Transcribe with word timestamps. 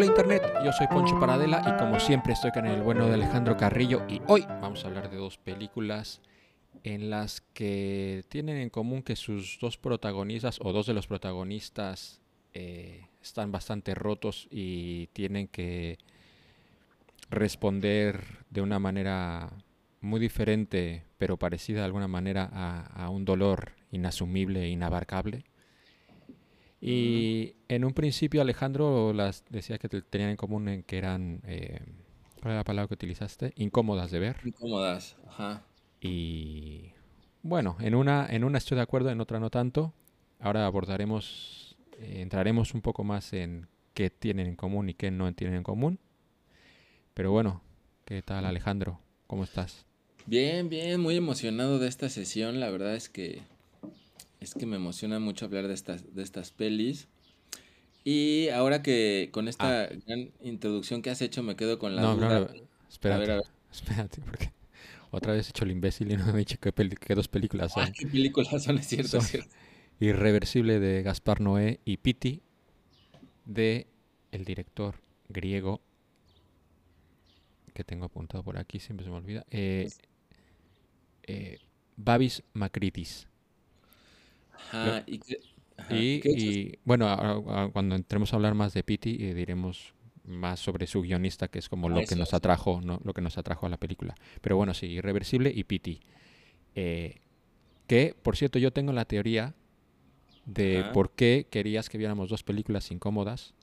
Hola 0.00 0.08
Internet, 0.08 0.42
yo 0.64 0.72
soy 0.72 0.86
Poncho 0.86 1.20
Paradela 1.20 1.60
y 1.60 1.78
como 1.78 2.00
siempre 2.00 2.32
estoy 2.32 2.52
con 2.52 2.64
el 2.64 2.80
bueno 2.80 3.06
de 3.06 3.12
Alejandro 3.12 3.58
Carrillo 3.58 4.06
y 4.08 4.22
hoy 4.28 4.46
vamos 4.48 4.82
a 4.82 4.88
hablar 4.88 5.10
de 5.10 5.18
dos 5.18 5.36
películas 5.36 6.22
en 6.84 7.10
las 7.10 7.42
que 7.52 8.24
tienen 8.30 8.56
en 8.56 8.70
común 8.70 9.02
que 9.02 9.14
sus 9.14 9.58
dos 9.60 9.76
protagonistas 9.76 10.58
o 10.62 10.72
dos 10.72 10.86
de 10.86 10.94
los 10.94 11.06
protagonistas 11.06 12.22
eh, 12.54 13.08
están 13.20 13.52
bastante 13.52 13.94
rotos 13.94 14.48
y 14.50 15.08
tienen 15.08 15.48
que 15.48 15.98
responder 17.28 18.24
de 18.48 18.62
una 18.62 18.78
manera 18.78 19.50
muy 20.00 20.18
diferente 20.18 21.04
pero 21.18 21.36
parecida 21.36 21.80
de 21.80 21.84
alguna 21.84 22.08
manera 22.08 22.48
a, 22.50 23.04
a 23.04 23.10
un 23.10 23.26
dolor 23.26 23.72
inasumible 23.92 24.62
e 24.62 24.68
inabarcable. 24.70 25.44
Y 26.80 27.56
en 27.68 27.84
un 27.84 27.92
principio 27.92 28.40
Alejandro 28.40 29.12
las 29.12 29.44
decía 29.50 29.78
que 29.78 29.88
tenían 29.88 30.30
en 30.30 30.36
común 30.36 30.68
en 30.68 30.82
que 30.82 30.96
eran, 30.96 31.42
eh, 31.46 31.80
¿cuál 32.40 32.52
era 32.52 32.56
la 32.56 32.64
palabra 32.64 32.88
que 32.88 32.94
utilizaste? 32.94 33.52
Incómodas 33.56 34.10
de 34.10 34.18
ver. 34.18 34.36
Incómodas, 34.44 35.16
ajá. 35.28 35.62
Y 36.00 36.92
bueno, 37.42 37.76
en 37.80 37.94
una, 37.94 38.26
en 38.30 38.44
una 38.44 38.58
estoy 38.58 38.76
de 38.76 38.82
acuerdo, 38.82 39.10
en 39.10 39.20
otra 39.20 39.38
no 39.40 39.50
tanto. 39.50 39.92
Ahora 40.38 40.64
abordaremos, 40.64 41.76
eh, 41.98 42.22
entraremos 42.22 42.72
un 42.72 42.80
poco 42.80 43.04
más 43.04 43.34
en 43.34 43.66
qué 43.92 44.08
tienen 44.08 44.46
en 44.46 44.56
común 44.56 44.88
y 44.88 44.94
qué 44.94 45.10
no 45.10 45.30
tienen 45.34 45.58
en 45.58 45.62
común. 45.62 45.98
Pero 47.12 47.30
bueno, 47.30 47.60
¿qué 48.06 48.22
tal 48.22 48.46
Alejandro? 48.46 49.00
¿Cómo 49.26 49.44
estás? 49.44 49.84
Bien, 50.24 50.70
bien, 50.70 51.00
muy 51.00 51.16
emocionado 51.16 51.78
de 51.78 51.88
esta 51.88 52.08
sesión. 52.08 52.60
La 52.60 52.70
verdad 52.70 52.94
es 52.94 53.10
que 53.10 53.42
es 54.40 54.54
que 54.54 54.66
me 54.66 54.76
emociona 54.76 55.18
mucho 55.18 55.44
hablar 55.46 55.68
de 55.68 55.74
estas, 55.74 56.14
de 56.14 56.22
estas 56.22 56.50
pelis. 56.52 57.08
Y 58.04 58.48
ahora 58.48 58.82
que 58.82 59.28
con 59.32 59.46
esta 59.48 59.84
Ah. 59.84 59.88
gran 60.06 60.32
introducción 60.42 61.02
que 61.02 61.10
has 61.10 61.20
hecho 61.20 61.42
me 61.42 61.56
quedo 61.56 61.78
con 61.78 61.94
la 61.96 62.02
No, 62.02 62.14
duda. 62.16 62.40
no, 62.40 62.50
espérate, 62.88 63.14
A 63.14 63.18
ver, 63.18 63.30
a 63.32 63.34
ver. 63.36 63.44
espérate, 63.70 64.22
porque 64.22 64.52
otra 65.10 65.34
vez 65.34 65.46
he 65.46 65.50
hecho 65.50 65.64
el 65.64 65.70
imbécil 65.72 66.10
y 66.10 66.16
no 66.16 66.24
me 66.26 66.32
he 66.32 66.36
dicho 66.38 66.56
qué, 66.58 67.14
dos 67.14 67.28
películas 67.28 67.72
Ah, 67.76 67.84
son. 67.84 67.92
qué 67.92 68.06
películas 68.06 68.62
son, 68.62 68.78
es 68.78 68.86
cierto, 68.86 69.18
es 69.18 69.22
Son- 69.24 69.30
cierto. 69.30 69.50
Irreversible 70.00 70.80
de 70.80 71.02
Gaspar 71.02 71.42
Noé 71.42 71.80
y 71.84 71.98
Piti 71.98 72.40
de 73.44 73.86
el 74.32 74.46
director 74.46 74.94
griego 75.28 75.82
que 77.74 77.84
tengo 77.84 78.06
apuntado 78.06 78.42
por 78.42 78.56
aquí, 78.56 78.80
siempre 78.80 79.04
se 79.04 79.10
me 79.10 79.16
olvida. 79.18 79.44
eh, 79.50 79.90
eh, 81.24 81.58
Babis 81.96 82.42
Makritis. 82.54 83.26
Ajá, 84.68 85.02
y, 85.06 85.20
ajá, 85.76 85.94
Y, 85.96 86.20
¿qué 86.20 86.28
otros? 86.30 86.42
y, 86.44 86.78
bueno, 86.84 87.06
a- 87.08 87.64
a- 87.64 87.68
cuando 87.70 87.94
entremos 87.94 88.32
a 88.32 88.36
hablar 88.36 88.54
más 88.54 88.72
de 88.74 88.82
Piti, 88.82 89.16
eh, 89.24 89.34
diremos 89.34 89.94
más 90.24 90.60
sobre 90.60 90.86
su 90.86 91.02
guionista, 91.02 91.48
que 91.48 91.58
es 91.58 91.68
como 91.68 91.88
Ah, 91.88 91.90
lo 91.90 92.02
que 92.06 92.14
nos 92.16 92.28
eso. 92.28 92.36
atrajo, 92.36 92.80
¿no? 92.82 93.00
Lo 93.04 93.12
que 93.14 93.20
nos 93.20 93.36
atrajo 93.38 93.66
a 93.66 93.68
la 93.68 93.78
película. 93.78 94.14
Pero 94.40 94.56
bueno, 94.56 94.74
sí, 94.74 94.86
Irreversible 94.86 95.50
y 95.54 95.64
Piti. 95.64 96.00
Eh, 96.76 97.20
que, 97.88 98.14
por 98.22 98.36
cierto, 98.36 98.58
yo 98.60 98.72
tengo 98.72 98.92
la 98.92 99.04
teoría 99.06 99.54
de 100.44 100.78
Ajá. 100.80 100.92
por 100.92 101.10
qué 101.12 101.46
querías 101.50 101.88
que 101.88 101.98
viéramos 101.98 102.28
dos 102.28 102.42
películas 102.44 102.90
incómodas. 102.92 103.54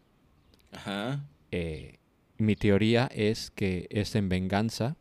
Ajá. 0.73 1.25
Eh, 1.52 2.00
mi 2.38 2.56
teoría 2.56 3.08
es 3.14 3.50
que 3.52 3.88
es 3.90 4.16
en 4.16 4.28
venganza. 4.28 4.98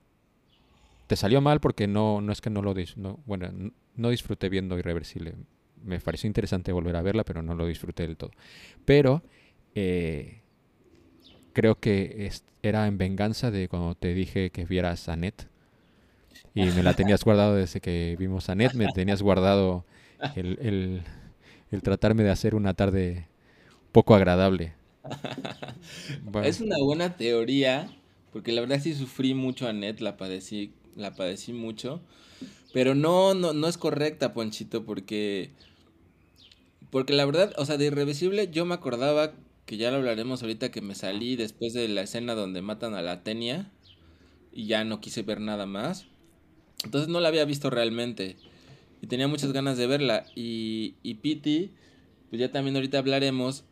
Te 1.09 1.17
salió 1.17 1.41
mal 1.41 1.61
porque 1.61 1.87
no, 1.89 2.21
no 2.21 2.33
es 2.33 2.41
que 2.41 2.51
no 2.51 2.63
lo 2.63 2.75
dis- 2.75 2.97
no, 2.97 3.21
bueno, 3.27 3.49
no 3.95 4.09
disfruté 4.11 4.49
viendo 4.49 4.79
Irreversible. 4.79 5.35
Me 5.87 6.01
pareció 6.01 6.27
interesante 6.29 6.73
volver 6.73 6.97
a 6.97 7.03
verla, 7.03 7.25
pero 7.25 7.43
no 7.43 7.55
lo 7.55 7.67
disfruté 7.67 8.05
del 8.05 8.17
todo. 8.17 8.33
Pero 8.85 9.23
eh, 9.75 10.43
creo 11.53 11.79
que 11.81 12.31
era 12.63 12.87
en 12.87 12.99
venganza 12.99 13.51
de 13.51 13.69
cuando 13.69 13.95
te 13.95 14.15
dije 14.15 14.51
que 14.51 14.65
vieras 14.65 15.09
a 15.09 15.17
Net. 15.17 15.49
Y 16.55 16.73
me 16.73 16.83
la 16.83 16.95
tenías 16.95 17.23
guardado 17.25 17.55
desde 17.55 17.81
que 17.81 18.17
vimos 18.19 18.49
a 18.49 18.55
Net. 18.55 18.73
Me 18.75 18.89
tenías 18.89 19.23
guardado 19.23 19.85
el, 20.35 20.59
el- 20.61 21.03
tratarme 21.83 22.23
de 22.25 22.31
hacer 22.31 22.55
una 22.55 22.73
tarde 22.75 23.29
poco 23.93 24.15
agradable. 24.15 24.75
Es 26.41 26.61
una 26.61 26.77
buena 26.79 27.17
teoría, 27.17 27.91
porque 28.33 28.53
la 28.53 28.61
verdad 28.61 28.81
sí 28.81 28.95
sufrí 28.95 29.35
mucho 29.35 29.69
a 29.69 29.73
Net, 29.73 30.01
la 30.01 30.17
padecí, 30.17 30.73
la 30.97 31.15
padecí 31.15 31.53
mucho. 31.53 32.01
Pero 32.73 32.95
no, 32.95 33.35
no, 33.35 33.53
no 33.53 33.69
es 33.69 33.79
correcta, 33.79 34.35
Ponchito, 34.35 34.85
porque. 34.85 35.51
Porque 36.97 37.13
la 37.13 37.27
verdad, 37.27 37.53
o 37.59 37.67
sea, 37.67 37.77
de 37.77 37.85
Irreversible 37.87 38.49
yo 38.51 38.65
me 38.65 38.75
acordaba 38.75 39.35
que 39.67 39.77
ya 39.77 39.91
lo 39.91 39.99
hablaremos 39.99 40.41
ahorita 40.41 40.71
que 40.71 40.81
me 40.81 40.95
salí 40.95 41.37
después 41.37 41.75
de 41.75 41.89
la 41.89 42.01
escena 42.01 42.35
donde 42.35 42.63
matan 42.63 42.95
a 42.95 43.03
la 43.03 43.23
Tenia 43.23 43.71
y 44.53 44.67
ya 44.67 44.85
no 44.85 45.01
quise 45.01 45.23
ver 45.23 45.41
nada 45.41 45.67
más. 45.67 46.07
Entonces 46.85 47.09
no 47.09 47.21
la 47.21 47.29
había 47.29 47.45
visto 47.45 47.71
realmente 47.71 48.37
y 49.03 49.09
tenía 49.09 49.29
muchas 49.29 49.53
ganas 49.53 49.79
de 49.79 49.87
verla. 49.87 50.27
Y, 50.37 50.97
y 51.03 51.17
Pity, 51.17 51.73
pues 52.31 52.41
ya 52.41 52.53
también 52.53 52.77
ahorita 52.77 52.99
hablaremos. 52.99 53.65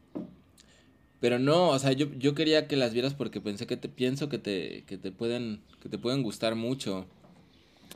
Pero 1.20 1.38
no, 1.38 1.70
o 1.70 1.78
sea, 1.78 1.92
yo, 1.92 2.06
yo 2.18 2.34
quería 2.34 2.68
que 2.68 2.76
las 2.76 2.92
vieras 2.92 3.14
porque 3.14 3.40
pensé 3.40 3.66
que 3.66 3.76
te 3.76 3.88
pienso 3.88 4.28
que 4.28 4.38
te, 4.38 4.84
que 4.86 4.98
te 4.98 5.10
pueden, 5.10 5.60
que 5.82 5.88
te 5.88 5.98
pueden 5.98 6.22
gustar 6.22 6.54
mucho. 6.54 7.06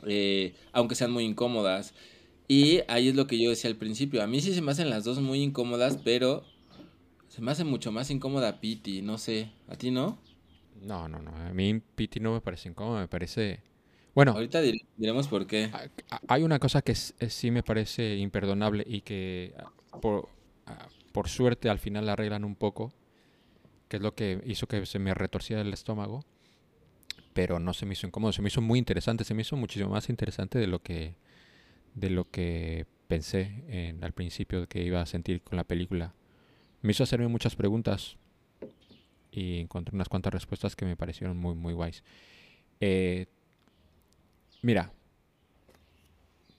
eh, 0.07 0.55
aunque 0.73 0.95
sean 0.95 1.11
muy 1.11 1.25
incómodas. 1.25 1.93
Y 2.49 2.81
ahí 2.89 3.07
es 3.07 3.15
lo 3.15 3.27
que 3.27 3.41
yo 3.41 3.49
decía 3.49 3.69
al 3.69 3.77
principio. 3.77 4.21
A 4.21 4.27
mí 4.27 4.41
sí 4.41 4.53
se 4.53 4.61
me 4.61 4.71
hacen 4.71 4.89
las 4.89 5.05
dos 5.05 5.21
muy 5.21 5.41
incómodas, 5.41 5.97
pero 6.03 6.43
se 7.29 7.41
me 7.41 7.51
hace 7.51 7.63
mucho 7.65 7.91
más 7.91 8.11
incómoda 8.11 8.59
Pity, 8.61 9.01
no 9.03 9.17
sé. 9.17 9.51
¿A 9.67 9.77
ti 9.77 9.91
no? 9.91 10.19
No, 10.81 11.07
no, 11.07 11.19
no. 11.21 11.31
A 11.35 11.53
mí 11.53 11.81
Pity 11.95 12.19
no 12.19 12.33
me 12.33 12.41
parece 12.41 12.69
incómodo, 12.69 12.99
me 12.99 13.07
parece... 13.07 13.61
Bueno, 14.15 14.33
Ahorita 14.33 14.61
dir- 14.61 14.85
diremos 14.97 15.27
por 15.27 15.45
qué. 15.47 15.71
hay 16.27 16.43
una 16.43 16.59
cosa 16.59 16.81
que 16.81 16.91
es- 16.93 17.15
sí 17.29 17.51
me 17.51 17.63
parece 17.63 18.15
imperdonable 18.17 18.83
y 18.87 19.01
que 19.01 19.53
ah, 19.57 19.71
por, 20.01 20.29
ah, 20.65 20.87
por 21.11 21.27
suerte 21.29 21.69
al 21.69 21.79
final 21.79 22.05
la 22.05 22.13
arreglan 22.13 22.43
un 22.43 22.55
poco, 22.55 22.91
que 23.89 23.97
es 23.97 24.03
lo 24.03 24.15
que 24.15 24.41
hizo 24.45 24.67
que 24.67 24.85
se 24.85 24.99
me 24.99 25.13
retorciera 25.13 25.61
el 25.61 25.73
estómago, 25.73 26.25
pero 27.33 27.59
no 27.59 27.73
se 27.73 27.85
me 27.85 27.93
hizo 27.93 28.07
incómodo, 28.07 28.31
se 28.33 28.41
me 28.41 28.47
hizo 28.49 28.61
muy 28.61 28.79
interesante, 28.79 29.23
se 29.23 29.33
me 29.33 29.41
hizo 29.41 29.55
muchísimo 29.55 29.89
más 29.91 30.09
interesante 30.09 30.59
de 30.59 30.67
lo 30.67 30.81
que, 30.81 31.15
de 31.95 32.09
lo 32.09 32.29
que 32.29 32.85
pensé 33.07 33.63
en- 33.67 34.03
al 34.03 34.13
principio 34.13 34.67
que 34.67 34.83
iba 34.83 35.01
a 35.01 35.05
sentir 35.05 35.41
con 35.41 35.57
la 35.57 35.63
película. 35.63 36.13
Me 36.81 36.91
hizo 36.91 37.03
hacerme 37.03 37.27
muchas 37.27 37.55
preguntas 37.55 38.17
y 39.31 39.59
encontré 39.59 39.95
unas 39.95 40.09
cuantas 40.09 40.33
respuestas 40.33 40.75
que 40.75 40.85
me 40.85 40.95
parecieron 40.95 41.37
muy, 41.37 41.55
muy 41.55 41.73
guays. 41.73 42.03
Eh, 42.79 43.25
mira, 44.61 44.91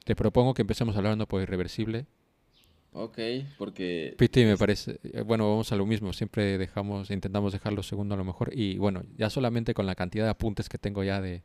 te 0.04 0.14
propongo 0.16 0.54
que 0.54 0.62
empecemos 0.62 0.96
hablando 0.96 1.26
por 1.26 1.42
irreversible. 1.42 2.06
Ok, 2.92 3.18
porque... 3.56 4.14
Piti 4.18 4.44
me 4.44 4.56
parece, 4.56 4.98
eh, 5.04 5.22
bueno, 5.22 5.48
vamos 5.48 5.70
a 5.70 5.76
lo 5.76 5.86
mismo, 5.86 6.12
siempre 6.12 6.58
dejamos, 6.58 7.10
intentamos 7.12 7.52
dejarlo 7.52 7.84
segundo 7.84 8.14
a 8.14 8.18
lo 8.18 8.24
mejor 8.24 8.50
y 8.52 8.78
bueno, 8.78 9.04
ya 9.16 9.30
solamente 9.30 9.74
con 9.74 9.86
la 9.86 9.94
cantidad 9.94 10.24
de 10.24 10.30
apuntes 10.30 10.68
que 10.68 10.76
tengo 10.76 11.04
ya 11.04 11.20
de, 11.20 11.44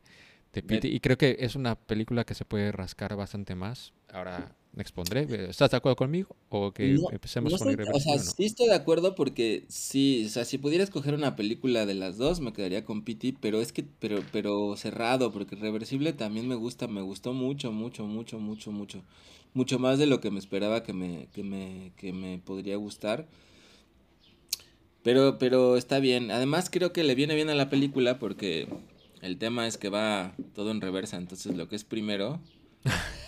de 0.60 0.62
Piti 0.62 0.88
y 0.88 1.00
creo 1.00 1.18
que 1.18 1.36
es 1.40 1.54
una 1.56 1.76
película 1.76 2.24
que 2.24 2.34
se 2.34 2.44
puede 2.44 2.72
rascar 2.72 3.16
bastante 3.16 3.54
más. 3.54 3.92
Ahora 4.08 4.54
me 4.72 4.82
expondré, 4.82 5.22
eh, 5.22 5.46
¿estás 5.50 5.70
de 5.70 5.76
acuerdo 5.78 5.96
conmigo 5.96 6.36
o 6.48 6.72
que 6.72 7.00
No, 7.00 7.10
empecemos 7.10 7.54
no 7.54 7.56
con 7.56 7.68
estoy- 7.68 7.76
o 7.92 8.00
sea, 8.00 8.18
o 8.18 8.22
no? 8.22 8.36
sí 8.36 8.44
estoy 8.44 8.66
de 8.68 8.74
acuerdo 8.74 9.14
porque 9.14 9.64
sí, 9.68 10.24
o 10.26 10.28
sea, 10.28 10.44
si 10.44 10.58
pudiera 10.58 10.84
escoger 10.84 11.14
una 11.14 11.34
película 11.36 11.86
de 11.86 11.94
las 11.94 12.18
dos, 12.18 12.40
me 12.40 12.52
quedaría 12.52 12.84
con 12.84 13.02
Pity, 13.02 13.32
pero 13.32 13.60
es 13.62 13.72
que, 13.72 13.82
pero, 13.98 14.20
pero 14.32 14.76
cerrado, 14.76 15.32
porque 15.32 15.56
Reversible 15.56 16.12
también 16.12 16.46
me 16.48 16.54
gusta, 16.54 16.86
me 16.86 17.00
gustó 17.02 17.32
mucho, 17.32 17.72
mucho, 17.72 18.06
mucho, 18.06 18.38
mucho, 18.38 18.72
mucho, 18.72 19.02
mucho 19.54 19.78
más 19.78 19.98
de 19.98 20.06
lo 20.06 20.20
que 20.20 20.30
me 20.30 20.38
esperaba 20.38 20.82
que 20.82 20.92
me, 20.92 21.28
que 21.32 21.42
me, 21.42 21.92
que 21.96 22.12
me 22.12 22.38
podría 22.38 22.76
gustar. 22.76 23.26
Pero, 25.02 25.38
pero 25.38 25.76
está 25.76 26.00
bien. 26.00 26.30
Además 26.30 26.68
creo 26.70 26.92
que 26.92 27.04
le 27.04 27.14
viene 27.14 27.34
bien 27.34 27.48
a 27.50 27.54
la 27.54 27.70
película 27.70 28.18
porque 28.18 28.66
el 29.26 29.38
tema 29.38 29.66
es 29.66 29.76
que 29.76 29.88
va 29.88 30.34
todo 30.54 30.70
en 30.70 30.80
reversa, 30.80 31.16
entonces 31.16 31.56
lo 31.56 31.68
que 31.68 31.76
es 31.76 31.84
primero, 31.84 32.40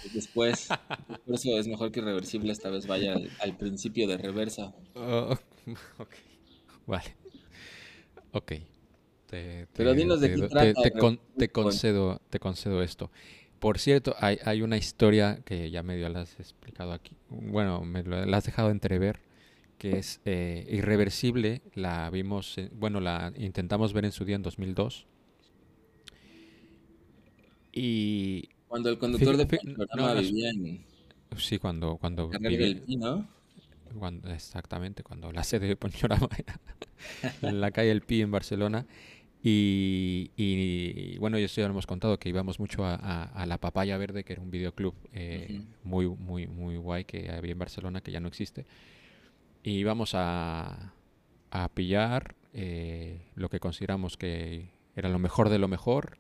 es 0.05 0.15
después. 0.15 0.69
Por 1.27 1.35
eso 1.35 1.59
es 1.59 1.67
mejor 1.69 1.91
que 1.93 2.01
Reversible 2.01 2.53
esta 2.53 2.71
vez 2.71 2.87
vaya 2.87 3.15
al, 3.15 3.31
al 3.41 3.57
principio 3.57 4.07
de 4.09 4.17
reversa. 4.17 4.73
Oh, 4.95 5.37
ok, 5.99 6.11
vale. 6.87 7.17
Ok. 8.33 8.53
Te, 9.27 9.67
Pero 9.75 9.91
te- 9.91 9.97
dinos 9.97 10.21
de 10.21 10.29
te 10.31 10.35
qué 10.37 10.49
trata, 10.49 10.83
te- 10.83 10.91
con- 10.93 11.21
concedo, 11.53 12.21
te 12.31 12.39
concedo 12.39 12.83
esto. 12.83 13.11
Por 13.59 13.79
cierto, 13.79 14.15
hay, 14.21 14.39
hay 14.45 14.63
una 14.63 14.77
historia 14.77 15.41
que 15.45 15.71
ya 15.71 15.83
medio 15.83 16.09
la 16.09 16.21
has 16.21 16.39
explicado 16.41 16.93
aquí. 16.93 17.17
Bueno, 17.29 17.83
me 17.83 18.03
lo- 18.05 18.25
la 18.25 18.37
has 18.39 18.45
dejado 18.45 18.71
entrever, 18.71 19.21
que 19.77 19.99
es 19.99 20.21
eh, 20.25 20.67
irreversible. 20.71 21.61
La 21.75 22.09
vimos, 22.11 22.57
en- 22.57 22.71
bueno, 22.73 23.01
la 23.01 23.33
intentamos 23.37 23.93
ver 23.93 24.05
en 24.07 24.13
su 24.13 24.25
día 24.25 24.37
en 24.37 24.43
2002. 24.43 25.07
Y 27.81 28.49
Cuando 28.67 28.91
el 28.91 28.99
conductor 28.99 29.37
de 29.37 29.47
programa 29.47 29.87
no, 29.95 30.15
no, 30.15 30.21
vivía 30.21 30.51
en 30.51 30.85
sí, 31.37 31.59
cuando, 31.59 31.97
cuando 31.97 32.29
Carrera 32.29 32.51
viví- 32.51 32.59
del 32.59 32.83
Pi, 32.83 32.97
¿no? 32.97 33.29
cuando, 33.97 34.31
exactamente, 34.33 35.05
cuando 35.05 35.31
la 35.31 35.45
sede 35.45 35.69
de 35.69 35.77
Ponchorama 35.77 36.29
era 36.37 36.61
en 37.43 37.61
la 37.61 37.71
calle 37.71 37.93
El 37.93 38.03
Pi 38.03 38.21
en 38.23 38.33
Barcelona. 38.33 38.85
Y, 39.41 41.17
bueno, 41.19 41.39
yo 41.39 41.47
ya 41.47 41.65
hemos 41.67 41.87
contado 41.87 42.19
que 42.19 42.29
íbamos 42.29 42.59
mucho 42.59 42.85
a, 42.85 43.45
La 43.47 43.59
Papaya 43.59 43.97
Verde, 43.97 44.25
que 44.25 44.33
era 44.33 44.43
un 44.43 44.51
videoclub 44.51 44.95
eh, 45.13 45.63
muy, 45.85 46.09
muy, 46.09 46.49
muy 46.49 46.77
guay 46.77 47.05
que 47.05 47.31
había 47.31 47.53
en 47.53 47.59
Barcelona, 47.59 48.01
que 48.01 48.11
ya 48.11 48.19
no 48.19 48.27
existe. 48.27 48.67
Y 49.63 49.79
íbamos 49.79 50.15
a, 50.15 50.93
a 51.53 51.69
pillar 51.69 52.35
eh, 52.53 53.21
lo 53.37 53.49
que 53.49 53.61
consideramos 53.61 54.17
que 54.17 54.71
era 54.97 55.09
lo 55.09 55.21
mejor 55.21 55.49
de 55.49 55.59
lo 55.61 55.69
mejor. 55.69 56.19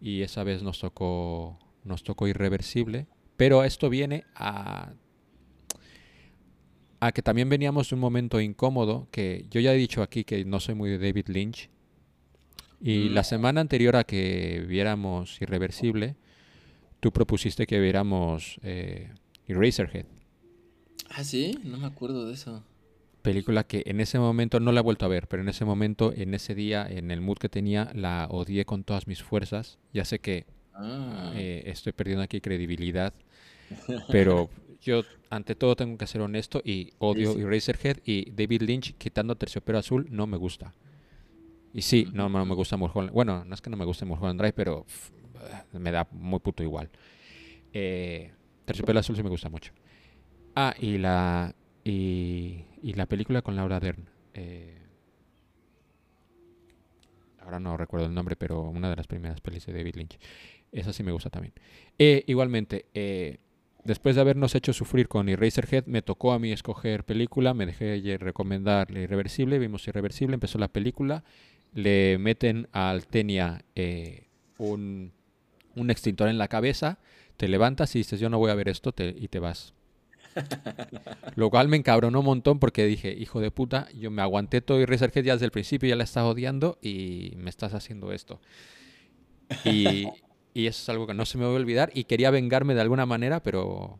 Y 0.00 0.22
esa 0.22 0.44
vez 0.44 0.62
nos 0.62 0.80
tocó, 0.80 1.58
nos 1.84 2.02
tocó 2.02 2.26
irreversible. 2.28 3.06
Pero 3.36 3.64
esto 3.64 3.88
viene 3.88 4.24
a 4.34 4.92
a 7.00 7.12
que 7.12 7.22
también 7.22 7.48
veníamos 7.48 7.88
de 7.88 7.94
un 7.94 8.00
momento 8.00 8.40
incómodo, 8.40 9.08
que 9.10 9.46
yo 9.50 9.60
ya 9.60 9.72
he 9.72 9.76
dicho 9.76 10.02
aquí 10.02 10.22
que 10.22 10.44
no 10.44 10.60
soy 10.60 10.74
muy 10.74 10.90
de 10.90 10.98
David 10.98 11.28
Lynch, 11.28 11.70
y 12.80 13.08
mm. 13.08 13.14
la 13.14 13.24
semana 13.24 13.60
anterior 13.60 13.96
a 13.96 14.04
que 14.04 14.64
viéramos 14.68 15.40
Irreversible, 15.40 16.16
tú 17.00 17.12
propusiste 17.12 17.66
que 17.66 17.80
viéramos 17.80 18.58
eh, 18.62 19.12
Eraserhead. 19.46 20.06
Ah, 21.08 21.24
sí, 21.24 21.58
no 21.64 21.78
me 21.78 21.86
acuerdo 21.86 22.26
de 22.26 22.34
eso. 22.34 22.62
Película 23.22 23.64
que 23.64 23.82
en 23.86 24.00
ese 24.00 24.18
momento 24.18 24.60
no 24.60 24.72
la 24.72 24.80
he 24.80 24.82
vuelto 24.82 25.04
a 25.04 25.08
ver, 25.08 25.28
pero 25.28 25.42
en 25.42 25.48
ese 25.48 25.64
momento, 25.64 26.12
en 26.14 26.34
ese 26.34 26.54
día, 26.54 26.86
en 26.88 27.10
el 27.10 27.20
mood 27.20 27.38
que 27.38 27.48
tenía, 27.48 27.90
la 27.94 28.26
odié 28.30 28.64
con 28.64 28.84
todas 28.84 29.06
mis 29.06 29.22
fuerzas. 29.22 29.78
Ya 29.92 30.04
sé 30.04 30.18
que 30.18 30.46
ah. 30.74 31.32
eh, 31.34 31.64
estoy 31.66 31.92
perdiendo 31.92 32.22
aquí 32.22 32.40
credibilidad, 32.40 33.12
pero 34.10 34.48
yo 34.80 35.02
ante 35.28 35.54
todo 35.54 35.76
tengo 35.76 35.98
que 35.98 36.06
ser 36.06 36.20
honesto 36.22 36.60
y 36.64 36.92
odio 36.98 37.38
Eraserhead 37.38 37.98
y 38.04 38.30
David 38.30 38.62
Lynch 38.62 38.94
quitando 38.96 39.36
Terciopelo 39.36 39.78
Azul 39.78 40.06
no 40.10 40.26
me 40.26 40.36
gusta. 40.36 40.74
Y 41.72 41.82
sí, 41.82 42.08
no, 42.12 42.28
no 42.28 42.44
me 42.44 42.54
gusta 42.54 42.76
Mulholland. 42.76 43.12
Bueno, 43.12 43.44
no 43.44 43.54
es 43.54 43.60
que 43.60 43.70
no 43.70 43.76
me 43.76 43.84
guste 43.84 44.04
Mulholland 44.04 44.40
Drive, 44.40 44.54
pero 44.54 44.86
me 45.72 45.92
da 45.92 46.08
muy 46.10 46.40
puto 46.40 46.62
igual. 46.62 46.90
Eh, 47.72 48.32
Terciopelo 48.64 49.00
Azul 49.00 49.16
sí 49.16 49.22
me 49.22 49.28
gusta 49.28 49.48
mucho. 49.48 49.72
Ah, 50.56 50.74
y 50.80 50.98
la 50.98 51.54
y, 51.84 52.64
la 52.82 53.06
película 53.06 53.42
con 53.42 53.56
Laura 53.56 53.80
Dern. 53.80 54.08
Eh, 54.34 54.78
ahora 57.40 57.60
no 57.60 57.76
recuerdo 57.76 58.06
el 58.06 58.14
nombre, 58.14 58.36
pero 58.36 58.62
una 58.62 58.90
de 58.90 58.96
las 58.96 59.06
primeras 59.06 59.40
pelis 59.40 59.66
de 59.66 59.72
David 59.72 59.96
Lynch. 59.96 60.18
Esa 60.72 60.92
sí 60.92 61.02
me 61.02 61.12
gusta 61.12 61.30
también. 61.30 61.54
Eh, 61.98 62.24
igualmente, 62.26 62.86
eh, 62.94 63.38
después 63.84 64.14
de 64.14 64.20
habernos 64.20 64.54
hecho 64.54 64.72
sufrir 64.72 65.08
con 65.08 65.28
Eraserhead, 65.28 65.86
me 65.86 66.02
tocó 66.02 66.32
a 66.32 66.38
mí 66.38 66.52
escoger 66.52 67.04
película, 67.04 67.54
me 67.54 67.66
dejé 67.66 68.18
recomendar 68.18 68.90
Irreversible, 68.90 69.58
vimos 69.58 69.86
Irreversible, 69.88 70.34
empezó 70.34 70.58
la 70.58 70.68
película 70.68 71.24
le 71.74 72.18
meten 72.18 72.68
al 72.72 73.06
Tenia 73.06 73.64
eh, 73.74 74.26
un, 74.58 75.12
extintor 75.88 76.28
en 76.28 76.38
la 76.38 76.48
cabeza, 76.48 76.98
te 77.36 77.48
levantas 77.48 77.94
y 77.94 78.00
dices, 78.00 78.20
yo 78.20 78.28
no 78.28 78.38
voy 78.38 78.50
a 78.50 78.54
ver 78.54 78.68
esto 78.68 78.92
y 78.98 79.28
te 79.28 79.38
vas. 79.38 79.72
Lo 81.36 81.50
cual 81.50 81.68
me 81.68 81.76
encabronó 81.76 82.20
un 82.20 82.26
montón 82.26 82.58
porque 82.58 82.86
dije, 82.86 83.12
hijo 83.12 83.40
de 83.40 83.50
puta, 83.50 83.88
yo 83.92 84.10
me 84.10 84.22
aguanté 84.22 84.60
todo 84.60 84.80
y 84.80 84.84
Resurged 84.84 85.24
ya 85.24 85.34
desde 85.34 85.46
el 85.46 85.50
principio, 85.50 85.88
ya 85.88 85.96
la 85.96 86.04
estaba 86.04 86.28
odiando 86.28 86.78
y 86.82 87.32
me 87.36 87.50
estás 87.50 87.74
haciendo 87.74 88.12
esto. 88.12 88.40
Y, 89.64 90.06
eso 90.54 90.82
es 90.82 90.88
algo 90.88 91.06
que 91.06 91.14
no 91.14 91.24
se 91.26 91.38
me 91.38 91.44
va 91.44 91.50
a 91.50 91.54
olvidar 91.54 91.90
y 91.94 92.04
quería 92.04 92.30
vengarme 92.30 92.74
de 92.74 92.80
alguna 92.80 93.06
manera, 93.06 93.42
pero... 93.42 93.98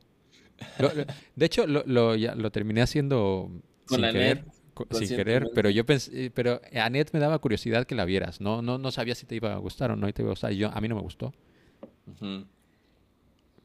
de 1.37 1.47
hecho, 1.47 1.67
lo, 1.67 1.85
lo, 1.87 2.51
terminé 2.51 2.83
haciendo 2.83 3.51
sin 3.87 4.03
querer 4.03 4.45
sin 4.91 5.09
querer, 5.09 5.51
pero 5.55 5.71
yo 5.71 5.85
pensé, 5.85 6.27
eh, 6.27 6.31
pero 6.31 6.61
Annette 6.73 7.13
me 7.13 7.21
daba 7.21 7.39
curiosidad 7.39 7.87
que 7.87 7.95
la 7.95 8.05
vieras, 8.05 8.41
no, 8.41 8.63
no, 8.63 8.79
no 8.79 8.91
sabía 8.91 9.15
si 9.15 9.27
te 9.27 9.35
iba 9.35 9.53
a 9.53 9.59
gustar 9.59 9.91
o 9.91 9.97
no 9.97 10.11
te 10.13 10.23
iba 10.23 10.31
a 10.31 10.33
gustar, 10.33 10.53
yo, 10.53 10.71
a 10.73 10.81
mí 10.81 10.89
no 10.89 10.95
me 10.95 11.03
gustó. 11.03 11.33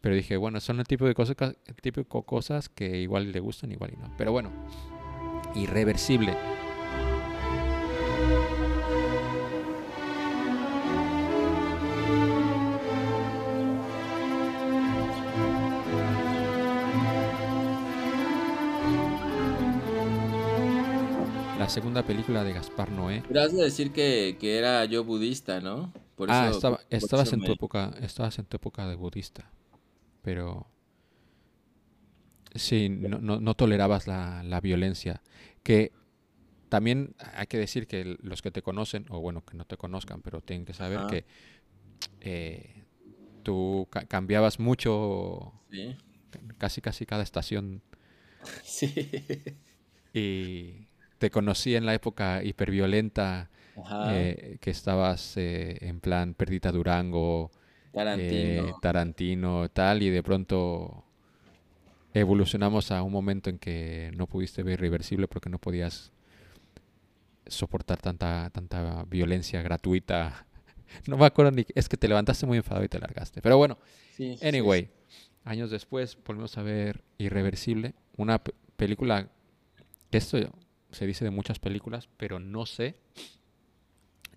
Pero 0.06 0.16
dije, 0.16 0.38
bueno, 0.38 0.60
son 0.60 0.80
el 0.80 0.86
tipo 0.86 1.06
de 1.06 1.16
cosas, 1.16 1.36
el 1.66 1.75
de 2.00 2.06
cosas 2.06 2.69
que 2.69 3.00
igual 3.00 3.31
le 3.31 3.40
gustan, 3.40 3.72
igual 3.72 3.92
y 3.92 3.98
no. 3.98 4.13
Pero 4.16 4.31
bueno, 4.31 4.52
irreversible. 5.56 6.38
la 21.57 21.69
segunda 21.69 22.04
película 22.04 22.44
de 22.44 22.54
Gaspar 22.54 22.92
Noé. 22.92 23.24
Has 23.36 23.56
de 23.56 23.63
decir 23.63 23.92
que, 23.92 24.38
era 24.40 24.86
yo 24.86 25.04
budista, 25.04 25.62
¿no? 25.62 25.92
ah, 26.28 26.52
estabas, 26.92 27.34
en 27.34 27.42
tu 27.42 27.54
época, 27.54 27.92
estabas 28.04 28.38
en 28.38 28.46
tu 28.46 28.57
época 28.57 28.88
de 28.88 28.94
budista, 28.94 29.50
pero 30.25 30.68
sí, 32.56 32.89
no, 32.89 33.54
tolerabas 33.54 34.07
la, 34.07 34.60
violencia. 34.60 35.22
Que 35.62 35.92
también 36.68 37.16
hay 37.36 37.45
que 37.45 37.60
decir 37.60 37.86
que 37.86 38.18
los 38.24 38.42
que 38.42 38.50
te 38.50 38.63
conocen, 38.63 39.06
o 39.10 39.22
bueno, 39.22 39.45
que 39.45 39.56
no 39.56 39.66
te 39.66 39.77
conozcan, 39.77 40.24
pero 40.24 40.42
tienen 40.42 40.66
que 40.66 40.74
saber 40.74 41.01
que 41.07 41.25
eh, 42.22 42.86
tú 43.44 43.88
cambiabas 44.07 44.60
mucho, 44.60 45.54
casi 46.57 46.81
casi 46.81 47.06
cada 47.06 47.24
estación. 47.24 47.81
Sí. 48.63 49.10
Y 50.13 50.88
te 51.18 51.31
conocí 51.31 51.75
en 51.75 51.86
la 51.86 51.95
época 51.95 52.44
hiperviolenta, 52.44 53.50
eh, 54.10 54.57
que 54.62 54.69
estabas 54.69 55.36
eh, 55.38 55.78
en 55.81 56.00
plan 56.00 56.36
Perdita 56.36 56.71
Durango, 56.71 57.51
Tarantino. 57.95 58.68
Eh, 58.68 58.74
Tarantino, 58.81 59.69
tal, 59.69 60.03
y 60.03 60.09
de 60.09 60.21
pronto 60.21 61.06
evolucionamos 62.13 62.92
a 62.92 63.01
un 63.01 63.12
momento 63.12 63.50
en 63.50 63.57
que 63.57 64.12
no 64.15 64.27
pudiste 64.27 64.63
ver 64.63 64.74
irreversible 64.74 65.27
porque 65.27 65.50
no 65.50 65.59
podías 65.59 66.12
soportar 67.47 68.01
tanta, 68.01 68.50
tanta 68.51 69.03
violencia 69.06 69.61
gratuita. 69.61 70.45
No 71.07 71.18
me 71.18 71.25
acuerdo 71.25 71.52
ni... 71.52 71.66
Es 71.73 71.90
que 71.90 71.97
te 71.97 72.07
levantaste 72.07 72.45
muy 72.45 72.57
enfadado 72.57 72.85
y 72.85 72.87
te 72.87 72.99
largaste. 72.99 73.42
Pero 73.42 73.57
bueno, 73.57 73.80
anyway, 74.42 74.87
años 75.44 75.71
después 75.71 76.16
volvemos 76.23 76.57
a 76.59 76.61
ver 76.61 77.04
Irreversible, 77.18 77.95
una 78.16 78.42
película 78.78 79.28
esto 80.11 80.37
se 80.92 81.07
dice 81.07 81.25
de 81.25 81.31
muchas 81.31 81.59
películas, 81.59 82.07
pero 82.18 82.40
no 82.40 82.66
sé 82.66 82.95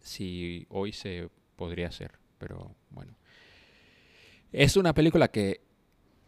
si 0.01 0.67
hoy 0.71 0.93
se 0.93 1.29
podría 1.57 1.89
hacer. 1.89 2.13
Pero 2.39 2.75
bueno. 2.91 3.18
Es 4.53 4.77
una 4.77 4.95
película 4.95 5.29
que 5.29 5.61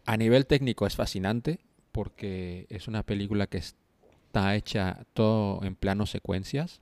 a 0.06 0.16
nivel 0.16 0.46
técnico 0.46 0.86
es 0.86 0.96
fascinante 0.96 1.60
porque 1.92 2.66
es 2.68 2.88
una 2.88 3.02
película 3.02 3.46
que 3.46 3.58
está 3.58 4.54
hecha 4.54 5.04
todo 5.12 5.62
en 5.64 5.74
planos 5.74 6.10
secuencias, 6.10 6.80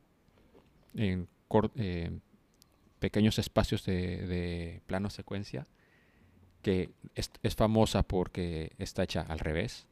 en, 0.95 1.28
pequeños 2.99 3.38
espacios 3.38 3.85
de, 3.85 4.26
de, 4.26 4.83
plano 4.87 5.09
secuencia, 5.09 5.66
que 6.62 6.90
es 7.14 7.54
famosa 7.54 8.02
porque 8.02 8.73
está 8.78 9.04
hecha 9.04 9.23
al 9.23 9.38
revés 9.38 9.87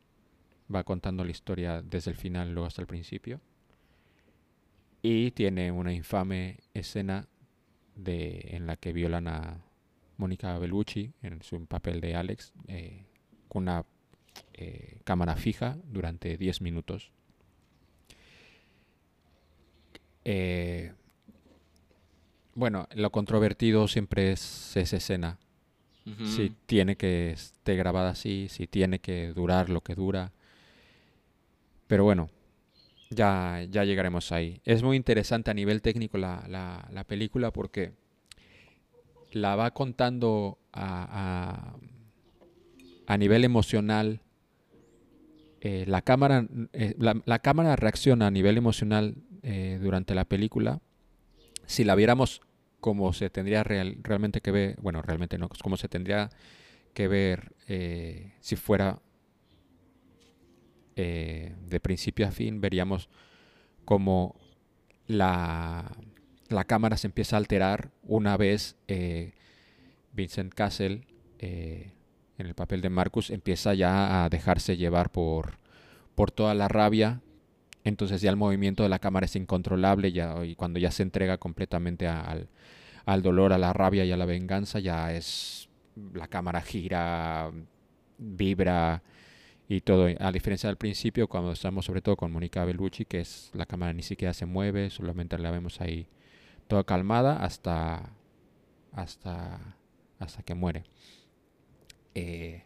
va 0.75 0.85
contando 0.85 1.25
la 1.25 1.31
historia 1.31 1.83
desde 1.83 2.11
el 2.11 2.17
final 2.17 2.53
luego 2.53 2.67
hasta 2.67 2.83
el 2.83 2.87
principio. 2.87 3.41
Y 5.03 5.31
tiene 5.33 5.71
una 5.71 5.93
infame 5.93 6.59
escena 6.75 7.29
de, 7.95 8.49
en 8.51 8.67
la 8.67 8.77
que 8.77 8.93
violan 8.93 9.29
a 9.29 9.65
Mónica 10.17 10.59
Bellucci 10.59 11.13
en 11.23 11.43
su 11.43 11.65
papel 11.67 12.01
de 12.01 12.15
Alex 12.15 12.53
eh, 12.69 13.05
con 13.49 13.65
una 13.65 13.85
eh, 14.55 15.01
cámara 15.05 15.37
fija 15.37 15.77
durante 15.85 16.37
10 16.37 16.61
minutos. 16.63 17.13
Eh, 20.25 20.93
bueno, 22.55 22.89
lo 22.95 23.11
controvertido 23.11 23.87
siempre 23.87 24.33
es 24.33 24.77
esa 24.77 24.97
escena. 24.97 25.39
Si 26.25 26.53
tiene 26.67 26.95
que 26.95 27.33
estar 27.33 27.75
grabada 27.75 28.11
así, 28.11 28.47
si 28.49 28.69
tiene 28.69 29.01
que 29.01 29.33
durar 29.33 29.71
lo 29.71 29.81
que 29.81 29.97
dura, 29.97 30.31
pero 31.89 32.05
bueno, 32.05 32.31
ya, 33.11 33.67
ya 33.71 33.85
llegaremos 33.85 34.33
ahí. 34.33 34.61
Es 34.65 34.83
muy 34.83 34.97
interesante 34.97 35.51
a 35.51 35.55
nivel 35.55 35.83
técnico 35.83 36.19
la, 36.19 36.45
la, 36.49 37.05
película 37.05 37.53
porque 37.53 37.93
la 39.33 39.57
va 39.57 39.73
contando 39.73 40.59
a, 40.73 41.77
a, 43.07 43.19
nivel 43.19 43.45
emocional. 43.45 44.21
Eh, 45.61 45.85
la, 45.87 46.03
cámara, 46.03 46.47
eh, 46.73 46.95
la, 46.99 47.39
cámara 47.41 47.77
reacciona 47.77 48.29
a 48.29 48.31
nivel 48.31 48.57
emocional 48.57 49.17
eh, 49.43 49.79
durante 49.81 50.15
la 50.15 50.25
película. 50.25 50.81
Si 51.67 51.85
la 51.85 51.95
viéramos 51.95 52.41
como 52.81 53.13
se 53.13 53.31
tendría 53.31 53.65
realmente 53.65 54.41
que 54.41 54.53
ver, 54.53 54.77
bueno, 54.81 55.03
realmente 55.03 55.39
no, 55.39 55.49
como 55.49 55.77
se 55.77 55.89
tendría 55.89 56.31
que 56.95 57.09
ver 57.09 57.53
si 58.41 58.55
fuera 58.57 59.01
de 60.95 61.81
principio 61.83 62.29
a 62.29 62.31
fin, 62.31 62.61
veríamos 62.61 63.09
como 63.85 64.37
la, 65.09 65.91
la 66.51 66.65
cámara 66.65 66.97
se 66.97 67.07
empieza 67.07 67.37
a 67.37 67.39
alterar 67.39 67.91
una 68.03 68.37
vez 68.37 68.77
eh, 68.89 69.33
Vincent 70.13 70.53
Castle, 70.55 71.03
eh, 71.39 71.93
en 72.39 72.47
el 72.47 72.55
papel 72.55 72.81
de 72.81 72.91
Marcus, 72.91 73.31
empieza 73.31 73.75
ya 73.75 74.25
a 74.25 74.29
dejarse 74.29 74.77
llevar 74.77 75.11
por, 75.11 75.59
por 76.15 76.31
toda 76.31 76.55
la 76.55 76.69
rabia. 76.69 77.21
Entonces 77.85 78.21
ya 78.21 78.31
el 78.31 78.37
movimiento 78.37 78.83
de 78.83 78.89
la 78.89 78.99
cámara 78.99 79.27
es 79.27 79.37
incontrolable 79.37 80.13
ya, 80.13 80.45
y 80.45 80.55
cuando 80.55 80.79
ya 80.79 80.91
se 80.91 81.03
entrega 81.03 81.39
completamente 81.39 82.09
al, 82.09 82.49
al 83.05 83.23
dolor, 83.23 83.53
a 83.53 83.59
la 83.59 83.73
rabia 83.73 84.05
y 84.05 84.13
a 84.13 84.17
la 84.17 84.27
venganza, 84.27 84.81
ya 84.81 85.13
es 85.13 85.69
la 86.13 86.29
cámara 86.29 86.61
gira, 86.61 87.51
vibra 88.19 89.03
y 89.69 89.81
todo. 89.81 90.09
A 90.19 90.33
diferencia 90.33 90.69
del 90.69 90.77
principio, 90.77 91.29
cuando 91.29 91.53
estamos 91.53 91.87
sobre 91.87 92.03
todo 92.03 92.17
con 92.17 92.33
Mónica 92.33 92.65
Bellucci, 92.65 93.05
que 93.05 93.21
es 93.21 93.51
la 93.55 93.67
cámara 93.67 93.93
ni 93.93 94.03
siquiera 94.03 94.35
se 94.35 94.47
mueve, 94.47 94.91
solamente 94.91 95.39
la 95.39 95.51
vemos 95.51 95.81
ahí 95.81 96.09
toda 96.69 96.85
calmada 96.85 97.37
hasta 97.37 98.13
hasta 98.93 99.77
hasta 100.19 100.43
que 100.43 100.55
muere. 100.55 100.85
Eh, 102.15 102.65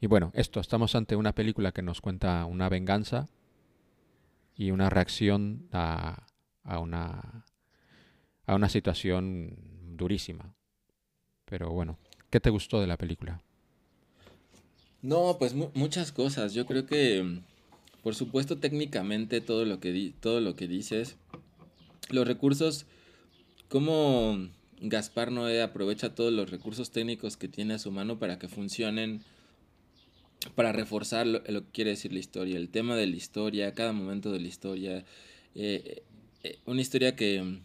y 0.00 0.06
bueno, 0.06 0.32
esto, 0.34 0.58
estamos 0.60 0.94
ante 0.94 1.14
una 1.14 1.32
película 1.32 1.72
que 1.72 1.82
nos 1.82 2.00
cuenta 2.00 2.44
una 2.44 2.68
venganza 2.68 3.28
y 4.56 4.72
una 4.72 4.90
reacción 4.90 5.68
a, 5.72 6.26
a 6.64 6.78
una 6.80 7.44
a 8.46 8.54
una 8.54 8.68
situación 8.68 9.56
durísima. 9.96 10.54
Pero 11.44 11.70
bueno, 11.70 11.98
¿qué 12.30 12.40
te 12.40 12.50
gustó 12.50 12.80
de 12.80 12.86
la 12.86 12.96
película? 12.96 13.42
No, 15.02 15.36
pues 15.38 15.54
muchas 15.54 16.12
cosas. 16.12 16.54
Yo 16.54 16.64
creo 16.64 16.86
que, 16.86 17.40
por 18.02 18.14
supuesto, 18.14 18.58
técnicamente 18.58 19.40
todo 19.40 19.64
lo 19.64 19.80
que, 19.80 20.14
todo 20.20 20.40
lo 20.40 20.54
que 20.54 20.68
dices, 20.68 21.16
los 22.10 22.26
recursos, 22.26 22.86
cómo 23.72 24.50
Gaspar 24.82 25.32
Noé 25.32 25.62
aprovecha 25.62 26.14
todos 26.14 26.30
los 26.30 26.50
recursos 26.50 26.90
técnicos 26.90 27.38
que 27.38 27.48
tiene 27.48 27.72
a 27.72 27.78
su 27.78 27.90
mano 27.90 28.18
para 28.18 28.38
que 28.38 28.46
funcionen, 28.46 29.22
para 30.54 30.72
reforzar 30.72 31.26
lo, 31.26 31.42
que 31.42 31.62
quiere 31.72 31.92
decir 31.92 32.12
la 32.12 32.18
historia, 32.18 32.58
el 32.58 32.68
tema 32.68 32.96
de 32.96 33.06
la 33.06 33.16
historia, 33.16 33.72
cada 33.72 33.94
momento 33.94 34.30
de 34.30 34.40
la 34.40 34.48
historia. 34.48 35.06
Eh, 35.54 36.02
eh, 36.42 36.58
una 36.66 36.82
historia 36.82 37.16
que, 37.16 37.60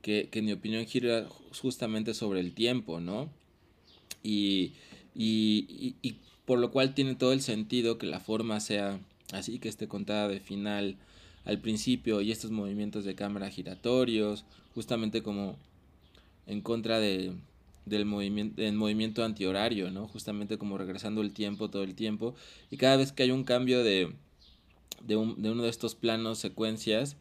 que, 0.00 0.30
en 0.32 0.44
mi 0.46 0.52
opinión 0.52 0.86
gira 0.86 1.28
justamente 1.60 2.14
sobre 2.14 2.40
el 2.40 2.54
tiempo, 2.54 2.98
¿no? 2.98 3.28
Y 4.22 4.72
y, 5.14 5.94
y, 6.00 6.16
por 6.46 6.58
lo 6.58 6.70
cual 6.70 6.94
tiene 6.94 7.16
todo 7.16 7.34
el 7.34 7.42
sentido 7.42 7.98
que 7.98 8.06
la 8.06 8.20
forma 8.20 8.60
sea 8.60 8.98
así, 9.30 9.58
que 9.58 9.68
esté 9.68 9.88
contada 9.88 10.26
de 10.28 10.40
final 10.40 10.96
al 11.44 11.60
principio 11.60 12.22
y 12.22 12.32
estos 12.32 12.50
movimientos 12.50 13.04
de 13.04 13.14
cámara 13.14 13.50
giratorios, 13.50 14.46
justamente 14.76 15.22
como 15.22 15.56
en 16.46 16.60
contra 16.60 17.00
de, 17.00 17.32
del 17.86 18.04
movimiento, 18.04 18.60
del 18.60 18.74
movimiento 18.74 19.24
antihorario, 19.24 19.90
¿no? 19.90 20.06
Justamente 20.06 20.58
como 20.58 20.76
regresando 20.76 21.22
el 21.22 21.32
tiempo 21.32 21.70
todo 21.70 21.82
el 21.82 21.94
tiempo. 21.94 22.34
Y 22.70 22.76
cada 22.76 22.98
vez 22.98 23.10
que 23.10 23.22
hay 23.22 23.30
un 23.30 23.44
cambio 23.44 23.82
de, 23.82 24.12
de, 25.02 25.16
un, 25.16 25.40
de 25.40 25.50
uno 25.50 25.62
de 25.62 25.70
estos 25.70 25.94
planos, 25.94 26.38
secuencias, 26.38 27.16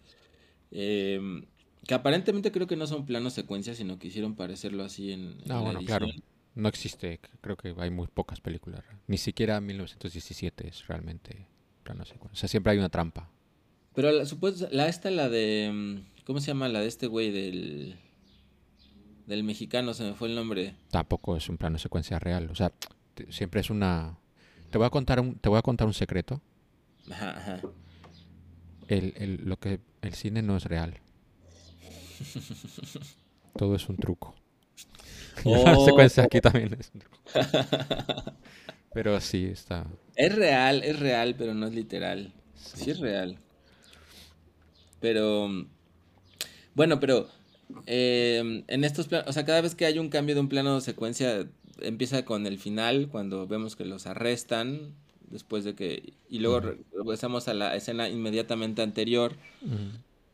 eh, 0.72 1.46
que 1.88 1.94
aparentemente 1.94 2.52
creo 2.52 2.68
que 2.68 2.76
no 2.76 2.88
son 2.88 3.06
planos 3.06 3.32
secuencias, 3.32 3.78
sino 3.78 4.00
que 4.00 4.10
hicieron 4.10 4.36
parecerlo 4.36 4.84
así 4.84 5.14
en, 5.14 5.38
ah, 5.50 5.62
bueno, 5.62 5.80
Claro. 5.86 6.08
No 6.56 6.70
existe, 6.70 7.22
creo 7.40 7.56
que 7.56 7.74
hay 7.78 7.90
muy 7.90 8.08
pocas 8.08 8.42
películas. 8.42 8.84
Ni 9.08 9.18
siquiera 9.18 9.62
1917 9.62 10.68
es 10.68 10.88
realmente 10.88 11.48
plano 11.84 12.04
secuencia. 12.04 12.34
O 12.34 12.38
sea, 12.38 12.50
siempre 12.50 12.74
hay 12.74 12.80
una 12.80 12.90
trampa. 12.90 13.30
Pero 13.96 14.12
la, 14.12 14.26
la 14.72 14.88
esta, 14.88 15.10
la 15.10 15.30
de... 15.30 15.72
Mm, 15.74 16.24
¿Cómo 16.26 16.40
se 16.40 16.48
llama? 16.48 16.68
La 16.68 16.82
de 16.82 16.88
este 16.88 17.08
güey 17.08 17.32
del... 17.32 17.96
Del 19.26 19.44
mexicano, 19.44 19.94
se 19.94 20.04
me 20.04 20.14
fue 20.14 20.28
el 20.28 20.36
nombre. 20.36 20.76
Tampoco 20.92 21.36
es 21.36 21.50
un 21.50 21.58
plano 21.58 21.80
secuencia 21.80 22.20
real. 22.20 22.50
O 22.52 22.56
sea, 22.56 22.72
siempre 23.30 23.62
es 23.62 23.70
una... 23.70 24.20
Te 24.70 24.78
voy 24.78 24.86
a 24.86 24.92
contar 24.92 25.20
un, 25.20 25.36
te 25.36 25.50
voy 25.50 25.58
a 25.58 25.62
contar 25.62 25.88
un 25.88 25.94
secreto. 25.94 26.42
Ajá, 27.10 27.38
ajá. 27.38 27.62
El, 28.88 29.14
el, 29.18 29.46
lo 29.46 29.58
que, 29.58 29.80
el 30.02 30.14
cine 30.14 30.42
no 30.42 30.58
es 30.58 30.66
real. 30.66 31.00
Todo 33.58 33.76
es 33.76 33.88
un 33.90 33.98
truco. 33.98 34.36
La 35.46 35.78
oh. 35.78 35.86
secuencia 35.86 36.24
aquí 36.24 36.42
también 36.42 36.78
es. 36.80 36.92
pero 38.94 39.20
sí, 39.22 39.46
está. 39.46 39.88
Es 40.16 40.36
real, 40.36 40.84
es 40.84 41.00
real, 41.00 41.36
pero 41.38 41.54
no 41.54 41.68
es 41.68 41.74
literal. 41.74 42.34
Sí, 42.56 42.92
es 42.92 43.00
real. 43.00 43.40
Pero. 45.06 45.68
Bueno, 46.74 47.00
pero. 47.00 47.28
Em, 47.86 48.64
en 48.68 48.84
estos 48.84 49.08
planos. 49.08 49.30
O 49.30 49.34
sea, 49.34 49.46
cada 49.46 49.62
vez 49.62 49.76
que 49.76 49.86
hay 49.86 50.00
un 50.00 50.10
cambio 50.10 50.34
de 50.34 50.42
un 50.42 50.50
plano 50.50 50.74
de 50.74 50.82
secuencia, 50.82 51.48
empieza 51.80 52.26
con 52.26 52.48
el 52.48 52.58
final, 52.58 53.08
cuando 53.12 53.46
vemos 53.46 53.76
que 53.76 53.86
los 53.86 54.08
arrestan. 54.08 54.96
Después 55.30 55.64
de 55.64 55.76
que. 55.76 56.14
Y 56.28 56.40
luego 56.40 56.60
regresamos 56.60 57.48
a 57.48 57.54
la 57.54 57.76
escena 57.76 58.10
inmediatamente 58.10 58.82
anterior. 58.82 59.36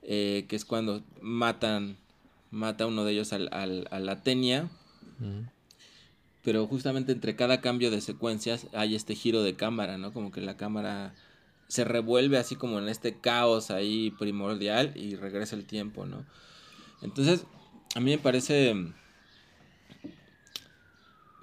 Eh, 0.03 0.45
que 0.47 0.55
es 0.55 0.63
cuando 0.63 1.03
matan. 1.19 1.97
Mata 2.49 2.87
uno 2.87 3.03
de 3.03 3.11
ellos 3.11 3.33
al, 3.33 3.49
al, 3.51 3.89
a 3.91 3.99
la 3.99 4.23
Tenia 4.23 4.69
pero 6.43 6.65
justamente 6.65 7.11
entre 7.11 7.35
cada 7.35 7.61
cambio 7.61 7.91
de 7.91 8.01
secuencias 8.01 8.67
hay 8.73 8.95
este 8.95 9.15
giro 9.15 9.41
de 9.43 9.53
cámara, 9.53 9.97
¿no? 9.97 10.11
Como 10.11 10.31
que 10.31 10.41
la 10.41 10.57
cámara 10.57 11.13
se 11.71 11.85
revuelve 11.85 12.37
así 12.37 12.57
como 12.57 12.79
en 12.79 12.89
este 12.89 13.21
caos 13.21 13.71
ahí 13.71 14.11
primordial 14.19 14.91
y 14.97 15.15
regresa 15.15 15.55
el 15.55 15.63
tiempo, 15.63 16.05
¿no? 16.05 16.25
Entonces, 17.01 17.45
a 17.95 18.01
mí 18.01 18.11
me 18.11 18.17
parece 18.17 18.75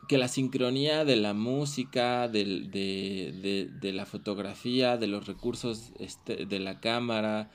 que 0.06 0.18
la 0.18 0.28
sincronía 0.28 1.06
de 1.06 1.16
la 1.16 1.32
música, 1.32 2.28
de, 2.28 3.70
la 3.80 4.04
fotografía, 4.04 4.99
de 4.99 5.06
los 5.06 5.26
recursos 5.26 5.92
este, 5.99 6.44
de 6.44 6.58
la 6.58 6.78
cámara, 6.78 7.50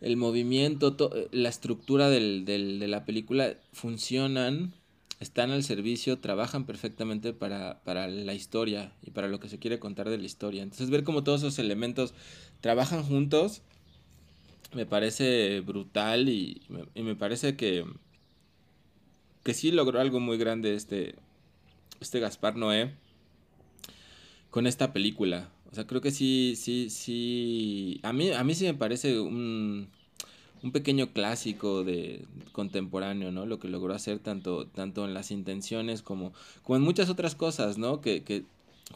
el 0.00 0.16
movimiento, 0.16 0.96
la 1.32 1.50
estructura 1.50 2.08
de 2.08 2.86
la 2.88 3.04
película 3.04 3.58
funcionan 3.74 4.72
están 5.24 5.50
al 5.50 5.64
servicio, 5.64 6.18
trabajan 6.18 6.66
perfectamente 6.66 7.32
para, 7.32 7.80
la 7.84 8.34
historia 8.34 8.92
y 9.02 9.10
para 9.10 9.28
lo 9.28 9.40
que 9.40 9.48
se 9.48 9.58
quiere 9.58 9.78
contar 9.78 10.10
de 10.10 10.18
la 10.18 10.24
historia. 10.24 10.62
Entonces 10.62 10.90
ver 10.90 11.02
cómo 11.02 11.24
todos 11.24 11.40
esos 11.40 11.58
elementos 11.58 12.14
trabajan 12.60 13.02
juntos 13.02 13.62
me 14.74 14.86
parece 14.86 15.60
brutal 15.60 16.28
y 16.28 16.62
me, 16.94 17.16
parece 17.16 17.56
que, 17.56 17.84
que 19.42 19.54
sí 19.54 19.72
logró 19.72 20.00
algo 20.00 20.20
muy 20.20 20.36
grande 20.36 20.74
este, 20.74 21.14
este 22.00 22.20
Gaspar 22.20 22.56
Noé 22.56 22.92
con 24.50 24.66
esta 24.66 24.92
película. 24.92 25.48
O 25.70 25.74
sea, 25.74 25.86
creo 25.86 26.00
que 26.00 26.10
sí, 26.10 26.54
sí, 26.56 26.90
sí. 26.90 27.98
A 28.02 28.12
mí, 28.12 28.30
a 28.30 28.44
mí 28.44 28.54
sí 28.54 28.64
me 28.64 28.74
parece 28.74 29.18
un, 29.18 29.88
un 30.64 30.72
pequeño 30.72 31.12
clásico 31.12 31.84
de 31.84 32.26
contemporáneo, 32.52 33.30
¿no? 33.30 33.44
Lo 33.44 33.58
que 33.58 33.68
logró 33.68 33.92
hacer 33.92 34.18
tanto, 34.18 34.66
tanto 34.66 35.04
en 35.04 35.12
las 35.12 35.30
intenciones 35.30 36.00
como, 36.00 36.32
como 36.62 36.76
en 36.76 36.82
muchas 36.82 37.10
otras 37.10 37.34
cosas, 37.34 37.76
¿no? 37.76 38.00
Que, 38.00 38.24
que 38.24 38.44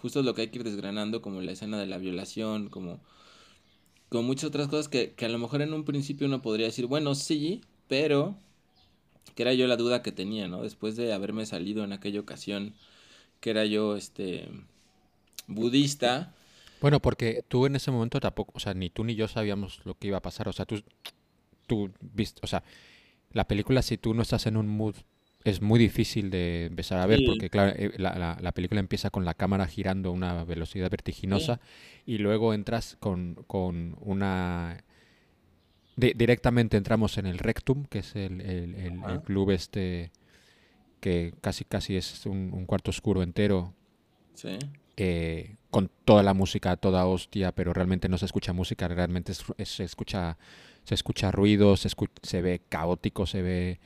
justo 0.01 0.21
es 0.21 0.25
lo 0.25 0.35
que 0.35 0.41
hay 0.41 0.49
que 0.49 0.61
ir 0.61 0.65
desgranando, 0.65 1.21
como 1.21 1.43
la 1.43 1.53
escena 1.53 1.79
de 1.79 1.87
la 1.87 1.99
violación, 1.99 2.71
como, 2.71 3.01
como 4.09 4.23
muchas 4.23 4.45
otras 4.45 4.69
cosas 4.69 4.89
que, 4.89 5.13
que 5.13 5.27
a 5.27 5.29
lo 5.29 5.39
mejor 5.39 5.61
en 5.61 5.75
un 5.75 5.85
principio 5.85 6.27
uno 6.27 6.41
podría 6.41 6.65
decir, 6.65 6.87
bueno, 6.87 7.15
sí, 7.15 7.61
pero 7.87 8.35
que 9.35 9.43
era 9.43 9.53
yo 9.53 9.67
la 9.67 9.77
duda 9.77 10.03
que 10.03 10.11
tenía, 10.11 10.49
¿no? 10.49 10.63
Después 10.63 10.97
de 10.97 11.13
haberme 11.13 11.45
salido 11.45 11.85
en 11.85 11.93
aquella 11.93 12.21
ocasión, 12.21 12.73
que 13.41 13.51
era 13.51 13.67
yo, 13.67 13.95
este, 13.95 14.49
budista. 15.47 16.35
Bueno, 16.81 16.99
porque 16.99 17.45
tú 17.47 17.67
en 17.67 17.77
ese 17.77 17.91
momento 17.91 18.21
tampoco, 18.21 18.53
o 18.55 18.61
sea, 18.61 18.73
ni 18.73 18.89
tú 18.89 19.05
ni 19.05 19.17
yo 19.17 19.29
sabíamos 19.29 19.83
lo 19.85 19.99
que 19.99 20.07
iba 20.07 20.17
a 20.17 20.23
pasar, 20.23 20.49
o 20.49 20.53
sea, 20.55 20.65
tú 20.65 20.83
tú 21.69 21.93
viste, 22.01 22.41
o 22.43 22.49
sea, 22.49 22.65
la 23.31 23.47
película 23.47 23.83
si 23.83 23.97
tú 23.97 24.15
no 24.15 24.23
estás 24.23 24.47
en 24.47 24.57
un 24.57 24.67
mood 24.67 24.97
es 25.45 25.63
muy 25.63 25.79
difícil 25.79 26.31
de 26.31 26.67
empezar 26.67 26.99
a 26.99 27.07
ver 27.07 27.21
porque 27.25 27.49
claro, 27.49 27.73
eh, 27.77 27.93
la, 27.97 28.37
la, 28.41 28.53
película 28.53 28.81
empieza 28.81 29.11
con 29.11 29.25
la 29.25 29.35
cámara 29.35 29.67
girando 29.67 30.09
a 30.09 30.13
una 30.13 30.45
velocidad 30.45 30.91
vertiginosa 30.91 31.61
y 32.05 32.19
luego 32.19 32.55
entras 32.55 32.97
con, 32.99 33.37
con 33.47 33.97
una... 34.01 34.85
directamente 35.97 36.77
entramos 36.77 37.19
en 37.19 37.27
el 37.27 37.39
Rectum, 37.39 37.85
que 37.85 38.01
es 38.01 38.17
el, 38.17 38.41
el, 38.41 39.23
club 39.23 39.51
este 39.51 40.11
que 41.01 41.33
casi 41.41 41.65
casi 41.65 41.97
es 41.97 42.27
un, 42.27 42.67
cuarto 42.67 42.91
oscuro 42.91 43.23
entero. 43.23 43.73
Sí. 44.35 44.59
Eh, 44.97 45.57
con 45.71 45.89
toda 46.05 46.25
la 46.25 46.35
música, 46.35 46.77
toda 46.77 47.07
hostia, 47.07 47.53
pero 47.53 47.73
realmente 47.73 48.09
no 48.09 48.19
se 48.19 48.27
escucha 48.27 48.53
música, 48.53 48.89
realmente 48.89 49.33
se 49.35 49.85
escucha 49.85 50.37
se 50.89 50.95
escucha 50.95 51.31
ruido, 51.31 51.77
se, 51.77 51.91
se 52.23 52.41
ve 52.41 52.63
caótico, 52.67 53.27
se 53.27 53.43
ve, 53.43 53.79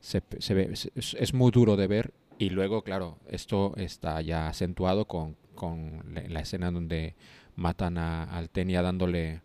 se, 0.00 0.20
ve 0.54 0.72
es, 0.72 1.32
muy 1.32 1.52
duro 1.52 1.76
de 1.76 1.86
ver 1.86 2.12
y 2.36 2.50
luego, 2.50 2.82
claro, 2.82 3.16
esto 3.28 3.74
está 3.76 4.20
ya 4.22 4.48
acentuado 4.48 5.04
con, 5.04 5.36
con 5.54 6.02
la 6.28 6.40
escena 6.40 6.72
donde 6.72 7.14
matan 7.54 7.96
a, 7.96 8.24
al 8.24 8.50
Tenia 8.50 8.82
dándole, 8.82 9.40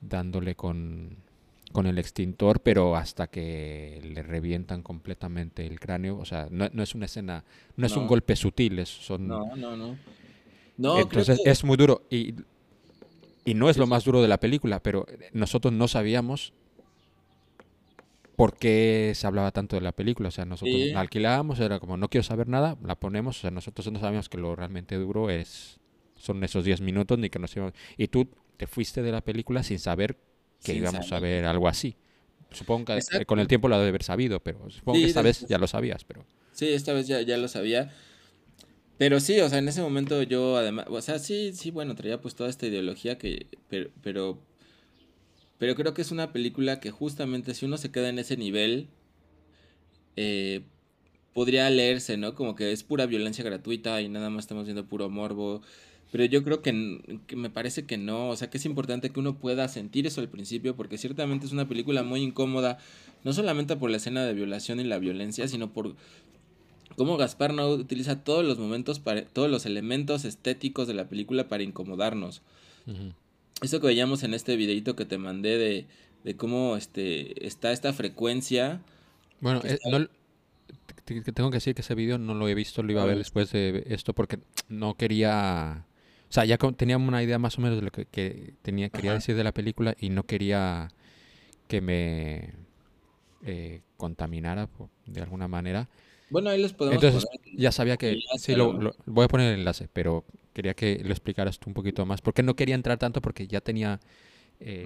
dándole 0.00 0.54
con, 0.54 1.18
con 1.72 1.86
el 1.86 1.98
extintor, 1.98 2.60
pero 2.60 2.96
hasta 2.96 3.26
que 3.26 4.00
le 4.02 4.22
revientan 4.22 4.82
completamente 4.82 5.66
el 5.66 5.78
cráneo. 5.78 6.16
O 6.16 6.24
sea, 6.24 6.48
no, 6.50 6.70
no 6.72 6.82
es 6.82 6.94
una 6.94 7.04
escena, 7.04 7.44
no 7.76 7.84
es 7.84 7.94
un 7.94 8.06
golpe 8.06 8.36
sutil, 8.36 8.78
es, 8.78 8.88
son... 8.88 9.28
No, 9.28 9.54
no, 9.54 9.76
no. 9.76 9.98
No, 10.78 10.98
Entonces 10.98 11.40
que- 11.44 11.50
es 11.50 11.62
muy 11.62 11.76
duro. 11.76 12.06
Y, 12.08 12.36
y 13.48 13.54
no 13.54 13.70
es 13.70 13.78
lo 13.78 13.86
más 13.86 14.04
duro 14.04 14.20
de 14.20 14.28
la 14.28 14.38
película, 14.40 14.82
pero 14.82 15.06
nosotros 15.32 15.72
no 15.72 15.88
sabíamos 15.88 16.52
por 18.36 18.56
qué 18.56 19.12
se 19.14 19.26
hablaba 19.26 19.50
tanto 19.52 19.76
de 19.76 19.82
la 19.82 19.92
película. 19.92 20.28
O 20.28 20.32
sea, 20.32 20.44
nosotros 20.44 20.74
Sí. 20.76 20.92
la 20.92 21.00
alquilábamos, 21.00 21.58
era 21.60 21.80
como, 21.80 21.96
no 21.96 22.08
quiero 22.08 22.22
saber 22.22 22.46
nada, 22.48 22.76
la 22.84 22.94
ponemos. 22.98 23.38
O 23.38 23.40
sea, 23.40 23.50
nosotros 23.50 23.90
no 23.90 23.98
sabíamos 24.00 24.28
que 24.28 24.38
lo 24.38 24.54
realmente 24.54 24.94
duro 24.96 25.30
es 25.30 25.80
son 26.14 26.42
esos 26.44 26.64
10 26.64 26.80
minutos, 26.80 27.16
ni 27.18 27.30
que 27.30 27.38
nos 27.38 27.54
íbamos... 27.56 27.74
Y 27.96 28.08
tú 28.08 28.28
te 28.56 28.66
fuiste 28.66 29.02
de 29.02 29.12
la 29.12 29.20
película 29.22 29.62
sin 29.62 29.78
saber 29.78 30.16
que 30.64 30.72
Sin 30.72 30.76
íbamos 30.82 31.06
a 31.06 31.08
saber. 31.08 31.30
ver 31.42 31.44
algo 31.46 31.68
así. 31.68 31.96
Supongo 32.50 32.86
que 32.86 32.92
eh, 32.94 32.96
Exacto. 32.98 33.26
con 33.26 33.38
el 33.38 33.46
tiempo 33.46 33.68
lo 33.68 33.76
has 33.76 33.82
de 33.82 33.88
haber 33.88 34.02
sabido, 34.02 34.40
pero 34.40 34.68
supongo 34.68 34.96
Sí, 34.96 35.02
que 35.04 35.08
esta 35.08 35.22
vez 35.22 35.46
ya 35.48 35.58
lo 35.58 35.66
sabías, 35.68 36.04
pero... 36.04 36.24
Sí, 36.52 36.68
esta 36.72 36.92
vez 36.92 37.06
ya, 37.06 37.20
ya 37.22 37.36
lo 37.36 37.46
sabía. 37.46 37.92
Pero 38.98 39.20
sí, 39.20 39.38
o 39.40 39.48
sea, 39.48 39.58
en 39.58 39.68
ese 39.68 39.80
momento 39.80 40.22
yo 40.24 40.56
además, 40.56 40.86
o 40.90 41.00
sea, 41.00 41.18
sí, 41.20 41.52
sí, 41.54 41.70
bueno, 41.70 41.94
traía 41.94 42.20
pues 42.20 42.34
toda 42.34 42.50
esta 42.50 42.66
ideología 42.66 43.16
que, 43.16 43.46
pero, 43.68 43.90
pero, 44.02 44.38
pero 45.58 45.74
creo 45.76 45.94
que 45.94 46.02
es 46.02 46.10
una 46.10 46.32
película 46.32 46.80
que 46.80 46.90
justamente 46.90 47.54
si 47.54 47.64
uno 47.66 47.78
se 47.78 47.92
queda 47.92 48.08
en 48.08 48.18
ese 48.18 48.36
nivel, 48.36 48.88
eh, 50.16 50.62
podría 51.32 51.70
leerse, 51.70 52.16
¿no? 52.16 52.34
Como 52.34 52.56
que 52.56 52.72
es 52.72 52.82
pura 52.82 53.06
violencia 53.06 53.44
gratuita 53.44 54.00
y 54.02 54.08
nada 54.08 54.30
más 54.30 54.44
estamos 54.44 54.64
viendo 54.64 54.86
puro 54.86 55.08
morbo. 55.08 55.62
Pero 56.10 56.24
yo 56.24 56.42
creo 56.42 56.62
que, 56.62 57.20
que 57.28 57.36
me 57.36 57.50
parece 57.50 57.86
que 57.86 57.98
no, 57.98 58.30
o 58.30 58.36
sea, 58.36 58.50
que 58.50 58.58
es 58.58 58.64
importante 58.64 59.10
que 59.10 59.20
uno 59.20 59.38
pueda 59.38 59.68
sentir 59.68 60.06
eso 60.06 60.20
al 60.20 60.28
principio, 60.28 60.74
porque 60.74 60.98
ciertamente 60.98 61.46
es 61.46 61.52
una 61.52 61.68
película 61.68 62.02
muy 62.02 62.22
incómoda, 62.22 62.78
no 63.24 63.32
solamente 63.32 63.76
por 63.76 63.90
la 63.90 63.98
escena 63.98 64.24
de 64.24 64.34
violación 64.34 64.80
y 64.80 64.84
la 64.84 64.98
violencia, 64.98 65.46
sino 65.46 65.72
por 65.72 65.94
cómo 66.98 67.16
Gaspar 67.16 67.54
no 67.54 67.70
utiliza 67.70 68.22
todos 68.22 68.44
los 68.44 68.58
momentos, 68.58 69.00
para, 69.00 69.24
todos 69.24 69.50
los 69.50 69.64
elementos 69.64 70.26
estéticos 70.26 70.86
de 70.86 70.92
la 70.92 71.08
película 71.08 71.48
para 71.48 71.62
incomodarnos. 71.62 72.42
Eso 73.62 73.80
que 73.80 73.86
veíamos 73.86 74.22
en 74.22 74.34
este 74.34 74.56
videito 74.56 74.94
que 74.96 75.06
te 75.06 75.16
mandé 75.16 75.56
de, 75.56 75.86
de 76.24 76.36
cómo 76.36 76.76
este, 76.76 77.46
está 77.46 77.72
esta 77.72 77.94
frecuencia. 77.94 78.82
Bueno, 79.40 79.60
que 79.60 79.68
eh, 79.68 79.72
está- 79.74 79.98
no- 79.98 80.08
te- 81.04 81.22
te 81.22 81.32
tengo 81.32 81.50
que 81.50 81.56
decir 81.56 81.74
que 81.74 81.80
ese 81.80 81.94
video 81.94 82.18
no 82.18 82.34
lo 82.34 82.48
he 82.48 82.54
visto, 82.54 82.82
lo 82.82 82.92
iba 82.92 83.02
a 83.02 83.06
ver 83.06 83.16
después 83.16 83.50
de 83.52 83.84
esto 83.88 84.12
porque 84.12 84.38
no 84.68 84.94
quería... 84.94 85.86
O 86.28 86.32
sea, 86.32 86.44
ya 86.44 86.58
tenía 86.58 86.98
una 86.98 87.22
idea 87.22 87.38
más 87.38 87.56
o 87.56 87.62
menos 87.62 87.78
de 87.78 87.82
lo 87.82 87.90
que, 87.90 88.04
que 88.04 88.52
tenía, 88.60 88.90
quería 88.90 89.12
Ajá. 89.12 89.18
decir 89.18 89.34
de 89.34 89.44
la 89.44 89.52
película 89.52 89.96
y 89.98 90.10
no 90.10 90.24
quería 90.24 90.88
que 91.68 91.80
me 91.80 92.52
eh, 93.44 93.80
contaminara 93.96 94.68
de 95.06 95.22
alguna 95.22 95.48
manera. 95.48 95.88
Bueno, 96.30 96.50
ahí 96.50 96.60
les 96.60 96.72
podemos 96.72 97.02
Entonces 97.02 97.28
poner 97.28 97.56
ya 97.56 97.72
sabía 97.72 97.96
que... 97.96 98.10
enlace 98.10 98.38
Sí, 98.38 98.54
lo, 98.54 98.94
voy 99.06 99.24
a 99.24 99.28
poner 99.28 99.52
el 99.52 99.60
enlace, 99.60 99.88
pero 99.92 100.24
quería 100.52 100.74
que 100.74 101.00
lo 101.04 101.10
explicaras 101.10 101.58
tú 101.58 101.70
un 101.70 101.74
poquito 101.74 102.04
más. 102.06 102.20
Porque 102.20 102.42
no 102.42 102.54
quería 102.56 102.74
entrar 102.74 102.98
tanto 102.98 103.20
porque 103.20 103.46
ya 103.46 103.60
tenía 103.60 104.00
eh, 104.60 104.84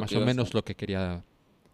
más 0.00 0.10
que 0.10 0.16
o 0.16 0.20
menos 0.20 0.54
lo 0.54 0.64
que 0.64 0.74
quería 0.74 1.24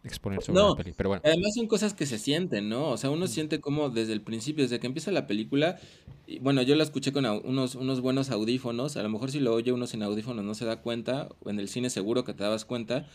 exponer 0.04 0.42
sobre 0.42 0.60
la 0.60 0.68
No, 0.68 0.76
peli. 0.76 0.92
Pero 0.96 1.10
bueno, 1.10 1.22
Además 1.24 1.54
son 1.54 1.66
cosas 1.66 1.94
que 1.94 2.06
se 2.06 2.18
sienten, 2.18 2.68
¿no? 2.68 2.90
O 2.90 2.96
sea, 2.96 3.10
uno 3.10 3.26
siente 3.26 3.60
como 3.60 3.90
desde 3.90 4.12
el 4.12 4.22
principio, 4.22 4.64
desde 4.64 4.80
que 4.80 4.86
empieza 4.86 5.10
la 5.10 5.26
película, 5.26 5.78
y 6.26 6.38
bueno, 6.38 6.62
yo 6.62 6.74
la 6.74 6.82
escuché 6.82 7.12
con 7.12 7.26
unos, 7.26 7.74
unos 7.74 8.00
buenos 8.00 8.30
audífonos, 8.30 8.96
a 8.96 9.02
lo 9.02 9.08
mejor 9.08 9.30
si 9.30 9.40
lo 9.40 9.52
oye 9.52 9.72
uno 9.72 9.86
sin 9.86 10.02
audífonos 10.02 10.44
no 10.44 10.54
se 10.54 10.64
da 10.64 10.80
cuenta, 10.80 11.28
o 11.42 11.50
en 11.50 11.58
el 11.58 11.68
cine 11.68 11.90
seguro 11.90 12.24
que 12.24 12.34
te 12.34 12.42
dabas 12.42 12.64
cuenta, 12.64 13.06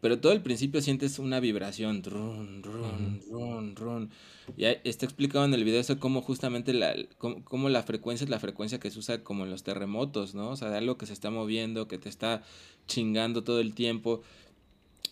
pero 0.00 0.20
todo 0.20 0.32
el 0.32 0.42
principio 0.42 0.80
sientes 0.80 1.18
una 1.18 1.40
vibración, 1.40 2.02
run, 2.04 2.62
run, 2.62 3.20
run, 3.30 3.76
run, 3.76 4.10
y 4.56 4.64
está 4.64 5.04
explicado 5.06 5.44
en 5.44 5.54
el 5.54 5.64
video 5.64 5.80
eso 5.80 5.98
como 5.98 6.22
justamente 6.22 6.72
la, 6.72 6.94
cómo, 7.18 7.44
cómo 7.44 7.68
la 7.68 7.82
frecuencia 7.82 8.24
es 8.24 8.30
la 8.30 8.40
frecuencia 8.40 8.80
que 8.80 8.90
se 8.90 8.98
usa 8.98 9.22
como 9.22 9.44
en 9.44 9.50
los 9.50 9.62
terremotos, 9.62 10.34
¿no? 10.34 10.50
O 10.50 10.56
sea, 10.56 10.70
de 10.70 10.78
algo 10.78 10.96
que 10.98 11.06
se 11.06 11.12
está 11.12 11.30
moviendo, 11.30 11.88
que 11.88 11.98
te 11.98 12.08
está 12.08 12.42
chingando 12.86 13.44
todo 13.44 13.60
el 13.60 13.74
tiempo. 13.74 14.22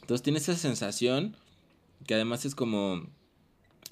Entonces 0.01 0.22
tienes 0.22 0.49
esa 0.49 0.57
sensación 0.59 1.37
que 2.07 2.14
además 2.14 2.44
es 2.44 2.55
como 2.55 3.09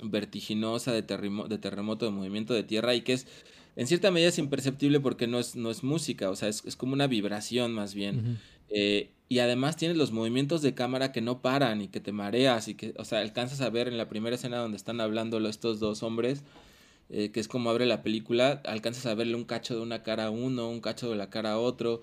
vertiginosa 0.02 0.92
de, 0.92 1.06
terremo- 1.06 1.48
de 1.48 1.58
terremoto, 1.58 2.04
de 2.04 2.10
movimiento 2.12 2.54
de 2.54 2.62
tierra 2.62 2.94
y 2.94 3.02
que 3.02 3.14
es 3.14 3.26
en 3.76 3.86
cierta 3.88 4.10
medida 4.12 4.28
es 4.28 4.38
imperceptible 4.38 5.00
porque 5.00 5.26
no 5.26 5.38
es, 5.40 5.56
no 5.56 5.70
es 5.70 5.82
música, 5.82 6.30
o 6.30 6.36
sea, 6.36 6.48
es, 6.48 6.64
es 6.64 6.76
como 6.76 6.92
una 6.92 7.08
vibración 7.08 7.72
más 7.72 7.94
bien. 7.94 8.38
Eh, 8.68 9.13
y 9.28 9.38
además 9.38 9.76
tienes 9.76 9.96
los 9.96 10.12
movimientos 10.12 10.62
de 10.62 10.74
cámara 10.74 11.12
que 11.12 11.20
no 11.20 11.40
paran 11.40 11.80
y 11.80 11.88
que 11.88 12.00
te 12.00 12.12
mareas 12.12 12.68
y 12.68 12.74
que, 12.74 12.94
o 12.98 13.04
sea, 13.04 13.20
alcanzas 13.20 13.60
a 13.60 13.70
ver 13.70 13.88
en 13.88 13.96
la 13.96 14.08
primera 14.08 14.36
escena 14.36 14.58
donde 14.58 14.76
están 14.76 15.00
hablando 15.00 15.38
estos 15.48 15.80
dos 15.80 16.02
hombres, 16.02 16.42
eh, 17.10 17.30
que 17.30 17.40
es 17.40 17.48
como 17.48 17.70
abre 17.70 17.86
la 17.86 18.02
película, 18.02 18.62
alcanzas 18.64 19.06
a 19.06 19.14
verle 19.14 19.34
un 19.34 19.44
cacho 19.44 19.74
de 19.74 19.82
una 19.82 20.02
cara 20.02 20.26
a 20.26 20.30
uno, 20.30 20.68
un 20.68 20.80
cacho 20.80 21.10
de 21.10 21.16
la 21.16 21.30
cara 21.30 21.52
a 21.52 21.58
otro. 21.58 22.02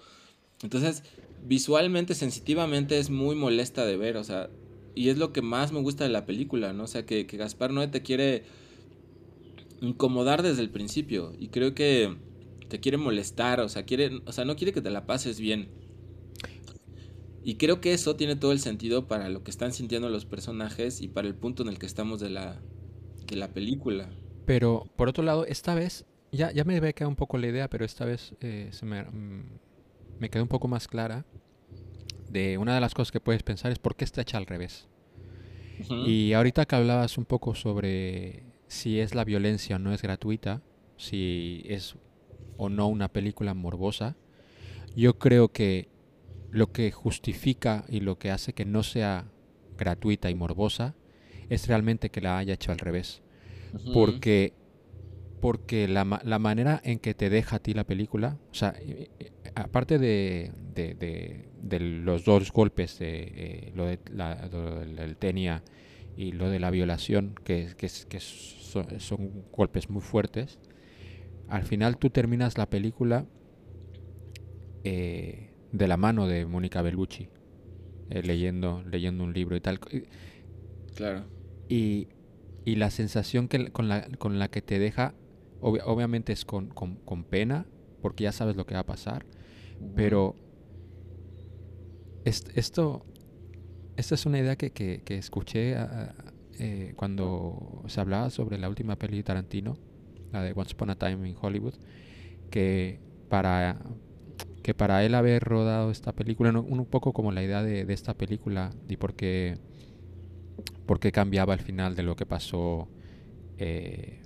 Entonces, 0.64 1.04
visualmente, 1.46 2.16
sensitivamente 2.16 2.98
es 2.98 3.10
muy 3.10 3.36
molesta 3.36 3.86
de 3.86 3.98
ver, 3.98 4.18
o 4.18 4.24
sea, 4.24 4.50
y 4.96 5.10
es 5.10 5.18
lo 5.18 5.32
que 5.32 5.42
más 5.42 5.72
me 5.72 5.80
gusta 5.80 6.04
de 6.04 6.10
la 6.10 6.26
película, 6.26 6.74
¿no? 6.74 6.84
O 6.84 6.88
sea, 6.88 7.06
que, 7.06 7.28
que 7.28 7.38
Gaspar 7.38 7.72
Noé 7.72 7.88
te 7.88 8.02
quiere 8.02 8.44
incomodar 9.82 10.44
desde 10.44 10.62
el 10.62 10.70
principio 10.70 11.34
y 11.40 11.48
creo 11.48 11.74
que 11.74 12.16
te 12.68 12.80
quiere 12.80 12.98
molestar, 12.98 13.60
o 13.60 13.70
sea, 13.70 13.84
quiere, 13.84 14.22
o 14.26 14.32
sea, 14.32 14.46
no 14.46 14.56
quiere 14.56 14.74
que 14.74 14.82
te 14.82 14.92
la 14.92 15.06
pases 15.06 15.40
bien. 15.40 15.70
Y 17.44 17.56
creo 17.56 17.82
que 17.82 17.94
eso 17.94 18.16
tiene 18.16 18.36
todo 18.36 18.52
el 18.52 18.60
sentido 18.60 19.08
para 19.08 19.30
lo 19.30 19.44
que 19.44 19.52
están 19.52 19.74
sintiendo 19.74 20.10
los 20.10 20.26
personajes 20.26 21.02
y 21.02 21.08
para 21.08 21.28
el 21.28 21.36
punto 21.36 21.64
en 21.64 21.70
el 21.70 21.80
que 21.80 21.86
estamos 21.86 22.20
de 22.20 22.30
la, 22.30 22.62
de 23.26 23.36
la 23.36 23.48
película. 23.54 24.10
Pero 24.46 24.86
por 24.96 25.10
otro 25.10 25.24
lado, 25.24 25.46
esta 25.46 25.74
vez, 25.74 26.06
ya, 26.32 26.52
ya 26.52 26.64
me 26.64 26.78
había 26.78 26.94
quedado 26.94 27.10
un 27.10 27.16
poco 27.16 27.38
la 27.38 27.48
idea, 27.48 27.70
pero 27.70 27.84
esta 27.84 28.06
vez 28.06 28.36
eh, 28.42 28.70
se 28.72 28.86
me, 28.86 29.04
mm, 29.04 29.44
me 30.20 30.30
quedó 30.30 30.44
un 30.44 30.50
poco 30.50 30.68
más 30.68 30.88
clara 30.88 31.26
de 32.30 32.58
una 32.58 32.74
de 32.76 32.82
las 32.82 32.94
cosas 32.94 33.12
que 33.12 33.20
puedes 33.20 33.44
pensar 33.44 33.72
es 33.72 33.80
por 33.80 33.96
qué 33.96 34.06
está 34.06 34.22
hecha 34.22 34.38
al 34.38 34.46
revés. 34.46 34.88
Y 35.90 36.34
ahorita 36.34 36.66
que 36.66 36.76
hablabas 36.76 37.18
un 37.18 37.26
poco 37.26 37.56
sobre 37.56 38.44
si 38.68 39.00
es 39.00 39.16
la 39.16 39.26
violencia 39.26 39.78
o 39.78 39.80
no 39.80 39.94
es 39.94 40.02
gratuita, 40.04 40.62
si 40.96 41.64
es 41.66 41.96
o 42.58 42.70
no 42.70 42.88
una 42.88 43.12
película 43.12 43.56
morbosa, 43.56 44.16
yo 44.96 45.18
creo 45.18 45.52
que 45.52 45.90
lo 46.52 46.72
que 46.72 46.92
justifica 46.92 47.86
y 47.90 48.02
lo 48.02 48.18
que 48.20 48.32
hace 48.32 48.54
que 48.54 48.66
no 48.66 48.84
sea 48.84 49.26
gratuita 49.78 50.30
y 50.30 50.36
morbosa 50.36 50.96
es 51.50 51.68
realmente 51.68 52.10
que 52.12 52.22
la 52.22 52.38
haya 52.38 52.54
hecho 52.54 52.72
al 52.72 52.80
revés. 52.80 53.22
Porque, 53.94 54.54
porque 55.40 55.88
la, 55.88 56.22
la 56.24 56.40
manera 56.40 56.82
en 56.84 57.00
que 57.00 57.14
te 57.14 57.30
deja 57.30 57.58
a 57.58 57.60
ti 57.60 57.74
la 57.74 57.84
película, 57.86 58.38
o 58.52 58.56
sea, 58.56 58.76
eh, 58.80 59.10
eh, 59.20 59.32
aparte 59.56 59.98
de, 60.00 60.52
de, 60.76 60.94
de- 60.96 61.50
de 61.62 61.80
los 61.80 62.26
dos 62.26 62.52
golpes, 62.52 63.00
de, 63.00 63.24
eh, 63.36 63.72
lo 63.76 63.86
de 63.86 64.00
la, 64.12 64.48
lo 64.52 64.80
del 64.82 65.18
Tenia 65.18 65.64
y 66.16 66.32
lo 66.34 66.50
de 66.50 66.60
la 66.60 66.70
violación, 66.72 67.36
que, 67.44 67.70
que, 67.78 67.90
que 68.10 68.20
son, 68.20 69.00
son 69.00 69.46
golpes 69.52 69.90
muy 69.90 70.02
fuertes, 70.02 70.60
al 71.48 71.64
final 71.64 71.98
tú 71.98 72.10
terminas 72.10 72.58
la 72.58 72.70
película 72.70 73.26
eh, 74.84 75.51
de 75.72 75.88
la 75.88 75.98
mano 75.98 76.28
de 76.28 76.46
Mónica 76.46 76.82
Bellucci, 76.82 77.30
eh, 78.10 78.24
leyendo, 78.24 78.84
leyendo 78.90 79.24
un 79.24 79.34
libro 79.34 79.56
y 79.56 79.62
tal. 79.62 79.80
Claro. 80.96 81.24
Y, 81.70 82.10
y 82.66 82.76
la 82.76 82.90
sensación 82.92 83.48
que, 83.48 83.72
con, 83.72 83.88
la, 83.88 84.08
con 84.18 84.40
la 84.40 84.50
que 84.50 84.62
te 84.62 84.80
deja, 84.80 85.14
obvia- 85.62 85.84
obviamente 85.86 86.34
es 86.34 86.46
con, 86.46 86.68
con- 86.70 86.98
con 86.98 87.24
pena, 87.24 87.66
porque 88.02 88.26
ya 88.26 88.32
sabes 88.32 88.56
lo 88.56 88.66
que 88.66 88.74
va 88.74 88.82
a 88.82 88.86
pasar, 88.86 89.26
pero 89.96 90.36
est- 92.26 92.50
esto, 92.58 93.06
esta 93.98 94.16
es 94.16 94.26
una 94.26 94.40
idea 94.40 94.56
que, 94.56 94.72
que- 94.72 95.02
que 95.04 95.18
escuché 95.18 95.76
ah, 95.78 96.14
eh, 96.60 96.94
cuando 96.96 97.84
se 97.88 98.00
hablaba 98.02 98.30
sobre 98.30 98.58
la 98.58 98.70
última 98.70 98.98
peli 98.98 99.18
de 99.18 99.24
Tarantino, 99.24 99.78
la 100.32 100.44
de 100.44 100.54
Once 100.56 100.74
Upon 100.74 100.90
a 100.92 100.96
Time 100.96 101.28
in 101.30 101.36
Hollywood, 101.40 101.76
que 102.50 103.00
para, 103.30 103.80
que 104.62 104.74
para 104.74 105.04
él 105.06 105.16
haber 105.16 105.44
rodado 105.44 105.92
esta 105.92 106.14
película, 106.14 106.52
no- 106.52 106.62
un 106.62 106.86
poco 106.86 107.14
como 107.14 107.32
la 107.32 107.44
idea 107.44 107.64
de, 107.64 107.86
de 107.86 107.94
esta 107.94 108.14
película 108.14 108.72
y 108.88 108.98
por 108.98 109.14
qué, 109.16 109.58
por 110.86 111.00
qué 111.00 111.12
cambiaba 111.12 111.54
el 111.54 111.60
final 111.62 111.96
de 111.96 112.04
lo 112.04 112.16
que 112.16 112.26
pasó 112.26 112.88
eh, 113.58 114.20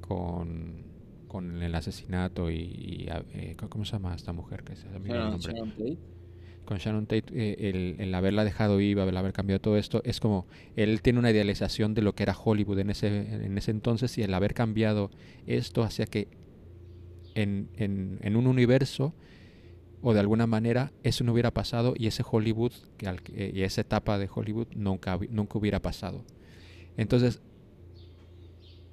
con, 0.00 0.84
con 1.28 1.62
el 1.62 1.74
asesinato 1.74 2.50
y, 2.50 2.56
y, 2.56 3.08
eh, 3.34 3.56
¿cómo 3.68 3.84
se 3.84 3.92
llama 3.92 4.14
esta 4.14 4.32
mujer? 4.32 4.62
Que 4.62 4.76
se 4.76 4.88
Sharon- 4.88 5.30
nombre 5.30 5.52
Sharon 5.52 5.70
Tate. 5.70 5.98
con 6.64 6.78
Shannon 6.78 7.06
Tate, 7.06 7.24
eh, 7.32 7.56
el, 7.70 7.96
el 8.00 8.14
haberla 8.14 8.44
dejado 8.44 8.76
viva, 8.76 9.04
el 9.04 9.16
haber 9.16 9.32
cambiado 9.32 9.60
todo 9.60 9.76
esto, 9.76 10.00
es 10.04 10.18
como 10.20 10.46
él 10.74 11.00
tiene 11.02 11.18
una 11.18 11.30
idealización 11.30 11.94
de 11.94 12.02
lo 12.02 12.14
que 12.14 12.24
era 12.24 12.36
Hollywood 12.36 12.78
en 12.80 12.90
ese, 12.90 13.08
en 13.44 13.56
ese 13.56 13.70
entonces 13.70 14.16
y 14.18 14.22
el 14.22 14.34
haber 14.34 14.52
cambiado 14.54 15.10
esto 15.46 15.82
hacía 15.84 16.06
que 16.06 16.28
en, 17.34 17.68
en, 17.76 18.18
en 18.22 18.36
un 18.36 18.46
universo 18.46 19.12
o 20.08 20.14
de 20.14 20.20
alguna 20.20 20.46
manera 20.46 20.92
eso 21.02 21.24
no 21.24 21.32
hubiera 21.32 21.50
pasado 21.50 21.94
y 21.96 22.06
ese 22.06 22.22
Hollywood 22.24 22.70
y 23.34 23.62
esa 23.62 23.80
etapa 23.80 24.18
de 24.18 24.30
Hollywood 24.32 24.68
nunca, 24.76 25.18
nunca 25.30 25.58
hubiera 25.58 25.82
pasado. 25.82 26.24
Entonces, 26.96 27.42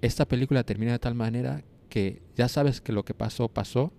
esta 0.02 0.28
película 0.28 0.64
termina 0.64 0.94
de 0.94 0.98
tal 0.98 1.14
manera 1.14 1.64
que 1.88 2.24
ya 2.36 2.48
sabes 2.48 2.82
que 2.82 2.94
lo 2.94 3.06
que 3.06 3.14
pasó, 3.14 3.48
pasó, 3.48 3.94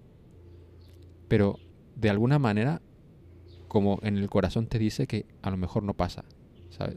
pero 1.28 1.60
de 1.94 2.10
alguna 2.10 2.40
manera, 2.40 2.82
como 3.68 4.00
en 4.02 4.18
el 4.18 4.28
corazón 4.28 4.66
te 4.66 4.80
dice 4.80 5.06
que 5.06 5.24
a 5.40 5.50
lo 5.50 5.56
mejor 5.56 5.84
no 5.84 5.94
pasa. 5.94 6.24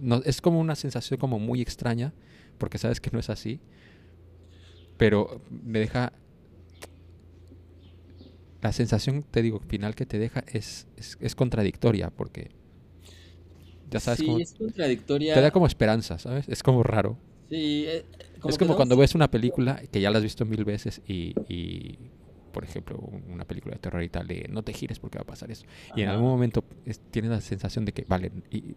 No, 0.02 0.24
es 0.26 0.42
como 0.42 0.60
una 0.60 0.76
sensación 0.76 1.20
como 1.20 1.38
muy 1.38 1.62
extraña, 1.62 2.16
porque 2.58 2.80
sabes 2.80 3.00
que 3.00 3.12
no 3.12 3.20
es 3.20 3.30
así, 3.30 3.60
pero 4.98 5.42
me 5.52 5.78
deja... 5.78 6.12
La 8.62 8.72
sensación, 8.72 9.24
te 9.24 9.42
digo, 9.42 9.60
final 9.60 9.96
que 9.96 10.06
te 10.06 10.18
deja 10.18 10.44
es, 10.48 10.88
es, 10.98 11.36
contradictoria, 11.36 12.10
porque 12.10 12.50
ya 13.90 14.00
sabes 14.00 14.20
sí, 14.20 14.42
es 14.42 14.56
contradictoria. 14.56 15.36
Te 15.36 15.42
da 15.42 15.52
como 15.52 15.68
esperanza, 15.68 16.18
¿sabes? 16.18 16.50
Es 16.50 16.64
como 16.64 16.82
raro. 16.82 17.18
Sí, 17.50 17.86
eh, 17.88 18.06
es 18.46 18.58
como 18.58 18.76
cuando 18.76 18.98
ves 18.98 19.16
una 19.16 19.30
película 19.30 19.82
que 19.92 20.02
ya 20.02 20.12
la 20.12 20.18
has 20.18 20.24
visto 20.24 20.44
mil 20.46 20.66
veces 20.66 21.02
y, 21.08 21.34
por 22.52 22.64
ejemplo, 22.64 22.98
una 23.30 23.46
película 23.46 23.76
de 23.76 23.80
terror 23.80 24.04
y 24.04 24.10
tal, 24.10 24.28
de 24.28 24.48
no 24.50 24.64
te 24.64 24.74
gires 24.74 25.00
porque 25.00 25.20
va 25.20 25.24
a 25.24 25.28
pasar 25.28 25.52
eso. 25.52 25.66
Y 25.96 26.02
en 26.02 26.10
algún 26.10 26.28
momento 26.28 26.64
tienes 27.12 27.32
la 27.32 27.42
sensación 27.42 27.86
de 27.86 27.94
que, 27.94 28.06
vale, 28.08 28.32
y 28.52 28.76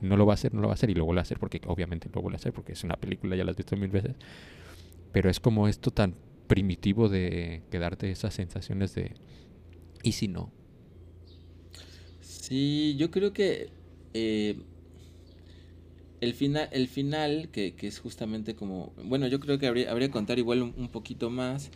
no 0.00 0.16
lo 0.16 0.26
va 0.26 0.32
a 0.32 0.34
hacer, 0.34 0.52
no 0.54 0.60
lo 0.60 0.68
va 0.68 0.72
a 0.72 0.74
hacer 0.74 0.90
y 0.90 0.94
lo 0.94 1.04
vuelve 1.04 1.20
a 1.20 1.22
hacer 1.22 1.38
porque 1.38 1.60
obviamente 1.66 2.10
lo 2.12 2.20
vuelve 2.20 2.36
a 2.36 2.40
hacer 2.40 2.52
porque 2.52 2.72
es 2.72 2.84
una 2.84 2.96
película, 2.96 3.36
ya 3.36 3.44
la 3.44 3.52
has 3.52 3.56
visto 3.56 3.76
mil 3.76 3.90
veces. 3.90 4.16
Pero 5.12 5.30
es 5.30 5.40
como 5.40 5.68
esto 5.68 5.90
tan 5.90 6.14
primitivo 6.50 7.08
de 7.08 7.62
quedarte 7.70 8.10
esas 8.10 8.34
sensaciones 8.34 8.92
de, 8.96 9.14
¿y 10.02 10.12
si 10.12 10.26
no? 10.26 10.50
Sí, 12.20 12.96
yo 12.98 13.12
creo 13.12 13.32
que 13.32 13.70
eh, 14.14 14.56
el 16.20 16.34
final, 16.34 16.68
el 16.72 16.88
final 16.88 17.50
que, 17.52 17.76
es 17.80 18.00
justamente 18.00 18.56
como, 18.56 18.92
bueno, 19.04 19.28
yo 19.28 19.38
creo 19.38 19.60
que 19.60 19.68
habría, 19.68 19.92
habría 19.92 20.08
que 20.08 20.12
contar 20.12 20.40
igual 20.40 20.62
un, 20.62 20.88
poquito 20.88 21.30
más, 21.30 21.70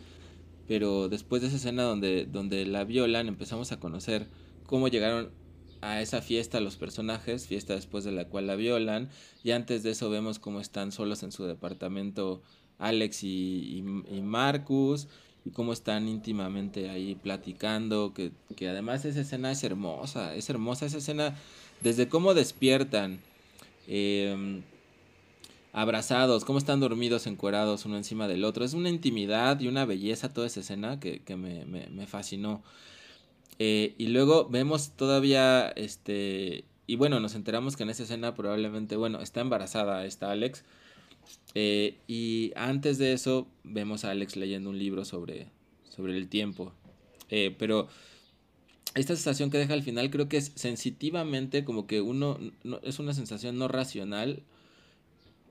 pero 0.67 1.07
después 1.07 1.41
de 1.41 1.47
esa 1.47 1.55
escena 1.55 1.83
donde, 1.83 2.25
donde 2.25 2.65
la 2.65 2.83
violan, 2.83 3.29
empezamos 3.29 3.71
a 3.71 3.79
conocer 3.79 4.27
cómo 4.65 4.89
llegaron 4.89 5.31
a 5.79 6.01
esa 6.01 6.21
fiesta 6.21 6.59
los 6.59 6.75
personajes, 6.75 7.47
fiesta 7.47 7.75
después 7.75 8.03
de 8.03 8.11
la 8.11 8.25
cual 8.27 8.47
la 8.47 8.57
violan, 8.57 9.07
y 9.41 9.51
antes 9.51 9.83
de 9.83 9.91
eso 9.91 10.09
vemos 10.09 10.39
cómo 10.39 10.59
están 10.59 10.91
solos 10.91 11.23
en 11.23 11.31
su 11.31 11.45
departamento 11.45 12.41
Alex 12.79 13.23
y, 13.23 13.83
y, 14.09 14.21
Marcus, 14.21 15.07
y 15.45 15.51
cómo 15.51 15.73
están 15.73 16.07
íntimamente 16.07 16.89
ahí 16.89 17.15
platicando, 17.15 18.13
que, 18.13 18.31
que 18.55 18.69
además 18.69 19.05
esa 19.05 19.21
escena 19.21 19.51
es 19.51 19.63
hermosa, 19.63 20.35
es 20.35 20.49
hermosa 20.49 20.85
esa 20.85 20.97
escena, 20.97 21.35
desde 21.81 22.07
cómo 22.07 22.33
despiertan, 22.33 23.19
Em, 23.87 24.63
abrazados, 25.73 26.45
cómo 26.45 26.57
están 26.57 26.79
dormidos, 26.79 27.27
encuerados 27.27 27.85
uno 27.85 27.97
encima 27.97 28.27
del 28.27 28.45
otro. 28.45 28.65
Es 28.65 28.73
una 28.73 28.89
intimidad 28.89 29.59
y 29.59 29.67
una 29.67 29.85
belleza 29.85 30.33
toda 30.33 30.47
esa 30.47 30.61
escena 30.61 30.99
que, 30.99 31.21
me, 31.35 32.07
fascinó. 32.07 32.63
Eh, 33.59 33.93
y 33.97 34.07
luego 34.07 34.47
vemos 34.49 34.91
todavía, 34.91 35.69
este, 35.75 36.65
y 36.87 36.95
bueno, 36.95 37.19
nos 37.19 37.35
enteramos 37.35 37.75
que 37.75 37.83
en 37.83 37.89
esa 37.89 38.03
escena 38.03 38.35
probablemente, 38.35 38.95
bueno, 38.95 39.21
está 39.21 39.41
embarazada 39.41 40.05
esta 40.05 40.31
Alex. 40.31 40.63
Eh, 41.53 41.97
y 42.07 42.51
antes 42.55 42.97
de 42.97 43.13
eso 43.13 43.47
vemos 43.63 44.05
a 44.05 44.11
Alex 44.11 44.35
leyendo 44.35 44.69
un 44.69 44.77
libro 44.77 45.05
sobre, 45.05 45.47
sobre 45.89 46.17
el 46.17 46.27
tiempo. 46.27 46.73
Eh, 47.29 47.55
pero 47.57 47.87
esta 48.93 49.15
sensación 49.15 49.49
que 49.49 49.57
deja 49.57 49.73
al 49.73 49.83
final 49.83 50.09
creo 50.09 50.29
que 50.29 50.37
es 50.37 50.51
sensitivamente 50.55 51.63
como 51.65 51.87
que 51.87 52.01
uno 52.01 52.39
es 52.83 52.99
una 52.99 53.13
sensación 53.13 53.57
no 53.57 53.67
racional, 53.67 54.43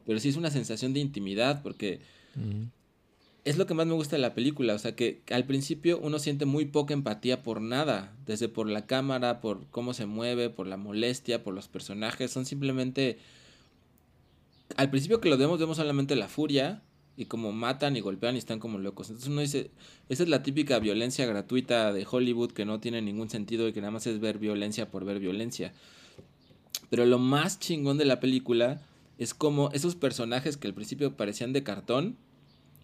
pero 0.07 0.21
sí 0.21 0.29
es 0.29 0.37
una 0.37 0.51
sensación 0.51 0.95
de 0.95 1.01
intimidad 1.01 1.63
porque 1.63 2.01
es 3.45 3.59
lo 3.59 3.67
que 3.67 3.75
más 3.75 3.87
me 3.87 3.93
gusta 3.93 4.17
de 4.17 4.23
la 4.23 4.35
película, 4.35 4.75
o 4.75 4.79
sea 4.79 4.97
que 4.97 5.23
al 5.31 5.45
principio 5.45 5.99
uno 5.99 6.19
siente 6.19 6.47
muy 6.47 6.65
poca 6.65 6.95
empatía 6.95 7.43
por 7.43 7.61
nada, 7.61 8.17
desde 8.25 8.49
por 8.49 8.69
la 8.69 8.87
cámara, 8.87 9.41
por 9.41 9.67
cómo 9.69 9.93
se 9.93 10.07
mueve, 10.07 10.49
por 10.49 10.67
la 10.67 10.79
molestia, 10.79 11.43
por 11.43 11.55
los 11.55 11.69
personajes, 11.69 12.31
son 12.31 12.47
simplemente 12.47 13.19
al 14.77 14.91
principio 14.91 15.21
que 15.21 15.29
lo 15.29 15.37
vemos 15.37 15.59
vemos 15.59 15.77
solamente 15.77 16.17
la 16.17 16.29
furia 16.29 16.83
y 17.17 17.27
como 17.27 17.53
matan 17.53 17.97
y 17.97 18.01
golpean 18.01 18.35
y 18.35 18.39
están 18.39 18.59
como 18.59 18.79
locos. 18.79 19.09
Entonces 19.09 19.31
uno 19.31 19.41
dice, 19.41 19.71
esa 20.09 20.23
es 20.25 20.29
la 20.29 20.43
típica 20.43 20.79
violencia 20.79 21.27
gratuita 21.27 21.93
de 21.93 22.07
Hollywood 22.11 22.53
que 22.53 22.65
no 22.65 22.81
tiene 22.81 23.03
ningún 23.03 23.31
sentido 23.31 23.69
y 23.69 23.73
que 23.73 23.81
nada 23.81 23.93
más 23.93 24.07
es 24.07 24.21
ver 24.21 24.39
violencia 24.39 24.91
por 24.91 25.05
ver 25.05 25.21
violencia. 25.21 25.73
Pero 26.91 27.07
lo 27.07 27.19
más 27.19 27.59
chingón 27.59 27.99
de 27.99 28.05
la 28.05 28.21
película 28.21 28.81
es 29.19 29.33
como 29.33 29.71
esos 29.73 29.95
personajes 29.95 30.57
que 30.57 30.67
al 30.67 30.75
principio 30.75 31.17
parecían 31.17 31.53
de 31.53 31.63
cartón, 31.63 32.17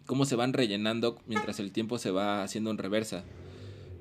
cómo 0.07 0.25
se 0.25 0.37
van 0.37 0.53
rellenando 0.53 1.21
mientras 1.27 1.59
el 1.61 1.73
tiempo 1.73 1.99
se 1.99 2.11
va 2.11 2.43
haciendo 2.43 2.71
en 2.71 2.79
reversa. 2.79 3.25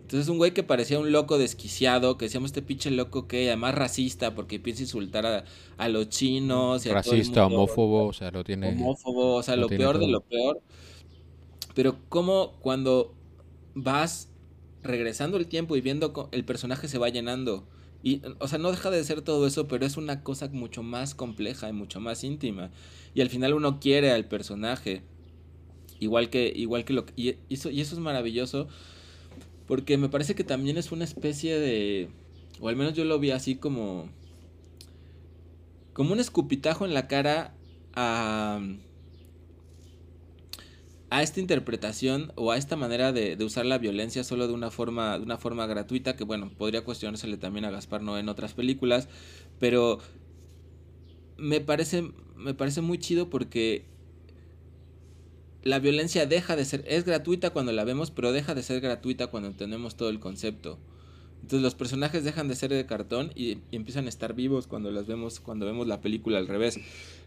Entonces 0.10 0.28
un 0.28 0.40
güey 0.40 0.56
que 0.56 0.64
parecía 0.64 0.98
un 0.98 1.12
loco 1.12 1.38
desquiciado, 1.38 2.18
que 2.18 2.26
decíamos 2.26 2.48
este 2.48 2.64
pinche 2.64 2.90
loco 2.90 3.28
que 3.28 3.46
además 3.46 3.76
racista 3.76 4.34
porque 4.34 4.60
piensa 4.60 4.82
insultar 4.82 5.46
a, 5.78 5.88
los 5.88 6.10
chinos. 6.10 6.84
Y 6.88 6.90
racista, 6.90 7.46
homófobo, 7.46 8.08
o 8.08 8.14
sea, 8.14 8.32
lo 8.32 8.44
tiene... 8.44 8.70
Homófobo, 8.70 9.36
o 9.36 9.44
sea, 9.44 9.56
lo, 9.56 9.68
peor 9.68 10.00
de 10.00 10.08
lo 10.08 10.22
peor. 10.22 10.62
Pero 11.76 11.98
como 12.10 12.54
cuando 12.60 13.14
vas 13.76 14.32
regresando 14.82 15.38
el 15.38 15.46
tiempo 15.46 15.76
y 15.76 15.82
viendo 15.82 16.28
el 16.32 16.44
personaje 16.44 16.88
se 16.88 16.98
va 16.98 17.10
llenando. 17.10 17.68
Y, 18.02 18.24
o 18.40 18.48
sea, 18.48 18.58
no 18.58 18.72
deja 18.72 18.90
de 18.90 19.04
ser 19.04 19.22
todo 19.22 19.46
eso, 19.46 19.68
pero 19.68 19.86
es 19.86 19.96
una 19.96 20.24
cosa 20.24 20.50
mucho 20.52 20.82
más 20.82 21.14
compleja 21.14 21.70
y 21.70 21.74
mucho 21.74 22.00
más 22.00 22.24
íntima. 22.24 22.72
Y 23.14 23.22
al 23.22 23.30
final 23.30 23.54
uno 23.54 23.80
quiere 23.80 24.10
al 24.10 24.26
personaje. 24.26 25.04
Igual 26.00 26.32
que, 26.32 26.52
igual 26.56 26.84
que 26.84 26.94
lo 26.94 27.06
y 27.16 27.36
eso, 27.52 27.70
y 27.70 27.82
eso 27.82 27.94
es 27.94 28.02
maravilloso 28.02 28.70
porque 29.70 30.00
me 30.00 30.10
parece 30.10 30.34
que 30.34 30.44
también 30.44 30.80
es 30.80 30.92
una 30.92 31.04
especie 31.04 31.60
de. 31.60 32.10
O 32.60 32.70
al 32.70 32.76
menos 32.76 32.96
yo 32.96 33.06
lo 33.06 33.20
vi 33.20 33.30
así 33.30 33.54
como. 33.54 34.10
Como 35.94 36.12
un 36.12 36.20
escupitajo 36.20 36.86
en 36.86 36.96
la 36.96 37.08
cara 37.08 37.54
a. 37.94 38.62
A 41.12 41.22
esta 41.22 41.40
interpretación 41.40 42.34
o 42.36 42.52
a 42.52 42.58
esta 42.58 42.78
manera 42.78 43.12
de, 43.12 43.38
usar 43.44 43.68
la 43.68 43.78
violencia 43.78 44.24
solo 44.24 44.48
de 44.48 44.54
una 44.54 44.72
forma 44.72 45.20
de 45.20 45.24
una 45.24 45.38
forma 45.38 45.68
gratuita 45.68 46.16
que 46.16 46.24
bueno 46.24 46.52
podría 46.56 46.84
cuestionársele 46.84 47.38
también 47.38 47.66
a 47.66 47.72
Gaspar 47.72 48.04
no 48.04 48.20
en 48.20 48.30
otras 48.30 48.54
películas 48.54 49.08
pero 49.60 49.98
me 51.36 51.62
parece 51.62 52.12
me 52.36 52.54
parece 52.54 52.82
muy 52.82 53.00
chido 53.00 53.28
porque 53.32 53.86
la 55.64 55.80
violencia 55.80 56.26
deja 56.26 56.56
de 56.56 56.66
ser, 56.66 56.84
es 56.88 57.06
gratuita 57.06 57.50
cuando 57.52 57.72
la 57.72 57.84
vemos, 57.84 58.12
pero 58.12 58.32
deja 58.32 58.56
de 58.56 58.64
ser 58.64 58.82
gratuita 58.82 59.28
cuando 59.28 59.50
entendemos 59.50 59.96
todo 59.96 60.10
el 60.10 60.20
concepto. 60.20 60.80
Entonces 61.42 61.62
los 61.62 61.76
personajes 61.76 62.24
dejan 62.24 62.48
de 62.48 62.56
ser 62.56 62.72
de 62.72 62.86
cartón 62.86 63.32
y, 63.36 63.60
empiezan 63.72 64.06
a 64.06 64.10
estar 64.10 64.34
vivos 64.34 64.68
cuando 64.68 64.92
las 64.92 65.08
vemos, 65.08 65.40
cuando 65.40 65.66
vemos 65.66 65.88
la 65.88 66.02
película 66.02 66.38
al 66.38 66.48
revés. 66.48 66.80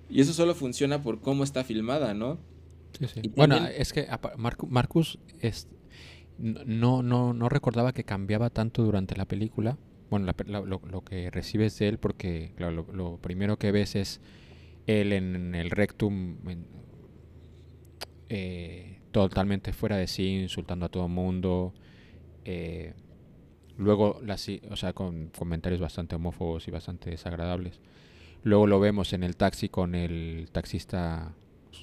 Y 0.08 0.20
eso 0.20 0.32
solo 0.32 0.54
funciona 0.54 1.02
por 1.02 1.20
cómo 1.20 1.44
está 1.44 1.64
filmada, 1.64 2.14
¿no? 2.14 2.38
Sí, 2.98 3.06
sí. 3.08 3.32
Bueno, 3.34 3.56
es 3.66 3.92
que 3.92 4.06
Marcus 4.68 5.18
es, 5.40 5.68
no, 6.38 7.02
no, 7.02 7.32
no 7.32 7.48
recordaba 7.48 7.92
que 7.92 8.04
cambiaba 8.04 8.50
tanto 8.50 8.82
durante 8.82 9.16
la 9.16 9.24
película. 9.26 9.78
Bueno, 10.10 10.30
lo, 10.46 11.04
que 11.04 11.30
recibes 11.30 11.78
de 11.78 11.88
él, 11.88 11.98
porque 11.98 12.52
lo, 12.58 13.16
primero 13.18 13.58
que 13.58 13.72
ves 13.72 13.96
es 13.96 14.20
él 14.86 15.12
en 15.12 15.54
el 15.54 15.70
rectum, 15.70 16.36
eh, 18.34 18.96
totalmente 19.10 19.74
fuera 19.74 19.98
de 19.98 20.06
sí, 20.06 20.40
insultando 20.40 20.86
a 20.86 20.88
todo 20.88 21.04
el 21.04 21.12
mundo. 21.12 21.74
Eh, 22.46 22.94
luego, 23.76 24.22
o 24.70 24.76
sea, 24.76 24.94
con 24.94 25.28
comentarios 25.28 25.82
bastante 25.82 26.16
homófobos 26.16 26.66
y 26.66 26.70
bastante 26.70 27.10
desagradables. 27.10 27.78
Luego 28.42 28.66
lo 28.66 28.80
vemos 28.80 29.12
en 29.12 29.22
el 29.22 29.36
taxi 29.36 29.68
con 29.68 29.94
el 29.94 30.48
taxista, 30.50 31.34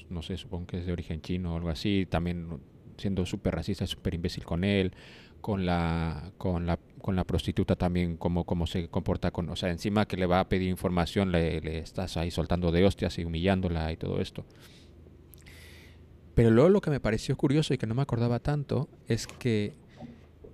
no 0.09 0.23
sé, 0.23 0.37
supongo 0.37 0.65
que 0.65 0.79
es 0.79 0.87
de 0.87 0.91
origen 0.91 1.21
chino 1.21 1.53
o 1.53 1.57
algo 1.57 1.69
así, 1.69 2.07
también 2.09 2.59
siendo 2.97 3.27
súper 3.27 3.53
racista, 3.53 3.85
súper 3.85 4.15
imbécil 4.15 4.43
con 4.43 4.63
él, 4.63 4.93
con 5.41 5.67
la, 5.67 6.31
con 6.39 6.65
la, 6.65 6.79
con 6.99 7.15
la 7.15 7.25
prostituta 7.25 7.75
también, 7.75 8.17
como, 8.17 8.43
como 8.45 8.65
se 8.65 8.87
comporta 8.87 9.29
con, 9.29 9.49
o 9.49 9.55
sea, 9.55 9.69
encima 9.69 10.07
que 10.07 10.17
le 10.17 10.25
va 10.25 10.39
a 10.39 10.49
pedir 10.49 10.67
información, 10.67 11.31
le, 11.31 11.61
le 11.61 11.77
estás 11.77 12.17
ahí 12.17 12.31
soltando 12.31 12.71
de 12.71 12.85
hostias 12.85 13.19
y 13.19 13.23
humillándola 13.23 13.91
y 13.91 13.97
todo 13.97 14.19
esto. 14.19 14.45
Pero 16.39 16.51
luego 16.51 16.69
lo 16.69 16.79
que 16.79 16.89
me 16.89 17.01
pareció 17.01 17.35
curioso 17.35 17.73
y 17.73 17.77
que 17.77 17.85
no 17.85 17.95
me 17.95 18.01
acordaba 18.01 18.39
tanto 18.39 18.87
es 19.09 19.27
que 19.27 19.75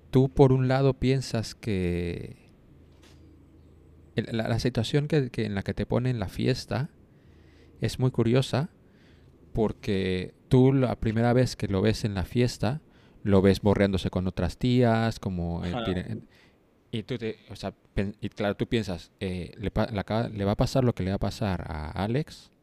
tú 0.10 0.30
por 0.30 0.52
un 0.52 0.68
lado 0.68 0.96
piensas 0.96 1.54
que 1.54 2.38
la, 4.16 4.58
situación 4.58 5.08
que, 5.08 5.30
en 5.32 5.54
la 5.54 5.62
que 5.62 5.76
te 5.76 5.86
pone 5.86 6.10
en 6.10 6.18
la 6.18 6.28
fiesta 6.28 6.90
es 7.82 8.00
muy 8.00 8.10
curiosa 8.10 8.72
porque 9.54 10.34
tú 10.48 10.74
la 10.74 11.00
primera 11.00 11.34
vez 11.34 11.56
que 11.56 11.68
lo 11.68 11.84
ves 11.84 12.04
en 12.04 12.16
la 12.16 12.26
fiesta 12.26 12.82
lo 13.22 13.44
ves 13.44 13.62
borreándose 13.62 14.10
con 14.10 14.26
otras 14.26 14.58
tías, 14.58 15.20
como 15.20 15.62
Y 16.90 17.04
tú 17.04 17.20
te, 17.20 17.38
o 17.52 17.56
sea, 17.56 17.76
y 18.22 18.30
claro, 18.30 18.56
tú 18.56 18.66
piensas, 18.66 19.12
eh, 19.20 19.52
le, 19.60 19.72
le, 20.32 20.46
va 20.46 20.52
a 20.52 20.58
pasar 20.58 20.84
lo 20.84 20.96
que 20.96 21.04
le 21.04 21.12
va 21.12 21.18
a 21.18 21.20
pasar 21.20 21.64
a 21.68 21.92
Alex. 21.92 22.55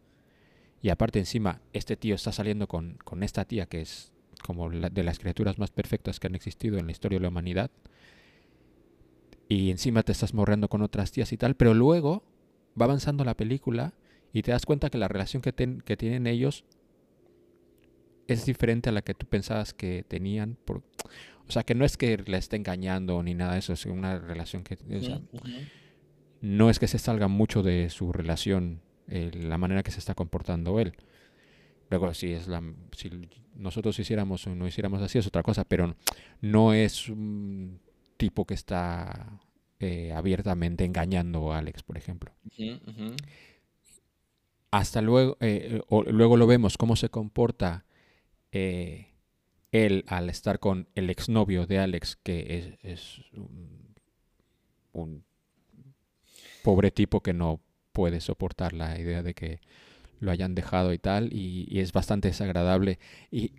Y 0.83 0.90
aparte 0.90 1.21
encima, 1.21 1.62
este 1.73 1.97
tío 1.97 2.14
está 2.14 2.33
saliendo 2.33 2.66
con, 2.66 2.99
con 3.05 3.23
esta 3.23 3.45
tía 3.45 3.66
que 3.66 3.81
es 3.81 4.12
como 4.45 4.68
de 4.68 5.03
las 5.05 5.18
criaturas 5.21 5.59
más 5.59 5.71
perfectas 5.71 6.18
que 6.18 6.27
han 6.27 6.35
existido 6.35 6.79
en 6.79 6.87
la 6.87 6.92
historia 6.92 7.18
de 7.18 7.23
la 7.23 7.29
humanidad. 7.29 7.71
Y 9.49 9.71
encima 9.71 10.03
te 10.03 10.12
estás 10.12 10.35
morreando 10.35 10.68
con 10.68 10.83
otras 10.83 11.12
tías 11.12 11.33
y 11.33 11.37
tal. 11.37 11.55
Pero 11.55 11.73
luego 11.73 12.25
va 12.81 12.87
avanzando 12.87 13.25
la 13.25 13.37
película 13.37 13.95
y 14.33 14.42
te 14.42 14.51
das 14.51 14.66
cuenta 14.66 14.90
que 14.90 14.99
la 14.99 15.09
relación 15.09 15.40
que, 15.40 15.53
que 15.53 15.97
tienen 15.97 16.27
ellos 16.27 16.64
es 18.27 18.47
diferente 18.47 18.88
a 18.88 18.92
la 18.92 19.03
que 19.03 19.14
tú 19.14 19.27
pensabas 19.27 19.75
que 19.75 20.05
tenían. 20.07 20.57
Por, 20.64 20.83
o 21.49 21.53
sea, 21.53 21.62
que 21.62 21.75
no 21.75 21.85
es 21.85 21.97
que 21.97 22.16
le 22.18 22.38
esté 22.38 22.57
engañando 22.57 23.23
ni 23.23 23.35
nada 23.35 23.53
de 23.53 23.59
eso, 23.61 23.73
es 23.73 23.87
una 23.87 24.18
relación 24.18 24.64
que... 24.64 24.79
No 26.40 26.71
es 26.71 26.81
que 26.81 26.88
se 26.88 26.99
salga 26.99 27.29
mucho 27.29 27.62
de 27.62 27.88
su 27.88 28.12
relación, 28.12 28.81
eh, 29.09 29.31
la 29.35 29.59
manera 29.59 29.83
que 29.83 29.91
se 29.91 29.99
está 29.99 30.15
comportando 30.15 30.79
él. 30.81 30.95
Luego, 31.91 32.15
si, 32.15 32.33
es 32.33 32.49
la, 32.49 32.62
si 32.97 33.11
nosotros 33.55 33.99
hiciéramos 33.99 34.47
o 34.47 34.55
no 34.55 34.67
hiciéramos 34.67 35.03
así, 35.03 35.19
es 35.19 35.27
otra 35.27 35.43
cosa, 35.43 35.65
pero 35.65 35.95
no 36.41 36.73
es 36.73 37.09
un 37.09 37.81
tipo 38.17 38.47
que 38.47 38.55
está 38.55 39.41
eh, 39.79 40.12
abiertamente 40.12 40.85
engañando 40.85 41.53
a 41.53 41.59
Alex, 41.59 41.83
por 41.83 41.99
ejemplo. 41.99 42.33
Hasta 44.71 45.03
luego, 45.03 45.37
eh, 45.41 45.83
o, 45.88 46.03
luego 46.03 46.37
lo 46.37 46.47
vemos 46.47 46.79
cómo 46.79 46.97
se 46.97 47.11
comporta 47.11 47.85
él 49.73 50.05
al 50.07 50.29
estar 50.29 50.61
con 50.61 50.88
el 50.95 51.11
exnovio 51.11 51.67
de 51.67 51.79
Alex, 51.79 52.17
que 52.17 52.79
es, 52.83 53.21
un, 54.93 55.25
pobre 56.62 56.91
tipo 56.91 57.23
que 57.23 57.33
no 57.33 57.61
puede 57.93 58.21
soportar 58.21 58.73
la 58.73 58.99
idea 58.99 59.23
de 59.23 59.35
que 59.35 59.61
lo 60.21 60.31
hayan 60.31 60.55
dejado 60.55 60.93
y 60.93 60.99
tal, 60.99 61.33
y, 61.33 61.81
es 61.81 61.93
bastante 61.93 62.29
desagradable. 62.29 62.99
Y, 63.31 63.53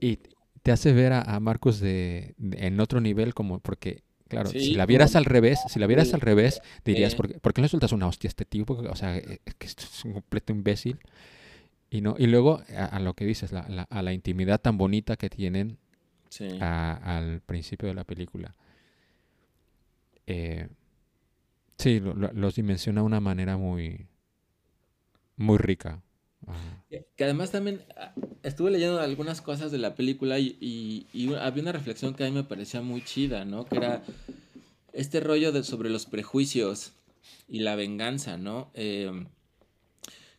y 0.00 0.18
te 0.62 0.72
hace 0.72 0.92
ver 0.92 1.12
a, 1.12 1.40
Marcos 1.40 1.80
de, 1.80 2.34
en 2.38 2.80
otro 2.80 3.00
nivel, 3.00 3.34
como 3.34 3.60
porque, 3.60 4.02
claro, 4.28 4.50
si 4.50 4.74
la 4.74 4.86
vieras 4.86 5.16
al 5.16 5.24
revés, 5.24 5.60
si 5.68 5.78
la 5.78 5.86
vieras 5.86 6.12
al 6.12 6.20
revés, 6.20 6.60
dirías, 6.84 7.14
¿por, 7.14 7.54
qué, 7.54 7.62
le 7.62 7.68
sueltas 7.68 7.92
una 7.92 8.06
hostia 8.06 8.28
a 8.28 8.30
este 8.30 8.44
tipo? 8.44 8.74
O 8.74 8.96
sea, 8.96 9.16
es 9.16 9.54
que 9.58 9.66
es 9.66 10.04
un 10.04 10.12
completo 10.12 10.52
imbécil. 10.52 10.98
Y, 11.92 12.02
no, 12.02 12.14
y 12.18 12.26
luego 12.26 12.62
a, 12.76 13.00
lo 13.00 13.14
que 13.14 13.24
dices, 13.24 13.50
la, 13.50 13.62
a 13.90 14.02
la 14.02 14.12
intimidad 14.12 14.60
tan 14.60 14.78
bonita 14.78 15.16
que 15.16 15.28
tienen 15.28 15.78
al 16.60 17.40
principio 17.40 17.88
de 17.88 17.94
la 17.94 18.04
película. 18.04 18.54
Eh, 20.26 20.68
sí, 21.80 22.00
los 22.00 22.54
dimensiona 22.54 23.00
de 23.00 23.06
una 23.06 23.20
manera 23.20 23.56
muy, 23.56 24.06
muy 25.36 25.58
rica. 25.58 26.02
Que 27.16 27.24
además 27.24 27.50
también 27.50 27.82
ah, 27.96 28.14
estuve 28.42 28.70
leyendo 28.70 29.00
algunas 29.00 29.40
cosas 29.40 29.70
de 29.72 29.78
la 29.78 29.94
película 29.94 30.38
y, 30.38 31.06
había 31.40 31.62
una 31.62 31.72
reflexión 31.72 32.14
que 32.14 32.24
a 32.24 32.28
mí 32.28 32.32
me 32.32 32.44
parecía 32.44 32.82
muy 32.82 33.02
chida, 33.02 33.44
¿no? 33.44 33.64
Que 33.64 33.76
era 33.76 34.02
este 34.92 35.20
rollo 35.20 35.52
de, 35.52 35.62
sobre 35.62 35.90
los 35.90 36.06
prejuicios 36.06 36.92
y 37.48 37.60
la 37.60 37.76
venganza, 37.76 38.36
¿no? 38.36 38.70
Eh, 38.74 39.26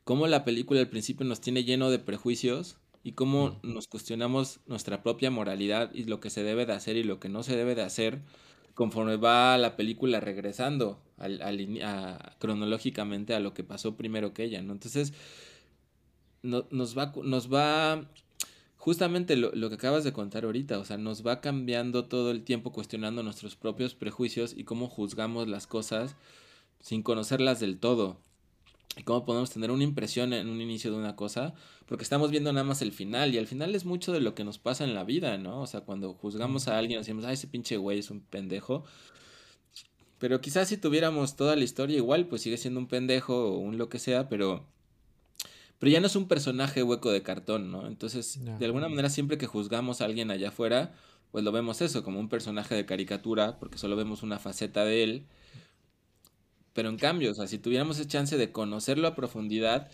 cómo 0.04 0.28
la 0.28 0.44
película 0.44 0.80
al 0.80 0.90
principio 0.90 1.26
nos 1.26 1.42
tiene 1.42 1.64
lleno 1.64 1.90
de 1.90 2.00
prejuicios 2.00 2.78
y 3.04 3.14
cómo 3.14 3.60
nos 3.64 3.88
cuestionamos 3.88 4.60
nuestra 4.68 5.02
propia 5.02 5.32
moralidad 5.32 5.92
y 5.94 6.04
lo 6.04 6.20
que 6.20 6.30
se 6.30 6.44
debe 6.44 6.66
de 6.66 6.74
hacer 6.74 6.98
y 6.98 7.04
lo 7.04 7.20
que 7.20 7.30
no 7.30 7.42
se 7.44 7.56
debe 7.56 7.76
de 7.76 7.84
hacer 7.84 8.22
conforme 8.74 9.18
va 9.18 9.58
la 9.58 9.76
película 9.76 10.20
regresando 10.20 11.02
al, 11.22 12.36
cronológicamente 12.40 13.34
a 13.34 13.40
lo 13.40 13.54
que 13.54 13.64
pasó 13.64 13.96
primero 13.96 14.34
que 14.34 14.44
ella, 14.44 14.62
¿no? 14.62 14.74
Entonces, 14.74 15.14
nos, 16.44 16.98
va, 16.98 17.14
nos 17.24 17.54
va, 17.54 18.06
justamente 18.78 19.36
lo, 19.36 19.52
lo, 19.54 19.70
que 19.70 19.76
acabas 19.76 20.04
de 20.04 20.14
contar 20.14 20.46
ahorita, 20.46 20.80
o 20.80 20.86
sea, 20.86 20.98
nos 20.98 21.26
va 21.26 21.42
cambiando 21.42 22.06
todo 22.06 22.32
el 22.32 22.44
tiempo 22.44 22.72
cuestionando 22.72 23.24
nuestros 23.24 23.56
propios 23.56 23.96
prejuicios 23.96 24.54
y 24.58 24.64
cómo 24.64 24.88
juzgamos 24.88 25.48
las 25.48 25.68
cosas 25.68 26.16
sin 26.80 27.04
conocerlas 27.04 27.60
del 27.60 27.78
todo 27.78 28.18
y 28.98 29.04
cómo 29.04 29.26
podemos 29.26 29.50
tener 29.52 29.72
una 29.72 29.84
impresión 29.84 30.34
en 30.34 30.50
un 30.50 30.60
inicio 30.62 30.92
de 30.92 30.98
una 30.98 31.16
cosa, 31.16 31.54
porque 31.86 32.04
estamos 32.04 32.32
viendo 32.32 32.52
nada 32.52 32.66
más 32.66 32.82
el 32.82 32.92
final, 32.92 33.34
y 33.34 33.38
al 33.38 33.48
final 33.48 33.74
es 33.74 33.86
mucho 33.86 34.12
de 34.12 34.20
lo 34.20 34.36
que 34.36 34.44
nos 34.44 34.58
pasa 34.58 34.84
en 34.84 34.94
la 34.94 35.04
vida, 35.04 35.38
¿no? 35.38 35.62
O 35.62 35.68
sea, 35.68 35.82
cuando 35.82 36.14
juzgamos 36.14 36.68
a 36.68 36.78
alguien, 36.78 37.00
decimos, 37.00 37.24
ay, 37.26 37.36
ese 37.36 37.48
pinche 37.48 37.78
güey 37.78 38.00
es 38.00 38.12
un 38.12 38.22
pendejo. 38.22 38.84
Pero 40.22 40.40
quizás 40.40 40.70
si 40.70 40.78
tuviéramos 40.78 41.36
toda 41.36 41.58
la 41.58 41.66
historia 41.66 41.98
igual, 41.98 42.28
pues 42.28 42.44
sigue 42.44 42.56
siendo 42.56 42.80
un 42.80 42.88
pendejo 42.88 43.56
o 43.56 43.58
un 43.58 43.78
lo 43.78 43.90
que 43.90 44.00
sea, 44.00 44.30
pero, 44.30 44.66
pero 45.80 45.92
ya 45.92 46.00
no 46.00 46.08
es 46.08 46.16
un 46.16 46.30
personaje 46.30 46.82
hueco 46.82 47.12
de 47.12 47.24
cartón, 47.24 47.72
¿no? 47.72 47.86
Entonces, 47.88 48.40
de 48.42 48.66
alguna 48.66 48.88
manera, 48.88 49.10
siempre 49.10 49.38
que 49.38 49.48
juzgamos 49.48 50.00
a 50.00 50.06
alguien 50.06 50.32
allá 50.32 50.50
afuera, 50.50 50.94
pues 51.32 51.44
lo 51.44 51.52
vemos 51.52 51.82
eso, 51.82 52.04
como 52.04 52.22
un 52.22 52.30
personaje 52.30 52.76
de 52.76 52.86
caricatura, 52.86 53.60
porque 53.60 53.78
solo 53.78 53.98
vemos 53.98 54.24
una 54.24 54.40
faceta 54.40 54.86
de 54.86 55.04
él 55.04 55.26
pero 56.74 56.90
en 56.90 56.98
cambio, 56.98 57.32
o 57.32 57.34
sea, 57.34 57.48
si 57.48 57.58
tuviéramos 57.58 58.00
esa 58.00 58.08
chance 58.08 58.38
de 58.38 58.52
conocerlo 58.52 59.08
a 59.08 59.16
profundidad, 59.16 59.90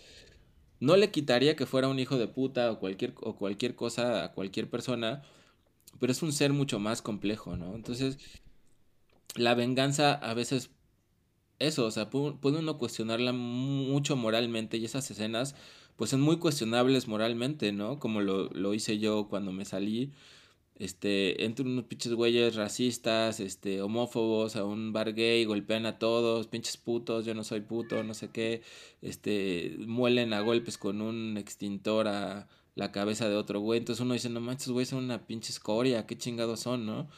no 0.80 0.96
le 0.96 1.10
quitaría 1.10 1.56
que 1.56 1.66
fuera 1.66 1.88
un 1.88 1.98
hijo 1.98 2.18
de 2.18 2.28
puta 2.28 2.70
o 2.70 2.78
cualquier, 2.78 3.14
o 3.20 3.36
cualquier 3.36 3.74
cosa 3.74 4.24
a 4.24 4.32
cualquier 4.32 4.70
persona, 4.70 5.22
pero 5.98 6.12
es 6.12 6.22
un 6.22 6.32
ser 6.32 6.52
mucho 6.52 6.78
más 6.78 7.02
complejo, 7.02 7.56
¿no? 7.56 7.74
Entonces, 7.74 8.18
la 9.38 9.54
venganza 9.54 10.14
a 10.14 10.34
veces, 10.34 10.70
eso, 11.58 11.86
o 11.86 11.90
sea, 11.90 12.10
puede 12.10 12.58
uno 12.58 12.78
cuestionarla 12.78 13.32
mucho 13.32 14.16
moralmente 14.16 14.76
y 14.76 14.84
esas 14.84 15.10
escenas, 15.10 15.54
pues 15.96 16.10
son 16.10 16.20
muy 16.20 16.38
cuestionables 16.38 17.08
moralmente, 17.08 17.72
¿no? 17.72 17.98
Como 17.98 18.20
lo, 18.20 18.48
lo 18.50 18.74
hice 18.74 18.98
yo 18.98 19.28
cuando 19.28 19.52
me 19.52 19.64
salí 19.64 20.12
este, 20.78 21.44
entran 21.44 21.68
unos 21.68 21.84
pinches 21.84 22.14
güeyes 22.14 22.54
racistas, 22.54 23.40
este, 23.40 23.82
homófobos 23.82 24.56
a 24.56 24.64
un 24.64 24.92
bar 24.92 25.12
gay, 25.14 25.44
golpean 25.44 25.86
a 25.86 25.98
todos, 25.98 26.46
pinches 26.46 26.76
putos, 26.76 27.26
yo 27.26 27.34
no 27.34 27.44
soy 27.44 27.60
puto, 27.62 28.02
no 28.04 28.14
sé 28.14 28.30
qué, 28.30 28.62
este, 29.02 29.76
muelen 29.86 30.32
a 30.32 30.40
golpes 30.40 30.78
con 30.78 31.00
un 31.02 31.36
extintor 31.36 32.06
a 32.08 32.48
la 32.76 32.92
cabeza 32.92 33.28
de 33.28 33.36
otro 33.36 33.60
güey, 33.60 33.78
entonces 33.80 34.02
uno 34.04 34.14
dice, 34.14 34.28
no 34.30 34.40
manches, 34.40 34.68
güey, 34.68 34.86
son 34.86 35.04
una 35.04 35.26
pinche 35.26 35.50
escoria, 35.50 36.06
qué 36.06 36.16
chingados 36.16 36.60
son, 36.60 36.86
¿no? 36.86 37.08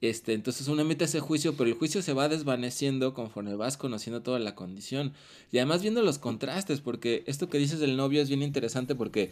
Este, 0.00 0.34
entonces 0.34 0.68
uno 0.68 0.82
emite 0.82 1.04
ese 1.04 1.20
juicio, 1.20 1.56
pero 1.56 1.70
el 1.70 1.76
juicio 1.76 2.02
se 2.02 2.12
va 2.12 2.28
desvaneciendo 2.28 3.14
conforme 3.14 3.54
vas 3.54 3.76
conociendo 3.76 4.22
toda 4.22 4.38
la 4.38 4.54
condición. 4.54 5.12
Y 5.50 5.58
además 5.58 5.82
viendo 5.82 6.02
los 6.02 6.18
contrastes, 6.18 6.80
porque 6.80 7.24
esto 7.26 7.48
que 7.48 7.58
dices 7.58 7.80
del 7.80 7.96
novio 7.96 8.20
es 8.20 8.28
bien 8.28 8.42
interesante 8.42 8.94
porque 8.94 9.30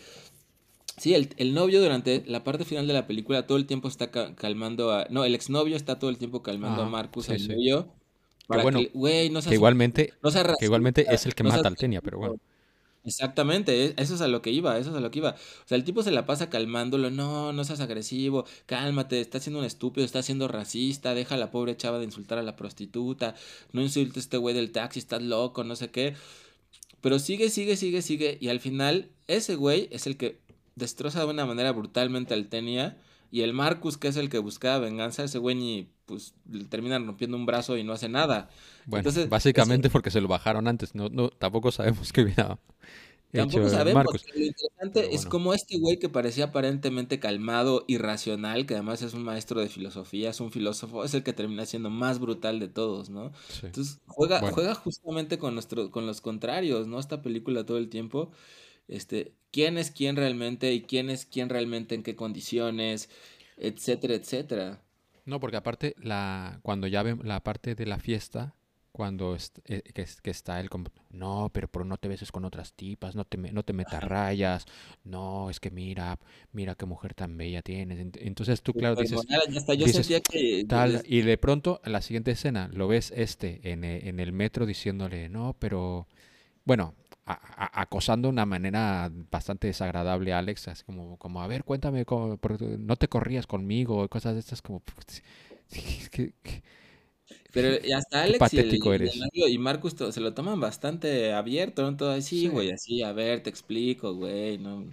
Sí, 0.99 1.15
el, 1.15 1.31
el, 1.39 1.55
novio 1.55 1.81
durante 1.81 2.23
la 2.27 2.45
parte 2.45 2.67
final 2.67 2.87
de 2.87 2.93
la 2.93 3.07
película 3.07 3.47
todo 3.47 3.57
el 3.57 3.65
tiempo 3.65 3.89
está 3.89 4.11
calmando 4.11 4.93
a... 4.93 5.07
No, 5.09 5.25
el 5.25 5.35
exnovio 5.35 5.75
está 5.75 5.99
todo 5.99 6.11
el 6.11 6.19
tiempo 6.19 6.43
calmando 6.43 6.83
a 6.83 6.89
Marcus, 6.89 7.31
el 7.31 7.49
novio. 7.49 7.89
Para 8.47 8.63
bueno, 8.63 8.79
que, 8.79 9.31
no 9.31 9.41
que 9.41 9.55
igualmente, 9.55 10.13
que 10.59 10.65
igualmente 10.65 11.07
es 11.09 11.25
el 11.25 11.35
que 11.35 11.45
mata 11.45 11.67
al 11.67 11.77
Tenia, 11.77 12.03
pero 12.03 12.19
bueno. 12.19 12.37
Exactamente, 13.05 13.85
e, 13.87 13.95
eso 13.97 14.15
es 14.15 14.21
a 14.21 14.29
lo 14.29 14.43
que 14.43 14.51
iba, 14.53 14.79
eso 14.79 14.91
es 14.91 14.97
a 14.97 15.01
lo 15.01 15.11
que 15.11 15.19
iba. 15.19 15.31
O 15.33 15.67
sea, 15.69 15.77
el 15.77 15.83
tipo 15.85 16.03
se 16.05 16.13
la 16.13 16.25
pasa 16.25 16.49
calmándolo, 16.51 17.11
no, 17.11 17.53
no 17.53 17.65
seas 17.65 17.81
agresivo, 17.81 18.45
cálmate, 18.67 19.21
está 19.21 19.41
siendo 19.41 19.59
un 19.59 19.65
estúpido, 19.65 20.05
está 20.05 20.23
siendo 20.23 20.47
racista, 20.47 21.13
deja 21.15 21.35
a 21.35 21.39
la 21.39 21.51
pobre 21.51 21.77
chava 21.77 21.99
de 21.99 22.05
insultar 22.05 22.39
a 22.39 22.43
la 22.43 22.55
prostituta, 22.55 23.35
no 23.73 23.83
insultes 23.83 24.17
a 24.19 24.21
este 24.21 24.37
güey 24.37 24.55
del 24.55 24.71
taxi, 24.71 25.01
estás 25.01 25.21
loco, 25.23 25.65
no 25.65 25.75
sé 25.75 25.91
qué. 25.91 26.15
Pero 27.01 27.19
sigue, 27.19 27.51
sigue, 27.51 27.77
sigue, 27.77 28.03
sigue, 28.03 28.39
y 28.41 28.49
al 28.49 28.61
final 28.61 29.11
ese 29.29 29.57
güey 29.57 29.89
es 29.93 30.07
el 30.07 30.17
que 30.17 30.41
destroza 30.77 31.21
de 31.21 31.27
una 31.27 31.47
manera 31.47 31.73
brutalmente 31.73 32.35
al 32.35 32.49
Tenia. 32.49 32.99
Y 33.31 33.43
el 33.43 33.55
Marcus, 33.55 33.99
que 33.99 34.09
es 34.09 34.17
el 34.17 34.29
que 34.31 34.39
buscaba 34.39 34.79
venganza, 34.79 35.25
ese 35.25 35.39
güey 35.39 35.57
ni, 35.57 35.89
pues 36.13 36.35
le 36.51 36.65
terminan 36.65 37.07
rompiendo 37.07 37.37
un 37.37 37.47
brazo 37.47 37.77
y 37.77 37.85
no 37.85 37.93
hace 37.93 38.09
nada. 38.09 38.49
Bueno, 38.87 39.11
básicamente 39.29 39.91
porque 39.91 40.11
se 40.11 40.21
lo 40.21 40.29
bajaron 40.29 40.69
antes. 40.69 40.95
No, 40.95 41.09
no, 41.09 41.31
tampoco 41.31 41.73
sabemos 41.73 42.13
qué 42.13 42.23
hubiera 42.23 42.59
Tampoco 43.33 43.69
sabemos. 43.71 44.05
Lo 44.35 44.45
interesante 44.45 45.15
es 45.15 45.25
como 45.25 45.55
este 45.55 45.79
güey 45.79 45.99
que 45.99 46.11
parecía 46.11 46.47
aparentemente 46.47 47.19
calmado 47.19 47.85
y 47.89 47.97
racional, 47.97 48.67
que 48.67 48.75
además 48.75 49.01
es 49.01 49.15
un 49.15 49.25
maestro 49.25 49.61
de 49.61 49.69
filosofía, 49.69 50.29
es 50.29 50.41
un 50.41 50.51
filósofo, 50.51 51.03
es 51.03 51.15
el 51.15 51.23
que 51.23 51.33
termina 51.33 51.65
siendo 51.65 51.89
más 51.89 52.19
brutal 52.19 52.61
de 52.61 52.69
todos, 52.69 53.09
¿no? 53.09 53.33
Entonces 53.63 54.01
juega, 54.07 54.41
juega 54.51 54.75
justamente 54.75 55.39
con, 55.39 55.55
nuestro, 55.55 55.91
con 55.91 56.07
los 56.07 56.21
contrarios, 56.21 56.87
¿no? 56.87 57.01
Esta 57.01 57.23
película 57.23 57.65
todo 57.65 57.79
el 57.79 57.89
tiempo 57.89 58.33
este, 58.89 59.35
quién 59.51 59.79
es 59.79 59.91
quién 59.91 60.17
realmente 60.17 60.73
y 60.73 60.83
quién 60.83 61.11
es 61.11 61.27
quién 61.27 61.49
realmente 61.49 61.95
en 61.95 62.03
qué 62.03 62.17
condiciones, 62.17 63.09
etcétera, 63.57 64.15
etcétera. 64.15 64.83
No, 65.25 65.41
porque 65.41 65.57
aparte, 65.57 65.95
la, 65.99 66.59
cuando 66.63 66.87
ya 66.87 67.03
ven 67.03 67.21
la 67.25 67.41
parte 67.41 67.75
de 67.75 67.87
la 67.87 67.99
fiesta, 67.99 68.55
cuando 68.93 69.37
eh, 69.65 69.83
que, 69.83 70.31
está 70.31 70.61
él 70.61 70.69
como, 70.69 70.87
no, 71.11 71.51
pero 71.53 71.67
por 71.67 71.87
no 71.87 71.97
te 71.97 72.09
beses 72.09 72.31
con 72.31 72.45
otras 72.45 72.75
tipas, 72.75 73.17
no 73.17 73.25
te, 73.25 73.39
no 73.39 73.63
te 73.63 73.73
metas 73.73 74.05
rayas, 74.05 74.67
no, 75.03 75.49
es 75.49 75.61
que 75.61 75.71
mira, 75.71 76.19
mira 76.53 76.75
qué 76.75 76.85
mujer 76.85 77.15
tan 77.15 77.37
bella 77.37 77.63
tienes. 77.63 77.99
Entonces 78.19 78.63
tú, 78.63 78.75
claro, 78.75 78.97
dices, 79.01 79.27
tal, 80.69 81.03
y 81.07 81.23
de 81.23 81.39
pronto, 81.39 81.81
en 81.85 81.93
la 81.93 82.03
siguiente 82.03 82.33
escena, 82.33 82.69
lo 82.73 82.87
ves 82.87 83.13
este 83.17 83.73
en, 83.73 83.85
eh, 83.85 84.09
en 84.09 84.21
el 84.21 84.33
metro 84.33 84.67
diciéndole, 84.67 85.29
no, 85.31 85.57
pero, 85.59 86.07
bueno, 86.65 86.95
acosando 87.73 88.29
de 88.29 88.33
una 88.33 88.47
manera 88.47 89.11
bastante 89.31 89.67
desagradable 89.67 90.33
a 90.33 90.39
Alex, 90.39 90.69
así 90.69 90.85
como, 90.85 91.19
como 91.19 91.43
a 91.43 91.47
ver, 91.47 91.65
cuéntame, 91.65 92.05
no 92.79 92.97
te 92.97 93.09
corrías 93.09 93.47
conmigo, 93.47 94.09
cosas 94.09 94.35
de 94.35 94.41
estas 94.41 94.63
como... 94.63 94.83
Pero 97.53 97.69
hasta 97.97 98.23
Alex 98.23 98.53
y, 98.53 98.59
el, 98.59 99.11
y, 99.33 99.59
Marcus 99.59 99.95
se 100.11 100.21
lo 100.21 100.35
toman 100.35 100.61
bastante 100.61 101.33
abierto, 101.33 101.83
¿no? 101.83 101.97
Todo 101.97 102.13
así, 102.13 102.49
güey, 102.49 102.71
así, 102.73 103.03
a 103.03 103.13
ver, 103.13 103.43
te 103.43 103.51
explico, 103.51 104.15
güey, 104.15 104.59
¿no? 104.59 104.87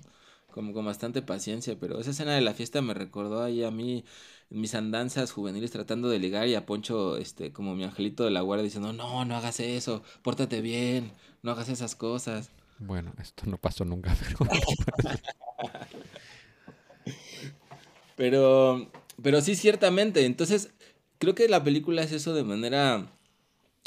Como 0.52 0.74
con 0.74 0.86
bastante 0.86 1.22
paciencia, 1.22 1.78
pero 1.80 2.00
esa 2.00 2.12
escena 2.12 2.36
de 2.36 2.42
la 2.42 2.54
fiesta 2.54 2.82
me 2.82 2.94
recordó 2.94 3.44
ahí 3.44 3.64
a 3.64 3.72
mí, 3.72 4.04
mis 4.50 4.74
andanzas 4.74 5.32
juveniles 5.32 5.72
tratando 5.72 6.10
de 6.10 6.20
ligar 6.20 6.48
y 6.48 6.56
a 6.56 6.66
Poncho, 6.66 7.18
este, 7.18 7.52
como 7.54 7.76
mi 7.76 7.84
angelito 7.84 8.24
de 8.24 8.32
la 8.32 8.42
guardia 8.42 8.64
diciendo, 8.64 8.94
no, 8.94 9.26
no 9.26 9.36
hagas 9.36 9.60
eso, 9.60 10.04
pórtate 10.22 10.62
bien, 10.62 11.12
no 11.44 11.52
hagas 11.52 11.70
esas 11.70 11.96
cosas. 11.96 12.50
Bueno, 12.80 13.14
esto 13.22 13.46
no 13.46 13.58
pasó 13.58 13.86
nunca, 13.86 14.16
pero... 14.38 14.52
pero, 18.16 18.92
pero 19.22 19.42
sí, 19.42 19.56
ciertamente, 19.56 20.26
entonces 20.26 20.72
creo 21.20 21.36
que 21.36 21.48
la 21.48 21.64
película 21.64 22.02
es 22.02 22.12
eso 22.12 22.34
de 22.34 22.44
manera 22.44 23.12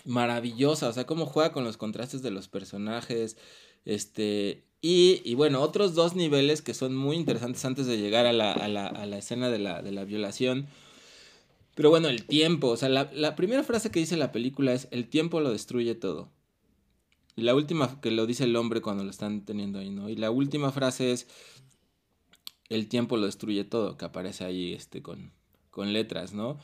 maravillosa, 0.04 0.88
o 0.88 0.92
sea, 0.92 1.04
cómo 1.04 1.26
juega 1.26 1.52
con 1.52 1.64
los 1.64 1.76
contrastes 1.76 2.22
de 2.22 2.30
los 2.30 2.48
personajes, 2.48 3.36
este, 3.84 4.64
y, 4.84 5.22
y 5.24 5.36
bueno, 5.36 5.62
otros 5.62 5.94
dos 5.94 6.16
niveles 6.16 6.60
que 6.60 6.74
son 6.74 6.96
muy 6.96 7.14
interesantes 7.14 7.64
antes 7.64 7.86
de 7.86 7.98
llegar 7.98 8.26
a 8.26 8.32
la, 8.32 8.52
a 8.52 8.66
la, 8.66 8.88
a 8.88 9.06
la 9.06 9.16
escena 9.16 9.48
de 9.48 9.60
la, 9.60 9.80
de 9.80 9.92
la, 9.92 10.04
violación. 10.04 10.66
Pero 11.76 11.88
bueno, 11.88 12.08
el 12.08 12.24
tiempo, 12.24 12.66
o 12.66 12.76
sea, 12.76 12.88
la, 12.88 13.36
primera 13.36 13.62
frase 13.62 13.92
que 13.92 14.00
dice 14.00 14.16
la 14.16 14.32
película 14.32 14.72
es, 14.72 14.88
el 14.90 15.08
tiempo 15.08 15.38
lo 15.38 15.52
destruye 15.52 15.94
todo. 15.94 16.28
Y 17.36 17.42
la 17.42 17.54
última 17.54 18.00
que 18.00 18.10
lo 18.10 18.26
dice 18.26 18.42
el 18.44 18.56
hombre 18.56 18.82
cuando 18.82 19.04
lo 19.04 19.10
están 19.10 19.44
teniendo 19.44 19.78
ahí, 19.78 19.90
¿no? 19.90 20.08
Y 20.08 20.16
la 20.16 20.32
última 20.32 20.72
frase 20.72 21.12
es, 21.12 21.28
el 22.68 22.88
tiempo 22.88 23.16
lo 23.16 23.26
destruye 23.26 23.62
todo, 23.62 23.96
que 23.96 24.04
aparece 24.04 24.44
ahí 24.44 24.74
este, 24.74 25.00
con, 25.00 25.30
con 25.70 25.92
letras, 25.92 26.34
¿no? 26.34 26.58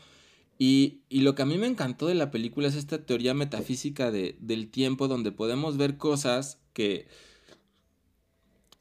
Y, 0.59 1.02
lo 1.11 1.37
que 1.37 1.42
a 1.42 1.46
mí 1.46 1.57
me 1.57 1.68
encantó 1.68 2.07
de 2.09 2.16
la 2.16 2.33
película 2.33 2.66
es 2.66 2.74
esta 2.74 2.98
teoría 3.07 3.33
metafísica 3.33 4.11
de, 4.11 4.37
del 4.40 4.70
tiempo 4.70 5.07
donde 5.07 5.31
podemos 5.31 5.76
ver 5.76 5.96
cosas 5.96 6.59
que 6.72 7.07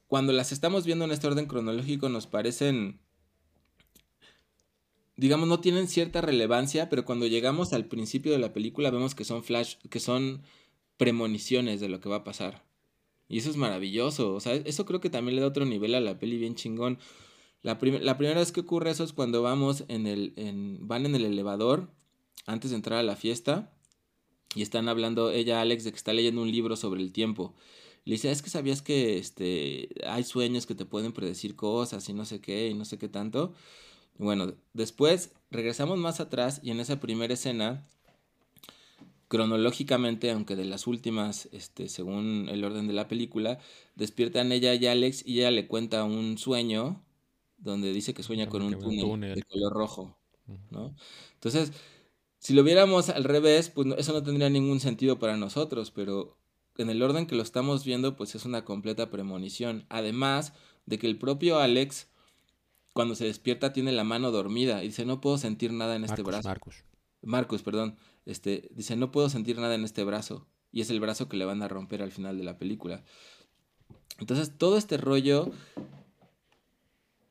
cuando 0.08 0.34
las 0.34 0.52
estamos 0.52 0.86
viendo 0.86 1.06
en 1.06 1.12
este 1.12 1.28
orden 1.28 1.46
cronológico 1.46 2.10
nos 2.10 2.28
parecen, 2.28 3.00
digamos, 5.16 5.48
no 5.48 5.60
tienen 5.60 5.88
cierta 5.88 6.22
relevancia, 6.22 6.90
pero 6.90 7.06
cuando 7.06 7.28
llegamos 7.28 7.74
al 7.74 7.86
principio 7.86 8.32
de 8.32 8.40
la 8.40 8.54
película 8.54 8.90
vemos 8.90 9.16
que 9.16 9.26
son 9.26 9.44
flash, 9.44 9.76
que 9.90 10.00
son 10.00 10.44
premoniciones 10.98 11.80
de 11.82 11.90
lo 11.90 12.00
que 12.00 12.10
va 12.10 12.18
a 12.18 12.24
pasar. 12.24 12.66
Y 13.30 13.40
eso 13.40 13.50
es 13.50 13.58
maravilloso, 13.58 14.34
o 14.34 14.40
sea, 14.40 14.54
eso 14.54 14.86
creo 14.86 15.02
que 15.02 15.10
también 15.10 15.36
le 15.36 15.42
da 15.42 15.48
otro 15.48 15.66
nivel 15.66 15.96
a 15.96 16.00
la 16.00 16.18
peli 16.18 16.38
bien 16.38 16.56
chingón. 16.56 16.98
La, 17.62 17.78
primera 17.78 18.40
vez 18.40 18.54
que 18.54 18.62
ocurre 18.62 18.92
eso 18.92 19.04
es 19.04 19.12
cuando 19.12 19.42
vamos 19.42 19.84
en 19.90 20.08
el, 20.08 20.34
en, 20.38 20.88
van 20.88 21.06
en 21.06 21.16
el 21.16 21.26
elevador 21.26 21.90
antes 22.46 22.72
de 22.72 22.78
entrar 22.78 23.00
a 23.00 23.04
la 23.04 23.18
fiesta 23.18 23.74
y 24.56 24.62
están 24.62 24.88
hablando 24.88 25.32
ella, 25.32 25.60
Alex, 25.60 25.84
de 25.84 25.92
que 25.92 25.98
está 25.98 26.14
leyendo 26.14 26.42
un 26.42 26.52
libro 26.52 26.78
sobre 26.78 27.02
el 27.02 27.12
tiempo. 27.12 27.54
Le 28.08 28.14
dice, 28.14 28.32
es 28.32 28.42
que 28.42 28.50
sabías 28.50 28.82
que 28.82 29.18
este, 29.18 29.90
hay 30.08 30.24
sueños 30.24 30.66
que 30.66 30.76
te 30.76 30.86
pueden 30.86 31.12
predecir 31.12 31.58
cosas 31.58 32.08
y 32.08 32.14
no 32.14 32.24
sé 32.24 32.40
qué 32.40 32.70
y 32.70 32.74
no 32.74 32.86
sé 32.86 32.98
qué 32.98 33.10
tanto. 33.10 33.54
Bueno, 34.18 34.54
después 34.72 35.34
regresamos 35.52 36.00
más 36.00 36.22
atrás 36.22 36.62
y 36.64 36.72
en 36.72 36.80
esa 36.80 37.02
primera 37.02 37.34
escena, 37.34 37.86
cronológicamente, 39.28 40.32
aunque 40.32 40.56
de 40.56 40.64
las 40.64 40.88
últimas, 40.88 41.50
este, 41.52 41.90
según 41.90 42.48
el 42.50 42.64
orden 42.64 42.88
de 42.88 42.94
la 42.94 43.10
película, 43.10 43.60
despiertan 43.96 44.54
ella 44.54 44.74
y 44.74 44.88
Alex 44.88 45.24
y 45.28 45.40
ella 45.40 45.52
le 45.52 45.68
cuenta 45.68 46.06
un 46.06 46.38
sueño 46.38 47.04
donde 47.58 47.92
dice 47.92 48.14
que 48.14 48.24
sueña 48.24 48.48
con 48.48 48.62
un 48.62 48.80
túnel, 48.80 49.36
de 49.36 49.44
color 49.44 49.74
rojo, 49.74 50.18
¿no? 50.72 50.96
Entonces, 51.34 51.74
si 52.40 52.54
lo 52.54 52.64
viéramos 52.64 53.10
al 53.10 53.26
revés, 53.26 53.70
pues 53.70 53.86
eso 53.98 54.14
no 54.14 54.24
tendría 54.24 54.50
ningún 54.50 54.80
sentido 54.80 55.20
para 55.20 55.36
nosotros, 55.36 55.92
pero 55.92 56.38
en 56.78 56.90
el 56.90 57.02
orden 57.02 57.28
que 57.28 57.36
lo 57.36 57.44
estamos 57.44 57.84
viendo, 57.84 58.16
pues 58.16 58.36
es 58.36 58.46
una 58.46 58.66
completa 58.66 59.10
premonición. 59.10 59.86
Además 59.90 60.54
de 60.86 60.98
que 60.98 61.08
el 61.08 61.18
propio 61.18 61.60
Alex, 61.60 62.08
cuando 62.94 63.16
se 63.16 63.26
despierta, 63.26 63.74
tiene 63.74 63.92
la 63.92 64.04
mano 64.04 64.32
dormida 64.32 64.84
y 64.84 64.88
dice, 64.88 65.06
no 65.06 65.22
puedo 65.22 65.38
sentir 65.38 65.74
nada 65.74 65.96
en 65.96 66.04
este 66.04 66.24
brazo. 66.24 66.48
Marcus. 66.48 66.84
Marcus, 67.22 67.62
perdón. 67.62 67.98
Este, 68.26 68.70
dice, 68.74 68.96
no 68.96 69.12
puedo 69.12 69.30
sentir 69.30 69.58
nada 69.58 69.76
en 69.76 69.84
este 69.84 70.04
brazo. 70.04 70.48
Y 70.72 70.82
es 70.82 70.90
el 70.90 71.00
brazo 71.00 71.30
que 71.30 71.38
le 71.38 71.46
van 71.46 71.64
a 71.64 71.68
romper 71.68 72.02
al 72.02 72.12
final 72.12 72.38
de 72.38 72.44
la 72.44 72.58
película. 72.58 73.04
Entonces, 74.20 74.58
todo 74.58 74.78
este 74.78 74.98
rollo 74.98 75.52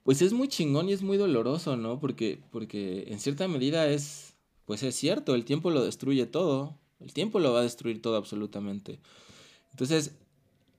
pues 0.07 0.23
es 0.23 0.33
muy 0.33 0.47
chingón 0.47 0.89
y 0.89 0.93
es 0.93 1.03
muy 1.03 1.17
doloroso, 1.17 1.77
¿no? 1.77 1.99
Porque, 1.99 2.41
porque 2.53 3.07
en 3.09 3.19
cierta 3.19 3.49
medida 3.49 3.89
es, 3.89 4.37
pues 4.65 4.85
es 4.85 4.95
cierto, 4.95 5.35
el 5.35 5.45
tiempo 5.45 5.73
lo 5.73 5.85
destruye 5.85 6.27
todo, 6.27 6.79
el 7.01 7.13
tiempo 7.13 7.41
lo 7.41 7.53
va 7.53 7.59
a 7.59 7.65
destruir 7.65 8.01
todo 8.01 8.17
absolutamente. 8.17 9.01
Entonces, 9.77 10.17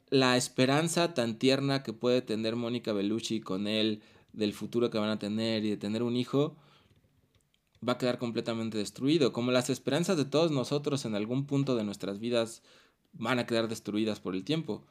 la 0.10 0.38
esperanza 0.38 1.14
tan 1.14 1.38
tierna 1.38 1.84
que 1.84 1.94
puede 1.94 2.24
tener 2.24 2.56
Mónica 2.56 2.94
Bellucci 2.94 3.42
con 3.42 3.68
él, 3.68 4.02
del 4.34 4.54
futuro 4.54 4.90
que 4.90 4.98
van 4.98 5.12
a 5.12 5.20
tener 5.20 5.64
y 5.64 5.70
de 5.70 5.78
tener 5.78 6.02
un 6.02 6.16
hijo, 6.16 6.58
va 7.88 7.94
a 7.94 7.98
quedar 8.00 8.18
completamente 8.18 8.80
destruido. 8.80 9.34
Como 9.34 9.52
las 9.52 9.70
esperanzas 9.70 10.18
de 10.18 10.26
todos 10.26 10.50
nosotros 10.50 11.06
en 11.06 11.14
algún 11.14 11.46
punto 11.46 11.76
de 11.76 11.84
nuestras 11.84 12.18
vidas 12.18 12.64
van 13.14 13.38
a 13.38 13.46
quedar 13.46 13.68
destruidas 13.68 14.20
por 14.20 14.34
el 14.34 14.44
tiempo. 14.44 14.84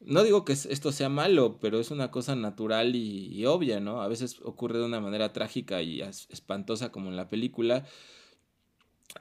No 0.00 0.24
digo 0.24 0.44
que 0.44 0.54
esto 0.54 0.90
sea 0.90 1.08
malo, 1.08 1.58
pero 1.60 1.78
es 1.78 1.92
una 1.92 2.10
cosa 2.10 2.34
natural 2.34 2.96
y, 2.96 3.46
obvia, 3.46 3.78
¿no? 3.78 4.02
A 4.02 4.08
veces 4.08 4.40
ocurre 4.42 4.80
de 4.80 4.84
una 4.84 5.00
manera 5.00 5.32
trágica 5.32 5.80
y 5.80 6.00
espantosa 6.00 6.90
como 6.90 7.08
en 7.08 7.14
la 7.14 7.28
película, 7.28 7.86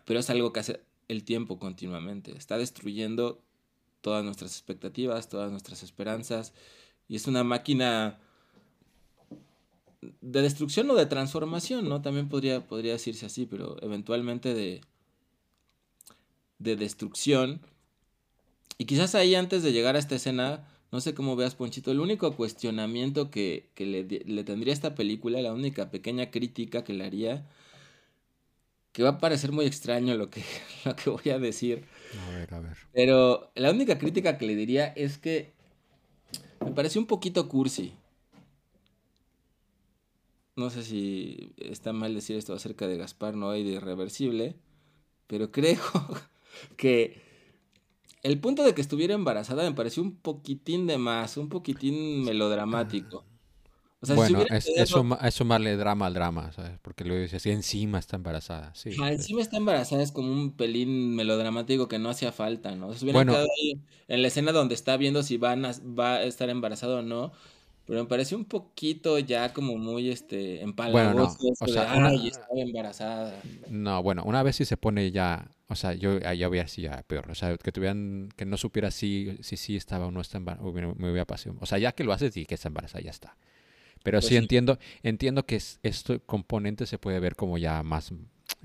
pero 0.06 0.20
es 0.20 0.32
algo 0.32 0.52
que 0.52 0.62
hace 0.62 0.82
el 1.08 1.24
tiempo 1.24 1.60
continuamente. 1.60 2.36
Está 2.36 2.58
destruyendo 2.58 3.44
todas 4.04 4.24
nuestras 4.24 4.52
expectativas, 4.52 5.30
todas 5.30 5.50
nuestras 5.50 5.82
esperanzas, 5.82 6.54
y 7.08 7.16
es 7.16 7.26
una 7.26 7.44
máquina 7.44 8.20
de 10.22 10.42
destrucción 10.44 10.92
o 10.92 10.96
de 10.96 11.08
transformación, 11.08 11.90
¿no? 11.90 12.04
También 12.04 12.30
podría, 12.30 12.68
podría 12.68 12.94
decirse 12.94 13.26
así, 13.26 13.48
pero 13.48 13.82
eventualmente 13.82 14.54
de, 14.54 14.82
de 16.60 16.76
destrucción. 16.76 17.62
Y 18.78 18.86
quizás 18.86 19.16
ahí 19.16 19.34
antes 19.34 19.64
de 19.64 19.72
llegar 19.72 19.96
a 19.96 20.00
esta 20.00 20.16
escena 20.16 20.68
no 20.94 21.02
sé 21.02 21.16
cómo 21.16 21.36
veas, 21.36 21.56
Ponchito. 21.56 21.90
El 21.90 22.00
único 22.00 22.36
cuestionamiento 22.36 23.32
que, 23.32 23.72
le, 23.78 24.44
tendría 24.44 24.72
a 24.72 24.76
esta 24.76 24.94
película, 24.94 25.42
la 25.42 25.52
única 25.52 25.90
pequeña 25.90 26.30
crítica 26.30 26.84
que 26.84 26.94
le 26.94 27.04
haría, 27.04 27.50
que 28.92 29.02
va 29.02 29.10
a 29.10 29.18
parecer 29.18 29.52
muy 29.52 29.66
extraño 29.66 30.14
lo 30.14 30.30
que, 30.30 30.44
lo 30.86 30.96
que 30.96 31.10
voy 31.10 31.32
a 31.32 31.40
decir. 31.40 31.86
A 32.20 32.30
ver, 32.38 32.54
a 32.54 32.60
ver. 32.60 32.78
Pero 32.94 33.52
la 33.56 33.72
única 33.72 33.98
crítica 33.98 34.38
que 34.38 34.46
le 34.46 34.56
diría 34.56 34.88
es 34.88 35.18
que 35.18 35.54
me 36.64 36.72
pareció 36.72 37.02
un 37.02 37.08
poquito 37.08 37.48
cursi. 37.50 37.94
No 40.56 40.70
sé 40.70 40.84
si 40.84 41.54
está 41.58 41.94
mal 41.94 42.14
decir 42.14 42.38
esto 42.38 42.54
acerca 42.54 42.88
de 42.88 42.98
Gaspar 42.98 43.36
Noé 43.36 43.60
y 43.60 43.64
de 43.64 43.72
Irreversible, 43.72 44.56
pero 45.28 45.52
creo 45.52 45.82
que 46.78 47.22
el 48.22 48.40
punto 48.40 48.64
de 48.64 48.76
que 48.76 48.82
estuviera 48.82 49.16
embarazada 49.16 49.64
me 49.64 49.76
pareció 49.76 50.04
un 50.04 50.16
poquitín 50.16 50.86
de 50.88 50.98
más, 50.98 51.38
un 51.38 51.50
poquitín 51.50 52.24
melodramático. 52.24 53.26
O 54.04 54.06
sea, 54.06 54.16
bueno, 54.16 54.42
es, 54.50 54.68
eso, 54.68 55.18
es 55.22 55.34
sumarle 55.34 55.78
drama 55.78 56.08
al 56.08 56.14
drama, 56.14 56.52
¿sabes? 56.52 56.78
Porque 56.82 57.06
lo 57.06 57.16
dice 57.16 57.38
así, 57.38 57.52
encima 57.52 58.00
está 58.00 58.18
embarazada, 58.18 58.76
sí. 58.76 58.90
Ah, 59.02 59.14
encima 59.14 59.42
está 59.42 59.56
embarazada 59.56 60.04
es 60.04 60.12
como 60.12 60.30
un 60.30 60.52
pelín 60.52 61.16
melodramático 61.16 61.88
que 61.88 62.00
no 62.00 62.10
hacía 62.10 62.34
falta, 62.34 62.76
¿no? 62.76 62.94
Se 62.94 63.06
hubiera 63.06 63.24
quedado 63.24 63.48
ahí 63.58 63.80
en 64.10 64.22
la 64.22 64.28
escena 64.28 64.52
donde 64.52 64.76
está 64.76 64.98
viendo 64.98 65.24
si 65.24 65.38
van 65.38 65.64
va 65.64 66.16
a 66.16 66.24
estar 66.24 66.50
embarazado 66.50 66.98
o 66.98 67.02
no, 67.02 67.32
pero 67.86 68.04
me 68.04 68.10
pareció 68.10 68.38
un 68.38 68.44
poquito 68.44 69.20
ya 69.20 69.54
como 69.54 69.78
muy 69.78 70.10
este 70.10 70.62
empalagoso 70.62 71.38
bueno, 71.40 71.56
no. 71.62 71.66
o 71.66 71.68
sea, 71.70 71.94
ay, 71.94 72.28
estaba 72.28 72.60
embarazada. 72.60 73.42
No, 73.70 74.04
bueno, 74.04 74.24
una 74.26 74.44
vez 74.44 74.58
si 74.58 74.66
se 74.66 74.76
pone 74.76 75.12
ya, 75.12 75.50
o 75.70 75.76
sea, 75.76 75.94
yo 75.94 76.20
ya 76.20 76.50
hubiera 76.50 76.68
sido 76.68 76.92
ya 76.92 77.04
peor, 77.04 77.32
o 77.32 77.36
sea, 77.36 77.56
que 77.56 77.72
tuvieran 77.72 78.28
que 78.36 78.46
no 78.46 78.58
supiera 78.58 78.92
si 78.92 79.38
si, 79.40 79.56
si 79.56 79.78
estaba 79.78 80.08
o 80.08 80.12
no 80.12 80.20
está 80.20 80.40
embarazada, 80.40 80.70
me 80.72 81.10
hubiera 81.10 81.24
pasado. 81.24 81.56
O 81.62 81.66
sea, 81.66 81.78
ya 81.78 81.94
que 81.94 82.04
lo 82.04 82.12
haces 82.12 82.36
y 82.36 82.46
que 82.46 82.56
está 82.56 82.68
embarazada 82.68 83.02
ya 83.02 83.12
está. 83.12 83.38
Pero 84.04 84.18
pues 84.20 84.28
sí, 84.28 84.36
entiendo 84.36 84.78
entiendo 85.02 85.46
que 85.46 85.56
este 85.56 86.20
componente 86.20 86.86
se 86.86 86.98
puede 86.98 87.20
ver 87.20 87.36
como 87.36 87.58
ya 87.58 87.82
más 87.84 88.14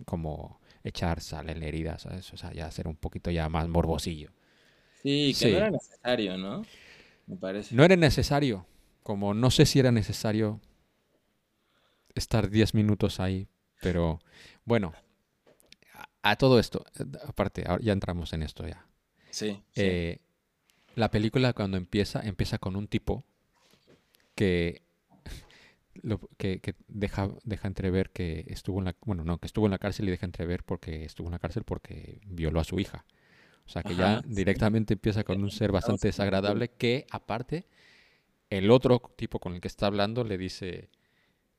como 0.04 0.60
echar 0.84 1.20
sal 1.20 1.48
en 1.48 1.60
la 1.60 1.66
herida, 1.66 1.98
¿sabes? 1.98 2.32
O 2.32 2.36
sea, 2.36 2.52
ya 2.52 2.70
ser 2.70 2.88
un 2.88 2.96
poquito 2.96 3.30
ya 3.30 3.48
más 3.48 3.68
morbosillo. 3.68 4.30
Sí, 5.02 5.34
que 5.38 5.52
no 5.52 5.56
era 5.56 5.70
necesario, 5.70 6.36
¿no? 6.36 6.64
Me 7.26 7.36
parece. 7.36 7.74
No 7.74 7.84
era 7.84 7.96
necesario, 7.96 8.66
como 9.02 9.34
no 9.34 9.50
sé 9.50 9.66
si 9.66 9.78
era 9.78 9.92
necesario 9.92 10.60
estar 12.14 12.50
10 12.50 12.74
minutos 12.74 13.20
ahí, 13.20 13.48
pero 13.80 14.20
bueno, 14.64 14.92
a, 16.22 16.36
todo 16.36 16.58
esto, 16.58 16.84
aparte, 17.26 17.64
ya 17.80 17.92
entramos 17.92 18.32
en 18.32 18.42
esto 18.42 18.66
ya. 18.66 18.86
Sí. 19.30 19.62
Eh, 19.76 20.18
la 20.94 21.10
película 21.10 21.52
cuando 21.52 21.76
empieza, 21.76 22.20
empieza 22.22 22.58
con 22.58 22.74
un 22.74 22.88
tipo 22.88 23.24
que, 24.34 24.82
que, 26.36 26.74
deja, 26.88 27.30
deja 27.44 27.68
entrever 27.68 28.10
que 28.10 28.44
estuvo 28.48 28.78
en 28.78 28.86
la, 28.86 28.96
bueno, 29.04 29.24
no, 29.24 29.38
que 29.38 29.46
estuvo 29.46 29.66
en 29.66 29.72
la 29.72 29.78
cárcel 29.78 30.08
y 30.08 30.10
deja 30.10 30.26
entrever 30.26 30.64
porque 30.64 31.04
estuvo 31.04 31.28
en 31.28 31.32
la 31.32 31.38
cárcel 31.38 31.64
porque 31.64 32.20
violó 32.26 32.60
a 32.60 32.64
su 32.64 32.78
hija. 32.80 33.04
O 33.66 33.70
sea 33.70 33.82
que 33.82 33.94
ya 33.94 34.22
directamente 34.24 34.94
empieza 34.94 35.24
con 35.24 35.42
un 35.42 35.50
ser 35.50 35.72
bastante 35.72 36.08
desagradable 36.08 36.68
que 36.68 37.06
aparte 37.10 37.66
el 38.48 38.70
otro 38.70 39.02
tipo 39.16 39.40
con 39.40 39.54
el 39.54 39.60
que 39.60 39.68
está 39.68 39.86
hablando 39.86 40.24
le 40.24 40.38
dice 40.38 40.88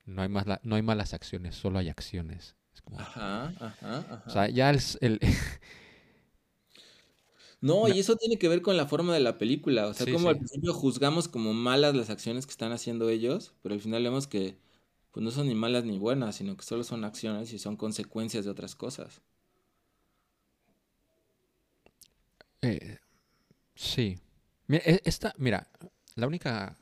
no 0.05 0.23
hay, 0.23 0.29
más 0.29 0.45
no 0.63 0.75
hay 0.75 0.81
malas 0.81 1.13
acciones, 1.13 1.55
solo 1.55 1.77
hay 1.77 1.89
acciones. 1.89 2.55
ajá, 2.97 3.53
ajá, 3.59 3.75
ajá. 3.79 4.23
O 4.25 4.29
sea, 4.31 4.49
ya 4.49 4.71
el, 4.71 4.79
el 5.01 5.19
No, 7.61 7.89
y 7.89 7.99
eso 7.99 8.15
tiene 8.15 8.37
que 8.37 8.47
ver 8.47 8.61
con 8.61 8.77
la 8.77 8.85
forma 8.85 9.13
de 9.13 9.19
la 9.19 9.37
película. 9.37 9.87
O 9.87 9.93
sea, 9.93 10.11
como 10.11 10.29
al 10.29 10.37
principio 10.37 10.73
juzgamos 10.73 11.27
como 11.27 11.53
malas 11.53 11.93
las 11.95 12.09
acciones 12.09 12.45
que 12.45 12.51
están 12.51 12.71
haciendo 12.71 13.09
ellos, 13.09 13.53
pero 13.61 13.75
al 13.75 13.81
final 13.81 14.03
vemos 14.03 14.27
que 14.27 14.57
pues 15.11 15.23
no 15.23 15.31
son 15.31 15.47
ni 15.47 15.55
malas 15.55 15.83
ni 15.83 15.97
buenas, 15.97 16.35
sino 16.37 16.55
que 16.55 16.63
solo 16.63 16.83
son 16.83 17.03
acciones 17.03 17.51
y 17.51 17.59
son 17.59 17.75
consecuencias 17.75 18.45
de 18.45 18.51
otras 18.51 18.75
cosas. 18.75 19.21
Eh, 22.61 22.97
sí. 23.75 24.19
Mira, 24.67 24.83
e, 24.85 25.01
esta, 25.03 25.33
mira, 25.37 25.67
la 26.15 26.27
única 26.27 26.77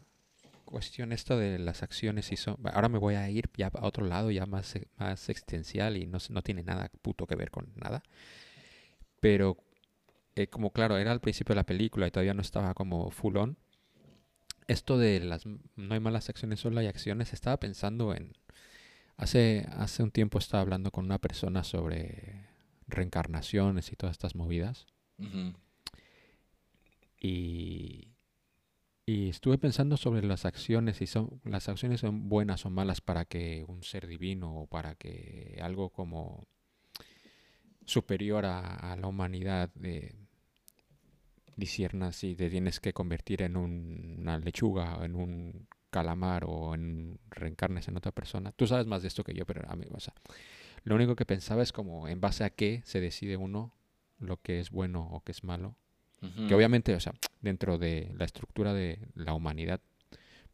cuestión 0.65 1.13
esta 1.13 1.37
de 1.37 1.57
las 1.57 1.81
acciones 1.81 2.31
y 2.31 2.37
son, 2.37 2.57
ahora 2.73 2.89
me 2.89 2.99
voy 2.99 3.15
a 3.15 3.29
ir 3.29 3.49
ya 3.55 3.71
a 3.73 3.85
otro 3.85 4.05
lado 4.05 4.29
ya 4.31 4.45
más, 4.45 4.75
más 4.97 5.29
existencial 5.29 5.95
y 5.97 6.05
no, 6.05 6.17
no 6.29 6.41
tiene 6.43 6.63
nada 6.63 6.91
puto 7.01 7.25
que 7.25 7.35
ver 7.35 7.49
con 7.49 7.71
nada. 7.75 8.03
Pero 9.21 9.57
eh, 10.37 10.47
como 10.47 10.71
claro, 10.71 10.97
era 10.97 11.11
al 11.11 11.19
principio 11.19 11.53
de 11.53 11.57
la 11.57 11.65
película 11.65 12.07
y 12.07 12.11
todavía 12.11 12.33
no 12.33 12.41
estaba 12.41 12.73
como 12.73 13.09
full 13.11 13.37
on, 13.37 13.57
esto 14.67 14.97
de 14.97 15.19
las 15.19 15.45
no 15.45 15.93
hay 15.93 15.99
malas 15.99 16.29
acciones, 16.29 16.59
solo 16.59 16.79
hay 16.79 16.87
acciones, 16.87 17.33
estaba 17.33 17.59
pensando 17.59 18.13
en... 18.13 18.33
Hace, 19.15 19.65
hace 19.71 20.03
un 20.03 20.11
tiempo 20.11 20.37
estaba 20.37 20.61
hablando 20.61 20.91
con 20.91 21.05
una 21.05 21.17
persona 21.17 21.63
sobre 21.63 22.45
reencarnaciones 22.87 23.91
y 23.91 23.95
todas 23.95 24.13
estas 24.13 24.35
movidas. 24.35 24.85
Y, 27.19 28.13
y 29.07 29.29
estuve 29.29 29.57
pensando 29.57 29.97
sobre 29.97 30.21
las 30.21 30.45
acciones, 30.45 30.97
si 30.97 31.07
son, 31.07 31.41
las 31.45 31.67
acciones 31.67 32.01
son 32.01 32.29
buenas 32.29 32.65
o 32.67 32.69
malas 32.69 33.01
para 33.01 33.25
que 33.25 33.65
un 33.67 33.81
ser 33.81 34.05
divino 34.05 34.53
o 34.55 34.67
para 34.67 34.93
que 34.93 35.57
algo 35.63 35.89
como 35.89 36.45
superior 37.87 38.45
a, 38.45 38.95
la 38.97 39.07
humanidad 39.07 39.71
de 39.73 40.13
disiernas 41.57 42.15
si 42.15 42.35
te 42.35 42.49
tienes 42.49 42.79
que 42.79 42.93
convertir 42.93 43.41
en 43.41 43.57
una 43.57 44.37
lechuga, 44.37 44.97
o 44.97 45.03
en 45.03 45.15
un 45.15 45.67
calamar 45.89 46.45
o 46.47 46.75
en 46.75 47.19
reencarnes 47.29 47.87
en 47.87 47.97
otra 47.97 48.11
persona. 48.11 48.51
Tú 48.51 48.67
sabes 48.67 48.85
más 48.85 49.01
de 49.01 49.07
esto 49.09 49.23
que 49.23 49.33
yo, 49.33 49.45
pero 49.45 49.69
a 49.69 49.75
mí, 49.75 49.85
o 49.91 49.99
sea, 49.99 50.13
lo 50.83 50.95
único 50.95 51.15
que 51.15 51.25
pensaba 51.25 51.63
es 51.63 51.71
como 51.71 52.07
en 52.07 52.21
base 52.21 52.43
a 52.43 52.51
qué 52.51 52.81
se 52.85 53.01
decide 53.01 53.35
uno 53.35 53.73
lo 54.19 54.37
que 54.37 54.59
es 54.59 54.69
bueno 54.71 55.07
o 55.11 55.21
que 55.21 55.31
es 55.31 55.43
malo. 55.43 55.75
Que 56.47 56.55
obviamente, 56.55 56.95
o 56.95 56.99
sea, 56.99 57.13
dentro 57.41 57.77
de 57.77 58.11
la 58.17 58.25
estructura 58.25 58.73
de 58.73 58.99
la 59.13 59.35
humanidad 59.35 59.81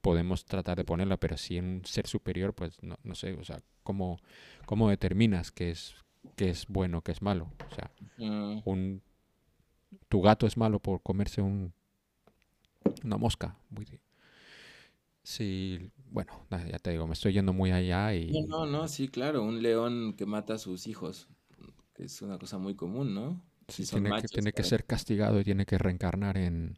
podemos 0.01 0.43
tratar 0.43 0.75
de 0.75 0.83
ponerla, 0.83 1.15
pero 1.15 1.37
si 1.37 1.57
en 1.57 1.65
un 1.65 1.85
ser 1.85 2.05
superior, 2.05 2.53
pues 2.53 2.83
no, 2.83 2.97
no 3.03 3.15
sé, 3.15 3.31
o 3.33 3.45
sea, 3.45 3.61
¿cómo, 3.83 4.19
cómo 4.65 4.89
determinas 4.89 5.51
qué 5.51 5.71
es, 5.71 5.95
qué 6.35 6.49
es 6.49 6.67
bueno, 6.67 7.01
qué 7.01 7.13
es 7.13 7.21
malo? 7.21 7.49
O 7.71 7.75
sea, 7.75 7.91
un 8.65 9.01
tu 10.09 10.21
gato 10.21 10.47
es 10.47 10.57
malo 10.57 10.79
por 10.79 11.01
comerse 11.01 11.41
un, 11.41 11.73
una 13.03 13.17
mosca. 13.17 13.55
Sí, 15.23 15.91
bueno, 16.11 16.33
ya 16.49 16.79
te 16.79 16.91
digo, 16.91 17.07
me 17.07 17.13
estoy 17.13 17.33
yendo 17.33 17.53
muy 17.53 17.71
allá 17.71 18.13
y... 18.13 18.43
No, 18.43 18.65
no, 18.65 18.87
sí, 18.87 19.07
claro, 19.07 19.43
un 19.43 19.61
león 19.61 20.15
que 20.17 20.25
mata 20.25 20.55
a 20.55 20.57
sus 20.57 20.87
hijos, 20.87 21.29
que 21.93 22.03
es 22.03 22.21
una 22.21 22.37
cosa 22.37 22.57
muy 22.57 22.75
común, 22.75 23.13
¿no? 23.13 23.41
Sí, 23.69 23.85
tiene, 23.85 24.11
que, 24.21 24.27
tiene 24.27 24.51
que 24.51 24.63
ser 24.63 24.85
castigado 24.85 25.39
y 25.39 25.45
tiene 25.45 25.65
que 25.65 25.77
reencarnar 25.77 26.37
en, 26.37 26.77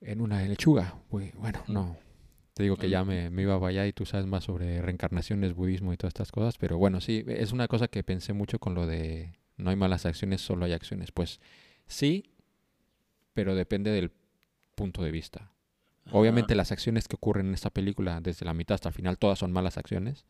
en 0.00 0.20
una 0.20 0.42
lechuga. 0.42 1.00
Bueno, 1.08 1.62
no. 1.68 1.96
Te 2.54 2.64
digo 2.64 2.76
que 2.76 2.88
ya 2.88 3.04
me, 3.04 3.30
me, 3.30 3.42
iba 3.42 3.60
para 3.60 3.68
allá 3.68 3.86
y 3.86 3.92
tú 3.92 4.04
sabes 4.06 4.26
más 4.26 4.44
sobre 4.44 4.80
reencarnaciones, 4.80 5.54
budismo 5.54 5.92
y 5.92 5.96
todas 5.98 6.10
estas 6.10 6.32
cosas, 6.32 6.56
pero 6.58 6.78
bueno, 6.78 7.00
sí, 7.02 7.22
es 7.28 7.52
una 7.52 7.68
cosa 7.68 7.86
que 7.86 8.02
pensé 8.02 8.32
mucho 8.32 8.58
con 8.58 8.74
lo 8.74 8.86
de 8.86 9.38
no 9.56 9.70
hay 9.70 9.76
malas 9.76 10.06
acciones, 10.06 10.40
solo 10.40 10.64
hay 10.64 10.72
acciones. 10.72 11.12
Pues 11.12 11.40
sí, 11.86 12.30
pero 13.32 13.54
depende 13.54 13.90
del 13.90 14.12
punto 14.74 15.02
de 15.02 15.10
vista. 15.10 15.52
Obviamente 16.12 16.54
las 16.54 16.70
acciones 16.70 17.08
que 17.08 17.16
ocurren 17.16 17.48
en 17.48 17.54
esta 17.54 17.70
película, 17.70 18.20
desde 18.20 18.46
la 18.46 18.54
mitad 18.54 18.76
hasta 18.76 18.90
el 18.90 18.94
final, 18.94 19.18
todas 19.18 19.40
son 19.40 19.50
malas 19.50 19.76
acciones, 19.76 20.24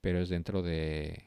pero 0.00 0.20
es 0.20 0.28
dentro 0.28 0.62
de 0.62 1.26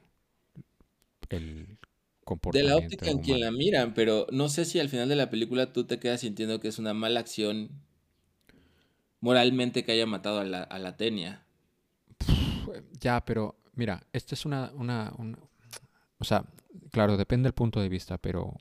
el 1.29 1.77
comportamiento. 2.25 2.75
De 2.75 2.81
la 2.81 2.85
óptica 2.85 3.09
en 3.09 3.19
quien 3.19 3.39
la 3.39 3.51
miran, 3.51 3.93
pero 3.93 4.27
no 4.31 4.49
sé 4.49 4.65
si 4.65 4.79
al 4.79 4.89
final 4.89 5.07
de 5.07 5.15
la 5.15 5.29
película 5.29 5.71
tú 5.71 5.85
te 5.85 5.99
quedas 5.99 6.21
sintiendo 6.21 6.59
que 6.59 6.67
es 6.67 6.77
una 6.77 6.93
mala 6.93 7.21
acción 7.21 7.69
moralmente 9.21 9.85
que 9.85 9.93
haya 9.93 10.05
matado 10.05 10.39
a 10.39 10.45
la, 10.45 10.63
a 10.63 10.79
la 10.79 10.97
Tenia. 10.97 11.45
Ya, 12.99 13.23
pero 13.23 13.55
mira, 13.73 14.05
esta 14.11 14.35
es 14.35 14.45
una, 14.45 14.71
una, 14.75 15.13
una, 15.17 15.37
o 16.17 16.23
sea, 16.25 16.45
claro, 16.91 17.17
depende 17.17 17.47
del 17.47 17.53
punto 17.53 17.79
de 17.79 17.89
vista, 17.89 18.17
pero 18.17 18.57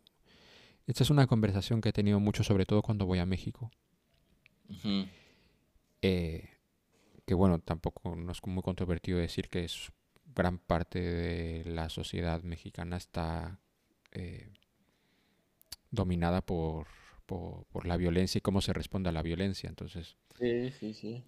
esta 0.86 1.02
es 1.02 1.10
una 1.10 1.26
conversación 1.26 1.80
que 1.80 1.90
he 1.90 1.92
tenido 1.92 2.20
mucho, 2.20 2.44
sobre 2.44 2.66
todo 2.66 2.82
cuando 2.82 3.06
voy 3.06 3.18
a 3.18 3.26
México. 3.26 3.70
Eh, 6.00 6.48
que 7.26 7.34
bueno, 7.34 7.60
tampoco 7.60 8.16
no 8.16 8.32
es 8.32 8.38
muy 8.46 8.62
controvertido 8.62 9.18
decir 9.18 9.48
que 9.48 9.64
es 9.64 9.92
gran 10.34 10.58
parte 10.58 11.00
de 11.00 11.64
la 11.64 11.88
sociedad 11.88 12.42
mexicana 12.42 12.96
está 12.96 13.60
eh, 14.12 14.50
dominada 15.90 16.40
por, 16.40 16.86
por, 17.26 17.66
por, 17.66 17.86
la 17.86 17.96
violencia 17.96 18.38
y 18.38 18.42
cómo 18.42 18.60
se 18.60 18.72
responde 18.72 19.10
a 19.10 19.12
la 19.12 19.22
violencia. 19.22 19.68
Entonces. 19.68 20.16
Sí, 20.38 20.70
sí, 20.70 20.94
sí. 20.94 21.24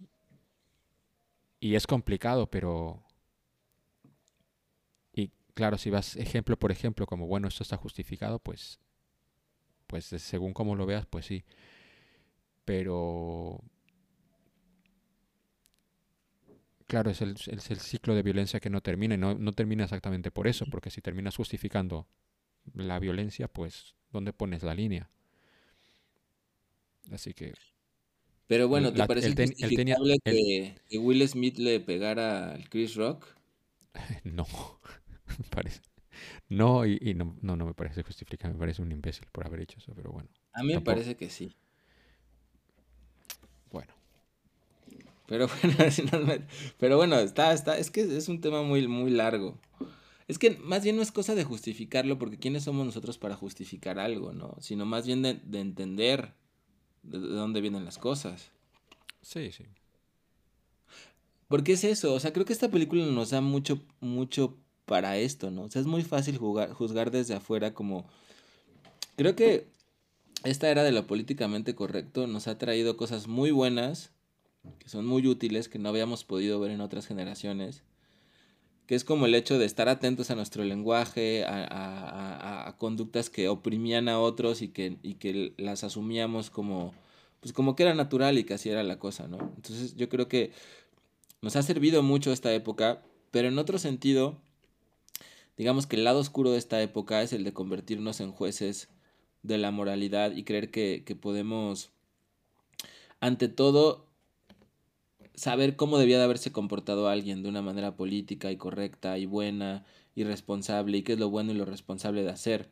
Y 1.60 1.76
es 1.76 1.86
complicado, 1.86 2.50
pero 2.50 3.03
claro, 5.54 5.78
si 5.78 5.90
vas 5.90 6.16
ejemplo 6.16 6.58
por 6.58 6.70
ejemplo, 6.70 7.06
como 7.06 7.26
bueno, 7.26 7.48
esto 7.48 7.62
está 7.62 7.76
justificado, 7.76 8.38
pues, 8.38 8.78
pues 9.86 10.04
según 10.06 10.52
como 10.52 10.74
lo 10.76 10.86
veas, 10.86 11.06
pues 11.06 11.26
sí. 11.26 11.44
Pero, 12.64 13.62
claro, 16.86 17.10
es 17.10 17.20
el, 17.20 17.36
el 17.46 17.60
ciclo 17.60 18.14
de 18.14 18.22
violencia 18.22 18.60
que 18.60 18.70
no 18.70 18.80
termina 18.80 19.14
y 19.14 19.18
no, 19.18 19.34
no 19.34 19.52
termina 19.52 19.84
exactamente 19.84 20.30
por 20.30 20.46
eso, 20.48 20.64
porque 20.70 20.90
si 20.90 21.00
terminas 21.00 21.36
justificando 21.36 22.06
la 22.72 22.98
violencia, 22.98 23.48
pues, 23.48 23.94
¿dónde 24.10 24.32
pones 24.32 24.62
la 24.62 24.74
línea? 24.74 25.10
Así 27.12 27.34
que... 27.34 27.52
Pero 28.46 28.68
bueno, 28.68 28.92
¿te 28.92 29.06
parece 29.06 29.30
injustificable 29.30 30.18
que, 30.22 30.74
que, 30.88 30.98
Will 30.98 31.26
Smith 31.28 31.58
le 31.58 31.80
pegara 31.80 32.52
al 32.52 32.68
Chris 32.68 32.94
Rock? 32.94 33.26
No. 34.24 34.46
parece. 35.50 35.80
No, 36.48 36.86
y, 36.86 37.14
no, 37.14 37.36
no, 37.42 37.56
me 37.56 37.74
parece 37.74 38.02
justificar, 38.02 38.52
me 38.52 38.58
parece 38.58 38.82
un 38.82 38.92
imbécil 38.92 39.26
por 39.32 39.46
haber 39.46 39.60
hecho 39.60 39.78
eso, 39.78 39.92
pero 39.94 40.12
bueno. 40.12 40.28
A 40.52 40.62
mí 40.62 40.74
me 40.74 40.80
parece 40.80 41.16
que 41.16 41.28
sí. 41.28 41.56
Bueno. 43.70 43.92
Pero 45.26 45.48
bueno, 46.24 46.44
pero 46.78 46.96
bueno, 46.96 47.18
está, 47.18 47.52
está, 47.52 47.78
es 47.78 47.90
que 47.90 48.02
es 48.16 48.28
un 48.28 48.40
tema 48.40 48.62
muy, 48.62 48.86
muy 48.86 49.10
largo. 49.10 49.58
Es 50.28 50.38
que 50.38 50.50
más 50.50 50.84
bien 50.84 50.96
no 50.96 51.02
es 51.02 51.12
cosa 51.12 51.34
de 51.34 51.44
justificarlo, 51.44 52.18
porque 52.18 52.38
¿quiénes 52.38 52.64
somos 52.64 52.86
nosotros 52.86 53.18
para 53.18 53.34
justificar 53.34 53.98
algo, 53.98 54.32
no? 54.32 54.54
Sino 54.60 54.86
más 54.86 55.06
bien 55.06 55.22
de, 55.22 55.34
de 55.34 55.60
entender 55.60 56.32
de 57.02 57.18
dónde 57.18 57.60
vienen 57.60 57.84
las 57.84 57.98
cosas. 57.98 58.50
Sí, 59.20 59.52
sí. 59.52 59.64
Porque 61.48 61.72
es 61.72 61.84
eso, 61.84 62.14
o 62.14 62.20
sea, 62.20 62.32
creo 62.32 62.46
que 62.46 62.52
esta 62.52 62.70
película 62.70 63.04
nos 63.04 63.30
da 63.30 63.40
mucho, 63.40 63.82
mucho 64.00 64.56
para 64.86 65.18
esto, 65.18 65.50
¿no? 65.50 65.62
O 65.62 65.70
sea, 65.70 65.80
es 65.80 65.86
muy 65.86 66.02
fácil 66.02 66.38
jugar, 66.38 66.72
juzgar 66.72 67.10
desde 67.10 67.34
afuera 67.34 67.74
como... 67.74 68.06
Creo 69.16 69.36
que 69.36 69.66
esta 70.44 70.68
era 70.68 70.82
de 70.82 70.92
lo 70.92 71.06
políticamente 71.06 71.74
correcto 71.74 72.26
nos 72.26 72.48
ha 72.48 72.58
traído 72.58 72.96
cosas 72.96 73.28
muy 73.28 73.50
buenas, 73.50 74.10
que 74.78 74.88
son 74.88 75.06
muy 75.06 75.26
útiles, 75.26 75.68
que 75.68 75.78
no 75.78 75.88
habíamos 75.88 76.24
podido 76.24 76.60
ver 76.60 76.70
en 76.70 76.80
otras 76.80 77.06
generaciones. 77.06 77.82
que 78.86 78.94
es 78.94 79.04
como 79.04 79.24
el 79.24 79.34
hecho 79.34 79.58
de 79.58 79.64
estar 79.64 79.88
atentos 79.88 80.30
a 80.30 80.34
nuestro 80.34 80.62
lenguaje, 80.62 81.44
a, 81.46 82.74
conductas 82.78 83.30
que 83.30 83.48
oprimían 83.48 84.10
a 84.10 84.20
otros 84.20 84.60
y 84.60 84.68
que, 84.68 84.98
y 85.02 85.14
que 85.14 85.54
las 85.56 85.84
asumíamos 85.84 86.50
como, 86.50 86.92
pues 87.40 87.54
como 87.54 87.76
que 87.76 87.84
era 87.84 87.94
natural 87.94 88.36
y 88.36 88.44
que 88.44 88.54
así 88.54 88.68
era 88.68 88.82
la 88.82 88.98
cosa, 88.98 89.26
¿no? 89.26 89.38
Entonces 89.56 89.96
yo 89.96 90.10
creo 90.10 90.28
que 90.28 90.52
nos 91.40 91.56
ha 91.56 91.62
servido 91.62 92.02
mucho 92.02 92.32
esta 92.32 92.52
época, 92.52 93.02
pero 93.30 93.48
en 93.48 93.58
otro 93.58 93.78
sentido, 93.78 94.38
digamos 95.56 95.86
que 95.86 95.96
el 95.96 96.04
lado 96.04 96.20
oscuro 96.20 96.50
de 96.52 96.58
esta 96.58 96.80
época 96.82 97.22
es 97.22 97.32
el 97.32 97.44
de 97.44 97.52
convertirnos 97.52 98.20
en 98.20 98.32
jueces 98.32 98.88
de 99.42 99.58
la 99.58 99.70
moralidad 99.70 100.32
y 100.32 100.44
creer 100.44 100.70
que, 100.70 101.02
que 101.04 101.14
podemos, 101.16 101.90
ante 103.20 103.48
todo, 103.48 104.06
saber 105.34 105.76
cómo 105.76 105.98
debía 105.98 106.18
de 106.18 106.24
haberse 106.24 106.52
comportado 106.52 107.08
alguien 107.08 107.42
de 107.42 107.48
una 107.48 107.62
manera 107.62 107.96
política 107.96 108.50
y 108.50 108.56
correcta 108.56 109.18
y 109.18 109.26
buena 109.26 109.84
y 110.14 110.24
responsable 110.24 110.98
y 110.98 111.02
qué 111.02 111.14
es 111.14 111.18
lo 111.18 111.30
bueno 111.30 111.52
y 111.52 111.56
lo 111.56 111.64
responsable 111.64 112.22
de 112.22 112.30
hacer. 112.30 112.70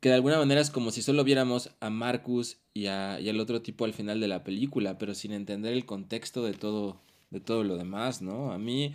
Que 0.00 0.10
de 0.10 0.14
alguna 0.14 0.38
manera 0.38 0.60
es 0.60 0.70
como 0.70 0.90
si 0.90 1.02
solo 1.02 1.24
viéramos 1.24 1.70
a 1.80 1.90
Marcus 1.90 2.58
y, 2.74 2.86
a, 2.86 3.18
y 3.20 3.28
al 3.28 3.40
otro 3.40 3.62
tipo 3.62 3.84
al 3.84 3.92
final 3.92 4.20
de 4.20 4.28
la 4.28 4.44
película, 4.44 4.98
pero 4.98 5.14
sin 5.14 5.32
entender 5.32 5.72
el 5.72 5.84
contexto 5.84 6.44
de 6.44 6.52
todo, 6.52 7.00
de 7.30 7.40
todo 7.40 7.64
lo 7.64 7.76
demás, 7.76 8.22
¿no? 8.22 8.52
A 8.52 8.58
mí, 8.58 8.94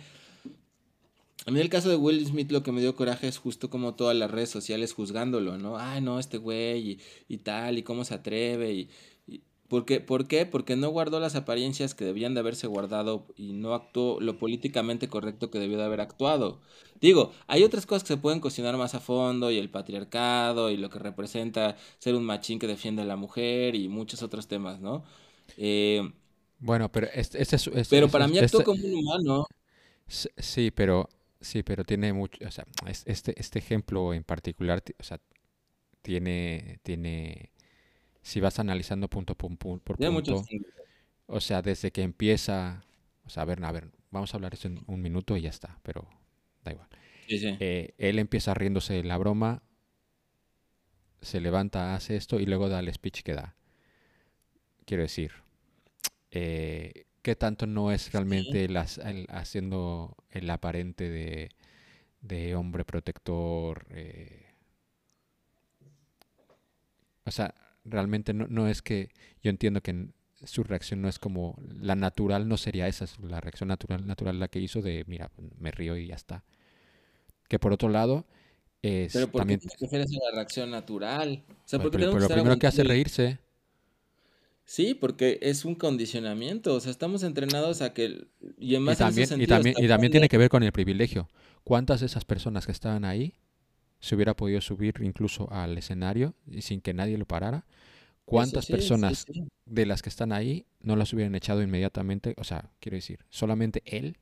a 1.46 1.50
mí 1.50 1.60
el 1.60 1.68
caso 1.68 1.88
de 1.88 1.96
Will 1.96 2.24
Smith 2.26 2.50
lo 2.50 2.62
que 2.62 2.72
me 2.72 2.80
dio 2.80 2.94
coraje 2.94 3.28
es 3.28 3.38
justo 3.38 3.70
como 3.70 3.94
todas 3.94 4.16
las 4.16 4.30
redes 4.30 4.50
sociales 4.50 4.92
juzgándolo, 4.92 5.58
¿no? 5.58 5.78
Ay, 5.78 6.00
no, 6.00 6.18
este 6.18 6.38
güey 6.38 6.92
y, 6.92 7.00
y 7.28 7.38
tal, 7.38 7.78
y 7.78 7.82
cómo 7.82 8.04
se 8.04 8.14
atreve, 8.14 8.72
y, 8.72 8.90
¿Por 9.72 9.86
qué? 9.86 10.00
¿Por 10.00 10.28
qué? 10.28 10.44
Porque 10.44 10.76
no 10.76 10.90
guardó 10.90 11.18
las 11.18 11.34
apariencias 11.34 11.94
que 11.94 12.04
debían 12.04 12.34
de 12.34 12.40
haberse 12.40 12.66
guardado 12.66 13.24
y 13.38 13.54
no 13.54 13.72
actuó 13.72 14.20
lo 14.20 14.36
políticamente 14.36 15.08
correcto 15.08 15.50
que 15.50 15.58
debió 15.58 15.78
de 15.78 15.84
haber 15.84 16.02
actuado. 16.02 16.60
Digo, 17.00 17.32
hay 17.46 17.64
otras 17.64 17.86
cosas 17.86 18.02
que 18.02 18.08
se 18.08 18.16
pueden 18.18 18.40
cuestionar 18.40 18.76
más 18.76 18.94
a 18.94 19.00
fondo 19.00 19.50
y 19.50 19.56
el 19.56 19.70
patriarcado 19.70 20.70
y 20.70 20.76
lo 20.76 20.90
que 20.90 20.98
representa 20.98 21.78
ser 21.98 22.14
un 22.16 22.24
machín 22.24 22.58
que 22.58 22.66
defiende 22.66 23.00
a 23.00 23.06
la 23.06 23.16
mujer 23.16 23.74
y 23.74 23.88
muchos 23.88 24.22
otros 24.22 24.46
temas, 24.46 24.78
¿no? 24.78 25.04
Eh, 25.56 26.06
bueno, 26.58 26.92
pero 26.92 27.06
este, 27.14 27.40
este 27.40 27.56
es... 27.56 27.88
pero 27.88 28.10
para 28.10 28.28
mí 28.28 28.38
actuó 28.38 28.62
como 28.64 28.84
un 28.84 28.92
humano. 28.92 29.46
Sí, 30.06 30.70
pero 30.70 31.08
sí, 31.42 31.62
pero 31.62 31.84
tiene 31.84 32.12
mucho, 32.12 32.38
o 32.46 32.50
sea, 32.50 32.66
este, 33.04 33.38
este 33.38 33.58
ejemplo 33.58 34.14
en 34.14 34.24
particular, 34.24 34.82
o 34.98 35.02
sea, 35.02 35.20
tiene, 36.00 36.78
tiene 36.82 37.52
si 38.22 38.40
vas 38.40 38.58
analizando 38.58 39.08
punto 39.08 39.34
por 39.34 39.56
punto, 39.56 40.44
o 41.26 41.40
sea, 41.40 41.62
desde 41.62 41.90
que 41.90 42.02
empieza, 42.02 42.84
o 43.24 43.30
sea, 43.30 43.42
a 43.42 43.46
ver, 43.46 43.62
a 43.64 43.72
ver, 43.72 43.90
vamos 44.10 44.32
a 44.32 44.36
hablar 44.36 44.54
eso 44.54 44.68
en 44.68 44.80
un 44.86 45.02
minuto 45.02 45.36
y 45.36 45.42
ya 45.42 45.50
está, 45.50 45.78
pero 45.82 46.08
da 46.64 46.72
igual. 46.72 46.88
Eh, 47.28 47.94
él 47.98 48.18
empieza 48.18 48.54
riéndose 48.54 48.94
de 48.94 49.04
la 49.04 49.16
broma, 49.18 49.62
se 51.20 51.40
levanta, 51.40 51.94
hace 51.94 52.16
esto 52.16 52.40
y 52.40 52.46
luego 52.46 52.68
da 52.68 52.80
el 52.80 52.92
speech 52.92 53.22
que 53.22 53.34
da. 53.34 53.56
Quiero 54.84 55.02
decir, 55.02 55.32
eh, 56.30 57.06
¿qué 57.22 57.36
tanto 57.36 57.66
no 57.66 57.92
es 57.92 58.12
realmente 58.12 58.68
haciendo 59.28 60.16
el 60.30 60.50
aparente 60.50 61.50
de, 62.20 62.54
hombre 62.54 62.84
protector? 62.84 63.86
Eh? 63.90 64.46
o 67.24 67.30
sea, 67.30 67.54
realmente 67.84 68.34
no, 68.34 68.46
no 68.48 68.68
es 68.68 68.82
que 68.82 69.10
yo 69.42 69.50
entiendo 69.50 69.80
que 69.80 70.08
su 70.44 70.64
reacción 70.64 71.02
no 71.02 71.08
es 71.08 71.18
como 71.18 71.56
la 71.80 71.94
natural, 71.94 72.48
no 72.48 72.56
sería 72.56 72.88
esa, 72.88 73.06
la 73.22 73.40
reacción 73.40 73.68
natural, 73.68 74.06
natural 74.06 74.40
la 74.40 74.48
que 74.48 74.58
hizo 74.58 74.82
de, 74.82 75.04
mira, 75.06 75.30
me 75.58 75.70
río 75.70 75.96
y 75.96 76.08
ya 76.08 76.16
está. 76.16 76.44
Que 77.48 77.58
por 77.58 77.72
otro 77.72 77.88
lado, 77.88 78.26
es 78.82 79.12
pero 79.12 79.30
¿por 79.30 79.40
también... 79.40 79.60
qué 79.60 79.68
te 79.68 79.76
refieres 79.80 80.08
a 80.10 80.30
la 80.30 80.36
reacción 80.36 80.70
natural? 80.70 81.44
O 81.48 81.68
sea, 81.68 81.78
porque 81.78 81.98
pero, 81.98 82.18
lo 82.18 82.28
primero 82.28 82.58
que 82.58 82.66
hace 82.66 82.82
reírse. 82.82 83.38
Sí, 84.64 84.94
porque 84.94 85.38
es 85.42 85.64
un 85.64 85.74
condicionamiento, 85.74 86.74
o 86.74 86.80
sea, 86.80 86.90
estamos 86.90 87.22
entrenados 87.24 87.82
a 87.82 87.92
que... 87.92 88.28
Y, 88.58 88.76
en 88.76 88.82
más 88.82 88.98
también, 88.98 89.28
y 89.40 89.46
también, 89.46 89.74
y 89.78 89.88
también 89.88 90.12
tiene 90.12 90.28
que 90.28 90.38
ver 90.38 90.48
con 90.48 90.62
el 90.62 90.72
privilegio. 90.72 91.28
¿Cuántas 91.64 92.00
de 92.00 92.06
esas 92.06 92.24
personas 92.24 92.66
que 92.66 92.72
estaban 92.72 93.04
ahí 93.04 93.34
se 94.02 94.16
hubiera 94.16 94.34
podido 94.34 94.60
subir 94.60 94.96
incluso 95.00 95.50
al 95.52 95.78
escenario 95.78 96.34
y 96.46 96.62
sin 96.62 96.80
que 96.80 96.92
nadie 96.92 97.16
lo 97.16 97.24
parara. 97.24 97.64
¿Cuántas 98.24 98.66
personas 98.66 99.26
de 99.64 99.86
las 99.86 100.02
que 100.02 100.08
están 100.08 100.32
ahí 100.32 100.66
no 100.80 100.96
las 100.96 101.12
hubieran 101.12 101.34
echado 101.36 101.62
inmediatamente? 101.62 102.34
O 102.36 102.44
sea, 102.44 102.70
quiero 102.80 102.96
decir, 102.96 103.20
solamente 103.30 103.82
él, 103.86 104.18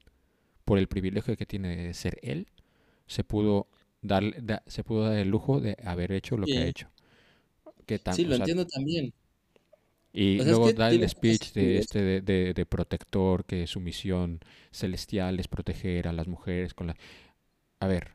por 0.67 0.79
el 0.79 0.87
privilegio 0.87 1.35
que 1.37 1.47
tiene 1.47 1.77
de 1.77 1.95
ser 1.95 2.19
él, 2.23 2.49
se 3.07 3.25
pudo 3.25 3.69
dar, 4.03 4.23
se 4.67 4.85
pudo 4.85 5.05
dar 5.05 5.17
el 5.17 5.29
lujo 5.29 5.61
de 5.61 5.77
haber 5.83 6.13
hecho 6.13 6.37
lo 6.37 6.47
que 6.47 6.59
ha 6.59 6.67
hecho. 6.67 6.91
sí, 8.13 8.27
lo 8.27 8.37
entiendo 8.37 8.67
también. 8.67 9.15
Y 10.13 10.43
luego 10.43 10.73
da 10.73 10.91
el 10.91 11.09
speech 11.09 11.53
de 11.53 11.79
este 11.79 12.21
de, 12.21 12.53
de, 12.53 12.67
protector, 12.67 13.45
que 13.45 13.67
su 13.67 13.81
misión 13.81 14.41
celestial 14.73 15.39
es 15.39 15.47
proteger 15.47 16.09
a 16.09 16.13
las 16.13 16.27
mujeres 16.27 16.75
con 16.75 16.89
la... 16.89 16.97
A 17.79 17.87
ver, 17.87 18.13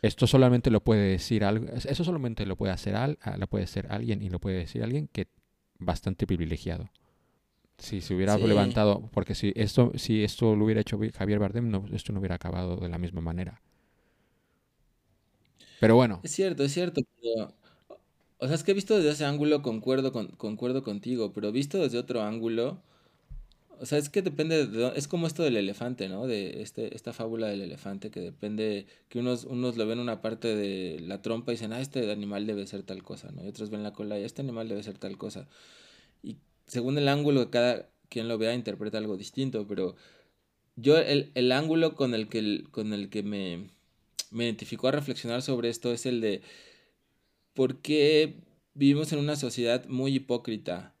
esto 0.00 0.26
solamente 0.26 0.70
lo 0.70 0.80
puede 0.82 1.02
decir 1.02 1.44
algo, 1.44 1.66
eso 1.68 2.04
solamente 2.04 2.46
lo 2.46 2.56
puede 2.56 2.72
hacer 2.72 2.96
al, 2.96 3.18
lo 3.38 3.46
puede 3.46 3.66
ser 3.66 3.86
alguien 3.90 4.22
y 4.22 4.30
lo 4.30 4.38
puede 4.38 4.58
decir 4.58 4.82
alguien 4.82 5.08
que 5.12 5.28
bastante 5.78 6.26
privilegiado. 6.26 6.90
Si 7.78 8.00
se 8.00 8.14
hubiera 8.14 8.38
levantado, 8.38 9.10
porque 9.12 9.34
si 9.34 9.52
esto, 9.56 9.92
si 9.96 10.22
esto 10.22 10.56
lo 10.56 10.64
hubiera 10.64 10.80
hecho 10.80 10.98
Javier 11.16 11.38
Bardem, 11.38 11.70
no, 11.70 11.84
esto 11.92 12.12
no 12.12 12.20
hubiera 12.20 12.36
acabado 12.36 12.76
de 12.76 12.88
la 12.88 12.98
misma 12.98 13.20
manera. 13.20 13.60
Pero 15.80 15.96
bueno. 15.96 16.20
Es 16.22 16.30
cierto, 16.30 16.64
es 16.64 16.72
cierto. 16.72 17.02
O 18.44 18.46
sea, 18.46 18.56
es 18.56 18.62
que 18.62 18.72
he 18.72 18.74
visto 18.74 18.94
desde 18.94 19.10
ese 19.10 19.24
ángulo, 19.24 19.62
concuerdo, 19.62 20.12
con, 20.12 20.28
concuerdo 20.28 20.82
contigo, 20.82 21.32
pero 21.32 21.50
visto 21.50 21.78
desde 21.78 21.96
otro 21.96 22.22
ángulo, 22.22 22.82
o 23.80 23.86
sea, 23.86 23.96
es 23.96 24.10
que 24.10 24.20
depende, 24.20 24.66
de, 24.66 24.92
es 24.96 25.08
como 25.08 25.26
esto 25.26 25.42
del 25.42 25.56
elefante, 25.56 26.10
¿no? 26.10 26.26
De 26.26 26.60
este, 26.60 26.94
esta 26.94 27.14
fábula 27.14 27.48
del 27.48 27.62
elefante, 27.62 28.10
que 28.10 28.20
depende, 28.20 28.86
que 29.08 29.18
unos, 29.18 29.44
unos 29.44 29.78
lo 29.78 29.86
ven 29.86 29.98
una 29.98 30.20
parte 30.20 30.54
de 30.54 31.00
la 31.00 31.22
trompa 31.22 31.52
y 31.52 31.54
dicen, 31.54 31.72
ah, 31.72 31.80
este 31.80 32.12
animal 32.12 32.46
debe 32.46 32.66
ser 32.66 32.82
tal 32.82 33.02
cosa, 33.02 33.30
¿no? 33.32 33.42
Y 33.42 33.48
otros 33.48 33.70
ven 33.70 33.82
la 33.82 33.94
cola 33.94 34.18
y 34.18 34.24
este 34.24 34.42
animal 34.42 34.68
debe 34.68 34.82
ser 34.82 34.98
tal 34.98 35.16
cosa. 35.16 35.48
Y 36.22 36.36
según 36.66 36.98
el 36.98 37.08
ángulo 37.08 37.46
que 37.46 37.50
cada 37.50 37.88
quien 38.10 38.28
lo 38.28 38.36
vea, 38.36 38.52
interpreta 38.52 38.98
algo 38.98 39.16
distinto, 39.16 39.66
pero 39.66 39.96
yo 40.76 40.98
el, 40.98 41.32
el 41.34 41.50
ángulo 41.50 41.94
con 41.94 42.14
el 42.14 42.28
que, 42.28 42.64
con 42.70 42.92
el 42.92 43.08
que 43.08 43.22
me, 43.22 43.70
me 44.30 44.44
identificó 44.44 44.88
a 44.88 44.92
reflexionar 44.92 45.40
sobre 45.40 45.70
esto 45.70 45.92
es 45.92 46.04
el 46.04 46.20
de 46.20 46.42
por 47.54 47.80
qué 47.80 48.36
vivimos 48.74 49.12
en 49.12 49.20
una 49.20 49.36
sociedad 49.36 49.86
muy 49.86 50.14
hipócrita 50.14 50.94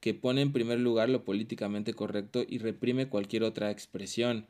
que 0.00 0.14
pone 0.14 0.42
en 0.42 0.52
primer 0.52 0.78
lugar 0.78 1.08
lo 1.08 1.24
políticamente 1.24 1.94
correcto 1.94 2.44
y 2.46 2.58
reprime 2.58 3.08
cualquier 3.08 3.42
otra 3.42 3.70
expresión. 3.70 4.46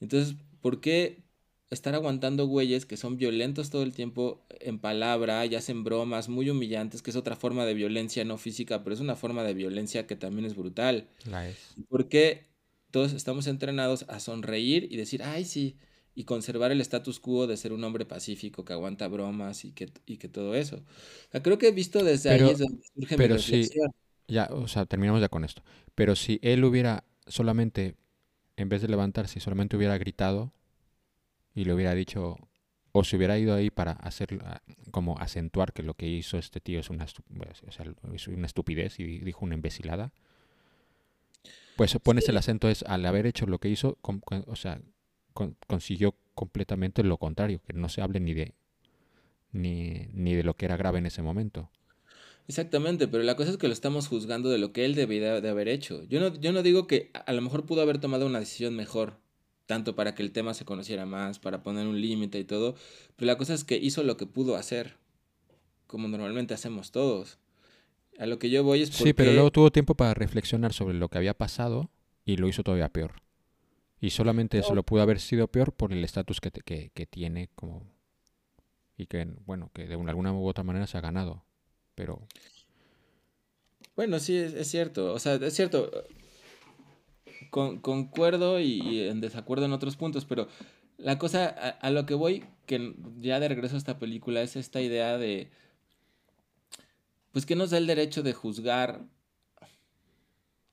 Entonces, 0.00 0.36
¿por 0.60 0.80
qué 0.80 1.24
estar 1.70 1.94
aguantando 1.94 2.46
güeyes 2.46 2.86
que 2.86 2.96
son 2.96 3.16
violentos 3.16 3.70
todo 3.70 3.82
el 3.82 3.92
tiempo 3.92 4.44
en 4.60 4.78
palabra 4.78 5.44
y 5.46 5.54
hacen 5.54 5.82
bromas 5.82 6.28
muy 6.28 6.48
humillantes, 6.50 7.02
que 7.02 7.10
es 7.10 7.16
otra 7.16 7.36
forma 7.36 7.64
de 7.64 7.74
violencia 7.74 8.24
no 8.24 8.38
física, 8.38 8.84
pero 8.84 8.94
es 8.94 9.00
una 9.00 9.16
forma 9.16 9.42
de 9.42 9.54
violencia 9.54 10.06
que 10.06 10.16
también 10.16 10.44
es 10.44 10.54
brutal? 10.54 11.08
Es. 11.48 11.74
¿Por 11.88 12.08
qué 12.08 12.44
todos 12.90 13.12
estamos 13.12 13.46
entrenados 13.46 14.04
a 14.08 14.20
sonreír 14.20 14.86
y 14.90 14.96
decir, 14.96 15.22
ay, 15.22 15.44
sí, 15.44 15.76
y 16.14 16.24
conservar 16.24 16.70
el 16.70 16.80
status 16.80 17.18
quo 17.18 17.46
de 17.46 17.56
ser 17.56 17.72
un 17.72 17.82
hombre 17.84 18.04
pacífico 18.04 18.64
que 18.64 18.72
aguanta 18.72 19.08
bromas 19.08 19.64
y 19.64 19.72
que, 19.72 19.90
y 20.06 20.16
que 20.18 20.28
todo 20.28 20.54
eso? 20.54 20.82
creo 21.42 21.58
que 21.58 21.68
he 21.68 21.72
visto 21.72 22.04
desde 22.04 22.30
ahí 22.30 22.50
es 22.50 22.58
donde 22.58 22.82
surge 22.94 23.16
pero 23.16 23.36
mi 23.36 23.68
ya, 24.26 24.48
o 24.50 24.68
sea, 24.68 24.86
terminamos 24.86 25.20
ya 25.20 25.28
con 25.28 25.44
esto. 25.44 25.62
Pero 25.94 26.16
si 26.16 26.38
él 26.42 26.64
hubiera 26.64 27.04
solamente, 27.26 27.96
en 28.56 28.68
vez 28.68 28.80
de 28.80 28.88
levantarse, 28.88 29.40
solamente 29.40 29.76
hubiera 29.76 29.98
gritado 29.98 30.52
y 31.54 31.64
le 31.64 31.74
hubiera 31.74 31.94
dicho, 31.94 32.38
o 32.92 33.04
se 33.04 33.16
hubiera 33.16 33.38
ido 33.38 33.54
ahí 33.54 33.70
para 33.70 33.92
hacer, 33.92 34.38
como 34.90 35.18
acentuar 35.18 35.72
que 35.72 35.82
lo 35.82 35.94
que 35.94 36.08
hizo 36.08 36.38
este 36.38 36.60
tío 36.60 36.80
es 36.80 36.90
una, 36.90 37.06
una 38.28 38.46
estupidez 38.46 38.98
y 38.98 39.18
dijo 39.18 39.44
una 39.44 39.56
imbecilada, 39.56 40.12
pues 41.76 41.94
pones 42.02 42.28
el 42.28 42.36
acento 42.36 42.68
es 42.68 42.82
al 42.84 43.04
haber 43.04 43.26
hecho 43.26 43.46
lo 43.46 43.58
que 43.58 43.68
hizo, 43.68 43.98
o 44.46 44.56
sea, 44.56 44.80
consiguió 45.66 46.14
completamente 46.34 47.02
lo 47.02 47.18
contrario, 47.18 47.60
que 47.66 47.72
no 47.72 47.88
se 47.88 48.00
hable 48.00 48.20
ni 48.20 48.34
de 48.34 48.54
ni, 49.52 50.08
ni 50.12 50.34
de 50.34 50.42
lo 50.42 50.54
que 50.56 50.66
era 50.66 50.76
grave 50.76 50.98
en 50.98 51.06
ese 51.06 51.22
momento. 51.22 51.70
Exactamente, 52.46 53.08
pero 53.08 53.22
la 53.22 53.36
cosa 53.36 53.52
es 53.52 53.56
que 53.56 53.68
lo 53.68 53.72
estamos 53.72 54.08
juzgando 54.08 54.50
de 54.50 54.58
lo 54.58 54.72
que 54.72 54.84
él 54.84 54.94
debía 54.94 55.40
de 55.40 55.48
haber 55.48 55.68
hecho. 55.68 56.02
Yo 56.04 56.20
no, 56.20 56.34
yo 56.38 56.52
no 56.52 56.62
digo 56.62 56.86
que 56.86 57.10
a 57.14 57.32
lo 57.32 57.40
mejor 57.40 57.64
pudo 57.64 57.80
haber 57.80 57.98
tomado 57.98 58.26
una 58.26 58.40
decisión 58.40 58.76
mejor, 58.76 59.16
tanto 59.66 59.96
para 59.96 60.14
que 60.14 60.22
el 60.22 60.32
tema 60.32 60.52
se 60.52 60.66
conociera 60.66 61.06
más, 61.06 61.38
para 61.38 61.62
poner 61.62 61.86
un 61.86 62.00
límite 62.00 62.38
y 62.38 62.44
todo, 62.44 62.74
pero 63.16 63.26
la 63.26 63.38
cosa 63.38 63.54
es 63.54 63.64
que 63.64 63.78
hizo 63.78 64.02
lo 64.02 64.18
que 64.18 64.26
pudo 64.26 64.56
hacer, 64.56 64.96
como 65.86 66.08
normalmente 66.08 66.52
hacemos 66.52 66.90
todos. 66.90 67.38
A 68.18 68.26
lo 68.26 68.38
que 68.38 68.50
yo 68.50 68.62
voy 68.62 68.82
es 68.82 68.90
porque... 68.90 69.04
Sí, 69.04 69.12
pero 69.14 69.32
luego 69.32 69.50
tuvo 69.50 69.72
tiempo 69.72 69.94
para 69.94 70.14
reflexionar 70.14 70.72
sobre 70.72 70.94
lo 70.94 71.08
que 71.08 71.18
había 71.18 71.34
pasado 71.34 71.90
y 72.26 72.36
lo 72.36 72.46
hizo 72.46 72.62
todavía 72.62 72.90
peor. 72.90 73.23
Y 74.04 74.10
solamente 74.10 74.58
eso 74.58 74.74
lo 74.74 74.82
pudo 74.82 75.00
haber 75.00 75.18
sido 75.18 75.48
peor 75.48 75.72
por 75.72 75.90
el 75.90 76.04
estatus 76.04 76.38
que, 76.38 76.50
que, 76.50 76.90
que, 76.92 77.06
tiene 77.06 77.48
como... 77.54 77.86
Y 78.98 79.06
que, 79.06 79.26
bueno, 79.46 79.70
que 79.72 79.86
de 79.86 79.94
alguna 79.94 80.30
u 80.34 80.46
otra 80.46 80.62
manera 80.62 80.86
se 80.86 80.98
ha 80.98 81.00
ganado. 81.00 81.42
Pero... 81.94 82.20
Bueno, 83.96 84.18
sí, 84.18 84.36
es, 84.36 84.68
cierto. 84.68 85.14
O 85.14 85.18
sea, 85.18 85.36
es 85.36 85.54
cierto. 85.54 85.90
Con, 87.48 87.78
concuerdo 87.78 88.60
y, 88.60 89.08
en 89.08 89.22
desacuerdo 89.22 89.64
en 89.64 89.72
otros 89.72 89.96
puntos, 89.96 90.26
pero 90.26 90.48
la 90.98 91.18
cosa 91.18 91.46
a, 91.46 91.70
a, 91.70 91.88
lo 91.88 92.04
que 92.04 92.12
voy, 92.12 92.44
que 92.66 92.94
ya 93.20 93.40
de 93.40 93.48
regreso 93.48 93.76
a 93.76 93.78
esta 93.78 93.98
película, 93.98 94.42
es 94.42 94.56
esta 94.56 94.82
idea 94.82 95.16
de... 95.16 95.48
Pues 97.32 97.46
que 97.46 97.56
nos 97.56 97.70
da 97.70 97.78
el 97.78 97.86
derecho 97.86 98.22
de 98.22 98.34
juzgar 98.34 99.06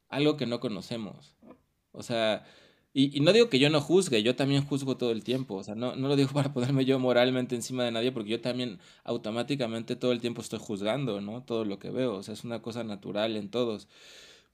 algo 0.10 0.36
que 0.36 0.48
no 0.48 0.60
conocemos. 0.60 1.34
O 1.94 2.04
sea, 2.04 2.46
y, 2.94 3.22
no 3.22 3.32
digo 3.32 3.50
que 3.50 3.60
yo 3.60 3.70
no 3.70 3.80
juzgue, 3.80 4.22
yo 4.22 4.36
también 4.36 4.66
juzgo 4.66 4.98
todo 4.98 5.12
el 5.12 5.24
tiempo. 5.24 5.56
O 5.56 5.64
sea, 5.64 5.76
no, 5.76 5.96
no 5.96 6.10
lo 6.10 6.16
digo 6.16 6.30
para 6.34 6.54
ponerme 6.54 6.84
yo 6.86 7.00
moralmente 7.00 7.56
encima 7.56 7.86
de 7.86 7.92
nadie, 7.92 8.12
porque 8.12 8.32
yo 8.32 8.42
también 8.42 8.80
automáticamente 9.04 9.96
todo 9.96 10.12
el 10.12 10.20
tiempo 10.20 10.42
estoy 10.42 10.60
juzgando, 10.60 11.22
¿no? 11.22 11.44
Todo 11.44 11.64
lo 11.64 11.80
que 11.80 11.90
veo. 11.90 12.16
O 12.16 12.24
sea, 12.24 12.34
es 12.34 12.44
una 12.44 12.62
cosa 12.62 12.84
natural 12.84 13.38
en 13.38 13.50
todos. 13.50 13.88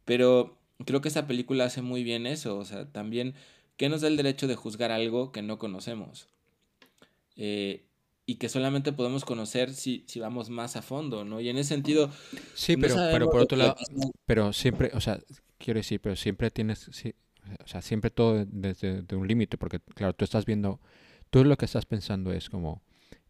Pero 0.05 0.57
creo 0.85 1.01
que 1.01 1.09
esa 1.09 1.25
película 1.27 1.65
hace 1.65 1.81
muy 1.81 2.03
bien 2.03 2.27
eso. 2.27 2.57
O 2.57 2.65
sea, 2.65 2.85
también, 2.91 3.33
¿qué 3.75 3.89
nos 3.89 4.01
da 4.01 4.07
el 4.07 4.17
derecho 4.17 4.47
de 4.47 4.55
juzgar 4.55 4.91
algo 4.91 5.31
que 5.31 5.41
no 5.41 5.57
conocemos? 5.57 6.27
Eh, 7.37 7.85
y 8.27 8.35
que 8.35 8.49
solamente 8.49 8.91
podemos 8.91 9.25
conocer 9.25 9.73
si, 9.73 10.03
si 10.05 10.19
vamos 10.19 10.49
más 10.49 10.75
a 10.75 10.83
fondo, 10.83 11.25
¿no? 11.25 11.39
Y 11.39 11.49
en 11.49 11.57
ese 11.57 11.69
sentido... 11.69 12.11
Sí, 12.53 12.77
pero, 12.77 12.95
pero 12.95 13.29
por 13.31 13.41
otro 13.41 13.57
lado, 13.57 13.75
pero 14.25 14.51
siempre, 14.51 14.91
o 14.93 14.99
sea, 14.99 15.19
quiero 15.57 15.79
decir, 15.79 16.01
pero 16.01 16.17
siempre 16.17 16.51
tienes, 16.51 16.89
o 17.63 17.67
sea, 17.67 17.81
siempre 17.81 18.11
todo 18.11 18.45
desde 18.45 19.03
un 19.15 19.27
límite, 19.27 19.57
porque 19.57 19.79
claro, 19.79 20.13
tú 20.13 20.25
estás 20.25 20.45
viendo, 20.45 20.79
tú 21.29 21.43
lo 21.43 21.57
que 21.57 21.65
estás 21.65 21.85
pensando 21.85 22.31
es 22.31 22.49
como, 22.49 22.81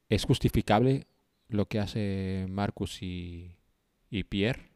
¿es 0.10 0.26
justificable 0.26 1.08
lo 1.48 1.68
que 1.68 1.80
hace 1.80 2.46
Marcus 2.50 3.02
y, 3.02 3.56
y 4.10 4.24
Pierre? 4.24 4.72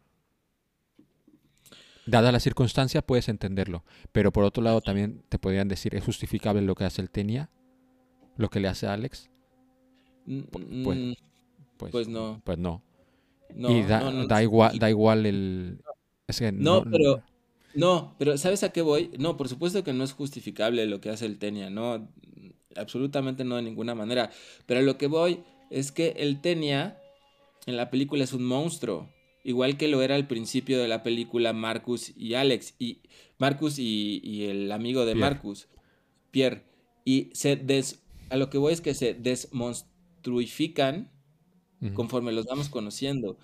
Dada 2.05 2.31
la 2.31 2.39
circunstancia, 2.39 3.01
puedes 3.01 3.29
entenderlo, 3.29 3.83
pero 4.11 4.31
por 4.31 4.43
otro 4.43 4.63
lado 4.63 4.81
también 4.81 5.23
te 5.29 5.37
podrían 5.37 5.67
decir, 5.67 5.95
¿es 5.95 6.03
justificable 6.03 6.61
lo 6.61 6.75
que 6.75 6.83
hace 6.83 7.01
el 7.01 7.09
Tenia? 7.09 7.49
¿Lo 8.37 8.49
que 8.49 8.59
le 8.59 8.67
hace 8.67 8.87
a 8.87 8.93
Alex? 8.93 9.29
Pues, 10.25 10.65
pues, 10.83 11.91
pues, 11.91 12.07
no. 12.07 12.41
Pues 12.43 12.57
no. 12.57 12.81
y 13.55 13.83
da, 13.83 14.41
igual, 14.41 14.79
da 14.79 14.89
igual 14.89 15.25
el... 15.25 15.81
no, 16.53 16.83
pero 16.83 17.21
no, 17.74 18.15
pero 18.17 18.38
¿sabes 18.38 18.63
a 18.63 18.72
qué 18.72 18.82
voy? 18.82 19.11
No, 19.17 19.38
por 19.38 19.49
supuesto 19.49 19.84
que 19.84 19.93
no 19.93 20.03
es 20.03 20.13
justificable 20.13 20.86
lo 20.86 21.01
que 21.01 21.09
hace 21.09 21.26
el 21.26 21.38
Tenia, 21.38 21.69
no, 21.69 22.07
absolutamente 22.76 23.43
no 23.43 23.55
de 23.55 23.61
ninguna 23.61 23.95
manera. 23.95 24.32
Pero 24.65 24.80
a 24.80 24.84
lo 24.84 24.97
que 24.97 25.07
voy 25.07 25.43
es 25.69 25.91
que 25.91 26.15
el 26.17 26.41
Tenia 26.41 26.99
en 27.65 27.78
la 27.78 27.89
película 27.89 28.24
es 28.24 28.34
un 28.34 28.45
monstruo, 28.45 29.09
igual 29.43 29.78
que 29.78 29.88
lo 29.88 30.01
era 30.01 30.15
al 30.15 30.28
principio 30.28 30.80
de 30.80 30.88
la 30.88 31.03
película 31.03 31.53
Marcus 31.53 32.11
y 32.15 32.34
Alex, 32.34 32.76
y 32.80 33.01
Marcus 33.38 33.80
y, 33.80 34.45
el 34.45 34.72
amigo 34.72 35.05
de 35.05 35.15
Marcus, 35.15 35.67
Pierre, 36.32 36.63
y 37.05 37.30
se 37.34 37.55
des, 37.55 38.03
a 38.30 38.38
lo 38.38 38.49
que 38.49 38.57
voy 38.57 38.74
es 38.74 38.82
que 38.82 38.93
se 38.93 39.13
desmonstruifican 39.13 41.11
conforme 41.93 42.32
los 42.32 42.45
vamos 42.45 42.69
conociendo. 42.69 43.38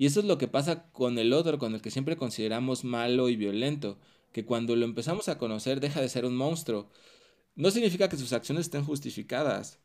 Y 0.00 0.06
eso 0.06 0.20
es 0.20 0.24
lo 0.24 0.38
que 0.38 0.48
pasa 0.48 0.84
con 0.92 1.18
el 1.18 1.34
otro, 1.34 1.58
con 1.58 1.74
el 1.74 1.82
que 1.82 1.90
siempre 1.90 2.16
consideramos 2.16 2.84
malo 2.84 3.28
y 3.28 3.36
violento, 3.36 3.98
que 4.32 4.46
cuando 4.46 4.74
lo 4.74 4.86
empezamos 4.86 5.28
a 5.28 5.36
conocer 5.36 5.78
deja 5.78 6.00
de 6.00 6.08
ser 6.08 6.24
un 6.24 6.38
monstruo. 6.38 6.88
No 7.54 7.70
significa 7.70 8.08
que 8.08 8.16
sus 8.16 8.32
acciones 8.32 8.64
estén 8.64 8.82
justificadas, 8.82 9.78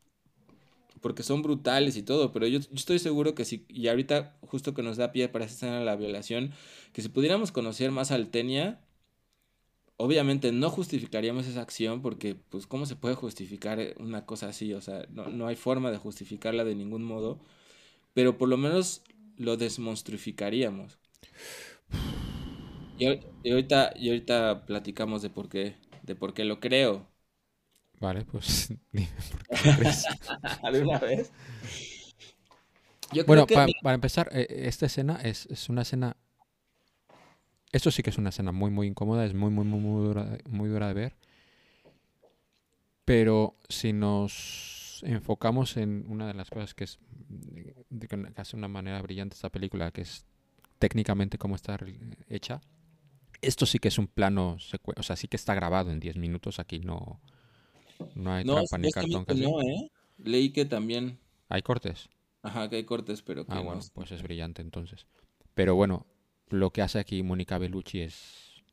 porque 1.01 1.21
son 1.21 1.41
brutales 1.41 1.97
y 1.97 2.01
todo, 2.01 2.31
pero 2.31 2.47
yo, 2.47 2.59
estoy 2.73 2.99
seguro 2.99 3.35
que 3.35 3.43
si, 3.43 3.65
y 3.67 3.89
ahorita 3.89 4.37
justo 4.43 4.73
que 4.73 4.83
nos 4.83 4.95
da 4.95 5.11
pie 5.11 5.27
para 5.27 5.43
esa 5.43 5.55
escena 5.55 5.79
de 5.79 5.85
la 5.85 5.97
violación, 5.97 6.53
que 6.93 7.01
si 7.01 7.09
pudiéramos 7.09 7.51
conocer 7.51 7.91
más 7.91 8.11
al 8.11 8.29
Tenia, 8.29 8.79
obviamente 9.97 10.53
no 10.53 10.69
justificaríamos 10.69 11.45
esa 11.45 11.59
acción 11.59 12.01
porque, 12.01 12.35
pues, 12.35 12.67
¿cómo 12.67 12.85
se 12.85 12.95
puede 12.95 13.15
justificar 13.15 13.93
una 13.99 14.25
cosa 14.25 14.47
así? 14.47 14.73
O 14.73 14.79
sea, 14.79 15.05
no, 15.09 15.27
no 15.27 15.47
hay 15.47 15.57
forma 15.57 15.91
de 15.91 15.97
justificarla 15.97 16.63
de 16.63 16.75
ningún 16.75 17.03
modo, 17.03 17.41
pero 18.13 18.37
por 18.37 18.47
lo 18.47 18.55
menos 18.55 19.03
lo 19.37 19.57
desmonstruificaríamos. 19.57 20.99
Y, 22.97 23.05
ahorita, 23.49 23.93
y 23.95 24.09
ahorita 24.09 24.65
platicamos 24.65 25.21
de 25.21 25.29
por 25.29 25.49
qué, 25.49 25.75
de 26.03 26.15
por 26.15 26.33
qué 26.33 26.45
lo 26.45 26.59
creo. 26.59 27.07
Vale, 27.99 28.25
pues 28.25 28.73
dime 28.91 29.09
por 29.31 29.61
qué 29.61 29.75
crees. 29.77 30.05
¿Alguna 30.63 30.99
vez? 30.99 31.31
bueno, 33.27 33.45
para, 33.47 33.95
empezar, 33.95 34.29
eh, 34.31 34.47
esta 34.49 34.85
escena 34.85 35.19
es, 35.23 35.45
es, 35.47 35.69
una 35.69 35.81
escena. 35.81 36.15
Esto 37.71 37.91
sí 37.91 38.01
que 38.03 38.09
es 38.09 38.17
una 38.17 38.29
escena 38.29 38.51
muy, 38.51 38.71
muy 38.71 38.87
incómoda, 38.87 39.25
es 39.25 39.33
muy, 39.33 39.49
muy, 39.49 39.65
muy, 39.65 39.79
muy 39.79 40.07
dura, 40.07 40.37
muy 40.49 40.69
dura 40.69 40.87
de 40.87 40.93
ver. 40.93 41.15
Pero 43.03 43.57
si 43.69 43.93
nos 43.93 45.03
enfocamos 45.03 45.77
en 45.77 46.05
una 46.07 46.27
de 46.27 46.33
las 46.33 46.49
cosas 46.49 46.73
que 46.73 46.85
es 46.85 46.99
que 48.07 48.31
hace 48.35 48.55
una 48.55 48.67
manera 48.67 49.01
brillante 49.01 49.35
esta 49.35 49.49
película, 49.49 49.91
que 49.91 50.01
es 50.01 50.25
técnicamente 50.79 51.37
cómo 51.37 51.55
está 51.55 51.77
hecha. 52.29 52.61
Esto 53.41 53.65
sí 53.65 53.79
que 53.79 53.89
es 53.89 53.97
un 53.97 54.07
plano, 54.07 54.57
o 54.95 55.03
sea, 55.03 55.15
sí 55.15 55.27
que 55.27 55.35
está 55.35 55.53
grabado 55.53 55.91
en 55.91 55.99
10 55.99 56.17
minutos, 56.17 56.59
aquí 56.59 56.79
no, 56.79 57.21
no 58.15 58.33
hay 58.33 58.45
trampa 58.45 58.77
ni 58.77 58.91
cartón. 58.91 59.25
No, 59.35 59.61
¿eh? 59.61 59.91
Leí 60.17 60.51
que 60.51 60.65
también... 60.65 61.19
¿Hay 61.49 61.61
cortes? 61.61 62.09
Ajá, 62.41 62.69
que 62.69 62.77
hay 62.77 62.83
cortes, 62.85 63.21
pero 63.21 63.45
que 63.45 63.53
Ah, 63.53 63.59
bueno, 63.59 63.81
pues 63.93 64.11
es 64.11 64.23
brillante 64.23 64.61
entonces. 64.61 65.05
Pero 65.53 65.75
bueno, 65.75 66.05
lo 66.49 66.71
que 66.71 66.81
hace 66.81 66.99
aquí 66.99 67.23
Mónica 67.23 67.57
Bellucci 67.57 68.01
es... 68.01 68.63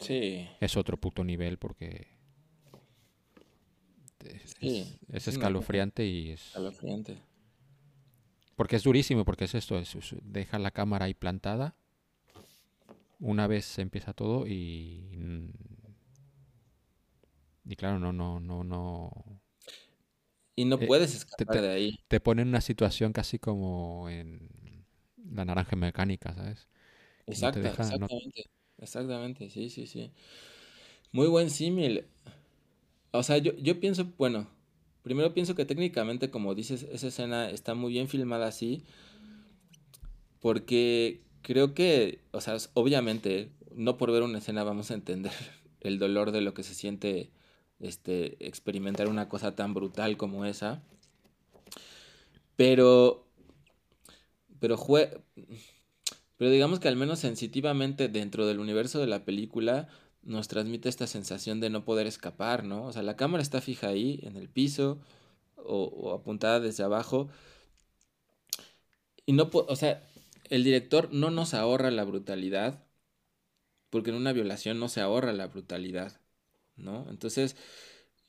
Sí. 0.00 0.48
Es 0.60 0.76
otro 0.76 0.96
puto 0.96 1.24
nivel 1.24 1.58
porque... 1.58 2.08
Es, 4.24 4.56
es 5.08 5.28
escalofriante 5.28 6.04
y 6.06 6.30
es... 6.30 6.46
Escalofriante. 6.48 7.18
Porque 8.56 8.76
es 8.76 8.82
durísimo, 8.82 9.24
porque 9.24 9.44
es 9.44 9.54
esto, 9.54 9.80
deja 10.22 10.58
la 10.58 10.70
cámara 10.70 11.04
ahí 11.04 11.14
plantada. 11.14 11.76
Una 13.20 13.46
vez 13.46 13.78
empieza 13.78 14.12
todo 14.12 14.46
y... 14.46 15.52
Y 17.68 17.76
claro, 17.76 17.98
no, 17.98 18.12
no, 18.12 18.40
no, 18.40 18.64
no... 18.64 19.12
Y 20.54 20.64
no 20.64 20.76
eh, 20.76 20.86
puedes 20.86 21.14
escapar 21.14 21.60
de 21.60 21.68
ahí. 21.68 21.98
Te 22.08 22.18
pone 22.20 22.42
en 22.42 22.48
una 22.48 22.62
situación 22.62 23.12
casi 23.12 23.38
como 23.38 24.08
en 24.08 24.48
la 25.30 25.44
naranja 25.44 25.76
mecánica, 25.76 26.34
¿sabes? 26.34 26.68
Exacto, 27.26 27.60
exactamente. 27.60 28.44
Exactamente, 28.78 29.50
sí, 29.50 29.68
sí, 29.68 29.86
sí. 29.86 30.12
Muy 31.12 31.28
buen 31.28 31.50
símil. 31.50 32.06
O 33.10 33.22
sea, 33.22 33.38
yo, 33.38 33.54
yo 33.56 33.80
pienso, 33.80 34.06
bueno, 34.16 34.48
Primero 35.06 35.32
pienso 35.32 35.54
que 35.54 35.64
técnicamente, 35.64 36.30
como 36.30 36.56
dices, 36.56 36.82
esa 36.90 37.06
escena 37.06 37.48
está 37.48 37.76
muy 37.76 37.92
bien 37.92 38.08
filmada 38.08 38.48
así. 38.48 38.82
Porque 40.40 41.22
creo 41.42 41.74
que, 41.74 42.24
o 42.32 42.40
sea, 42.40 42.56
obviamente, 42.74 43.52
no 43.72 43.98
por 43.98 44.10
ver 44.10 44.24
una 44.24 44.38
escena 44.38 44.64
vamos 44.64 44.90
a 44.90 44.94
entender 44.94 45.30
el 45.80 46.00
dolor 46.00 46.32
de 46.32 46.40
lo 46.40 46.54
que 46.54 46.64
se 46.64 46.74
siente 46.74 47.30
este, 47.78 48.44
experimentar 48.44 49.06
una 49.06 49.28
cosa 49.28 49.54
tan 49.54 49.74
brutal 49.74 50.16
como 50.16 50.44
esa. 50.44 50.82
Pero, 52.56 53.28
pero, 54.58 54.76
pero 56.36 56.50
digamos 56.50 56.80
que 56.80 56.88
al 56.88 56.96
menos 56.96 57.20
sensitivamente 57.20 58.08
dentro 58.08 58.44
del 58.44 58.58
universo 58.58 58.98
de 58.98 59.06
la 59.06 59.24
película 59.24 59.86
nos 60.26 60.48
transmite 60.48 60.88
esta 60.88 61.06
sensación 61.06 61.60
de 61.60 61.70
no 61.70 61.84
poder 61.84 62.06
escapar, 62.06 62.64
¿no? 62.64 62.84
O 62.84 62.92
sea, 62.92 63.02
la 63.02 63.16
cámara 63.16 63.42
está 63.42 63.60
fija 63.60 63.88
ahí, 63.88 64.20
en 64.22 64.36
el 64.36 64.48
piso, 64.48 65.00
o, 65.56 66.12
apuntada 66.12 66.60
desde 66.60 66.84
abajo. 66.84 67.28
Y 69.24 69.32
no, 69.32 69.50
o 69.52 69.76
sea, 69.76 70.06
el 70.50 70.64
director 70.64 71.12
no 71.12 71.30
nos 71.30 71.54
ahorra 71.54 71.90
la 71.90 72.04
brutalidad, 72.04 72.84
porque 73.90 74.10
en 74.10 74.16
una 74.16 74.32
violación 74.32 74.80
no 74.80 74.88
se 74.88 75.00
ahorra 75.00 75.32
la 75.32 75.46
brutalidad, 75.46 76.20
¿no? 76.76 77.06
Entonces, 77.10 77.56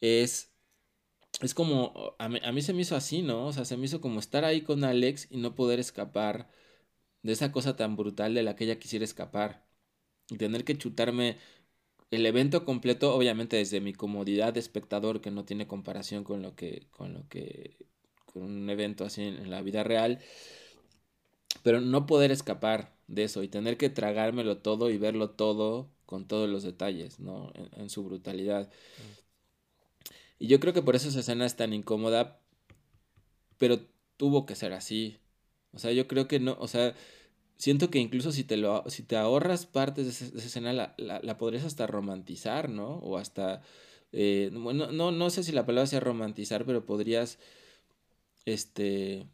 es, 0.01 0.51
es 1.41 1.53
como, 1.53 2.15
a 2.19 2.29
mí, 2.29 2.39
a 2.43 2.51
mí 2.51 2.61
se 2.61 2.73
me 2.73 2.81
hizo 2.81 2.95
así, 2.95 3.21
¿no? 3.23 3.47
O 3.47 3.53
sea, 3.53 3.65
se 3.65 3.77
me 3.77 3.85
hizo 3.85 4.01
como 4.01 4.19
estar 4.19 4.45
ahí 4.45 4.61
con 4.61 4.83
Alex 4.83 5.27
y 5.31 5.37
no 5.37 5.55
poder 5.55 5.79
escapar 5.79 6.49
de 7.23 7.33
esa 7.33 7.51
cosa 7.51 7.75
tan 7.75 7.95
brutal 7.95 8.33
de 8.33 8.43
la 8.43 8.55
que 8.55 8.65
ella 8.65 8.79
quisiera 8.79 9.05
escapar. 9.05 9.65
Y 10.29 10.37
tener 10.37 10.65
que 10.65 10.77
chutarme 10.77 11.37
el 12.11 12.25
evento 12.25 12.63
completo, 12.65 13.13
obviamente 13.13 13.57
desde 13.57 13.81
mi 13.81 13.93
comodidad 13.93 14.53
de 14.53 14.59
espectador, 14.59 15.21
que 15.21 15.31
no 15.31 15.45
tiene 15.45 15.67
comparación 15.67 16.23
con 16.23 16.41
lo 16.41 16.55
que, 16.55 16.87
con 16.91 17.13
lo 17.13 17.27
que, 17.27 17.77
con 18.25 18.43
un 18.43 18.69
evento 18.69 19.05
así 19.05 19.23
en, 19.23 19.49
la 19.49 19.61
vida 19.61 19.83
real, 19.83 20.19
pero 21.63 21.81
no 21.81 22.05
poder 22.05 22.31
escapar 22.31 22.95
de 23.07 23.23
eso 23.23 23.43
y 23.43 23.49
tener 23.49 23.77
que 23.77 23.89
tragármelo 23.89 24.59
todo 24.59 24.89
y 24.89 24.97
verlo 24.97 25.31
todo 25.31 25.89
con 26.05 26.27
todos 26.27 26.49
los 26.49 26.63
detalles, 26.63 27.19
¿no? 27.19 27.51
En, 27.75 27.89
su 27.89 28.03
brutalidad. 28.03 28.71
Y 30.39 30.47
yo 30.47 30.59
creo 30.59 30.73
que 30.73 30.81
por 30.81 30.95
eso 30.95 31.09
esa 31.09 31.19
escena 31.19 31.45
es 31.45 31.57
tan 31.57 31.73
incómoda, 31.73 32.39
pero 33.57 33.81
tuvo 34.15 34.45
que 34.45 34.55
ser 34.55 34.71
así. 34.71 35.19
O 35.73 35.79
sea, 35.79 35.91
yo 35.91 36.07
creo 36.07 36.27
que 36.27 36.39
no, 36.39 36.55
o 36.59 36.67
sea, 36.67 36.95
siento 37.57 37.89
que 37.89 37.99
incluso 37.99 38.31
si 38.31 38.43
te, 38.43 38.57
lo, 38.57 38.83
si 38.87 39.03
te 39.03 39.17
ahorras 39.17 39.65
partes 39.65 40.05
de, 40.05 40.11
esa, 40.11 40.47
escena, 40.47 40.73
la, 40.73 40.95
la, 40.97 41.37
podrías 41.37 41.65
hasta 41.65 41.87
romantizar, 41.87 42.69
¿no? 42.69 42.97
O 42.99 43.17
hasta, 43.17 43.61
eh, 44.11 44.49
no, 44.53 45.11
no 45.11 45.29
sé 45.29 45.43
si 45.43 45.51
la 45.51 45.65
palabra 45.65 45.87
sea 45.87 45.99
romantizar, 45.99 46.65
pero 46.65 46.85
podrías, 46.85 47.39
este, 48.45 49.27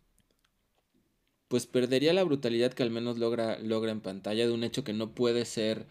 pues 1.47 1.67
perdería 1.67 2.13
la 2.13 2.24
brutalidad 2.24 2.74
que 2.74 2.84
al 2.84 2.91
menos 2.91 3.17
logra, 3.19 3.59
logra 3.59 3.91
en 3.91 4.01
pantalla 4.01 4.45
de 4.47 4.53
un 4.53 4.63
hecho 4.63 4.84
que 4.84 4.93
no 4.93 5.13
puede 5.13 5.45
ser 5.45 5.86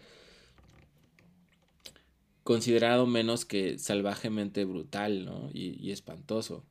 considerado 2.43 3.05
menos 3.05 3.45
que 3.45 3.79
salvajemente 3.79 4.65
brutal, 4.65 5.23
¿no? 5.25 5.49
Y, 5.53 5.79
y 5.79 5.91
espantoso. 5.91 6.65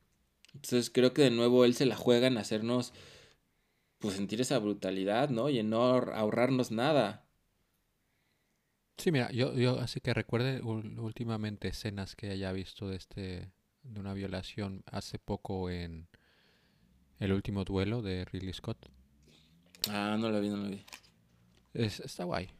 Entonces 0.54 0.90
creo 0.90 1.14
que 1.14 1.22
de 1.22 1.30
nuevo 1.30 1.64
él 1.64 1.74
se 1.74 1.86
la 1.86 1.96
juega 1.96 2.26
en 2.26 2.36
hacernos 2.36 2.92
pues 4.02 4.16
sentir 4.16 4.40
esa 4.40 4.58
brutalidad, 4.58 5.30
¿no? 5.30 5.48
Y 5.48 5.60
en 5.60 5.70
no 5.70 5.82
ahorrarnos 5.84 6.72
nada. 6.72 7.24
Sí, 8.98 9.12
mira, 9.12 9.30
yo, 9.30 9.54
yo 9.54 9.78
así 9.78 10.00
que 10.00 10.12
recuerde 10.12 10.60
últimamente 10.60 11.68
escenas 11.68 12.16
que 12.16 12.30
haya 12.30 12.52
visto 12.52 12.88
de 12.88 12.96
este 12.96 13.52
de 13.82 14.00
una 14.00 14.12
violación 14.12 14.82
hace 14.86 15.18
poco 15.18 15.70
en 15.70 16.08
el 17.18 17.32
último 17.32 17.64
duelo 17.64 18.02
de 18.02 18.24
Ridley 18.24 18.52
Scott. 18.52 18.90
Ah, 19.88 20.16
no 20.18 20.30
lo 20.30 20.40
vi, 20.40 20.48
no 20.48 20.56
lo 20.56 20.68
vi. 20.68 20.84
Es, 21.72 22.00
está 22.00 22.24
guay. 22.24 22.50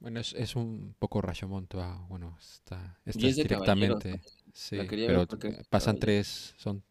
Bueno, 0.00 0.20
es, 0.20 0.34
es 0.34 0.56
un 0.56 0.94
poco 0.98 1.22
Rashomon, 1.22 1.68
bueno, 2.08 2.36
está, 2.40 2.98
está 3.04 3.26
directamente. 3.26 4.20
Sí, 4.52 4.78
pero 4.88 5.26
pasan 5.70 5.98
tres, 5.98 6.54
son 6.58 6.82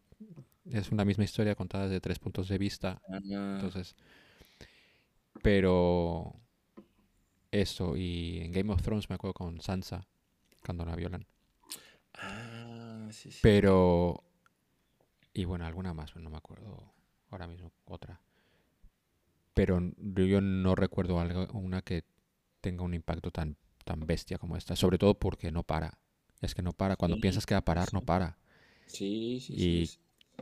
es 0.65 0.91
una 0.91 1.05
misma 1.05 1.23
historia 1.23 1.55
contada 1.55 1.85
desde 1.85 2.01
tres 2.01 2.19
puntos 2.19 2.47
de 2.47 2.57
vista. 2.57 3.01
Entonces, 3.09 3.95
pero 5.41 6.35
eso, 7.51 7.95
y 7.95 8.39
en 8.39 8.51
Game 8.51 8.71
of 8.71 8.81
Thrones 8.81 9.09
me 9.09 9.15
acuerdo 9.15 9.33
con 9.33 9.61
Sansa, 9.61 10.07
cuando 10.65 10.85
la 10.85 10.95
violan. 10.95 11.25
Ah, 12.15 13.09
sí, 13.11 13.31
sí. 13.31 13.39
Pero, 13.41 14.23
y 15.33 15.45
bueno, 15.45 15.65
alguna 15.65 15.93
más, 15.93 16.15
no 16.15 16.29
me 16.29 16.37
acuerdo 16.37 16.93
ahora 17.29 17.47
mismo, 17.47 17.71
otra. 17.85 18.21
Pero 19.53 19.79
yo 20.15 20.41
no 20.41 20.75
recuerdo 20.75 21.19
algo, 21.19 21.47
una 21.53 21.81
que 21.81 22.03
tenga 22.61 22.83
un 22.83 22.93
impacto 22.93 23.29
tan, 23.29 23.57
tan 23.83 24.07
bestia 24.07 24.37
como 24.37 24.57
esta, 24.57 24.75
sobre 24.75 24.97
todo 24.97 25.19
porque 25.19 25.51
no 25.51 25.63
para. 25.63 25.99
Es 26.41 26.55
que 26.55 26.61
no 26.61 26.73
para. 26.73 26.95
Cuando 26.95 27.19
piensas 27.19 27.45
que 27.45 27.53
va 27.53 27.59
a 27.59 27.65
parar, 27.65 27.93
no 27.93 28.01
para. 28.01 28.37
Sí, 28.87 29.39
sí, 29.41 29.53
y 29.53 29.85
sí. 29.87 29.99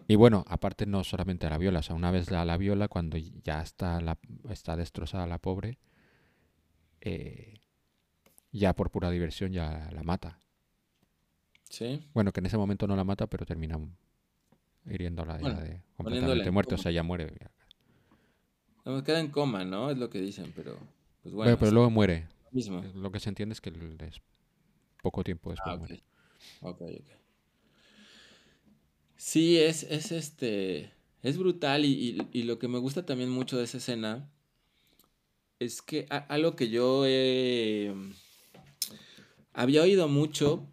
Y 0.07 0.15
bueno, 0.15 0.43
aparte 0.47 0.85
no 0.85 1.03
solamente 1.03 1.47
a 1.47 1.49
la 1.49 1.57
viola, 1.57 1.79
o 1.79 1.83
sea, 1.83 1.95
una 1.95 2.11
vez 2.11 2.31
la, 2.31 2.43
la 2.45 2.57
viola, 2.57 2.87
cuando 2.87 3.17
ya 3.17 3.61
está, 3.61 4.01
la, 4.01 4.17
está 4.49 4.75
destrozada 4.75 5.25
la 5.27 5.37
pobre, 5.37 5.79
eh, 7.01 7.61
ya 8.51 8.73
por 8.75 8.91
pura 8.91 9.09
diversión 9.09 9.53
ya 9.53 9.89
la 9.91 10.03
mata. 10.03 10.39
Sí. 11.69 12.05
Bueno, 12.13 12.31
que 12.31 12.41
en 12.41 12.47
ese 12.47 12.57
momento 12.57 12.87
no 12.87 12.95
la 12.95 13.03
mata, 13.03 13.27
pero 13.27 13.45
termina 13.45 13.79
hiriéndola 14.85 15.39
ya 15.39 15.53
de 15.53 15.81
completamente 15.95 16.51
muerte, 16.51 16.75
o 16.75 16.77
sea, 16.77 16.91
ya 16.91 17.03
muere. 17.03 17.33
queda 19.05 19.19
en 19.19 19.29
coma, 19.29 19.63
¿no? 19.63 19.89
Es 19.89 19.97
lo 19.97 20.09
que 20.09 20.19
dicen, 20.19 20.51
pero 20.55 20.77
pues 21.23 21.33
bueno. 21.33 21.57
pero 21.57 21.71
luego 21.71 21.89
muere. 21.89 22.27
Mismo. 22.51 22.81
Lo 22.95 23.11
que 23.11 23.19
se 23.19 23.29
entiende 23.29 23.53
es 23.53 23.61
que 23.61 23.69
es 23.69 24.21
poco 25.01 25.23
tiempo 25.23 25.51
después 25.51 25.73
ah, 25.73 25.77
muere. 25.77 26.03
Ok, 26.61 26.81
ok. 26.81 27.20
Sí, 29.23 29.59
es, 29.59 29.83
es 29.83 30.11
este. 30.11 30.91
Es 31.21 31.37
brutal 31.37 31.85
y, 31.85 32.13
lo 32.43 32.57
que 32.57 32.67
me 32.67 32.79
gusta 32.79 33.05
también 33.05 33.29
mucho 33.29 33.55
de 33.57 33.65
esa 33.65 33.77
escena 33.77 34.27
es 35.59 35.83
que 35.83 36.07
algo 36.09 36.55
que 36.55 36.69
yo 36.69 37.03
había 39.53 39.83
oído 39.83 40.07
mucho 40.07 40.67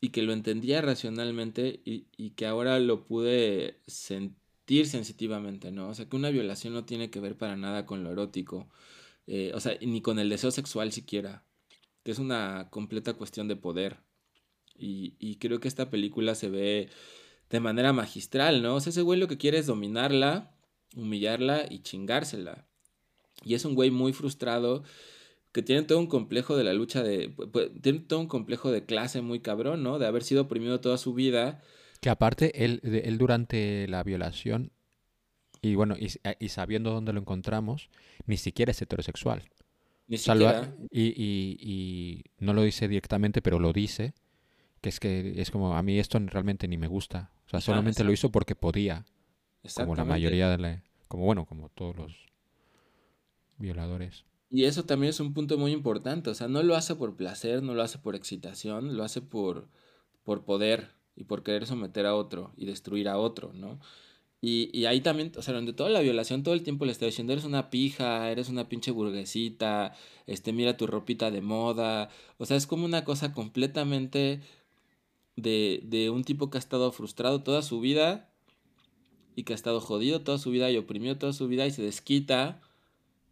y 0.00 0.08
que 0.10 0.22
lo 0.22 0.32
entendía 0.32 0.82
racionalmente 0.82 1.80
y, 1.84 2.30
que 2.30 2.46
ahora 2.46 2.80
lo 2.80 3.04
pude 3.04 3.78
sentir 3.86 4.88
sensitivamente, 4.88 5.70
¿no? 5.70 5.88
O 5.90 5.94
sea, 5.94 6.08
que 6.08 6.16
una 6.16 6.30
violación 6.30 6.74
no 6.74 6.84
tiene 6.84 7.08
que 7.08 7.20
ver 7.20 7.36
para 7.38 7.56
nada 7.56 7.86
con 7.86 8.02
lo 8.02 8.10
erótico, 8.10 8.68
eh, 9.28 9.52
o 9.54 9.60
sea, 9.60 9.78
ni 9.80 10.00
con 10.02 10.18
el 10.18 10.28
deseo 10.28 10.50
sexual 10.50 10.90
siquiera, 10.90 11.44
es 12.04 12.18
una 12.18 12.68
completa 12.70 13.14
cuestión 13.14 13.46
de 13.48 13.56
poder. 13.56 13.98
Y, 14.76 15.14
y 15.20 15.36
creo 15.36 15.60
que 15.60 15.68
esta 15.68 15.90
película 15.90 16.34
se 16.34 16.50
ve 16.50 16.90
de 17.52 17.60
manera 17.60 17.92
magistral, 17.92 18.62
¿no? 18.62 18.76
O 18.76 18.80
sea, 18.80 18.90
ese 18.90 19.02
güey 19.02 19.20
lo 19.20 19.28
que 19.28 19.36
quiere 19.36 19.58
es 19.58 19.66
dominarla, 19.66 20.50
humillarla 20.96 21.66
y 21.68 21.80
chingársela. 21.82 22.66
Y 23.44 23.54
es 23.54 23.66
un 23.66 23.74
güey 23.74 23.90
muy 23.90 24.14
frustrado 24.14 24.84
que 25.52 25.62
tiene 25.62 25.82
todo 25.82 25.98
un 25.98 26.06
complejo 26.06 26.56
de 26.56 26.64
la 26.64 26.72
lucha 26.72 27.02
de... 27.02 27.34
Tiene 27.82 28.00
todo 28.00 28.20
un 28.20 28.26
complejo 28.26 28.72
de 28.72 28.86
clase 28.86 29.20
muy 29.20 29.40
cabrón, 29.40 29.82
¿no? 29.82 29.98
De 29.98 30.06
haber 30.06 30.22
sido 30.22 30.42
oprimido 30.42 30.80
toda 30.80 30.96
su 30.96 31.12
vida. 31.12 31.60
Que 32.00 32.08
aparte, 32.08 32.64
él, 32.64 32.80
él 32.82 33.18
durante 33.18 33.86
la 33.86 34.02
violación, 34.02 34.72
y 35.60 35.74
bueno, 35.74 35.94
y, 35.98 36.48
sabiendo 36.48 36.90
dónde 36.92 37.12
lo 37.12 37.20
encontramos, 37.20 37.90
ni 38.24 38.38
siquiera 38.38 38.70
es 38.70 38.80
heterosexual. 38.80 39.50
Ni 40.06 40.16
siquiera. 40.16 40.74
y, 40.90 41.08
y, 41.08 41.58
y, 41.60 42.24
no 42.38 42.54
lo 42.54 42.62
dice 42.62 42.88
directamente, 42.88 43.42
pero 43.42 43.58
lo 43.58 43.74
dice, 43.74 44.14
que 44.80 44.88
es 44.88 44.98
que 44.98 45.34
es 45.36 45.50
como, 45.50 45.76
a 45.76 45.82
mí 45.82 45.98
esto 45.98 46.18
realmente 46.18 46.66
ni 46.66 46.78
me 46.78 46.86
gusta 46.86 47.30
sea, 47.52 47.60
solamente 47.60 48.04
lo 48.04 48.12
hizo 48.12 48.30
porque 48.30 48.54
podía. 48.54 49.04
Como 49.76 49.94
la 49.94 50.04
mayoría 50.04 50.48
de 50.48 50.58
la... 50.58 50.82
Como 51.08 51.24
bueno, 51.24 51.46
como 51.46 51.68
todos 51.68 51.96
los 51.96 52.12
violadores. 53.58 54.24
Y 54.50 54.64
eso 54.64 54.84
también 54.84 55.10
es 55.10 55.20
un 55.20 55.32
punto 55.32 55.56
muy 55.56 55.72
importante. 55.72 56.30
O 56.30 56.34
sea, 56.34 56.48
no 56.48 56.62
lo 56.62 56.74
hace 56.74 56.94
por 56.94 57.16
placer, 57.16 57.62
no 57.62 57.74
lo 57.74 57.82
hace 57.82 57.98
por 57.98 58.16
excitación, 58.16 58.96
lo 58.96 59.04
hace 59.04 59.22
por, 59.22 59.68
por 60.24 60.44
poder 60.44 60.90
y 61.16 61.24
por 61.24 61.42
querer 61.42 61.66
someter 61.66 62.06
a 62.06 62.14
otro 62.14 62.52
y 62.56 62.66
destruir 62.66 63.08
a 63.08 63.18
otro, 63.18 63.52
¿no? 63.52 63.80
Y, 64.44 64.76
y 64.76 64.86
ahí 64.86 65.00
también, 65.00 65.32
o 65.36 65.42
sea, 65.42 65.54
donde 65.54 65.72
toda 65.72 65.88
la 65.88 66.00
violación 66.00 66.42
todo 66.42 66.54
el 66.54 66.64
tiempo 66.64 66.84
le 66.84 66.90
está 66.90 67.06
diciendo, 67.06 67.32
eres 67.32 67.44
una 67.44 67.70
pija, 67.70 68.28
eres 68.30 68.48
una 68.48 68.68
pinche 68.68 68.90
burguesita, 68.90 69.94
este, 70.26 70.52
mira 70.52 70.76
tu 70.76 70.88
ropita 70.88 71.30
de 71.30 71.40
moda. 71.40 72.08
O 72.38 72.44
sea, 72.44 72.56
es 72.56 72.66
como 72.66 72.84
una 72.84 73.04
cosa 73.04 73.32
completamente 73.32 74.40
de, 75.36 75.82
de 75.84 76.10
un 76.10 76.24
tipo 76.24 76.50
que 76.50 76.58
ha 76.58 76.60
estado 76.60 76.90
frustrado 76.92 77.42
toda 77.42 77.62
su 77.62 77.80
vida 77.80 78.28
y 79.34 79.44
que 79.44 79.52
ha 79.52 79.56
estado 79.56 79.80
jodido 79.80 80.20
toda 80.20 80.38
su 80.38 80.50
vida 80.50 80.70
y 80.70 80.76
oprimido 80.76 81.16
toda 81.16 81.32
su 81.32 81.48
vida 81.48 81.66
y 81.66 81.70
se 81.70 81.82
desquita 81.82 82.60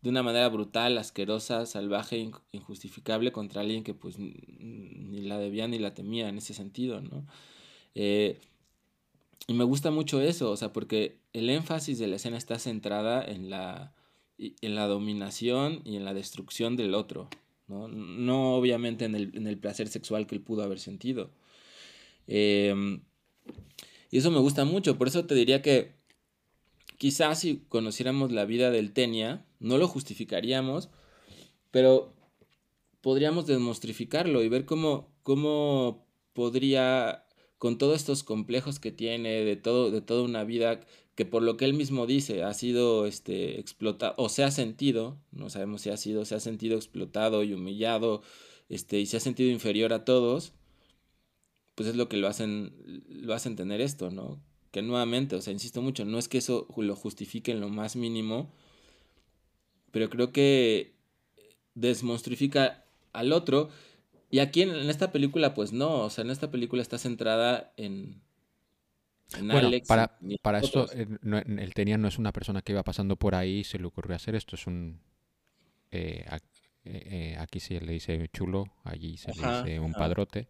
de 0.02 0.08
una 0.08 0.22
manera 0.22 0.48
brutal, 0.48 0.96
asquerosa, 0.96 1.66
salvaje, 1.66 2.30
injustificable 2.52 3.32
contra 3.32 3.60
alguien 3.60 3.84
que 3.84 3.92
pues 3.92 4.18
ni 4.18 5.20
la 5.22 5.38
debía 5.38 5.68
ni 5.68 5.78
la 5.78 5.94
temía 5.94 6.28
en 6.28 6.38
ese 6.38 6.54
sentido, 6.54 7.00
¿no? 7.02 7.26
Eh, 7.94 8.40
y 9.46 9.54
me 9.54 9.64
gusta 9.64 9.90
mucho 9.90 10.20
eso, 10.20 10.50
o 10.50 10.56
sea, 10.56 10.72
porque 10.72 11.18
el 11.32 11.50
énfasis 11.50 11.98
de 11.98 12.06
la 12.06 12.16
escena 12.16 12.38
está 12.38 12.58
centrada 12.58 13.22
en 13.24 13.50
la, 13.50 13.92
en 14.38 14.74
la 14.74 14.86
dominación 14.86 15.82
y 15.84 15.96
en 15.96 16.04
la 16.04 16.14
destrucción 16.14 16.76
del 16.76 16.94
otro, 16.94 17.28
¿no? 17.68 17.88
No 17.88 18.54
obviamente 18.54 19.04
en 19.04 19.14
el, 19.14 19.36
en 19.36 19.46
el 19.46 19.58
placer 19.58 19.88
sexual 19.88 20.26
que 20.26 20.36
él 20.36 20.40
pudo 20.40 20.62
haber 20.62 20.78
sentido. 20.78 21.30
Em, 22.32 23.02
y 24.08 24.18
eso 24.18 24.30
me 24.30 24.38
gusta 24.38 24.64
mucho, 24.64 24.96
por 24.96 25.08
eso 25.08 25.26
te 25.26 25.34
diría 25.34 25.62
que 25.62 25.96
quizás 26.96 27.40
si 27.40 27.64
conociéramos 27.68 28.30
la 28.30 28.44
vida 28.44 28.70
del 28.70 28.92
Tenia, 28.92 29.44
no 29.58 29.78
lo 29.78 29.88
justificaríamos, 29.88 30.90
pero 31.72 32.14
podríamos 33.00 33.46
demostrificarlo 33.46 34.44
y 34.44 34.48
ver 34.48 34.64
cómo, 34.64 35.12
cómo 35.24 36.06
podría, 36.32 37.26
con 37.58 37.78
todos 37.78 37.96
estos 37.96 38.22
complejos 38.22 38.78
que 38.78 38.92
tiene, 38.92 39.44
de, 39.44 39.56
todo, 39.56 39.90
de 39.90 40.00
toda 40.00 40.22
una 40.22 40.44
vida 40.44 40.80
que 41.16 41.26
por 41.26 41.42
lo 41.42 41.56
que 41.56 41.64
él 41.64 41.74
mismo 41.74 42.06
dice 42.06 42.44
ha 42.44 42.54
sido 42.54 43.06
este, 43.06 43.58
explotado, 43.58 44.14
o 44.18 44.28
se 44.28 44.44
ha 44.44 44.52
sentido, 44.52 45.18
no 45.32 45.50
sabemos 45.50 45.82
si 45.82 45.90
ha 45.90 45.96
sido, 45.96 46.24
se 46.24 46.36
ha 46.36 46.40
sentido 46.40 46.76
explotado 46.76 47.42
y 47.42 47.54
humillado, 47.54 48.22
este, 48.68 49.00
y 49.00 49.06
se 49.06 49.16
ha 49.16 49.20
sentido 49.20 49.50
inferior 49.50 49.92
a 49.92 50.04
todos, 50.04 50.52
pues 51.80 51.88
es 51.88 51.96
lo 51.96 52.10
que 52.10 52.18
lo 52.18 52.28
hacen, 52.28 52.74
lo 53.08 53.32
hacen 53.32 53.56
tener 53.56 53.80
esto, 53.80 54.10
¿no? 54.10 54.38
Que 54.70 54.82
nuevamente, 54.82 55.34
o 55.34 55.40
sea, 55.40 55.54
insisto 55.54 55.80
mucho, 55.80 56.04
no 56.04 56.18
es 56.18 56.28
que 56.28 56.36
eso 56.36 56.68
lo 56.76 56.94
justifique 56.94 57.52
en 57.52 57.60
lo 57.60 57.70
más 57.70 57.96
mínimo, 57.96 58.52
pero 59.90 60.10
creo 60.10 60.30
que 60.30 60.92
desmonstrifica 61.74 62.84
al 63.14 63.32
otro. 63.32 63.70
Y 64.28 64.40
aquí 64.40 64.60
en, 64.60 64.90
esta 64.90 65.10
película, 65.10 65.54
pues 65.54 65.72
no, 65.72 66.00
o 66.00 66.10
sea, 66.10 66.22
en 66.22 66.28
esta 66.28 66.50
película 66.50 66.82
está 66.82 66.98
centrada 66.98 67.72
en, 67.78 68.20
bueno, 69.42 69.70
Para, 69.86 70.18
para 70.42 70.58
esto, 70.58 70.86
el 70.92 71.72
Tenia 71.72 71.96
no 71.96 72.08
es 72.08 72.18
una 72.18 72.34
persona 72.34 72.60
que 72.60 72.72
iba 72.72 72.82
pasando 72.82 73.16
por 73.16 73.34
ahí 73.34 73.60
y 73.60 73.64
se 73.64 73.78
le 73.78 73.86
ocurrió 73.86 74.14
hacer 74.14 74.34
esto, 74.34 74.54
es 74.54 74.66
un... 74.66 75.00
Eh, 75.92 76.26
eh, 76.28 76.42
eh, 76.84 77.36
aquí 77.38 77.58
se 77.58 77.80
le 77.80 77.92
dice 77.92 78.28
chulo, 78.34 78.66
allí 78.84 79.16
se 79.16 79.32
le 79.32 79.48
dice 79.48 79.80
un 79.80 79.94
padrote 79.94 80.46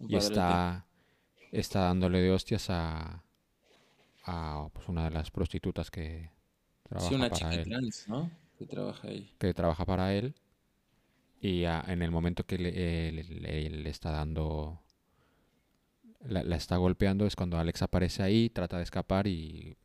y 0.00 0.16
está 0.16 0.86
está 1.52 1.80
dándole 1.82 2.20
de 2.20 2.30
hostias 2.32 2.70
a, 2.70 3.24
a 4.24 4.68
pues, 4.72 4.88
una 4.88 5.04
de 5.04 5.10
las 5.10 5.30
prostitutas 5.30 5.90
que 5.90 6.30
trabaja 6.84 7.08
Sí, 7.08 7.14
una 7.14 7.28
para 7.28 7.36
chica 7.38 7.54
él. 7.54 7.64
trans, 7.64 8.08
¿no? 8.08 8.30
Que 8.58 8.66
trabaja 8.66 9.08
ahí. 9.08 9.30
Que 9.38 9.52
trabaja 9.52 9.84
para 9.84 10.14
él. 10.14 10.34
Y 11.42 11.64
a- 11.64 11.84
en 11.88 12.00
el 12.02 12.10
momento 12.10 12.46
que 12.46 12.56
le, 12.58 13.12
le 13.70 13.90
está 13.90 14.10
dando. 14.12 14.80
La, 16.20 16.42
la 16.42 16.56
está 16.56 16.76
golpeando 16.76 17.26
es 17.26 17.36
cuando 17.36 17.58
Alex 17.58 17.82
aparece 17.82 18.22
ahí, 18.22 18.48
trata 18.50 18.76
de 18.78 18.84
escapar 18.84 19.26
y. 19.26 19.76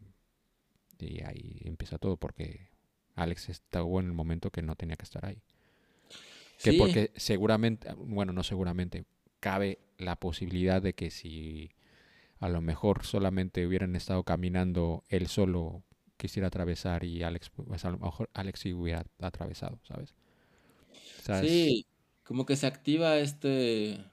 Y 0.99 1.21
ahí 1.23 1.61
empieza 1.65 1.97
todo 1.97 2.17
porque 2.17 2.69
Alex 3.15 3.49
estuvo 3.49 3.99
en 3.99 4.07
el 4.07 4.13
momento 4.13 4.51
que 4.51 4.61
no 4.61 4.75
tenía 4.75 4.95
que 4.95 5.03
estar 5.03 5.25
ahí. 5.25 5.41
Que 6.61 6.71
Sí, 6.71 6.77
porque 6.77 7.11
seguramente, 7.15 7.93
bueno, 7.93 8.33
no 8.33 8.43
seguramente, 8.43 9.05
cabe 9.39 9.79
la 9.97 10.15
posibilidad 10.17 10.81
de 10.81 10.93
que 10.93 11.11
si 11.11 11.71
a 12.39 12.49
lo 12.49 12.61
mejor 12.61 13.05
solamente 13.05 13.65
hubieran 13.67 13.95
estado 13.95 14.23
caminando 14.23 15.03
él 15.09 15.27
solo 15.27 15.83
quisiera 16.17 16.47
atravesar 16.49 17.03
y 17.05 17.23
Alex, 17.23 17.49
pues 17.51 17.85
a 17.85 17.91
lo 17.91 17.99
mejor 17.99 18.29
Alex 18.33 18.61
sí 18.61 18.73
hubiera 18.73 19.05
atravesado, 19.21 19.79
¿sabes? 19.83 20.15
O 21.19 21.21
sea, 21.25 21.41
es- 21.41 21.69
sí, 21.69 21.85
como 22.23 22.45
que 22.45 22.55
se 22.55 22.67
activa 22.67 23.17
este, 23.17 24.03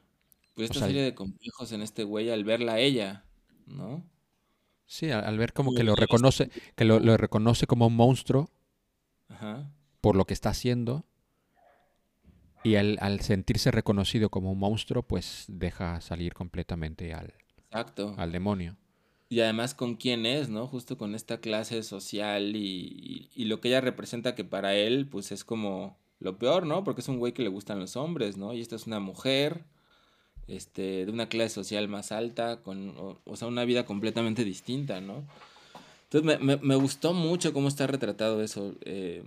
pues 0.54 0.66
o 0.68 0.74
esta 0.74 0.80
sea, 0.80 0.88
serie 0.88 1.02
de 1.02 1.14
complejos 1.14 1.72
en 1.72 1.82
este 1.82 2.04
güey 2.04 2.30
al 2.30 2.44
verla 2.44 2.74
a 2.74 2.80
ella, 2.80 3.24
¿no? 3.66 4.04
sí, 4.86 5.10
al, 5.10 5.24
al 5.24 5.38
ver 5.38 5.52
como 5.52 5.72
que 5.74 5.84
lo 5.84 5.94
reconoce, 5.96 6.48
que 6.76 6.84
lo, 6.84 7.00
lo 7.00 7.16
reconoce 7.16 7.66
como 7.66 7.86
un 7.86 7.96
monstruo 7.96 8.50
Ajá. 9.28 9.70
por 10.00 10.16
lo 10.16 10.24
que 10.26 10.34
está 10.34 10.50
haciendo 10.50 11.04
y 12.64 12.76
al, 12.76 12.98
al 13.00 13.20
sentirse 13.20 13.70
reconocido 13.70 14.30
como 14.30 14.52
un 14.52 14.58
monstruo, 14.58 15.02
pues 15.02 15.44
deja 15.48 16.00
salir 16.00 16.34
completamente 16.34 17.12
al, 17.14 17.34
Exacto. 17.70 18.14
al 18.16 18.32
demonio. 18.32 18.76
Y 19.28 19.40
además 19.40 19.74
con 19.74 19.96
quién 19.96 20.26
es, 20.26 20.48
¿no? 20.48 20.66
Justo 20.66 20.96
con 20.96 21.14
esta 21.14 21.38
clase 21.40 21.82
social 21.82 22.54
y, 22.56 23.28
y- 23.34 23.42
y 23.42 23.44
lo 23.46 23.60
que 23.60 23.68
ella 23.68 23.80
representa 23.80 24.34
que 24.34 24.44
para 24.44 24.74
él, 24.76 25.06
pues 25.08 25.32
es 25.32 25.44
como 25.44 25.98
lo 26.20 26.38
peor, 26.38 26.66
¿no? 26.66 26.84
Porque 26.84 27.00
es 27.00 27.08
un 27.08 27.18
güey 27.18 27.32
que 27.32 27.42
le 27.42 27.48
gustan 27.48 27.80
los 27.80 27.96
hombres, 27.96 28.36
¿no? 28.36 28.52
Y 28.54 28.60
esta 28.60 28.76
es 28.76 28.86
una 28.86 29.00
mujer, 29.00 29.64
este, 30.46 31.06
de 31.06 31.10
una 31.12 31.28
clase 31.28 31.50
social 31.54 31.88
más 31.88 32.12
alta, 32.12 32.62
con, 32.62 32.90
o, 32.98 33.20
o 33.24 33.36
sea, 33.36 33.48
una 33.48 33.64
vida 33.64 33.84
completamente 33.86 34.44
distinta, 34.44 35.00
¿no? 35.00 35.24
Entonces 36.04 36.38
me, 36.40 36.44
me- 36.56 36.62
me 36.62 36.76
gustó 36.76 37.12
mucho 37.14 37.52
cómo 37.52 37.68
está 37.68 37.86
retratado 37.86 38.42
eso. 38.42 38.74
eh, 38.82 39.24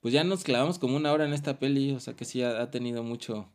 pues 0.00 0.14
ya 0.14 0.24
nos 0.24 0.44
clavamos 0.44 0.78
como 0.78 0.96
una 0.96 1.12
hora 1.12 1.26
en 1.26 1.32
esta 1.32 1.58
peli, 1.58 1.92
o 1.92 2.00
sea 2.00 2.14
que 2.14 2.24
sí 2.24 2.42
ha, 2.42 2.60
ha 2.62 2.70
tenido 2.70 3.02
mucho, 3.02 3.50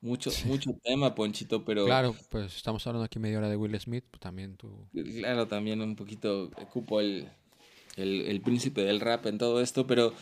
mucho, 0.00 0.30
mucho 0.44 0.70
tema, 0.82 1.14
Ponchito, 1.14 1.64
pero... 1.64 1.84
Claro, 1.84 2.14
pues 2.30 2.56
estamos 2.56 2.86
hablando 2.86 3.04
aquí 3.04 3.18
media 3.18 3.38
hora 3.38 3.48
de 3.48 3.56
Will 3.56 3.78
Smith, 3.80 4.04
pues 4.10 4.20
también 4.20 4.56
tú... 4.56 4.88
Claro, 4.92 5.46
también 5.46 5.80
un 5.80 5.96
poquito 5.96 6.50
ocupo 6.60 7.00
el, 7.00 7.28
el, 7.96 8.22
el 8.22 8.40
príncipe 8.40 8.82
del 8.82 9.00
rap 9.00 9.26
en 9.26 9.38
todo 9.38 9.60
esto, 9.60 9.86
pero, 9.86 10.12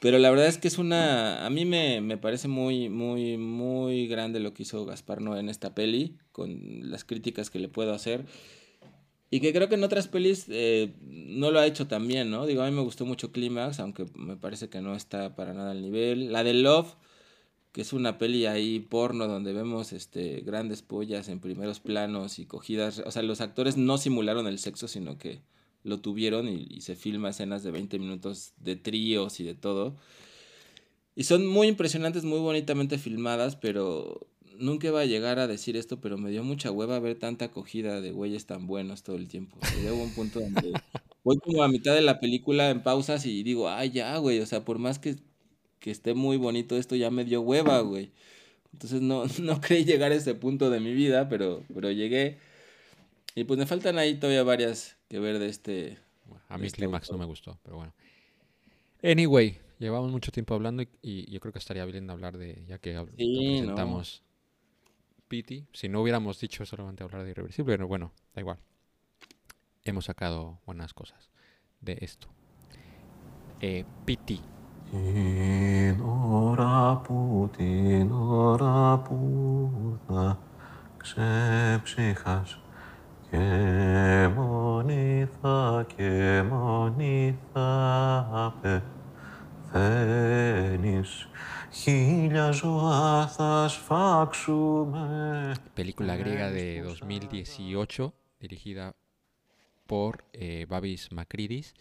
pero 0.00 0.18
la 0.18 0.30
verdad 0.30 0.46
es 0.46 0.58
que 0.58 0.68
es 0.68 0.78
una... 0.78 1.44
A 1.44 1.50
mí 1.50 1.64
me, 1.64 2.00
me 2.00 2.16
parece 2.16 2.48
muy, 2.48 2.88
muy, 2.88 3.36
muy 3.36 4.06
grande 4.06 4.40
lo 4.40 4.54
que 4.54 4.62
hizo 4.62 4.84
Gaspar 4.84 5.20
Noé 5.20 5.40
en 5.40 5.48
esta 5.48 5.74
peli, 5.74 6.18
con 6.30 6.90
las 6.90 7.04
críticas 7.04 7.50
que 7.50 7.58
le 7.58 7.68
puedo 7.68 7.92
hacer. 7.94 8.26
Y 9.34 9.40
que 9.40 9.52
creo 9.52 9.68
que 9.68 9.74
en 9.74 9.82
otras 9.82 10.06
pelis 10.06 10.46
eh, 10.48 10.94
no 11.02 11.50
lo 11.50 11.58
ha 11.58 11.66
hecho 11.66 11.88
tan 11.88 12.06
bien, 12.06 12.30
¿no? 12.30 12.46
Digo, 12.46 12.62
a 12.62 12.70
mí 12.70 12.70
me 12.70 12.82
gustó 12.82 13.04
mucho 13.04 13.32
Clímax, 13.32 13.80
aunque 13.80 14.06
me 14.14 14.36
parece 14.36 14.68
que 14.68 14.80
no 14.80 14.94
está 14.94 15.34
para 15.34 15.52
nada 15.52 15.72
al 15.72 15.82
nivel. 15.82 16.32
La 16.32 16.44
de 16.44 16.54
Love, 16.54 16.94
que 17.72 17.80
es 17.80 17.92
una 17.92 18.16
peli 18.16 18.46
ahí 18.46 18.78
porno 18.78 19.26
donde 19.26 19.52
vemos 19.52 19.92
este 19.92 20.42
grandes 20.42 20.82
pollas 20.82 21.28
en 21.28 21.40
primeros 21.40 21.80
planos 21.80 22.38
y 22.38 22.46
cogidas, 22.46 23.02
o 23.04 23.10
sea, 23.10 23.24
los 23.24 23.40
actores 23.40 23.76
no 23.76 23.98
simularon 23.98 24.46
el 24.46 24.60
sexo, 24.60 24.86
sino 24.86 25.18
que 25.18 25.42
lo 25.82 25.98
tuvieron 25.98 26.46
y, 26.46 26.68
y 26.70 26.82
se 26.82 26.94
filma 26.94 27.30
escenas 27.30 27.64
de 27.64 27.72
20 27.72 27.98
minutos 27.98 28.52
de 28.58 28.76
tríos 28.76 29.40
y 29.40 29.42
de 29.42 29.56
todo. 29.56 29.96
Y 31.16 31.24
son 31.24 31.44
muy 31.44 31.66
impresionantes, 31.66 32.22
muy 32.22 32.38
bonitamente 32.38 32.98
filmadas, 32.98 33.56
pero 33.56 34.28
nunca 34.58 34.88
iba 34.88 35.00
a 35.00 35.04
llegar 35.04 35.38
a 35.38 35.46
decir 35.46 35.76
esto, 35.76 36.00
pero 36.00 36.18
me 36.18 36.30
dio 36.30 36.42
mucha 36.44 36.70
hueva 36.70 36.98
ver 36.98 37.18
tanta 37.18 37.46
acogida 37.46 38.00
de 38.00 38.10
güeyes 38.12 38.46
tan 38.46 38.66
buenos 38.66 39.02
todo 39.02 39.16
el 39.16 39.28
tiempo. 39.28 39.58
O 39.60 39.66
sea, 39.66 39.92
hubo 39.92 40.02
un 40.02 40.14
punto 40.14 40.40
donde 40.40 40.72
voy 41.22 41.38
como 41.38 41.62
a 41.62 41.68
mitad 41.68 41.94
de 41.94 42.02
la 42.02 42.20
película 42.20 42.70
en 42.70 42.82
pausas 42.82 43.26
y 43.26 43.42
digo, 43.42 43.68
ay, 43.68 43.90
ya, 43.90 44.16
güey, 44.18 44.40
o 44.40 44.46
sea, 44.46 44.64
por 44.64 44.78
más 44.78 44.98
que, 44.98 45.16
que 45.80 45.90
esté 45.90 46.14
muy 46.14 46.36
bonito 46.36 46.76
esto, 46.76 46.96
ya 46.96 47.10
me 47.10 47.24
dio 47.24 47.40
hueva, 47.40 47.80
güey. 47.80 48.12
Entonces 48.72 49.00
no, 49.00 49.24
no 49.40 49.60
creí 49.60 49.84
llegar 49.84 50.12
a 50.12 50.16
ese 50.16 50.34
punto 50.34 50.70
de 50.70 50.80
mi 50.80 50.92
vida, 50.92 51.28
pero, 51.28 51.62
pero 51.72 51.90
llegué. 51.90 52.38
Y 53.34 53.44
pues 53.44 53.58
me 53.58 53.66
faltan 53.66 53.98
ahí 53.98 54.14
todavía 54.14 54.42
varias 54.42 54.96
que 55.08 55.18
ver 55.18 55.38
de 55.38 55.48
este... 55.48 55.98
a 56.48 56.58
mí 56.58 56.66
este 56.66 56.78
Clímax 56.78 57.10
no 57.10 57.18
me 57.18 57.24
gustó, 57.24 57.58
pero 57.62 57.76
bueno. 57.76 57.92
Anyway, 59.02 59.58
llevamos 59.78 60.10
mucho 60.10 60.30
tiempo 60.30 60.54
hablando 60.54 60.82
y, 60.82 60.88
y 61.02 61.30
yo 61.30 61.40
creo 61.40 61.52
que 61.52 61.58
estaría 61.58 61.84
bien 61.84 62.08
hablar 62.10 62.38
de, 62.38 62.64
ya 62.66 62.78
que 62.78 63.04
Sí, 63.18 63.60
no. 63.62 63.74
presentamos 65.33 65.33
Pity, 65.33 65.67
si 65.73 65.89
no 65.89 66.01
hubiéramos 66.01 66.39
dicho 66.39 66.65
solamente 66.65 67.03
hablar 67.03 67.23
de 67.23 67.31
Irreversible, 67.31 67.73
pero 67.73 67.87
bueno, 67.87 68.11
da 68.33 68.41
igual. 68.41 68.57
Hemos 69.83 70.05
sacado 70.05 70.59
buenas 70.65 70.93
cosas 70.93 71.29
de 71.81 71.97
esto. 72.01 72.27
Eh, 73.61 73.85
Pity. 74.05 74.41
Την 74.91 76.01
ώρα 76.31 77.01
που, 77.03 77.49
την 77.57 78.11
ώρα 78.11 78.97
που 78.97 79.69
θα 80.07 80.39
ξεψυχάς 80.97 82.59
και 83.29 84.29
μόνη 84.35 85.27
θα, 85.41 85.85
και 85.95 86.43
μόνη 86.49 87.37
θα 87.53 88.53
πεθαίνεις 89.71 91.29
χίλια 91.73 92.51
ζωά 92.51 93.27
θα 93.27 93.67
σφάξουμε 93.67 95.55
película 95.75 96.15
griega 96.17 96.49
de 96.51 96.77
estos 96.79 96.99
2018, 96.99 98.13
dirigida 98.39 98.95
por 99.85 100.23
eh, 100.33 100.65
Babis 100.69 101.11
Makridis, 101.11 101.73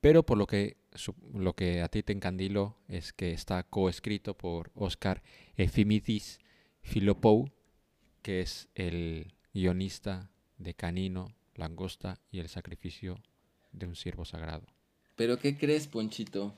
pero 0.00 0.22
por 0.24 0.36
lo 0.38 0.46
que, 0.46 0.76
su- 0.94 1.14
lo 1.34 1.52
que 1.54 1.82
a 1.82 1.88
ti 1.88 2.02
te 2.02 2.12
encandiló 2.12 2.76
es 2.88 3.12
que 3.12 3.32
está 3.32 3.62
coescrito 3.62 4.34
por 4.36 4.70
Oscar 4.74 5.22
Efimidis 5.56 6.38
Filopou, 6.82 7.50
que 8.22 8.40
es 8.40 8.68
el 8.74 9.32
guionista 9.54 10.28
de 10.58 10.74
Canino, 10.74 11.22
Langosta 11.54 12.18
y 12.30 12.38
El 12.40 12.48
sacrificio 12.48 13.18
de 13.72 13.86
un 13.86 13.94
siervo 13.96 14.24
sagrado. 14.24 14.66
Pero 15.16 15.38
¿qué 15.38 15.56
crees, 15.56 15.86
Ponchito? 15.86 16.54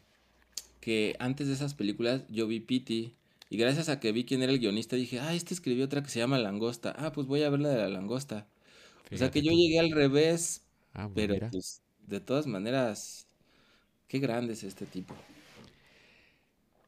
Que 0.84 1.16
antes 1.20 1.48
de 1.48 1.54
esas 1.54 1.74
películas 1.76 2.24
yo 2.30 2.48
vi 2.48 2.60
Pity 2.60 3.14
y 3.50 3.58
gracias 3.58 3.90
a 3.90 4.00
que 4.00 4.12
vi 4.12 4.26
quién 4.26 4.42
era 4.44 4.52
el 4.52 4.60
guionista 4.60 4.96
dije, 4.98 5.20
ah, 5.20 5.34
este 5.34 5.54
escribió 5.54 5.86
otra 5.86 6.04
que 6.04 6.10
se 6.10 6.20
llama 6.20 6.40
Langosta. 6.40 6.94
Ah, 6.98 7.12
pues 7.14 7.28
voy 7.28 7.44
a 7.44 7.50
ver 7.50 7.60
la 7.62 7.70
de 7.70 7.78
la 7.78 7.90
Langosta. 7.90 8.48
O 9.14 9.18
sea 9.18 9.32
que 9.32 9.42
yo 9.44 9.52
tú. 9.52 9.54
llegué 9.54 9.80
al 9.80 9.92
revés, 9.92 10.64
Ah, 10.94 11.10
pues 11.14 11.26
pero 11.26 11.28
mira. 11.28 11.52
pues 11.52 11.82
de 12.08 12.20
todas 12.22 12.48
maneras, 12.48 13.28
qué 14.10 14.20
grande 14.20 14.54
es 14.54 14.64
este 14.64 14.86
tipo. 14.88 15.16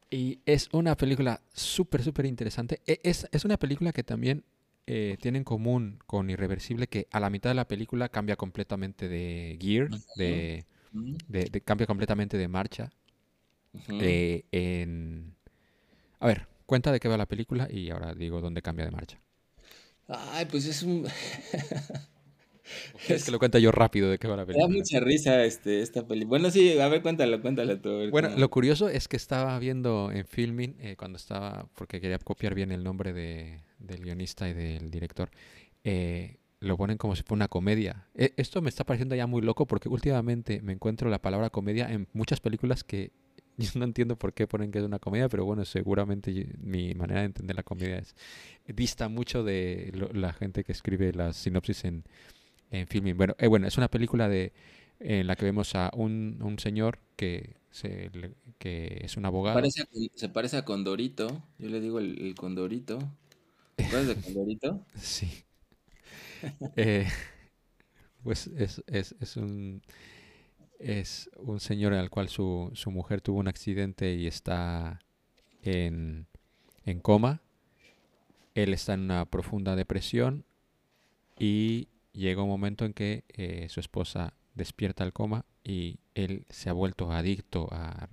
Y 0.09 0.39
es 0.45 0.69
una 0.71 0.95
película 0.95 1.41
súper, 1.53 2.03
súper 2.03 2.25
interesante. 2.25 2.81
E- 2.85 2.99
Es, 3.03 3.27
es 3.31 3.45
una 3.45 3.57
película 3.57 3.91
que 3.91 4.03
también 4.03 4.43
eh, 4.87 5.17
tiene 5.19 5.39
en 5.39 5.43
común 5.43 5.99
con 6.05 6.29
Irreversible, 6.29 6.87
que 6.87 7.07
a 7.11 7.19
la 7.19 7.29
mitad 7.29 7.49
de 7.49 7.55
la 7.55 7.67
película 7.67 8.09
cambia 8.09 8.35
completamente 8.35 9.09
de 9.09 9.57
gear, 9.59 9.91
de, 10.13 10.65
Ujú, 10.93 11.17
de- 11.27 11.49
de- 11.49 11.61
cambia 11.61 11.87
completamente 11.87 12.37
de 12.37 12.47
marcha. 12.49 12.91
Ujú. 13.75 13.95
eh, 13.99 14.45
en... 14.51 15.35
A 16.19 16.27
ver, 16.27 16.47
cuenta 16.65 16.91
de 16.91 16.99
qué 16.99 17.09
va 17.09 17.17
la 17.17 17.27
película 17.27 17.67
y 17.71 17.89
ahora 17.91 18.13
digo 18.15 18.41
dónde 18.41 18.61
cambia 18.63 18.85
de 18.85 18.91
marcha. 18.91 19.21
Ay, 20.07 20.45
pues 20.45 20.65
es 20.65 20.83
un... 20.83 21.07
Es 23.07 23.23
que 23.23 23.31
lo 23.31 23.39
cuenta 23.39 23.59
yo 23.59 23.71
rápido 23.71 24.09
de 24.09 24.17
qué 24.17 24.27
va 24.27 24.35
la 24.35 24.45
Me 24.47 24.57
da 24.59 24.67
película. 24.67 24.67
mucha 24.67 24.99
risa 24.99 25.43
este, 25.43 25.81
esta 25.81 26.07
peli. 26.07 26.25
Bueno, 26.25 26.49
sí, 26.49 26.79
a 26.79 26.87
ver, 26.87 27.01
cuéntalo, 27.03 27.39
cuéntalo 27.41 27.79
tú. 27.79 27.89
Bueno, 28.09 28.29
cómo- 28.29 28.37
lo 28.37 28.49
curioso 28.49 28.87
es 28.89 29.07
que 29.07 29.17
estaba 29.17 29.57
viendo 29.59 30.11
en 30.11 30.25
filming, 30.25 30.75
eh, 30.79 30.95
cuando 30.95 31.17
estaba, 31.17 31.67
porque 31.75 31.99
quería 31.99 32.19
copiar 32.19 32.53
bien 32.55 32.71
el 32.71 32.83
nombre 32.83 33.13
de, 33.13 33.61
del 33.79 34.01
guionista 34.03 34.47
y 34.47 34.53
del 34.53 34.91
director, 34.91 35.29
eh, 35.83 36.37
lo 36.59 36.77
ponen 36.77 36.97
como 36.97 37.15
si 37.15 37.23
fuera 37.23 37.39
una 37.39 37.47
comedia. 37.47 38.07
E- 38.15 38.33
esto 38.37 38.61
me 38.61 38.69
está 38.69 38.83
pareciendo 38.85 39.15
ya 39.15 39.27
muy 39.27 39.41
loco 39.41 39.65
porque 39.65 39.89
últimamente 39.89 40.61
me 40.61 40.73
encuentro 40.73 41.09
la 41.09 41.21
palabra 41.21 41.49
comedia 41.49 41.91
en 41.91 42.07
muchas 42.13 42.39
películas 42.41 42.83
que 42.83 43.11
yo 43.57 43.71
no 43.75 43.85
entiendo 43.85 44.17
por 44.17 44.33
qué 44.33 44.47
ponen 44.47 44.71
que 44.71 44.79
es 44.79 44.85
una 44.85 44.99
comedia, 44.99 45.29
pero 45.29 45.45
bueno, 45.45 45.65
seguramente 45.65 46.47
mi 46.61 46.93
manera 46.95 47.21
de 47.21 47.27
entender 47.27 47.55
la 47.55 47.63
comedia 47.63 47.97
es 47.97 48.15
dista 48.67 49.09
mucho 49.09 49.43
de 49.43 49.91
lo- 49.93 50.11
la 50.13 50.33
gente 50.33 50.63
que 50.63 50.71
escribe 50.71 51.13
las 51.13 51.37
sinopsis 51.37 51.85
en, 51.85 52.03
en 52.71 52.87
filming. 52.87 53.17
Bueno, 53.17 53.35
eh, 53.39 53.47
bueno, 53.47 53.67
es 53.67 53.77
una 53.77 53.89
película 53.89 54.29
de 54.29 54.53
en 54.99 55.27
la 55.27 55.35
que 55.35 55.45
vemos 55.45 55.75
a 55.75 55.91
un, 55.95 56.39
un 56.41 56.59
señor 56.59 56.99
que, 57.17 57.55
se, 57.71 58.11
que 58.59 59.01
es 59.03 59.17
un 59.17 59.25
abogado. 59.25 59.57
Parece 59.57 59.81
a 59.81 59.87
se 60.15 60.29
parece 60.29 60.57
a 60.57 60.65
Condorito. 60.65 61.41
Yo 61.57 61.69
le 61.69 61.79
digo 61.81 61.99
el, 61.99 62.21
el 62.21 62.35
Condorito. 62.35 62.99
¿Te 63.75 63.83
acuerdas 63.83 64.07
de 64.07 64.21
Condorito? 64.21 64.85
Sí. 65.01 65.45
Eh, 66.75 67.07
pues 68.23 68.47
es, 68.57 68.83
es, 68.87 69.15
es, 69.19 69.37
un 69.37 69.81
es 70.79 71.29
un 71.37 71.59
señor 71.59 71.93
al 71.93 72.09
cual 72.09 72.29
su, 72.29 72.71
su 72.73 72.91
mujer 72.91 73.21
tuvo 73.21 73.39
un 73.39 73.47
accidente 73.47 74.13
y 74.15 74.27
está 74.27 74.99
en, 75.61 76.27
en 76.85 76.99
coma. 76.99 77.41
Él 78.53 78.73
está 78.73 78.93
en 78.93 79.01
una 79.01 79.25
profunda 79.25 79.75
depresión 79.75 80.45
y 81.37 81.89
llega 82.13 82.43
un 82.43 82.49
momento 82.49 82.85
en 82.85 82.93
que 82.93 83.23
eh, 83.29 83.67
su 83.69 83.79
esposa 83.79 84.33
despierta 84.53 85.03
el 85.03 85.13
coma 85.13 85.45
y 85.63 85.99
él 86.13 86.45
se 86.49 86.69
ha 86.69 86.73
vuelto 86.73 87.11
adicto 87.11 87.67
a, 87.71 88.09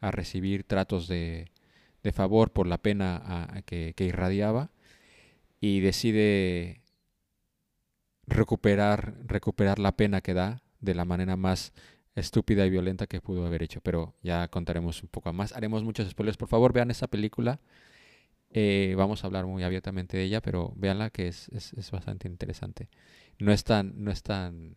a 0.00 0.10
recibir 0.10 0.64
tratos 0.64 1.06
de, 1.06 1.50
de, 2.02 2.12
favor 2.12 2.52
por 2.52 2.66
la 2.66 2.78
pena 2.78 3.62
que, 3.66 3.94
que, 3.94 4.04
irradiaba 4.04 4.70
y 5.60 5.80
decide 5.80 6.82
recuperar, 8.26 9.14
recuperar 9.24 9.78
la 9.78 9.92
pena 9.92 10.20
que 10.20 10.34
da 10.34 10.62
de 10.80 10.94
la 10.94 11.04
manera 11.04 11.36
más 11.36 11.72
estúpida 12.14 12.64
y 12.66 12.70
violenta 12.70 13.06
que 13.06 13.20
pudo 13.20 13.46
haber 13.46 13.62
hecho. 13.62 13.80
Pero 13.80 14.14
ya 14.22 14.48
contaremos 14.48 15.02
un 15.02 15.08
poco 15.08 15.32
más. 15.32 15.52
Haremos 15.52 15.84
muchos 15.84 16.08
spoilers. 16.08 16.36
Por 16.36 16.48
favor, 16.48 16.72
vean 16.72 16.90
esa 16.90 17.08
película. 17.08 17.60
Eh, 18.56 18.94
vamos 18.96 19.24
a 19.24 19.26
hablar 19.26 19.46
muy 19.46 19.64
abiertamente 19.64 20.16
de 20.16 20.24
ella, 20.24 20.40
pero 20.40 20.72
véanla 20.76 21.10
que 21.10 21.26
es, 21.26 21.48
es, 21.48 21.72
es, 21.72 21.90
bastante 21.90 22.28
interesante. 22.28 22.88
No 23.40 23.52
es 23.52 23.64
tan, 23.64 24.04
no 24.04 24.12
es 24.12 24.22
tan, 24.22 24.76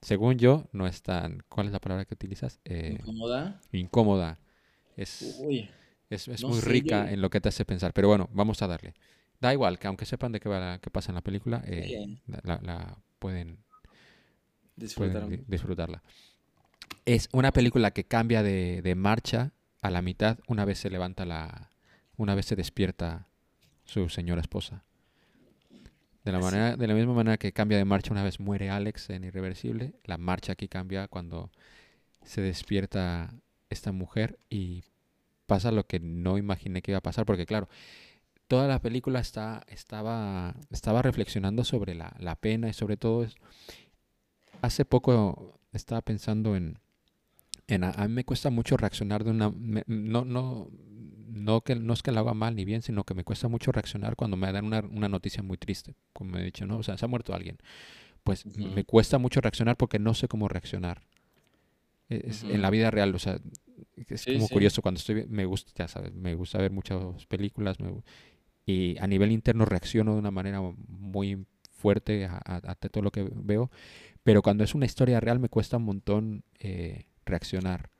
según 0.00 0.38
yo, 0.38 0.68
no 0.70 0.86
es 0.86 1.02
tan, 1.02 1.42
¿cuál 1.48 1.66
es 1.66 1.72
la 1.72 1.80
palabra 1.80 2.04
que 2.04 2.14
utilizas? 2.14 2.60
Eh, 2.64 2.98
incómoda. 3.00 3.60
Incómoda. 3.72 4.38
Es, 4.96 5.40
Uy, 5.40 5.68
es, 6.08 6.28
es 6.28 6.42
no 6.42 6.50
muy 6.50 6.60
rica 6.60 7.06
yo... 7.06 7.14
en 7.14 7.20
lo 7.20 7.30
que 7.30 7.40
te 7.40 7.48
hace 7.48 7.64
pensar. 7.64 7.92
Pero 7.92 8.06
bueno, 8.06 8.30
vamos 8.32 8.62
a 8.62 8.68
darle. 8.68 8.94
Da 9.40 9.52
igual, 9.52 9.80
que 9.80 9.88
aunque 9.88 10.06
sepan 10.06 10.30
de 10.30 10.38
qué, 10.38 10.48
va, 10.48 10.78
qué 10.78 10.88
pasa 10.88 11.10
en 11.10 11.16
la 11.16 11.22
película, 11.22 11.64
eh, 11.66 12.20
la, 12.26 12.60
la, 12.62 12.98
pueden, 13.18 13.58
pueden 14.94 15.44
disfrutarla. 15.48 16.00
Es 17.04 17.28
una 17.32 17.52
película 17.52 17.90
que 17.90 18.04
cambia 18.04 18.42
de, 18.42 18.82
de 18.82 18.94
marcha 18.94 19.52
a 19.82 19.90
la 19.90 20.02
mitad 20.02 20.38
una 20.48 20.64
vez 20.64 20.78
se 20.78 20.90
levanta 20.90 21.26
la, 21.26 21.70
una 22.16 22.34
vez 22.34 22.46
se 22.46 22.56
despierta 22.56 23.28
su 23.84 24.08
señora 24.08 24.40
esposa. 24.40 24.84
De 26.24 26.32
la, 26.32 26.38
manera, 26.38 26.76
de 26.76 26.86
la 26.86 26.94
misma 26.94 27.12
manera 27.12 27.36
que 27.36 27.52
cambia 27.52 27.76
de 27.76 27.84
marcha 27.84 28.10
una 28.10 28.22
vez 28.22 28.40
muere 28.40 28.70
Alex 28.70 29.10
en 29.10 29.24
Irreversible, 29.24 29.92
la 30.04 30.16
marcha 30.16 30.52
aquí 30.52 30.68
cambia 30.68 31.06
cuando 31.06 31.50
se 32.24 32.40
despierta 32.40 33.34
esta 33.68 33.92
mujer 33.92 34.38
y 34.48 34.84
pasa 35.44 35.70
lo 35.70 35.86
que 35.86 36.00
no 36.00 36.38
imaginé 36.38 36.80
que 36.80 36.92
iba 36.92 36.98
a 36.98 37.02
pasar, 37.02 37.26
porque 37.26 37.44
claro, 37.44 37.68
toda 38.48 38.66
la 38.68 38.80
película 38.80 39.20
está, 39.20 39.64
estaba, 39.68 40.54
estaba 40.70 41.02
reflexionando 41.02 41.62
sobre 41.62 41.94
la, 41.94 42.16
la 42.18 42.36
pena 42.36 42.70
y 42.70 42.72
sobre 42.72 42.96
todo 42.96 43.24
es, 43.24 43.34
hace 44.62 44.86
poco 44.86 45.60
estaba 45.76 46.02
pensando 46.02 46.56
en, 46.56 46.78
en 47.66 47.84
a, 47.84 47.90
a, 47.90 48.08
mí 48.08 48.14
me 48.14 48.24
cuesta 48.24 48.50
mucho 48.50 48.76
reaccionar 48.76 49.24
de 49.24 49.30
una 49.30 49.50
me, 49.50 49.84
no 49.86 50.24
no 50.24 50.70
no 51.28 51.60
que 51.62 51.74
no 51.74 51.92
es 51.92 52.02
que 52.02 52.12
lo 52.12 52.20
haga 52.20 52.34
mal 52.34 52.54
ni 52.54 52.64
bien 52.64 52.82
sino 52.82 53.04
que 53.04 53.14
me 53.14 53.24
cuesta 53.24 53.48
mucho 53.48 53.72
reaccionar 53.72 54.16
cuando 54.16 54.36
me 54.36 54.50
dan 54.52 54.64
una, 54.64 54.80
una 54.80 55.08
noticia 55.08 55.42
muy 55.42 55.56
triste 55.56 55.94
como 56.12 56.38
he 56.38 56.44
dicho 56.44 56.66
no 56.66 56.78
o 56.78 56.82
sea 56.82 56.96
se 56.96 57.04
ha 57.04 57.08
muerto 57.08 57.34
alguien 57.34 57.58
pues 58.22 58.46
uh 58.46 58.50
-huh. 58.50 58.74
me 58.74 58.84
cuesta 58.84 59.18
mucho 59.18 59.40
reaccionar 59.40 59.76
porque 59.76 59.98
no 59.98 60.14
sé 60.14 60.28
cómo 60.28 60.48
reaccionar 60.48 61.02
es, 62.08 62.42
uh 62.42 62.48
-huh. 62.48 62.54
en 62.54 62.62
la 62.62 62.70
vida 62.70 62.90
real 62.90 63.14
o 63.14 63.18
sea 63.18 63.40
es 63.96 64.20
sí, 64.20 64.34
como 64.34 64.46
sí. 64.46 64.52
curioso 64.52 64.82
cuando 64.82 64.98
estoy 64.98 65.26
me 65.28 65.44
gusta 65.44 65.72
ya 65.74 65.88
sabes 65.88 66.14
me 66.14 66.34
gusta 66.34 66.58
ver 66.58 66.70
muchas 66.70 67.26
películas 67.26 67.80
me, 67.80 68.02
y 68.66 68.96
a 68.98 69.06
nivel 69.06 69.32
interno 69.32 69.64
reacciono 69.64 70.12
de 70.12 70.18
una 70.20 70.30
manera 70.30 70.60
muy 70.88 71.44
fuerte 71.84 72.24
a, 72.24 72.40
a, 72.44 72.56
a 72.72 72.74
todo 72.74 73.02
lo 73.02 73.10
que 73.10 73.22
veo 73.34 73.70
pero 74.24 74.42
cuando 74.42 74.64
es 74.64 74.74
una 74.74 74.86
historia 74.86 75.20
real 75.20 75.38
me 75.38 75.50
cuesta 75.50 75.76
un 75.76 75.84
montón 75.84 76.44
eh, 76.58 77.04
reaccionar. 77.24 77.90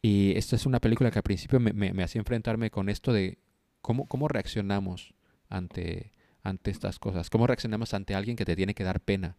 Y 0.00 0.32
esta 0.36 0.54
es 0.54 0.64
una 0.64 0.80
película 0.80 1.10
que 1.10 1.18
al 1.18 1.24
principio 1.24 1.58
me, 1.58 1.72
me, 1.72 1.92
me 1.92 2.04
hacía 2.04 2.20
enfrentarme 2.20 2.70
con 2.70 2.88
esto 2.88 3.12
de 3.12 3.38
cómo, 3.82 4.06
cómo 4.06 4.28
reaccionamos 4.28 5.14
ante, 5.48 6.12
ante 6.42 6.70
estas 6.70 7.00
cosas, 7.00 7.28
cómo 7.30 7.48
reaccionamos 7.48 7.92
ante 7.94 8.14
alguien 8.14 8.36
que 8.36 8.44
te 8.44 8.54
tiene 8.54 8.74
que 8.74 8.84
dar 8.84 9.00
pena. 9.00 9.34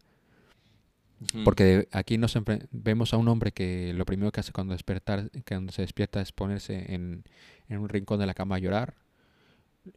Uh 1.20 1.24
-huh. 1.24 1.44
Porque 1.44 1.88
aquí 1.92 2.18
nos 2.18 2.38
vemos 2.70 3.14
a 3.14 3.16
un 3.16 3.28
hombre 3.28 3.52
que 3.52 3.94
lo 3.94 4.04
primero 4.04 4.30
que 4.30 4.40
hace 4.40 4.52
cuando, 4.52 4.74
despertar, 4.74 5.30
cuando 5.48 5.72
se 5.72 5.80
despierta 5.80 6.20
es 6.20 6.32
ponerse 6.32 6.92
en, 6.94 7.24
en 7.68 7.78
un 7.78 7.88
rincón 7.88 8.20
de 8.20 8.26
la 8.26 8.34
cama 8.34 8.56
a 8.56 8.58
llorar. 8.58 8.94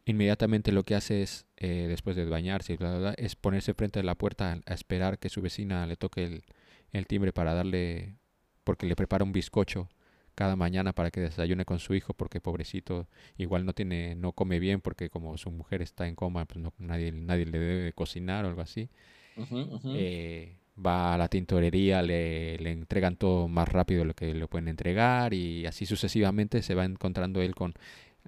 Inmediatamente 0.04 0.72
lo 0.72 0.84
que 0.84 0.94
hace 0.94 1.22
es, 1.22 1.46
eh, 1.56 1.86
después 1.88 2.16
de 2.16 2.24
bañarse, 2.24 2.76
bla, 2.76 2.90
bla, 2.90 2.98
bla, 2.98 3.14
es 3.16 3.36
ponerse 3.36 3.74
frente 3.74 4.00
a 4.00 4.02
la 4.02 4.14
puerta 4.14 4.60
a, 4.66 4.74
esperar 4.74 5.18
que 5.18 5.28
su 5.28 5.42
vecina 5.42 5.86
le 5.86 5.96
toque 5.96 6.24
el, 6.24 6.44
el 6.92 7.06
timbre 7.06 7.32
para 7.32 7.54
darle 7.54 8.16
porque 8.64 8.86
le 8.86 8.96
prepara 8.96 9.24
un 9.24 9.32
bizcocho 9.32 9.88
cada 10.34 10.56
mañana 10.56 10.92
para 10.92 11.10
que 11.10 11.20
desayune 11.20 11.64
con 11.64 11.78
su 11.78 11.94
hijo 11.94 12.14
porque 12.14 12.40
pobrecito 12.40 13.06
igual 13.36 13.66
no 13.66 13.74
tiene 13.74 14.14
no 14.14 14.32
come 14.32 14.58
bien 14.58 14.80
porque 14.80 15.10
como 15.10 15.36
su 15.36 15.50
mujer 15.50 15.82
está 15.82 16.08
en 16.08 16.14
coma 16.14 16.46
pues 16.46 16.60
no, 16.60 16.72
nadie 16.78 17.12
nadie 17.12 17.46
le 17.46 17.58
debe 17.58 17.92
cocinar 17.92 18.44
o 18.44 18.48
algo 18.48 18.62
así 18.62 18.88
uh 19.36 19.42
-huh, 19.42 19.68
uh 19.68 19.78
-huh. 19.78 19.94
Eh, 19.96 20.56
va 20.74 21.14
a 21.14 21.18
la 21.18 21.28
tintorería 21.28 22.00
le, 22.00 22.56
le, 22.58 22.70
entregan 22.70 23.16
todo 23.16 23.46
más 23.46 23.68
rápido 23.68 24.04
lo 24.06 24.14
que 24.14 24.32
le 24.32 24.46
pueden 24.48 24.68
entregar 24.68 25.34
y 25.34 25.66
así 25.66 25.84
sucesivamente 25.84 26.62
se 26.62 26.74
va 26.74 26.86
encontrando 26.86 27.42
él 27.42 27.54
con 27.54 27.74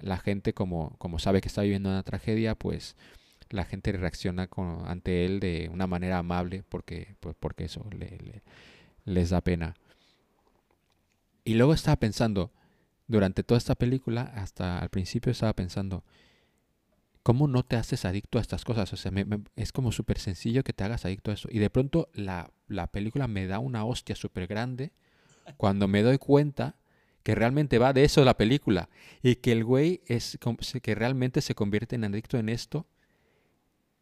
la 0.01 0.19
gente 0.19 0.55
como 0.55 0.97
como 0.99 1.19
sabe 1.19 1.41
que 1.41 1.49
está 1.49 1.63
viviendo 1.63 1.89
una 1.89 2.03
tragedia 2.03 2.55
pues 2.55 2.97
la 3.51 3.65
gente 3.65 3.93
reacciona 3.93 4.47
con, 4.49 4.89
ante 4.89 5.25
él 5.25 5.41
de 5.41 5.71
una 5.73 5.87
manera 5.87 6.19
amable 6.19 6.65
porque 6.69 7.17
pues 7.21 7.37
porque 7.39 7.65
eso 7.65 7.87
le, 7.91 8.19
le, 8.19 8.43
les 9.05 9.31
da 9.31 9.41
pena 9.41 9.77
y 11.45 11.55
luego 11.55 11.75
estaba 11.75 11.97
pensando, 11.97 12.51
durante 13.07 13.45
toda 13.45 13.59
esta 13.59 13.75
película, 13.75 14.23
hasta 14.35 14.79
al 14.79 14.89
principio 14.89 15.31
estaba 15.31 15.53
pensando, 15.53 16.03
¿cómo 17.23 17.49
no 17.49 17.63
te 17.63 17.77
haces 17.77 18.07
adicto 18.07 18.39
a 18.39 18.41
estas 18.41 18.65
cosas? 18.65 18.93
O 18.95 18.97
sea, 18.97 19.13
es 19.55 19.71
como 19.71 19.93
súper 19.93 20.19
sencillo 20.19 20.65
que 20.65 20.73
te 20.73 20.85
hagas 20.85 21.05
adicto 21.05 21.31
a 21.31 21.35
eso. 21.35 21.49
Y 21.51 21.59
de 21.59 21.69
pronto 21.69 22.09
la, 22.15 22.51
la 22.67 22.87
película 22.87 23.29
me 23.29 23.47
da 23.47 23.59
una 23.59 23.85
hostia 23.85 24.17
súper 24.17 24.47
grande 24.47 24.93
cuando 25.59 25.87
me 25.87 26.03
doy 26.03 26.17
cuenta 26.17 26.77
que 27.25 27.35
realmente 27.35 27.79
va 27.79 27.93
de 27.93 28.05
eso 28.05 28.25
la 28.25 28.37
película. 28.37 28.89
Y 29.23 29.37
que 29.37 29.51
el 29.51 29.65
güey 29.65 30.03
es 30.07 30.39
que 30.83 30.95
realmente 30.95 31.41
se 31.41 31.57
convierte 31.57 31.97
en 31.97 32.05
adicto 32.05 32.39
en 32.39 32.49
esto 32.49 32.87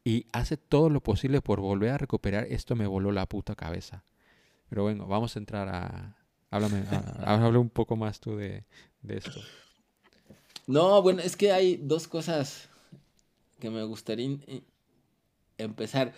y 0.05 0.27
hace 0.33 0.59
todo 0.59 0.91
lo 0.91 1.01
posible 1.01 1.41
por 1.41 1.61
volver 1.61 1.91
a 1.91 1.99
recuperar. 1.99 2.47
Esto 2.51 2.77
me 2.77 2.87
voló 2.87 3.13
la 3.13 3.27
puta 3.27 3.55
cabeza. 3.55 4.05
Pero 4.69 4.83
bueno, 4.83 5.07
vamos 5.07 5.37
a 5.37 5.39
entrar 5.39 5.69
a, 5.69 6.17
Háblame, 6.53 6.85
habla 7.25 7.59
un 7.59 7.71
poco 7.71 7.97
más 7.97 8.21
tú 8.21 8.37
de, 8.37 8.65
de, 9.01 9.17
esto. 9.17 9.41
No, 10.67 11.01
bueno, 11.01 11.23
es 11.23 11.35
que 11.35 11.51
hay 11.51 11.77
dos 11.77 12.07
cosas 12.07 12.69
que 13.59 13.71
me 13.71 13.83
gustaría 13.85 14.39
empezar. 15.57 16.13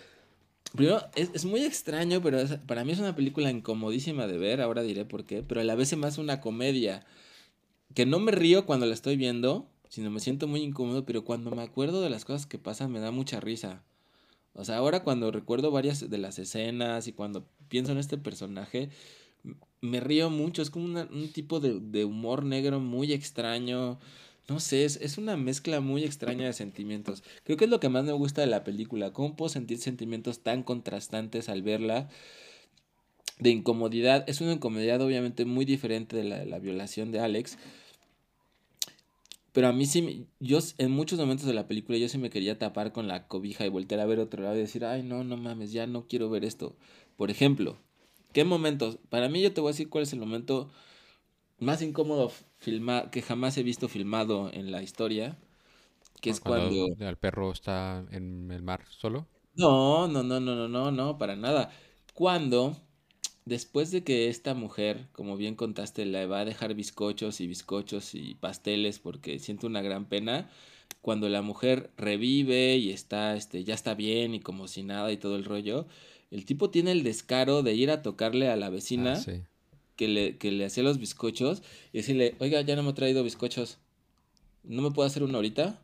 Primero, 0.75 1.01
es, 1.15 1.31
es 1.33 1.45
muy 1.45 1.61
extraño, 1.63 2.21
pero 2.21 2.39
es, 2.39 2.57
para 2.67 2.83
mí 2.83 2.91
es 2.91 2.99
una 2.99 3.15
película 3.15 3.49
incomodísima 3.49 4.27
de 4.27 4.37
ver, 4.37 4.61
ahora 4.61 4.83
diré 4.83 5.05
por 5.05 5.25
qué, 5.25 5.43
pero 5.43 5.61
a 5.61 5.63
la 5.63 5.75
vez 5.75 5.95
me 5.97 6.07
hace 6.07 6.21
una 6.21 6.41
comedia. 6.41 7.05
Que 7.93 8.05
no 8.05 8.19
me 8.19 8.31
río 8.31 8.65
cuando 8.65 8.85
la 8.85 8.93
estoy 8.93 9.15
viendo, 9.15 9.69
sino 9.89 10.11
me 10.11 10.19
siento 10.19 10.47
muy 10.47 10.61
incómodo, 10.61 11.05
pero 11.05 11.23
cuando 11.23 11.51
me 11.51 11.61
acuerdo 11.61 12.01
de 12.01 12.09
las 12.09 12.25
cosas 12.25 12.45
que 12.45 12.59
pasan 12.59 12.91
me 12.91 12.99
da 12.99 13.11
mucha 13.11 13.39
risa. 13.39 13.83
O 14.53 14.63
sea, 14.63 14.77
ahora 14.77 15.03
cuando 15.03 15.31
recuerdo 15.31 15.71
varias 15.71 16.09
de 16.09 16.17
las 16.17 16.39
escenas 16.39 17.07
y 17.07 17.13
cuando 17.13 17.45
pienso 17.67 17.91
en 17.91 17.97
este 17.97 18.17
personaje, 18.17 18.89
me 19.81 19.99
río 19.99 20.29
mucho, 20.29 20.61
es 20.61 20.69
como 20.69 20.85
un 20.85 21.31
tipo 21.31 21.59
de, 21.59 22.05
humor 22.05 22.43
negro 22.43 22.79
muy 22.79 23.13
extraño. 23.13 23.99
No 24.47 24.59
sé, 24.59 24.85
es, 24.85 24.97
es, 25.01 25.17
una 25.17 25.37
mezcla 25.37 25.79
muy 25.79 26.03
extraña 26.03 26.45
de 26.45 26.53
sentimientos. 26.53 27.23
Creo 27.43 27.57
que 27.57 27.65
es 27.65 27.71
lo 27.71 27.79
que 27.79 27.89
más 27.89 28.05
me 28.05 28.11
gusta 28.11 28.41
de 28.41 28.47
la 28.47 28.63
película. 28.63 29.11
¿Cómo 29.11 29.35
puedo 29.35 29.49
sentir 29.49 29.79
sentimientos 29.79 30.39
tan 30.39 30.63
contrastantes 30.63 31.49
al 31.49 31.63
verla? 31.63 32.09
De 33.39 33.49
incomodidad. 33.49 34.23
Es 34.27 34.41
una 34.41 34.53
incomodidad 34.53 35.01
obviamente 35.01 35.45
muy 35.45 35.65
diferente 35.65 36.15
de 36.15 36.23
la, 36.25 36.39
de 36.39 36.45
la 36.45 36.59
violación 36.59 37.11
de 37.11 37.19
Alex. 37.19 37.57
Pero 39.51 39.67
a 39.67 39.73
mí 39.73 39.85
sí, 39.85 40.27
yo 40.39 40.59
en 40.77 40.91
muchos 40.91 41.17
momentos 41.17 41.47
de 41.47 41.53
la 41.53 41.67
película 41.67 41.97
yo 41.97 42.09
sí 42.09 42.17
me 42.17 42.29
quería 42.29 42.59
tapar 42.59 42.91
con 42.91 43.07
la 43.07 43.27
cobija 43.27 43.65
y 43.65 43.69
voltear 43.69 44.01
a 44.01 44.05
ver 44.05 44.19
otro 44.19 44.43
lado 44.43 44.55
y 44.55 44.59
decir, 44.59 44.85
ay, 44.85 45.01
no, 45.01 45.23
no 45.23 45.37
mames, 45.37 45.71
ya 45.71 45.87
no 45.87 46.07
quiero 46.07 46.29
ver 46.29 46.43
esto. 46.45 46.75
Por 47.15 47.31
ejemplo, 47.31 47.77
¿Qué 48.35 48.43
momentos? 48.43 48.97
Para 49.07 49.29
mí 49.29 49.41
yo 49.41 49.53
te 49.53 49.61
voy 49.61 49.69
a 49.69 49.71
decir 49.71 49.87
cuál 49.87 50.03
es 50.03 50.11
el 50.11 50.19
momento 50.19 50.69
más 51.57 51.81
incómodo 51.81 52.33
filma 52.65 53.09
que 53.11 53.21
jamás 53.21 53.57
he 53.57 53.63
visto 53.63 53.87
filmado 53.87 54.49
en 54.51 54.71
la 54.71 54.81
historia. 54.81 55.37
Que 56.21 56.31
es 56.31 56.39
cuando. 56.39 56.87
El 56.99 57.17
perro 57.17 57.51
está 57.51 58.03
en 58.11 58.51
el 58.51 58.63
mar 58.63 58.81
solo. 58.89 59.27
No, 59.55 60.07
no, 60.07 60.23
no, 60.23 60.39
no, 60.39 60.55
no, 60.55 60.67
no, 60.67 60.91
no, 60.91 61.17
para 61.17 61.35
nada. 61.35 61.71
Cuando, 62.13 62.75
después 63.45 63.91
de 63.91 64.03
que 64.03 64.27
esta 64.29 64.53
mujer, 64.53 65.07
como 65.13 65.37
bien 65.37 65.55
contaste, 65.55 66.05
le 66.05 66.25
va 66.25 66.39
a 66.39 66.45
dejar 66.45 66.73
bizcochos 66.73 67.39
y 67.41 67.47
bizcochos 67.47 68.15
y 68.15 68.35
pasteles 68.35 68.99
porque 68.99 69.39
siente 69.39 69.65
una 69.67 69.81
gran 69.81 70.05
pena, 70.05 70.49
cuando 71.01 71.29
la 71.29 71.41
mujer 71.41 71.91
revive 71.97 72.77
y 72.77 72.91
está, 72.91 73.35
este, 73.35 73.63
ya 73.63 73.75
está 73.75 73.93
bien 73.93 74.33
y 74.33 74.39
como 74.39 74.67
si 74.67 74.83
nada 74.83 75.11
y 75.11 75.17
todo 75.17 75.35
el 75.35 75.45
rollo, 75.45 75.87
el 76.31 76.45
tipo 76.45 76.69
tiene 76.69 76.91
el 76.91 77.03
descaro 77.03 77.63
de 77.63 77.75
ir 77.75 77.91
a 77.91 78.01
tocarle 78.01 78.49
a 78.49 78.55
la 78.55 78.69
vecina 78.69 79.13
Ah, 79.13 79.15
sí. 79.15 79.43
Que, 79.95 80.07
le, 80.07 80.37
que 80.37 80.51
le 80.51 80.65
hacía 80.65 80.83
los 80.83 80.99
bizcochos 80.99 81.63
y 81.93 81.99
decirle, 81.99 82.35
oiga, 82.39 82.61
ya 82.61 82.75
no 82.75 82.83
me 82.83 82.89
ha 82.91 82.93
traído 82.95 83.23
bizcochos, 83.23 83.79
¿no 84.63 84.81
me 84.83 84.91
puedo 84.91 85.07
hacer 85.07 85.23
uno 85.23 85.37
ahorita? 85.37 85.81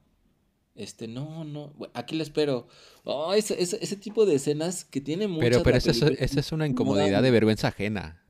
Este, 0.76 1.08
no, 1.08 1.44
no, 1.46 1.74
aquí 1.94 2.16
le 2.18 2.24
espero. 2.24 2.68
Oh, 3.06 3.34
ese, 3.34 3.62
ese, 3.62 3.80
ese 3.84 3.98
tipo 3.98 4.26
de 4.26 4.36
escenas 4.36 4.86
que 4.86 5.02
tiene 5.02 5.28
muchas 5.28 5.52
Pero, 5.52 5.62
pero 5.62 5.78
esa 5.78 5.92
es, 5.92 6.02
esa 6.04 6.40
es 6.40 6.52
una 6.54 6.68
incomodidad 6.68 7.22
de 7.22 7.32
vergüenza 7.32 7.68
ajena. 7.70 8.24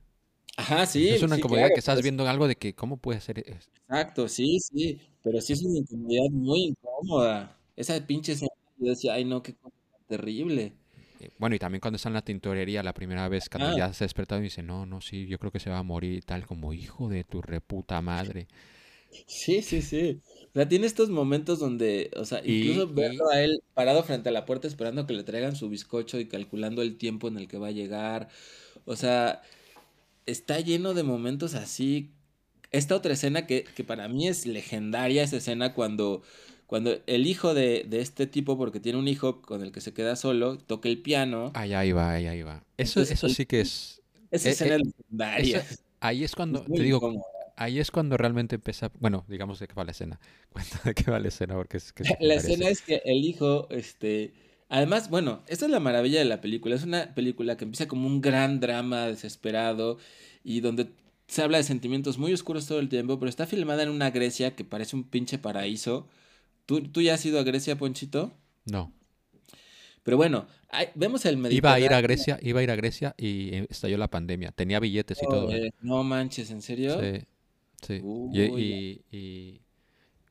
Ajá, 0.57 0.85
sí. 0.85 1.17
es 1.17 1.21
una 1.21 1.35
sí, 1.35 1.35
incomodidad 1.35 1.71
claro, 1.71 1.73
que 1.73 1.79
estás 1.79 2.01
pues, 2.01 2.03
viendo 2.03 2.27
algo 2.27 2.47
de 2.47 2.55
que, 2.55 2.73
¿cómo 2.75 2.97
puede 2.97 3.21
ser? 3.21 3.39
es- 3.47 3.69
Exacto, 3.87 4.27
sí, 4.29 4.59
sí, 4.59 4.99
pero 5.21 5.41
sí 5.41 5.53
es 5.53 5.63
una 5.63 5.79
incomodidad 5.79 6.29
muy 6.31 6.59
incómoda. 6.67 7.59
Esa 7.75 8.05
pinche 8.07 8.31
escena, 8.33 8.51
yo 8.77 8.89
decía, 8.89 9.13
ay 9.13 9.25
no, 9.25 9.43
qué 9.43 9.55
cosa 9.55 9.75
terrible. 10.07 10.73
Eh, 11.21 11.29
Bueno, 11.37 11.55
y 11.55 11.59
también 11.59 11.79
cuando 11.81 11.95
está 11.97 12.09
en 12.09 12.13
la 12.13 12.21
tintorería 12.23 12.83
la 12.83 12.93
primera 12.93 13.27
vez, 13.29 13.49
cuando 13.49 13.69
Ah. 13.69 13.77
ya 13.77 13.93
se 13.93 14.03
ha 14.03 14.05
despertado 14.05 14.41
y 14.41 14.45
dice, 14.45 14.63
no, 14.63 14.85
no, 14.85 15.01
sí, 15.01 15.27
yo 15.27 15.37
creo 15.39 15.51
que 15.51 15.59
se 15.59 15.69
va 15.69 15.77
a 15.79 15.83
morir 15.83 16.13
y 16.17 16.21
tal, 16.21 16.45
como 16.45 16.73
hijo 16.73 17.09
de 17.09 17.23
tu 17.23 17.41
reputa 17.41 18.01
madre. 18.01 18.47
Sí, 19.27 19.61
sí, 19.61 19.81
sí. 19.81 20.21
O 20.49 20.53
sea, 20.53 20.67
tiene 20.67 20.87
estos 20.87 21.09
momentos 21.09 21.59
donde, 21.59 22.11
o 22.15 22.23
sea, 22.25 22.41
incluso 22.45 22.83
y 22.89 22.93
verlo 22.93 23.29
a 23.29 23.41
él 23.41 23.61
parado 23.73 24.03
frente 24.03 24.29
a 24.29 24.31
la 24.31 24.45
puerta 24.45 24.67
esperando 24.67 25.05
que 25.05 25.13
le 25.13 25.23
traigan 25.23 25.55
su 25.55 25.69
bizcocho 25.69 26.19
y 26.19 26.27
calculando 26.27 26.81
el 26.81 26.97
tiempo 26.97 27.27
en 27.27 27.37
el 27.37 27.47
que 27.47 27.57
va 27.57 27.67
a 27.67 27.71
llegar. 27.71 28.29
O 28.85 28.95
sea, 28.95 29.41
está 30.25 30.59
lleno 30.59 30.93
de 30.93 31.03
momentos 31.03 31.55
así. 31.55 32.11
Esta 32.71 32.95
otra 32.95 33.13
escena 33.13 33.45
que, 33.47 33.65
que 33.75 33.83
para 33.83 34.07
mí 34.07 34.27
es 34.29 34.45
legendaria, 34.45 35.23
esa 35.23 35.37
escena 35.37 35.73
cuando, 35.73 36.21
cuando 36.71 36.97
el 37.07 37.27
hijo 37.27 37.53
de, 37.55 37.85
de 37.89 38.01
este 38.01 38.27
tipo, 38.27 38.57
porque 38.57 38.81
tiene 38.81 38.99
un 38.99 39.09
hijo 39.09 39.43
con 39.43 39.63
el 39.63 39.73
que 39.73 39.81
se 39.81 39.93
queda 39.93 40.17
solo, 40.17 40.57
toca 40.59 40.89
el 40.89 41.01
piano. 41.03 41.53
ahí, 41.53 41.73
ahí 41.73 41.91
va, 41.91 42.11
ahí, 42.13 42.27
ahí 42.27 42.43
va. 42.43 42.63
Eso, 42.77 43.01
Entonces, 43.01 43.09
eso 43.09 43.29
sí 43.29 43.45
que 43.45 43.61
es... 43.61 44.01
esa 44.31 44.49
eh, 44.49 44.49
escena 44.49 44.75
eh, 44.75 44.77
es 44.77 44.81
legendaria. 44.83 45.59
eso- 45.59 45.83
ahí 45.99 46.23
es 46.23 46.35
cuando, 46.35 46.65
Es 46.65 46.69
te 46.73 46.83
digo, 46.83 47.05
incómoda. 47.05 47.23
ahí 47.55 47.79
es 47.79 47.91
cuando 47.91 48.17
realmente 48.17 48.55
empieza, 48.55 48.91
bueno, 48.99 49.25
digamos 49.27 49.59
de 49.59 49.67
qué 49.67 49.73
va 49.75 49.85
la 49.85 49.91
escena. 49.91 50.19
Cuenta 50.51 50.81
de 50.85 50.93
qué 50.95 51.11
va 51.11 51.19
la 51.19 51.29
escena, 51.29 51.55
porque 51.55 51.77
es 51.77 51.93
que 51.93 52.03
La 52.19 52.35
escena 52.35 52.67
es 52.69 52.81
que 52.81 53.01
el 53.05 53.23
hijo, 53.23 53.67
este, 53.69 54.33
además, 54.69 55.09
bueno, 55.09 55.43
esta 55.47 55.65
es 55.65 55.71
la 55.71 55.79
maravilla 55.79 56.19
de 56.19 56.25
la 56.25 56.41
película. 56.41 56.75
Es 56.75 56.83
una 56.83 57.13
película 57.13 57.57
que 57.57 57.65
empieza 57.65 57.87
como 57.87 58.07
un 58.07 58.21
gran 58.21 58.59
drama 58.59 59.05
desesperado 59.07 59.97
y 60.43 60.61
donde 60.61 60.89
se 61.27 61.41
habla 61.43 61.57
de 61.57 61.63
sentimientos 61.63 62.17
muy 62.17 62.33
oscuros 62.33 62.65
todo 62.67 62.79
el 62.79 62.89
tiempo, 62.89 63.19
pero 63.19 63.29
está 63.29 63.45
filmada 63.47 63.83
en 63.83 63.89
una 63.89 64.09
Grecia 64.11 64.55
que 64.55 64.65
parece 64.65 64.95
un 64.95 65.03
pinche 65.03 65.37
paraíso. 65.37 66.07
¿Tú, 66.65 66.81
tú 66.83 67.01
ya 67.01 67.15
has 67.15 67.25
ido 67.25 67.39
a 67.39 67.43
Grecia, 67.43 67.77
Ponchito? 67.77 68.33
No. 68.65 68.93
Pero 70.03 70.17
bueno, 70.17 70.47
hay- 70.69 70.87
vemos 70.95 71.25
el 71.25 71.35
Iba 71.51 71.73
a 71.73 71.79
ir 71.79 71.87
a 71.93 71.97
Mediterráneo. 72.01 72.01
Grecia, 72.01 72.39
iba 72.41 72.59
a 72.59 72.63
ir 72.63 72.71
a 72.71 72.75
Grecia 72.75 73.15
y 73.17 73.53
eh, 73.55 73.67
estalló 73.69 73.97
la 73.97 74.09
pandemia. 74.09 74.51
Tenía 74.51 74.79
billetes 74.79 75.21
y 75.21 75.25
todo, 75.27 75.51
¿eh? 75.51 75.67
eh, 75.67 75.71
no 75.81 76.03
manches, 76.03 76.49
¿en 76.51 76.61
serio? 76.61 76.99
Sí, 76.99 77.19
sí. 77.81 77.93
Y, 78.33 78.41
Uy, 78.49 79.03
y- 79.11 79.17
y 79.17 79.61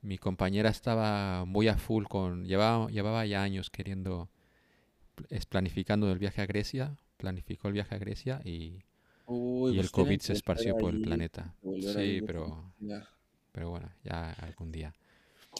mi 0.02 0.18
compañera 0.18 0.70
estaba 0.70 1.44
muy 1.44 1.68
a 1.68 1.76
full 1.76 2.04
con, 2.04 2.46
llevaba, 2.46 2.88
llevaba 2.90 3.26
ya 3.26 3.42
años 3.42 3.70
queriendo, 3.70 4.28
planificando 5.48 6.10
el 6.10 6.18
viaje 6.18 6.40
a 6.42 6.46
Grecia, 6.46 6.96
planificó 7.16 7.68
el 7.68 7.74
viaje 7.74 7.94
a 7.94 7.98
Grecia 7.98 8.40
y, 8.44 8.82
Uy, 9.26 9.72
y 9.72 9.78
el 9.78 9.82
pues 9.82 9.92
tienen 9.92 9.92
COVID 9.92 10.20
se 10.20 10.32
esparció 10.32 10.76
por 10.78 10.94
el 10.94 11.02
planeta. 11.02 11.54
Sí, 11.94 12.22
pero, 12.26 12.72
ya. 12.80 13.06
pero 13.52 13.70
bueno, 13.70 13.90
ya 14.02 14.32
algún 14.32 14.72
día. 14.72 14.92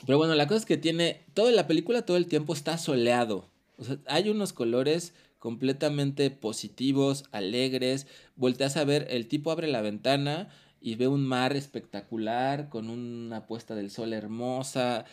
Pero 0.06 0.18
bueno, 0.18 0.34
la 0.34 0.46
cosa 0.46 0.58
es 0.58 0.66
que 0.66 0.76
tiene, 0.76 1.24
toda 1.34 1.50
la 1.52 1.66
película 1.66 2.02
todo 2.02 2.16
el 2.16 2.26
tiempo 2.26 2.52
está 2.52 2.78
soleado. 2.78 3.48
O 3.76 3.84
sea, 3.84 3.98
hay 4.06 4.28
unos 4.28 4.52
colores 4.52 5.14
completamente 5.38 6.30
positivos, 6.30 7.24
alegres. 7.32 8.06
Volteas 8.36 8.76
a 8.76 8.84
ver, 8.84 9.06
el 9.10 9.26
tipo 9.26 9.50
abre 9.50 9.66
la 9.68 9.80
ventana 9.80 10.48
y 10.80 10.94
ve 10.94 11.08
un 11.08 11.26
mar 11.26 11.56
espectacular 11.56 12.68
con 12.68 12.88
una 12.88 13.46
puesta 13.46 13.74
del 13.74 13.90
sol 13.90 14.12
hermosa. 14.12 15.04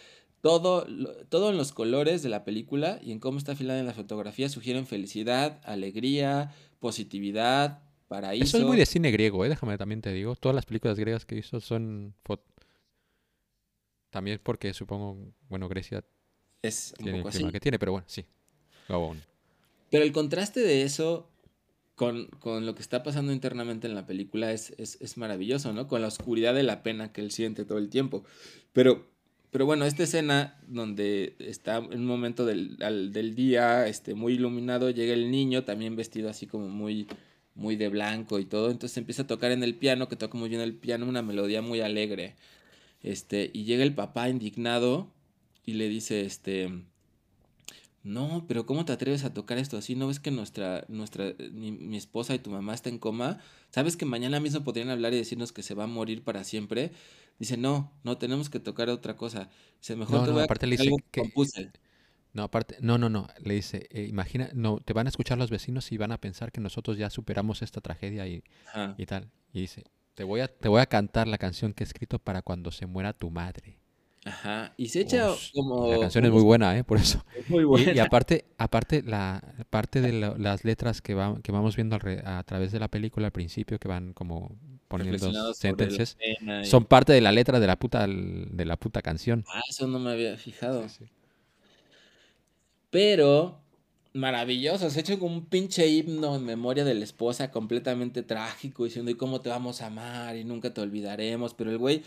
Todo, 0.41 0.85
todo 1.29 1.49
en 1.49 1.57
los 1.57 1.71
colores 1.71 2.21
de 2.23 2.29
la 2.29 2.45
película 2.45 2.99
y 3.01 3.11
en 3.11 3.19
cómo 3.19 3.37
está 3.37 3.55
filmada 3.55 3.79
en 3.79 3.85
la 3.87 3.93
fotografía 3.93 4.49
sugieren 4.49 4.85
felicidad, 4.85 5.59
alegría, 5.63 6.53
positividad, 6.79 7.79
Eso 7.79 7.79
es 7.79 8.07
paraíso. 8.07 8.59
muy 8.59 8.77
de 8.77 8.85
cine 8.85 9.11
griego, 9.11 9.43
¿eh? 9.43 9.49
Déjame 9.49 9.77
también 9.77 10.01
te 10.01 10.13
digo. 10.13 10.35
Todas 10.35 10.55
las 10.55 10.65
películas 10.65 10.99
griegas 10.99 11.25
que 11.25 11.37
hizo 11.37 11.59
son... 11.59 12.13
También 14.09 14.39
porque 14.43 14.73
supongo, 14.73 15.17
bueno, 15.49 15.67
Grecia 15.67 16.03
Es 16.61 16.93
un 16.99 17.03
tiene 17.03 17.19
el 17.19 17.25
clima 17.25 17.47
así. 17.47 17.51
que 17.53 17.59
tiene, 17.59 17.79
pero 17.79 17.91
bueno, 17.93 18.05
sí. 18.07 18.25
On. 18.89 19.21
Pero 19.91 20.03
el 20.03 20.11
contraste 20.11 20.59
de 20.61 20.83
eso 20.83 21.29
con, 21.95 22.27
con 22.39 22.65
lo 22.65 22.75
que 22.75 22.81
está 22.81 23.03
pasando 23.03 23.31
internamente 23.33 23.87
en 23.87 23.95
la 23.95 24.05
película 24.05 24.51
es, 24.51 24.71
es, 24.77 24.97
es 25.01 25.17
maravilloso, 25.17 25.73
¿no? 25.73 25.87
Con 25.87 26.01
la 26.01 26.07
oscuridad 26.07 26.53
de 26.53 26.63
la 26.63 26.83
pena 26.83 27.11
que 27.11 27.21
él 27.21 27.31
siente 27.31 27.65
todo 27.65 27.77
el 27.79 27.89
tiempo. 27.89 28.23
Pero, 28.73 29.05
pero 29.51 29.65
bueno, 29.65 29.85
esta 29.85 30.03
escena 30.03 30.59
donde 30.67 31.35
está 31.39 31.77
en 31.77 31.99
un 31.99 32.05
momento 32.05 32.45
del, 32.45 32.77
al- 32.81 33.11
del 33.11 33.35
día 33.35 33.87
este, 33.87 34.13
muy 34.13 34.33
iluminado, 34.33 34.89
llega 34.89 35.13
el 35.13 35.31
niño 35.31 35.63
también 35.63 35.95
vestido 35.95 36.29
así 36.29 36.47
como 36.47 36.67
muy, 36.69 37.07
muy 37.55 37.75
de 37.75 37.89
blanco 37.89 38.39
y 38.39 38.45
todo. 38.45 38.69
Entonces 38.71 38.97
empieza 38.97 39.23
a 39.23 39.27
tocar 39.27 39.51
en 39.51 39.63
el 39.63 39.75
piano, 39.75 40.07
que 40.07 40.15
toca 40.15 40.37
muy 40.37 40.49
bien 40.49 40.61
el 40.61 40.75
piano, 40.75 41.07
una 41.07 41.21
melodía 41.23 41.61
muy 41.61 41.81
alegre. 41.81 42.35
Este, 43.01 43.51
y 43.53 43.63
llega 43.63 43.83
el 43.83 43.93
papá 43.95 44.29
indignado 44.29 45.11
y 45.65 45.73
le 45.73 45.89
dice, 45.89 46.21
este, 46.21 46.83
no, 48.03 48.45
pero 48.47 48.65
¿cómo 48.65 48.85
te 48.85 48.93
atreves 48.93 49.25
a 49.25 49.33
tocar 49.33 49.57
esto 49.57 49.77
así? 49.77 49.95
¿No 49.95 50.07
ves 50.07 50.19
que 50.19 50.31
nuestra, 50.31 50.85
nuestra, 50.87 51.33
mi, 51.51 51.71
mi 51.71 51.97
esposa 51.97 52.33
y 52.33 52.39
tu 52.39 52.49
mamá 52.49 52.73
está 52.73 52.89
en 52.89 52.99
coma? 52.99 53.39
¿Sabes 53.69 53.97
que 53.97 54.05
mañana 54.05 54.39
mismo 54.39 54.63
podrían 54.63 54.89
hablar 54.89 55.13
y 55.13 55.17
decirnos 55.17 55.51
que 55.51 55.61
se 55.61 55.73
va 55.73 55.83
a 55.83 55.87
morir 55.87 56.23
para 56.23 56.43
siempre? 56.43 56.91
Dice, 57.37 57.57
no, 57.57 57.91
no, 58.03 58.17
tenemos 58.17 58.49
que 58.49 58.59
tocar 58.59 58.89
otra 58.89 59.17
cosa. 59.17 59.49
Dice, 59.79 59.95
mejor 59.95 60.15
No, 60.15 60.21
te 60.21 60.27
no, 60.27 60.33
voy 60.33 60.41
a 60.41 60.45
aparte 60.45 60.67
le 60.67 60.77
dice 60.77 60.89
que 61.11 61.21
compuse. 61.21 61.71
No, 62.33 62.43
aparte, 62.43 62.77
no, 62.81 62.97
no, 62.97 63.09
no, 63.09 63.27
le 63.43 63.55
dice, 63.55 63.87
eh, 63.89 64.05
imagina, 64.07 64.49
no, 64.53 64.79
te 64.79 64.93
van 64.93 65.07
a 65.07 65.09
escuchar 65.09 65.37
los 65.37 65.49
vecinos 65.49 65.91
y 65.91 65.97
van 65.97 66.11
a 66.11 66.19
pensar 66.19 66.51
que 66.51 66.61
nosotros 66.61 66.97
ya 66.97 67.09
superamos 67.09 67.61
esta 67.61 67.81
tragedia 67.81 68.27
y, 68.27 68.43
y 68.97 69.05
tal. 69.05 69.31
Y 69.51 69.61
dice, 69.61 69.83
te 70.17 70.23
voy 70.23 70.41
a, 70.41 70.47
te 70.47 70.67
voy 70.67 70.81
a 70.81 70.87
cantar 70.87 71.27
la 71.27 71.37
canción 71.37 71.73
que 71.73 71.83
he 71.83 71.85
escrito 71.87 72.17
para 72.17 72.41
cuando 72.41 72.71
se 72.71 72.87
muera 72.87 73.13
tu 73.13 73.29
madre. 73.29 73.77
Ajá. 74.25 74.73
Y 74.75 74.89
se 74.89 75.01
echa 75.01 75.29
y 75.29 75.51
como... 75.53 75.87
la 75.91 75.99
canción 75.99 76.25
es 76.25 76.31
muy 76.31 76.41
buena, 76.41 76.75
¿eh? 76.75 76.83
Por 76.83 76.97
eso. 76.97 77.23
muy 77.47 77.59
Y, 77.59 77.61
y 77.61 77.65
buena. 77.65 78.03
aparte, 78.03 78.45
aparte 78.57 79.03
la 79.03 79.43
parte 79.69 80.01
de 80.01 80.13
la- 80.13 80.35
las 80.39 80.65
letras 80.65 81.03
que, 81.03 81.13
va- 81.13 81.39
que 81.43 81.51
vamos 81.51 81.75
viendo 81.75 81.95
a 82.25 82.43
través 82.43 82.71
de 82.71 82.79
la 82.79 82.87
película 82.87 83.27
al 83.27 83.31
principio, 83.31 83.77
que 83.77 83.87
van 83.87 84.13
como 84.13 84.57
poniendo 84.87 85.53
sentences, 85.53 86.17
y- 86.19 86.65
son 86.65 86.85
parte 86.85 87.13
de 87.13 87.21
la 87.21 87.31
letra 87.31 87.59
de 87.59 87.67
la 87.67 87.75
puta, 87.77 88.07
de 88.07 88.65
la 88.65 88.75
puta 88.77 89.03
canción. 89.03 89.45
Ah, 89.47 89.61
eso 89.69 89.85
no 89.85 89.99
me 89.99 90.11
había 90.11 90.35
fijado. 90.35 90.89
Sí, 90.89 91.05
sí. 91.05 91.11
Pero 92.89 93.59
maravilloso, 94.13 94.89
se 94.89 94.99
ha 94.99 95.01
hecho 95.01 95.19
como 95.19 95.35
un 95.35 95.45
pinche 95.45 95.87
himno 95.87 96.35
en 96.35 96.45
memoria 96.45 96.83
de 96.83 96.93
la 96.95 97.03
esposa 97.03 97.51
completamente 97.51 98.23
trágico, 98.23 98.85
diciendo, 98.85 99.11
¿y 99.11 99.15
cómo 99.15 99.41
te 99.41 99.49
vamos 99.49 99.81
a 99.81 99.87
amar? 99.87 100.35
Y 100.35 100.43
nunca 100.43 100.73
te 100.73 100.81
olvidaremos. 100.81 101.53
Pero 101.53 101.71
el 101.71 101.77
güey 101.77 102.03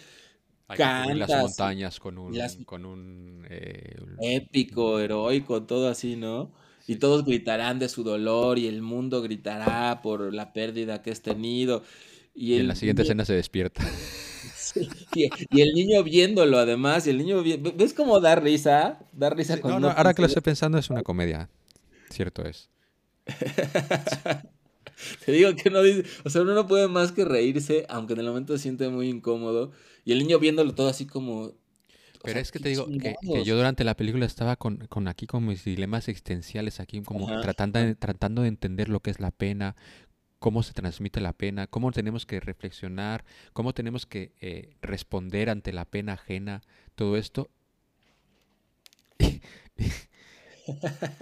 Hay 0.68 0.78
cubrir 0.78 1.16
las 1.18 1.30
montañas 1.42 1.98
con 2.00 2.18
un, 2.18 2.36
las- 2.36 2.56
con 2.64 2.84
un 2.84 3.46
eh, 3.50 3.96
épico, 4.20 5.00
heroico, 5.00 5.62
todo 5.64 5.88
así, 5.88 6.16
¿no? 6.16 6.50
Y 6.86 6.94
Sí, 6.94 6.98
todos 6.98 7.24
gritarán 7.24 7.78
de 7.78 7.88
su 7.88 8.02
dolor 8.02 8.58
y 8.58 8.66
el 8.66 8.82
mundo 8.82 9.22
gritará 9.22 10.00
por 10.02 10.34
la 10.34 10.52
pérdida 10.52 11.02
que 11.02 11.10
has 11.12 11.20
tenido. 11.22 11.82
Y 12.34 12.54
y 12.54 12.56
en 12.60 12.68
la 12.68 12.74
siguiente 12.74 13.02
niño- 13.02 13.10
escena 13.10 13.24
se 13.24 13.34
despierta. 13.34 13.82
Sí, 14.56 14.88
y, 15.16 15.28
y 15.50 15.60
el 15.62 15.72
niño 15.74 16.02
viéndolo 16.04 16.56
además, 16.58 17.04
y 17.06 17.10
el 17.10 17.18
niño 17.18 17.42
vi- 17.42 17.56
¿ves 17.56 17.92
cómo 17.92 18.20
da 18.20 18.36
risa? 18.36 19.00
Da 19.12 19.28
risa 19.28 19.60
cuando 19.60 19.80
no, 19.80 19.88
no, 19.88 19.92
ahora 19.96 20.14
que 20.14 20.22
lo 20.22 20.26
estoy 20.28 20.42
pensando 20.42 20.78
es 20.78 20.88
una 20.90 21.02
comedia. 21.02 21.48
Cierto 22.10 22.44
es. 22.44 22.68
Te 25.24 25.32
digo 25.32 25.54
que 25.56 25.70
no 25.70 25.82
dice, 25.82 26.04
o 26.24 26.30
sea, 26.30 26.42
uno 26.42 26.54
no 26.54 26.66
puede 26.66 26.88
más 26.88 27.12
que 27.12 27.24
reírse, 27.24 27.86
aunque 27.88 28.12
en 28.14 28.20
el 28.20 28.26
momento 28.26 28.56
se 28.56 28.62
siente 28.62 28.88
muy 28.88 29.08
incómodo. 29.08 29.72
Y 30.04 30.12
el 30.12 30.18
niño 30.18 30.38
viéndolo 30.38 30.74
todo 30.74 30.88
así 30.88 31.06
como. 31.06 31.54
Pero 32.22 32.34
sea, 32.34 32.42
es 32.42 32.52
que 32.52 32.58
te 32.58 32.68
digo 32.68 32.86
que, 32.86 33.14
que 33.20 33.44
yo 33.44 33.56
durante 33.56 33.82
la 33.82 33.96
película 33.96 34.26
estaba 34.26 34.56
con, 34.56 34.86
con 34.88 35.08
aquí 35.08 35.26
con 35.26 35.46
mis 35.46 35.64
dilemas 35.64 36.06
existenciales, 36.08 36.78
aquí 36.78 37.00
como 37.00 37.26
Ajá, 37.26 37.40
tratando, 37.40 37.78
de, 37.78 37.94
tratando 37.94 38.42
de 38.42 38.48
entender 38.48 38.90
lo 38.90 39.00
que 39.00 39.10
es 39.10 39.20
la 39.20 39.30
pena, 39.30 39.74
cómo 40.38 40.62
se 40.62 40.74
transmite 40.74 41.20
la 41.20 41.32
pena, 41.32 41.66
cómo 41.66 41.92
tenemos 41.92 42.26
que 42.26 42.40
reflexionar, 42.40 43.24
cómo 43.54 43.72
tenemos 43.72 44.04
que 44.04 44.32
eh, 44.40 44.76
responder 44.82 45.48
ante 45.48 45.72
la 45.72 45.86
pena 45.86 46.12
ajena, 46.14 46.62
todo 46.94 47.16
esto. 47.16 47.48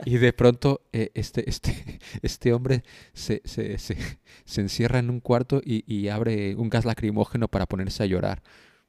Y 0.05 0.19
de 0.19 0.33
pronto 0.33 0.83
eh, 0.93 1.11
este, 1.15 1.49
este, 1.49 2.01
este 2.23 2.53
hombre 2.53 2.85
se, 3.13 3.43
se, 3.45 3.79
se, 3.79 3.97
se 4.45 4.61
encierra 4.61 4.99
en 4.99 5.11
un 5.11 5.21
cuarto 5.21 5.61
y, 5.65 5.85
y 5.93 6.09
abre 6.09 6.55
un 6.57 6.69
gas 6.69 6.85
lacrimógeno 6.85 7.49
para 7.49 7.67
ponerse 7.67 8.03
a 8.03 8.07
llorar. 8.07 8.43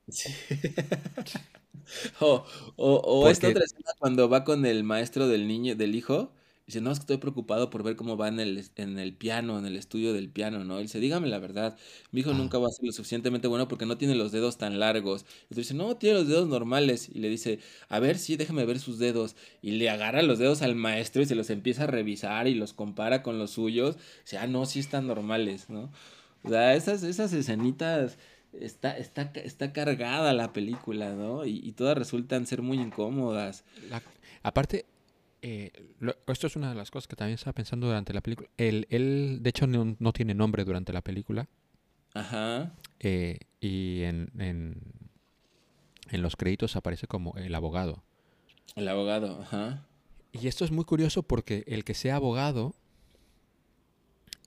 Sí. 0.07 0.29
O, 2.19 2.45
o, 2.75 2.95
o 2.97 3.29
esta 3.29 3.47
Porque, 3.47 3.57
otra 3.57 3.63
escena 3.65 3.91
cuando 3.97 4.29
va 4.29 4.43
con 4.43 4.65
el 4.65 4.83
maestro 4.83 5.27
del 5.27 5.47
niño, 5.47 5.75
del 5.75 5.95
hijo, 5.95 6.31
dice, 6.69 6.81
no, 6.81 6.91
es 6.91 6.99
que 6.99 7.03
estoy 7.03 7.17
preocupado 7.17 7.69
por 7.69 7.83
ver 7.83 7.95
cómo 7.95 8.15
va 8.17 8.27
en 8.27 8.39
el, 8.39 8.63
en 8.77 8.97
el 8.99 9.13
piano, 9.13 9.59
en 9.59 9.65
el 9.65 9.75
estudio 9.75 10.13
del 10.13 10.29
piano, 10.29 10.63
¿no? 10.63 10.77
Él 10.77 10.83
dice, 10.83 10.99
dígame 10.99 11.27
la 11.27 11.39
verdad, 11.39 11.77
mi 12.11 12.21
hijo 12.21 12.31
ah, 12.31 12.33
nunca 12.33 12.57
va 12.57 12.67
a 12.67 12.71
ser 12.71 12.85
lo 12.85 12.91
suficientemente 12.91 13.47
bueno 13.47 13.67
porque 13.67 13.85
no 13.85 13.97
tiene 13.97 14.15
los 14.15 14.31
dedos 14.31 14.57
tan 14.57 14.79
largos. 14.79 15.25
Y 15.49 15.55
dice, 15.55 15.73
no, 15.73 15.97
tiene 15.97 16.19
los 16.19 16.27
dedos 16.27 16.47
normales. 16.47 17.09
Y 17.13 17.19
le 17.19 17.29
dice, 17.29 17.59
a 17.89 17.99
ver, 17.99 18.17
sí, 18.17 18.37
déjame 18.37 18.65
ver 18.65 18.79
sus 18.79 18.99
dedos. 18.99 19.35
Y 19.61 19.71
le 19.71 19.89
agarra 19.89 20.21
los 20.21 20.39
dedos 20.39 20.61
al 20.61 20.75
maestro 20.75 21.21
y 21.21 21.25
se 21.25 21.35
los 21.35 21.49
empieza 21.49 21.83
a 21.83 21.87
revisar 21.87 22.47
y 22.47 22.55
los 22.55 22.73
compara 22.73 23.21
con 23.23 23.37
los 23.39 23.51
suyos. 23.51 23.97
Dice, 24.23 24.37
ah, 24.37 24.47
no, 24.47 24.65
sí 24.65 24.79
están 24.79 25.07
normales, 25.07 25.69
¿no? 25.69 25.91
O 26.43 26.49
sea, 26.49 26.73
esas, 26.75 27.03
esas 27.03 27.33
escenitas 27.33 28.17
está, 28.53 28.97
está, 28.97 29.31
está 29.35 29.73
cargada 29.73 30.33
la 30.33 30.53
película, 30.53 31.13
¿no? 31.13 31.45
Y, 31.45 31.59
y 31.63 31.71
todas 31.73 31.97
resultan 31.97 32.45
ser 32.47 32.61
muy 32.61 32.79
incómodas. 32.79 33.63
la- 33.89 34.01
aparte, 34.43 34.85
eh, 35.41 35.71
lo- 35.99 36.15
esto 36.27 36.47
es 36.47 36.55
una 36.55 36.69
de 36.69 36.75
las 36.75 36.91
cosas 36.91 37.07
que 37.07 37.15
también 37.15 37.35
estaba 37.35 37.53
pensando 37.53 37.87
durante 37.87 38.13
la 38.13 38.21
película. 38.21 38.49
Él, 38.57 38.87
él, 38.89 39.39
de 39.41 39.49
hecho, 39.49 39.67
no, 39.67 39.95
no 39.99 40.13
tiene 40.13 40.33
nombre 40.33 40.63
durante 40.65 40.93
la 40.93 41.01
película. 41.01 41.47
Ajá. 42.13 42.73
eh, 42.99 43.37
y 43.61 44.01
en, 44.03 44.31
en, 44.39 44.81
en 46.09 46.21
los 46.21 46.35
créditos 46.35 46.75
aparece 46.75 47.05
como 47.07 47.35
el 47.37 47.53
abogado. 47.53 48.03
El 48.75 48.87
abogado, 48.87 49.41
ajá. 49.41 49.85
Y 50.31 50.47
esto 50.47 50.65
es 50.65 50.71
muy 50.71 50.85
curioso 50.85 51.23
porque 51.23 51.63
el 51.67 51.83
que 51.83 51.93
sea 51.93 52.15
abogado, 52.15 52.73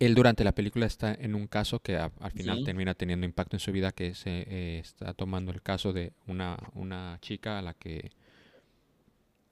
él 0.00 0.14
durante 0.14 0.42
la 0.44 0.52
película 0.52 0.86
está 0.86 1.14
en 1.14 1.34
un 1.34 1.46
caso 1.46 1.78
que 1.80 1.96
a- 1.96 2.10
al 2.20 2.32
final 2.32 2.58
Sí. 2.58 2.64
termina 2.64 2.94
teniendo 2.94 3.24
impacto 3.26 3.56
en 3.56 3.60
su 3.60 3.70
vida, 3.72 3.92
que 3.92 4.08
es, 4.08 4.26
eh, 4.26 4.44
eh, 4.48 4.78
está 4.80 5.14
tomando 5.14 5.52
el 5.52 5.62
caso 5.62 5.92
de 5.92 6.12
una, 6.26 6.58
una 6.74 7.18
chica 7.20 7.58
a 7.58 7.62
la 7.62 7.74
que 7.74 8.10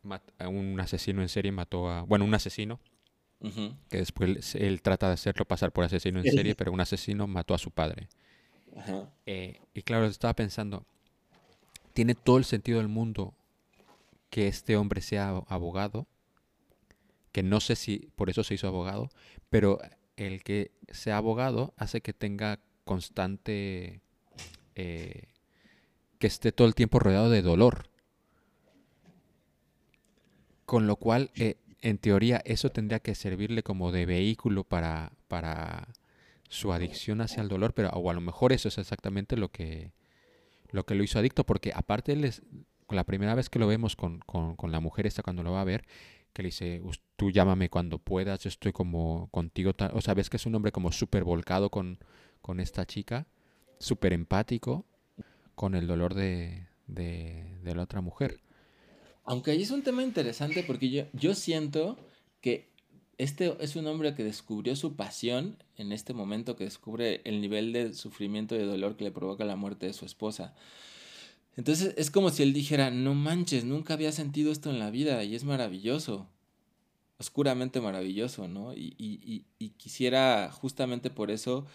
un 0.02 0.80
asesino 0.80 1.22
en 1.22 1.28
serie 1.28 1.52
mató 1.52 1.90
a, 1.90 2.02
bueno, 2.02 2.24
un 2.24 2.34
asesino, 2.34 2.80
que 3.88 3.96
después 3.96 4.54
él 4.54 4.82
trata 4.82 5.08
de 5.08 5.14
hacerlo 5.14 5.46
pasar 5.46 5.72
por 5.72 5.84
asesino 5.84 6.20
en 6.20 6.30
serie, 6.30 6.54
pero 6.54 6.72
un 6.72 6.80
asesino 6.80 7.26
mató 7.26 7.54
a 7.54 7.58
su 7.58 7.70
padre. 7.70 8.08
Eh, 9.26 9.60
y 9.74 9.82
claro, 9.82 10.06
estaba 10.06 10.34
pensando, 10.34 10.84
tiene 11.92 12.14
todo 12.14 12.38
el 12.38 12.44
sentido 12.44 12.78
del 12.78 12.88
mundo 12.88 13.34
que 14.30 14.46
este 14.46 14.76
hombre 14.76 15.00
sea 15.00 15.28
abogado, 15.48 16.06
que 17.32 17.42
no 17.42 17.60
sé 17.60 17.76
si 17.76 18.10
por 18.16 18.30
eso 18.30 18.44
se 18.44 18.54
hizo 18.54 18.68
abogado, 18.68 19.10
pero 19.48 19.80
el 20.16 20.42
que 20.42 20.70
sea 20.88 21.16
abogado 21.16 21.74
hace 21.76 22.00
que 22.00 22.12
tenga 22.12 22.60
constante, 22.84 24.00
eh, 24.74 25.28
que 26.18 26.26
esté 26.26 26.52
todo 26.52 26.68
el 26.68 26.74
tiempo 26.74 26.98
rodeado 26.98 27.30
de 27.30 27.42
dolor. 27.42 27.89
Con 30.70 30.86
lo 30.86 30.94
cual, 30.94 31.30
eh, 31.34 31.56
en 31.82 31.98
teoría, 31.98 32.40
eso 32.44 32.70
tendría 32.70 33.00
que 33.00 33.16
servirle 33.16 33.64
como 33.64 33.90
de 33.90 34.06
vehículo 34.06 34.62
para, 34.62 35.10
para 35.26 35.88
su 36.48 36.72
adicción 36.72 37.20
hacia 37.20 37.42
el 37.42 37.48
dolor, 37.48 37.74
pero 37.74 37.88
o 37.90 38.08
a 38.08 38.14
lo 38.14 38.20
mejor 38.20 38.52
eso 38.52 38.68
es 38.68 38.78
exactamente 38.78 39.36
lo 39.36 39.48
que, 39.50 39.90
lo 40.70 40.84
que 40.86 40.94
lo 40.94 41.02
hizo 41.02 41.18
adicto, 41.18 41.44
porque 41.44 41.72
aparte 41.74 42.12
él 42.12 42.24
es, 42.24 42.42
con 42.86 42.94
la 42.94 43.02
primera 43.02 43.34
vez 43.34 43.50
que 43.50 43.58
lo 43.58 43.66
vemos 43.66 43.96
con, 43.96 44.20
con, 44.20 44.54
con 44.54 44.70
la 44.70 44.78
mujer 44.78 45.08
esta 45.08 45.24
cuando 45.24 45.42
lo 45.42 45.50
va 45.50 45.62
a 45.62 45.64
ver, 45.64 45.84
que 46.32 46.42
le 46.44 46.50
dice, 46.50 46.80
"Us- 46.84 47.00
tú 47.16 47.32
llámame 47.32 47.68
cuando 47.68 47.98
puedas, 47.98 48.38
yo 48.44 48.48
estoy 48.48 48.72
como 48.72 49.28
contigo, 49.32 49.72
ta-". 49.74 49.90
o 49.94 50.00
sea, 50.00 50.14
ves 50.14 50.30
que 50.30 50.36
es 50.36 50.46
un 50.46 50.54
hombre 50.54 50.70
como 50.70 50.92
súper 50.92 51.24
volcado 51.24 51.70
con, 51.70 51.98
con 52.42 52.60
esta 52.60 52.86
chica, 52.86 53.26
súper 53.80 54.12
empático 54.12 54.84
con 55.56 55.74
el 55.74 55.88
dolor 55.88 56.14
de, 56.14 56.68
de, 56.86 57.58
de 57.64 57.74
la 57.74 57.82
otra 57.82 58.00
mujer. 58.02 58.40
Aunque 59.24 59.52
ahí 59.52 59.62
es 59.62 59.70
un 59.70 59.82
tema 59.82 60.02
interesante 60.02 60.62
porque 60.62 60.90
yo, 60.90 61.04
yo 61.12 61.34
siento 61.34 61.96
que 62.40 62.70
este 63.18 63.54
es 63.60 63.76
un 63.76 63.86
hombre 63.86 64.14
que 64.14 64.24
descubrió 64.24 64.74
su 64.76 64.96
pasión 64.96 65.62
en 65.76 65.92
este 65.92 66.14
momento, 66.14 66.56
que 66.56 66.64
descubre 66.64 67.20
el 67.24 67.40
nivel 67.40 67.72
de 67.72 67.92
sufrimiento 67.92 68.54
y 68.54 68.58
de 68.58 68.64
dolor 68.64 68.96
que 68.96 69.04
le 69.04 69.10
provoca 69.10 69.44
la 69.44 69.56
muerte 69.56 69.86
de 69.86 69.92
su 69.92 70.06
esposa. 70.06 70.54
Entonces 71.56 71.94
es 71.98 72.10
como 72.10 72.30
si 72.30 72.42
él 72.42 72.54
dijera, 72.54 72.90
no 72.90 73.14
manches, 73.14 73.64
nunca 73.64 73.94
había 73.94 74.12
sentido 74.12 74.50
esto 74.50 74.70
en 74.70 74.78
la 74.78 74.90
vida 74.90 75.22
y 75.22 75.34
es 75.34 75.44
maravilloso, 75.44 76.26
oscuramente 77.18 77.82
maravilloso, 77.82 78.48
¿no? 78.48 78.72
Y, 78.72 78.94
y, 78.96 79.20
y, 79.22 79.44
y 79.58 79.70
quisiera 79.70 80.50
justamente 80.50 81.10
por 81.10 81.30
eso 81.30 81.66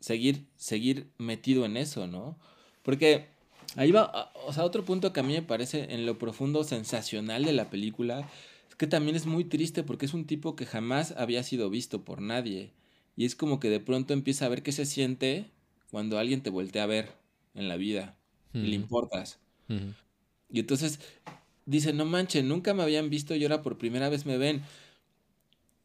seguir, 0.00 0.46
seguir 0.56 1.10
metido 1.16 1.64
en 1.64 1.78
eso, 1.78 2.06
¿no? 2.06 2.38
Porque 2.82 3.28
ahí 3.76 3.90
va, 3.92 4.02
a- 4.02 4.32
o 4.46 4.52
sea, 4.52 4.64
otro 4.64 4.84
punto 4.84 5.12
que 5.12 5.20
a 5.20 5.22
mí 5.22 5.32
me 5.34 5.42
parece 5.42 5.92
en 5.94 6.06
lo 6.06 6.18
profundo 6.18 6.64
sensacional 6.64 7.44
de 7.44 7.52
la 7.52 7.70
película 7.70 8.28
es 8.68 8.74
que 8.76 8.86
también 8.86 9.16
es 9.16 9.26
muy 9.26 9.44
triste 9.44 9.82
porque 9.82 10.06
es 10.06 10.14
un 10.14 10.26
tipo 10.26 10.56
que 10.56 10.66
jamás 10.66 11.12
había 11.16 11.42
sido 11.42 11.70
visto 11.70 12.04
por 12.04 12.20
nadie. 12.22 12.72
Y 13.16 13.24
es 13.26 13.34
como 13.34 13.60
que 13.60 13.68
de 13.70 13.80
pronto 13.80 14.14
empieza 14.14 14.46
a 14.46 14.48
ver 14.48 14.62
qué 14.62 14.72
se 14.72 14.86
siente 14.86 15.50
cuando 15.90 16.18
alguien 16.18 16.42
te 16.42 16.50
voltea 16.50 16.84
a 16.84 16.86
ver 16.86 17.12
en 17.54 17.68
la 17.68 17.76
vida 17.76 18.16
y 18.52 18.68
le 18.68 18.76
importas. 18.76 19.38
Y 20.50 20.60
entonces 20.60 21.00
dice, 21.66 21.92
no 21.92 22.04
manches, 22.04 22.44
nunca 22.44 22.74
me 22.74 22.82
habían 22.82 23.10
visto 23.10 23.34
y 23.34 23.42
ahora 23.44 23.62
por 23.62 23.78
primera 23.78 24.08
vez 24.08 24.26
me 24.26 24.38
ven. 24.38 24.62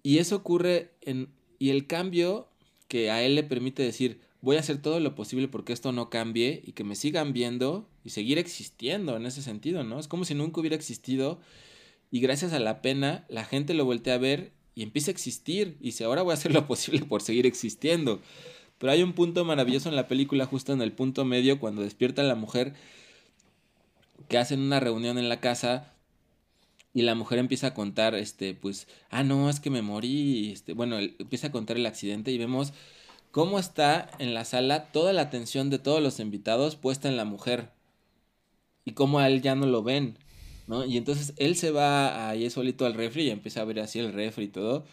Y 0.03 0.19
eso 0.19 0.35
ocurre 0.37 0.91
en... 1.01 1.29
Y 1.57 1.69
el 1.69 1.87
cambio 1.87 2.47
que 2.87 3.09
a 3.11 3.23
él 3.23 3.35
le 3.35 3.43
permite 3.43 3.81
decir, 3.83 4.19
voy 4.45 4.57
a 4.57 4.59
hacer 4.59 4.77
todo 4.77 4.99
lo 4.99 5.15
posible 5.15 5.47
porque 5.47 5.73
esto 5.73 5.91
no 5.91 6.11
cambie 6.11 6.61
y 6.63 6.73
que 6.73 6.83
me 6.83 6.95
sigan 6.95 7.33
viendo 7.33 7.89
y 8.03 8.11
seguir 8.11 8.37
existiendo 8.37 9.17
en 9.17 9.25
ese 9.25 9.41
sentido, 9.41 9.83
¿no? 9.83 9.99
Es 9.99 10.07
como 10.07 10.23
si 10.23 10.35
nunca 10.35 10.59
hubiera 10.59 10.75
existido 10.75 11.39
y 12.11 12.19
gracias 12.19 12.53
a 12.53 12.59
la 12.59 12.83
pena 12.83 13.25
la 13.27 13.43
gente 13.43 13.73
lo 13.73 13.85
voltea 13.85 14.13
a 14.13 14.19
ver 14.19 14.51
y 14.75 14.83
empieza 14.83 15.09
a 15.09 15.13
existir 15.13 15.77
y 15.79 15.85
dice, 15.85 16.03
ahora 16.03 16.21
voy 16.21 16.29
a 16.29 16.35
hacer 16.35 16.53
lo 16.53 16.67
posible 16.67 17.01
por 17.01 17.23
seguir 17.23 17.47
existiendo. 17.47 18.21
Pero 18.77 18.91
hay 18.91 19.01
un 19.01 19.13
punto 19.13 19.43
maravilloso 19.45 19.89
en 19.89 19.95
la 19.95 20.07
película, 20.07 20.45
justo 20.45 20.73
en 20.73 20.81
el 20.83 20.91
punto 20.91 21.25
medio, 21.25 21.59
cuando 21.59 21.81
despierta 21.81 22.21
la 22.21 22.35
mujer, 22.35 22.75
que 24.29 24.37
hacen 24.37 24.59
una 24.59 24.79
reunión 24.79 25.17
en 25.17 25.27
la 25.27 25.39
casa 25.39 25.91
y 26.93 27.01
la 27.01 27.15
mujer 27.15 27.39
empieza 27.39 27.67
a 27.67 27.73
contar, 27.73 28.13
este, 28.13 28.53
pues, 28.53 28.87
ah, 29.09 29.23
no, 29.23 29.49
es 29.49 29.59
que 29.59 29.71
me 29.71 29.81
morí, 29.81 30.51
este, 30.51 30.73
bueno, 30.73 30.99
empieza 30.99 31.47
a 31.47 31.51
contar 31.51 31.77
el 31.77 31.85
accidente 31.87 32.31
y 32.31 32.37
vemos 32.37 32.73
cómo 33.35 33.59
está 33.59 34.09
en 34.17 34.33
la 34.33 34.45
sala 34.45 34.93
toda 34.93 35.11
la 35.11 35.23
atención 35.23 35.69
de 35.69 35.77
todos 35.77 36.01
los 36.01 36.21
invitados 36.21 36.77
puesta 36.77 37.09
en 37.09 37.17
la 37.17 37.25
mujer 37.25 37.73
y 38.85 38.93
cómo 38.93 39.19
a 39.19 39.27
él 39.27 39.41
ya 39.41 39.55
no 39.55 39.65
lo 39.65 39.83
ven, 39.83 40.17
¿no? 40.67 40.85
Y 40.85 40.95
entonces 40.95 41.33
él 41.35 41.57
se 41.57 41.69
va 41.69 42.29
ahí 42.29 42.49
solito 42.49 42.85
al 42.85 42.93
refri 42.93 43.23
y 43.23 43.31
empieza 43.31 43.59
a 43.59 43.65
ver 43.65 43.81
así 43.81 43.99
el 43.99 44.13
refri 44.13 44.45
y 44.45 44.47
todo, 44.47 44.85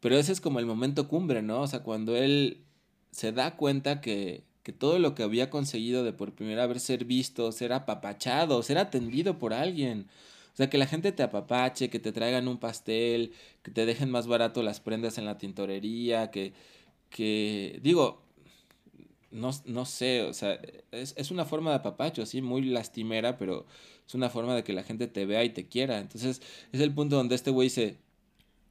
pero 0.00 0.16
ese 0.18 0.32
es 0.32 0.40
como 0.40 0.58
el 0.58 0.66
momento 0.66 1.06
cumbre, 1.06 1.40
¿no? 1.40 1.60
O 1.60 1.68
sea, 1.68 1.84
cuando 1.84 2.16
él 2.16 2.64
se 3.12 3.30
da 3.30 3.56
cuenta 3.56 4.00
que, 4.00 4.42
que 4.64 4.72
todo 4.72 4.98
lo 4.98 5.14
que 5.14 5.22
había 5.22 5.48
conseguido 5.48 6.02
de 6.02 6.12
por 6.12 6.34
primera 6.34 6.66
vez 6.66 6.82
ser 6.82 7.04
visto, 7.04 7.52
ser 7.52 7.72
apapachado, 7.72 8.60
ser 8.64 8.78
atendido 8.78 9.38
por 9.38 9.54
alguien, 9.54 10.08
o 10.52 10.56
sea, 10.56 10.68
que 10.68 10.78
la 10.78 10.86
gente 10.86 11.12
te 11.12 11.22
apapache, 11.22 11.90
que 11.90 12.00
te 12.00 12.10
traigan 12.10 12.48
un 12.48 12.58
pastel, 12.58 13.34
que 13.62 13.70
te 13.70 13.86
dejen 13.86 14.10
más 14.10 14.26
barato 14.26 14.64
las 14.64 14.80
prendas 14.80 15.16
en 15.18 15.26
la 15.26 15.38
tintorería, 15.38 16.32
que, 16.32 16.54
que 17.14 17.80
digo, 17.82 18.22
no, 19.30 19.50
no 19.66 19.84
sé, 19.84 20.22
o 20.22 20.32
sea, 20.34 20.60
es, 20.92 21.14
es 21.16 21.30
una 21.30 21.44
forma 21.44 21.70
de 21.70 21.76
apapacho, 21.76 22.24
sí, 22.26 22.40
muy 22.42 22.62
lastimera, 22.62 23.36
pero 23.38 23.66
es 24.06 24.14
una 24.14 24.30
forma 24.30 24.54
de 24.54 24.64
que 24.64 24.72
la 24.72 24.84
gente 24.84 25.08
te 25.08 25.26
vea 25.26 25.44
y 25.44 25.50
te 25.50 25.66
quiera. 25.68 25.98
Entonces, 25.98 26.40
es 26.72 26.80
el 26.80 26.94
punto 26.94 27.16
donde 27.16 27.34
este 27.34 27.50
güey 27.50 27.66
dice, 27.68 27.98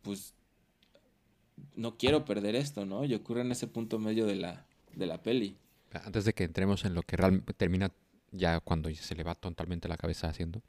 pues, 0.03 0.33
no 1.75 1.97
quiero 1.97 2.25
perder 2.25 2.55
esto, 2.55 2.85
¿no? 2.85 3.05
Y 3.05 3.13
ocurre 3.13 3.41
en 3.41 3.51
ese 3.51 3.67
punto 3.67 3.99
medio 3.99 4.25
de 4.25 4.35
la, 4.35 4.65
de 4.95 5.05
la 5.07 5.21
peli. 5.21 5.57
Antes 5.93 6.25
de 6.25 6.33
que 6.33 6.43
entremos 6.43 6.85
en 6.85 6.93
lo 6.93 7.03
que 7.03 7.15
realmente 7.17 7.53
termina 7.53 7.91
ya 8.31 8.59
cuando 8.59 8.93
se 8.93 9.15
le 9.15 9.23
va 9.23 9.35
totalmente 9.35 9.87
la 9.87 9.97
cabeza 9.97 10.27
haciendo. 10.27 10.61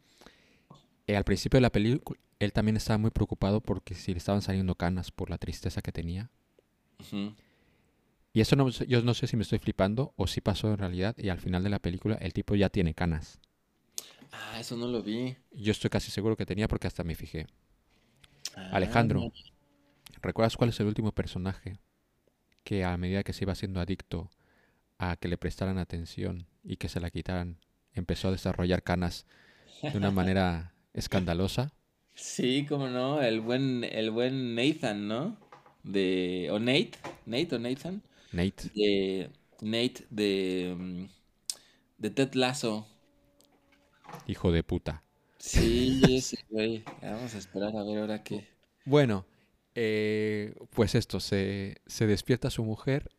eh, 1.06 1.16
al 1.16 1.24
principio 1.24 1.58
de 1.58 1.62
la 1.62 1.70
película, 1.72 2.18
él 2.38 2.52
también 2.52 2.76
estaba 2.76 2.98
muy 2.98 3.10
preocupado 3.10 3.60
porque 3.60 3.94
si 3.94 4.12
le 4.12 4.18
estaban 4.18 4.42
saliendo 4.42 4.74
canas 4.74 5.10
por 5.10 5.30
la 5.30 5.38
tristeza 5.38 5.82
que 5.82 5.92
tenía. 5.92 6.30
Ujú. 7.00 7.34
Y 8.34 8.40
eso 8.40 8.56
no, 8.56 8.68
yo 8.68 9.00
no 9.02 9.14
sé 9.14 9.28
si 9.28 9.36
me 9.36 9.44
estoy 9.44 9.60
flipando 9.60 10.12
o 10.16 10.26
si 10.26 10.40
pasó 10.40 10.68
en 10.68 10.78
realidad. 10.78 11.16
Y 11.16 11.28
al 11.28 11.38
final 11.38 11.62
de 11.62 11.70
la 11.70 11.78
película, 11.78 12.16
el 12.16 12.32
tipo 12.32 12.56
ya 12.56 12.68
tiene 12.68 12.92
canas. 12.92 13.38
Ah, 14.32 14.58
eso 14.58 14.76
no 14.76 14.88
lo 14.88 15.04
vi. 15.04 15.36
Yo 15.52 15.70
estoy 15.70 15.88
casi 15.88 16.10
seguro 16.10 16.36
que 16.36 16.44
tenía 16.44 16.66
porque 16.66 16.88
hasta 16.88 17.04
me 17.04 17.14
fijé. 17.14 17.46
Ah, 18.56 18.70
Alejandro, 18.72 19.32
¿recuerdas 20.20 20.56
cuál 20.56 20.70
es 20.70 20.80
el 20.80 20.88
último 20.88 21.12
personaje 21.12 21.78
que 22.64 22.84
a 22.84 22.96
medida 22.96 23.22
que 23.22 23.32
se 23.32 23.44
iba 23.44 23.52
haciendo 23.52 23.80
adicto 23.80 24.30
a 24.98 25.16
que 25.16 25.28
le 25.28 25.38
prestaran 25.38 25.78
atención 25.78 26.48
y 26.64 26.76
que 26.76 26.88
se 26.88 26.98
la 26.98 27.10
quitaran, 27.10 27.58
empezó 27.92 28.28
a 28.28 28.32
desarrollar 28.32 28.82
canas 28.82 29.26
de 29.80 29.96
una 29.96 30.10
manera 30.10 30.74
escandalosa? 30.92 31.72
Sí, 32.14 32.66
cómo 32.68 32.88
no, 32.88 33.22
el 33.22 33.40
buen, 33.40 33.84
el 33.84 34.10
buen 34.10 34.56
Nathan, 34.56 35.06
¿no? 35.06 35.36
De, 35.84 36.48
o 36.50 36.58
Nate, 36.58 36.92
Nate 37.26 37.54
o 37.54 37.58
Nathan, 37.60 38.02
Nate. 38.34 38.70
de 38.74 39.30
Nate 39.60 40.06
de, 40.10 40.74
mm, 40.76 41.04
de 41.98 42.10
Ted 42.10 42.34
Lasso. 42.34 42.86
hijo 44.26 44.52
de 44.52 44.62
puta. 44.62 45.02
Sí, 45.38 46.00
ese 46.08 46.38
güey. 46.50 46.84
Vamos 47.02 47.34
a 47.34 47.38
esperar 47.38 47.76
a 47.76 47.84
ver 47.84 47.98
ahora 47.98 48.22
qué. 48.22 48.48
Bueno, 48.84 49.26
eh, 49.74 50.54
pues 50.70 50.94
esto, 50.94 51.20
se, 51.20 51.76
se 51.86 52.06
despierta 52.06 52.50
su 52.50 52.64
mujer. 52.64 53.10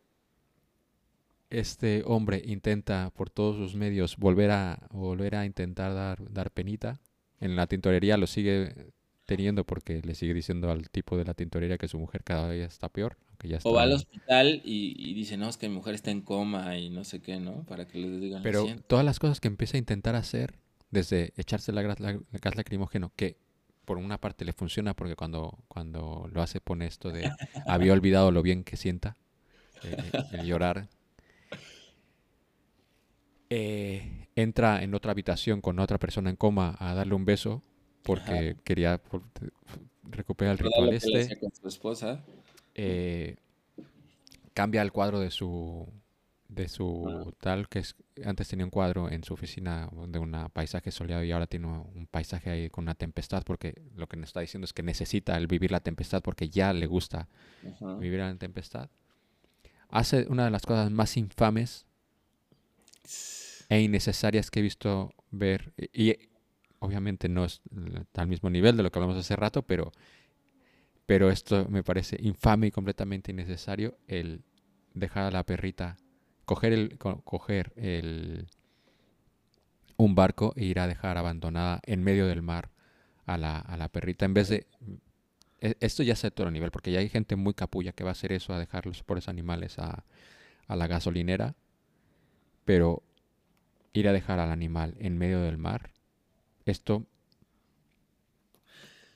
Este 1.50 2.02
hombre 2.06 2.42
intenta 2.44 3.10
por 3.14 3.30
todos 3.30 3.56
sus 3.56 3.76
medios 3.76 4.16
volver 4.16 4.50
a, 4.50 4.88
volver 4.90 5.36
a 5.36 5.46
intentar 5.46 5.94
dar, 5.94 6.32
dar 6.32 6.50
penita. 6.50 7.00
En 7.38 7.54
la 7.54 7.66
tintorería 7.68 8.16
lo 8.16 8.26
sigue 8.26 8.92
teniendo 9.26 9.64
porque 9.64 10.02
le 10.02 10.14
sigue 10.14 10.34
diciendo 10.34 10.70
al 10.70 10.88
tipo 10.90 11.16
de 11.16 11.24
la 11.24 11.34
tintorería 11.34 11.78
que 11.78 11.88
su 11.88 11.98
mujer 11.98 12.24
cada 12.24 12.50
día 12.50 12.66
está 12.66 12.88
peor. 12.88 13.16
Que 13.38 13.48
ya 13.48 13.58
O 13.62 13.72
va 13.74 13.82
al 13.82 13.92
está... 13.92 13.96
hospital 13.96 14.62
y, 14.64 14.94
y 14.96 15.14
dice, 15.14 15.36
no, 15.36 15.48
es 15.48 15.56
que 15.58 15.68
mi 15.68 15.74
mujer 15.74 15.94
está 15.94 16.10
en 16.10 16.22
coma 16.22 16.78
y 16.78 16.90
no 16.90 17.04
sé 17.04 17.20
qué, 17.20 17.38
¿no? 17.40 17.64
Para 17.64 17.86
que 17.86 17.98
les 17.98 18.20
digan 18.20 18.42
Pero 18.42 18.66
todas 18.86 19.04
las 19.04 19.18
cosas 19.18 19.40
que 19.40 19.48
empieza 19.48 19.76
a 19.76 19.78
intentar 19.78 20.14
hacer, 20.14 20.54
desde 20.90 21.32
echarse 21.36 21.72
la, 21.72 21.82
gas- 21.82 22.00
la- 22.00 22.10
el 22.10 22.40
gas 22.40 22.56
lacrimógeno, 22.56 23.12
que 23.16 23.36
por 23.84 23.98
una 23.98 24.18
parte 24.20 24.44
le 24.44 24.52
funciona 24.52 24.94
porque 24.94 25.16
cuando, 25.16 25.58
cuando 25.68 26.28
lo 26.32 26.42
hace 26.42 26.60
pone 26.60 26.86
esto 26.86 27.10
de 27.12 27.34
había 27.66 27.92
olvidado 27.92 28.30
lo 28.30 28.42
bien 28.42 28.64
que 28.64 28.76
sienta, 28.76 29.16
eh, 29.82 30.14
el 30.32 30.46
llorar. 30.46 30.88
Eh, 33.48 34.26
entra 34.34 34.82
en 34.82 34.94
otra 34.94 35.12
habitación 35.12 35.60
con 35.60 35.78
otra 35.78 35.98
persona 35.98 36.30
en 36.30 36.36
coma 36.36 36.76
a 36.80 36.94
darle 36.94 37.14
un 37.14 37.24
beso 37.24 37.62
porque 38.06 38.56
quería 38.64 38.98
por- 38.98 39.22
recuperar 40.04 40.52
el 40.52 40.58
ritual 40.58 40.92
este. 40.92 41.38
con 41.38 41.50
su 41.52 41.68
esposa. 41.68 42.24
eh, 42.74 43.36
cambia 44.54 44.82
el 44.82 44.92
cuadro 44.92 45.20
de 45.20 45.30
su 45.30 45.86
de 46.48 46.68
su 46.68 47.34
tal 47.40 47.68
que 47.68 47.80
es 47.80 47.96
antes 48.24 48.46
tenía 48.48 48.64
un 48.64 48.70
cuadro 48.70 49.10
en 49.10 49.24
su 49.24 49.34
oficina 49.34 49.90
de 50.08 50.18
un 50.20 50.48
paisaje 50.52 50.92
soleado 50.92 51.24
y 51.24 51.32
ahora 51.32 51.46
tiene 51.48 51.66
un 51.66 52.06
paisaje 52.08 52.50
ahí 52.50 52.70
con 52.70 52.84
una 52.84 52.94
tempestad 52.94 53.42
porque 53.44 53.82
lo 53.96 54.06
que 54.06 54.16
nos 54.16 54.28
está 54.28 54.40
diciendo 54.40 54.64
es 54.64 54.72
que 54.72 54.84
necesita 54.84 55.36
el 55.36 55.48
vivir 55.48 55.72
la 55.72 55.80
tempestad 55.80 56.22
porque 56.22 56.48
ya 56.48 56.72
le 56.72 56.86
gusta 56.86 57.28
Ajá. 57.74 57.96
vivir 57.96 58.20
la 58.20 58.34
tempestad 58.36 58.88
hace 59.88 60.26
una 60.28 60.44
de 60.44 60.50
las 60.52 60.62
cosas 60.62 60.90
más 60.90 61.16
infames 61.16 61.84
e 63.68 63.80
innecesarias 63.80 64.50
que 64.50 64.60
he 64.60 64.62
visto 64.62 65.12
ver 65.32 65.72
y 65.92 66.16
obviamente 66.86 67.28
no 67.28 67.44
es 67.44 67.62
eh, 67.76 68.04
al 68.16 68.28
mismo 68.28 68.50
nivel 68.50 68.76
de 68.76 68.82
lo 68.84 68.90
que 68.92 68.98
hablamos 68.98 69.18
hace 69.18 69.36
rato 69.36 69.62
pero 69.62 69.92
pero 71.06 71.30
esto 71.30 71.66
me 71.68 71.82
parece 71.84 72.16
infame 72.20 72.68
y 72.68 72.70
completamente 72.70 73.30
innecesario 73.30 73.96
el 74.08 74.42
dejar 74.94 75.24
a 75.24 75.30
la 75.30 75.44
perrita 75.44 75.96
coger 76.44 76.72
el 76.72 76.98
co- 76.98 77.20
coger 77.22 77.72
el 77.76 78.46
un 79.96 80.14
barco 80.14 80.52
e 80.56 80.64
ir 80.64 80.78
a 80.80 80.86
dejar 80.86 81.16
abandonada 81.18 81.80
en 81.84 82.02
medio 82.02 82.26
del 82.26 82.42
mar 82.42 82.70
a 83.26 83.38
la, 83.38 83.58
a 83.58 83.76
la 83.76 83.88
perrita 83.88 84.24
en 84.26 84.34
vez 84.34 84.48
de 84.48 84.66
e- 85.60 85.76
esto 85.80 86.02
ya 86.02 86.14
es 86.14 86.24
a 86.24 86.28
otro 86.28 86.50
nivel 86.50 86.70
porque 86.70 86.92
ya 86.92 87.00
hay 87.00 87.08
gente 87.08 87.36
muy 87.36 87.54
capulla 87.54 87.92
que 87.92 88.04
va 88.04 88.10
a 88.10 88.12
hacer 88.12 88.32
eso 88.32 88.52
a 88.54 88.58
dejar 88.58 88.86
los 88.86 89.02
pobres 89.02 89.28
animales 89.28 89.78
a, 89.78 90.04
a 90.68 90.76
la 90.76 90.86
gasolinera 90.86 91.56
pero 92.64 93.02
ir 93.94 94.08
a 94.08 94.14
dejar 94.14 94.40
al 94.40 94.52
animal 94.52 94.96
en 95.00 95.18
medio 95.18 95.40
del 95.42 95.58
mar 95.58 95.90
esto 96.66 97.04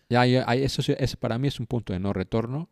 ya, 0.09 0.24
eso, 0.27 0.82
ese 0.93 1.16
para 1.16 1.39
mí 1.39 1.48
es 1.48 1.60
un 1.60 1.66
punto 1.66 1.93
de 1.93 2.01
no 2.01 2.12
retorno 2.12 2.68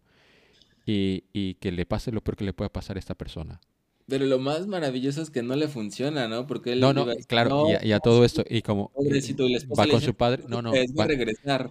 y, 0.87 1.25
y 1.33 1.55
que 1.55 1.73
le 1.73 1.87
pase 1.87 2.13
lo 2.13 2.23
peor 2.23 2.37
que 2.37 2.45
le 2.45 2.53
pueda 2.53 2.71
pasar 2.73 2.97
a 2.97 3.01
esta 3.01 3.15
persona. 3.15 3.61
Pero 4.07 4.25
lo 4.25 4.39
más 4.39 4.67
maravilloso 4.67 5.21
es 5.21 5.31
que 5.31 5.43
no 5.43 5.55
le 5.55 5.69
funciona, 5.69 6.29
¿no? 6.29 6.47
Porque 6.47 6.73
él 6.73 6.81
No, 6.81 6.93
no, 6.95 7.03
iba 7.03 7.13
a 7.13 7.15
decir, 7.15 7.27
claro, 7.29 7.51
no, 7.51 7.69
y 7.69 7.75
a, 7.75 7.85
y 7.85 7.93
a 7.93 8.01
todo 8.01 8.25
esto, 8.25 8.43
y 8.49 8.63
como 8.63 8.91
pobrecito, 8.91 9.47
y 9.47 9.55
va 9.79 9.87
con 9.87 10.01
dice, 10.01 10.07
su 10.07 10.15
padre, 10.15 10.45
no, 10.49 10.63
no, 10.63 10.71
"Pues, 10.71 10.93
voy 10.95 11.03
a 11.03 11.07
va- 11.07 11.09
regresar. 11.09 11.71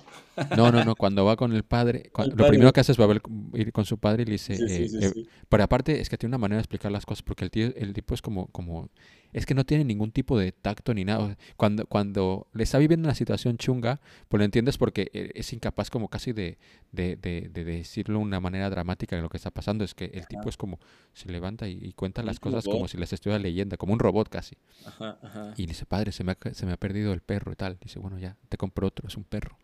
no, 0.49 0.71
no, 0.71 0.83
no, 0.83 0.95
cuando 0.95 1.25
va 1.25 1.35
con 1.35 1.51
el 1.53 1.63
padre, 1.63 2.11
El 2.17 2.35
lo 2.35 2.45
primero 2.45 2.71
que 2.71 2.79
hace 2.79 2.91
es 2.91 2.99
va 2.99 3.05
a 3.05 3.07
ver- 3.07 3.21
ir 3.55 3.71
con 3.71 3.85
su 3.85 3.97
padre 3.97 4.23
y 4.23 4.25
le 4.27 4.31
dice, 4.33 4.55
Sí, 4.55 4.63
eh, 4.67 4.87
sí, 4.89 4.97
eh, 4.99 5.13
pero 5.49 5.63
aparte 5.63 5.99
es 5.99 6.09
que 6.09 6.17
tiene 6.17 6.31
una 6.31 6.37
manera 6.37 6.57
de 6.57 6.61
explicar 6.61 6.91
las 6.91 7.05
cosas, 7.05 7.23
porque 7.23 7.43
el 7.43 7.51
tío, 7.51 7.73
el 7.75 7.93
tipo 7.93 8.13
es 8.13 8.21
como, 8.21 8.47
como, 8.47 8.89
es 9.37 9.45
que 9.45 9.53
no 9.53 9.65
tiene 9.65 9.83
ningún 9.85 10.11
tipo 10.11 10.37
de 10.37 10.51
tacto 10.51 10.95
ni 10.95 11.05
nada. 11.05 11.37
Cuando, 11.57 11.85
cuando 11.85 12.47
le 12.53 12.63
está 12.63 12.79
viviendo 12.79 13.07
una 13.07 13.13
situación 13.13 13.57
chunga, 13.57 14.01
pues 14.27 14.39
lo 14.39 14.45
entiendes 14.45 14.79
porque 14.79 15.11
eh, 15.13 15.31
es 15.35 15.53
incapaz 15.53 15.91
como 15.91 16.07
casi 16.09 16.33
de, 16.33 16.57
de, 16.91 17.15
de, 17.15 17.49
de 17.53 17.63
decirlo 17.63 18.17
de 18.17 18.25
una 18.25 18.39
manera 18.39 18.67
dramática 18.71 19.15
de 19.15 19.21
lo 19.21 19.29
que 19.29 19.37
está 19.37 19.51
pasando. 19.51 19.83
Es 19.83 19.93
que 19.93 20.05
el 20.05 20.27
tipo 20.27 20.49
es 20.49 20.57
como, 20.57 20.79
se 21.13 21.31
levanta 21.31 21.69
y, 21.69 21.77
y 21.79 21.93
cuenta 21.93 22.23
las 22.23 22.39
cosas 22.39 22.65
como 22.65 22.87
si 22.87 22.97
las 22.97 23.13
estuviera 23.13 23.37
leyendo, 23.37 23.77
como 23.77 23.93
un 23.93 23.99
robot 23.99 24.27
casi. 24.27 24.57
Ajá, 24.85 25.19
ajá. 25.21 25.53
Y 25.55 25.67
dice, 25.67 25.85
padre, 25.85 26.11
se 26.11 26.23
me 26.23 26.31
ha, 26.31 26.53
se 26.53 26.65
me 26.65 26.71
ha 26.71 26.77
perdido 26.77 27.13
el 27.13 27.21
perro 27.21 27.51
y 27.51 27.55
tal. 27.55 27.77
Dice, 27.79 27.99
bueno, 27.99 28.17
ya, 28.17 28.37
te 28.49 28.57
compro 28.57 28.87
otro, 28.87 29.07
es 29.07 29.17
un 29.17 29.23
perro. 29.23 29.59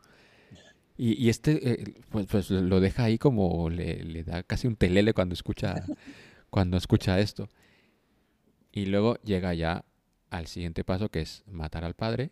Y, 0.95 1.19
y 1.19 1.29
este, 1.29 1.71
eh, 1.71 1.95
pues, 2.09 2.27
pues 2.27 2.51
lo 2.51 2.79
deja 2.79 3.05
ahí 3.05 3.17
como 3.17 3.71
le, 3.71 4.03
le 4.03 4.23
da 4.23 4.43
casi 4.43 4.67
un 4.67 4.75
telele 4.75 5.15
cuando 5.15 5.33
escucha, 5.33 5.83
cuando 6.51 6.77
escucha 6.77 7.19
esto. 7.19 7.49
Y 8.73 8.87
luego 8.87 9.15
llega 9.23 9.53
ya 9.53 9.85
al 10.29 10.47
siguiente 10.47 10.83
paso 10.83 11.09
que 11.09 11.21
es 11.21 11.43
matar 11.47 11.85
al 11.85 11.93
padre. 11.93 12.31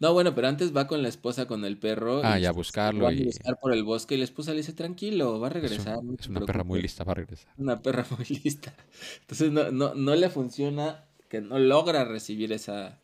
No, 0.00 0.12
bueno, 0.12 0.34
pero 0.34 0.48
antes 0.48 0.76
va 0.76 0.86
con 0.86 1.02
la 1.02 1.08
esposa 1.08 1.46
con 1.46 1.64
el 1.64 1.78
perro. 1.78 2.20
Ah, 2.24 2.38
y 2.38 2.42
ya, 2.42 2.52
buscarlo 2.52 3.04
van 3.04 3.14
a 3.14 3.16
y- 3.16 3.24
buscar 3.24 3.58
por 3.58 3.72
el 3.72 3.84
bosque 3.84 4.16
y 4.16 4.18
la 4.18 4.24
esposa 4.24 4.50
le 4.50 4.58
dice, 4.58 4.72
tranquilo, 4.74 5.40
va 5.40 5.48
a 5.48 5.50
Es, 5.50 5.56
un- 5.56 5.62
regresar. 5.62 6.04
no 6.04 6.14
es 6.18 6.28
una 6.28 6.40
perra 6.40 6.62
muy 6.64 6.78
preocupes". 6.78 6.82
lista 6.82 7.04
para 7.04 7.14
regresar. 7.20 7.54
Una 7.56 7.80
perra 7.80 8.04
muy 8.18 8.26
lista. 8.44 8.74
Entonces 9.20 9.50
no, 9.50 9.70
no, 9.70 9.94
no 9.94 10.14
le 10.14 10.28
funciona, 10.28 11.04
que 11.28 11.40
no 11.40 11.58
logra 11.58 12.04
recibir 12.04 12.52
esa, 12.52 13.00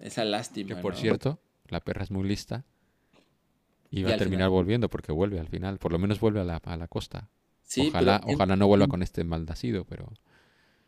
esa 0.00 0.24
lástima. 0.24 0.74
Que 0.74 0.82
por 0.82 0.92
¿no? 0.94 1.00
cierto, 1.00 1.38
la 1.68 1.80
perra 1.80 2.02
es 2.02 2.10
muy 2.10 2.28
lista. 2.28 2.64
Y 3.90 4.00
Y 4.00 4.02
va 4.02 4.10
a 4.14 4.16
terminar 4.18 4.48
final- 4.48 4.50
volviendo 4.50 4.90
porque 4.90 5.12
vuelve 5.12 5.38
al 5.38 5.48
final. 5.48 5.78
Por 5.78 5.92
lo 5.92 5.98
menos 5.98 6.18
vuelve 6.20 6.40
a 6.40 6.44
la, 6.44 6.56
a 6.56 6.76
la 6.76 6.88
costa. 6.88 7.30
Sí, 7.62 7.88
ojalá, 7.88 8.18
pero 8.18 8.26
¿qué- 8.28 8.34
ojalá 8.34 8.56
no 8.56 8.66
vuelva 8.66 8.88
con 8.88 9.02
este 9.02 9.22
maldacido, 9.24 9.84
pero... 9.86 10.12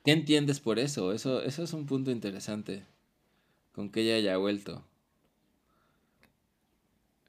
¿Qué 0.05 0.12
entiendes 0.12 0.60
por 0.60 0.78
eso? 0.78 1.12
Eso, 1.12 1.43
eso 1.43 1.62
es 1.64 1.72
un 1.72 1.86
punto 1.86 2.10
interesante. 2.12 2.86
Con 3.72 3.90
que 3.90 4.02
ella 4.02 4.16
haya 4.16 4.36
vuelto. 4.39 4.85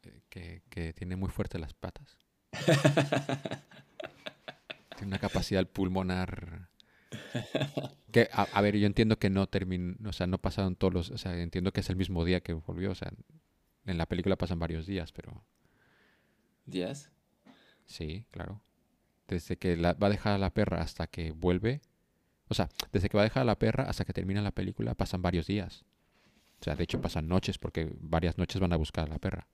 eh, 0.03 0.22
que, 0.30 0.61
que 0.69 0.93
tiene 0.93 1.15
muy 1.15 1.30
fuertes 1.30 1.60
las 1.61 1.73
patas. 1.73 2.18
tiene 4.95 5.10
una 5.10 5.19
capacidad 5.19 5.68
pulmonar. 5.68 6.69
Que, 8.11 8.30
a, 8.31 8.43
a 8.43 8.61
ver, 8.61 8.77
yo 8.77 8.88
entiendo 8.88 9.19
que 9.19 9.30
no 9.30 9.47
terminó, 9.47 9.95
o 10.10 10.14
sea, 10.14 10.26
no 10.27 10.38
pasaron 10.38 10.76
todos 10.76 10.93
los, 10.93 11.11
o 11.11 11.18
sea, 11.18 11.38
entiendo 11.41 11.73
que 11.73 11.81
es 11.81 11.89
el 11.89 11.97
mismo 11.97 12.23
día 12.23 12.41
que 12.41 12.53
volvió, 12.53 12.91
o 12.91 12.95
sea, 12.95 13.11
en 13.85 13.97
la 13.97 14.07
película 14.07 14.38
pasan 14.38 14.60
varios 14.60 14.85
días, 14.88 15.11
pero 15.11 15.43
¿Díaz? 16.65 17.10
sí, 17.85 18.26
claro. 18.31 18.61
Desde 19.27 19.57
que 19.57 19.77
la, 19.77 19.93
va 19.93 20.07
a 20.07 20.10
dejar 20.11 20.34
a 20.34 20.38
la 20.38 20.53
perra 20.53 20.81
hasta 20.81 21.07
que 21.07 21.31
vuelve, 21.31 21.81
o 22.50 22.54
sea, 22.54 22.70
desde 22.92 23.10
que 23.10 23.18
va 23.18 23.24
a 23.24 23.26
dejar 23.26 23.42
a 23.44 23.46
la 23.46 23.60
perra 23.60 23.86
hasta 23.86 24.06
que 24.06 24.14
termina 24.14 24.42
la 24.42 24.52
película 24.52 24.96
pasan 24.96 25.22
varios 25.22 25.48
días. 25.48 25.86
O 26.62 26.66
sea, 26.66 26.76
de 26.76 26.84
hecho 26.86 27.02
pasan 27.02 27.28
noches 27.30 27.58
porque 27.60 27.90
varias 28.02 28.38
noches 28.38 28.62
van 28.62 28.74
a 28.74 28.78
buscar 28.78 29.06
a 29.08 29.10
la 29.14 29.20
perra. 29.20 29.48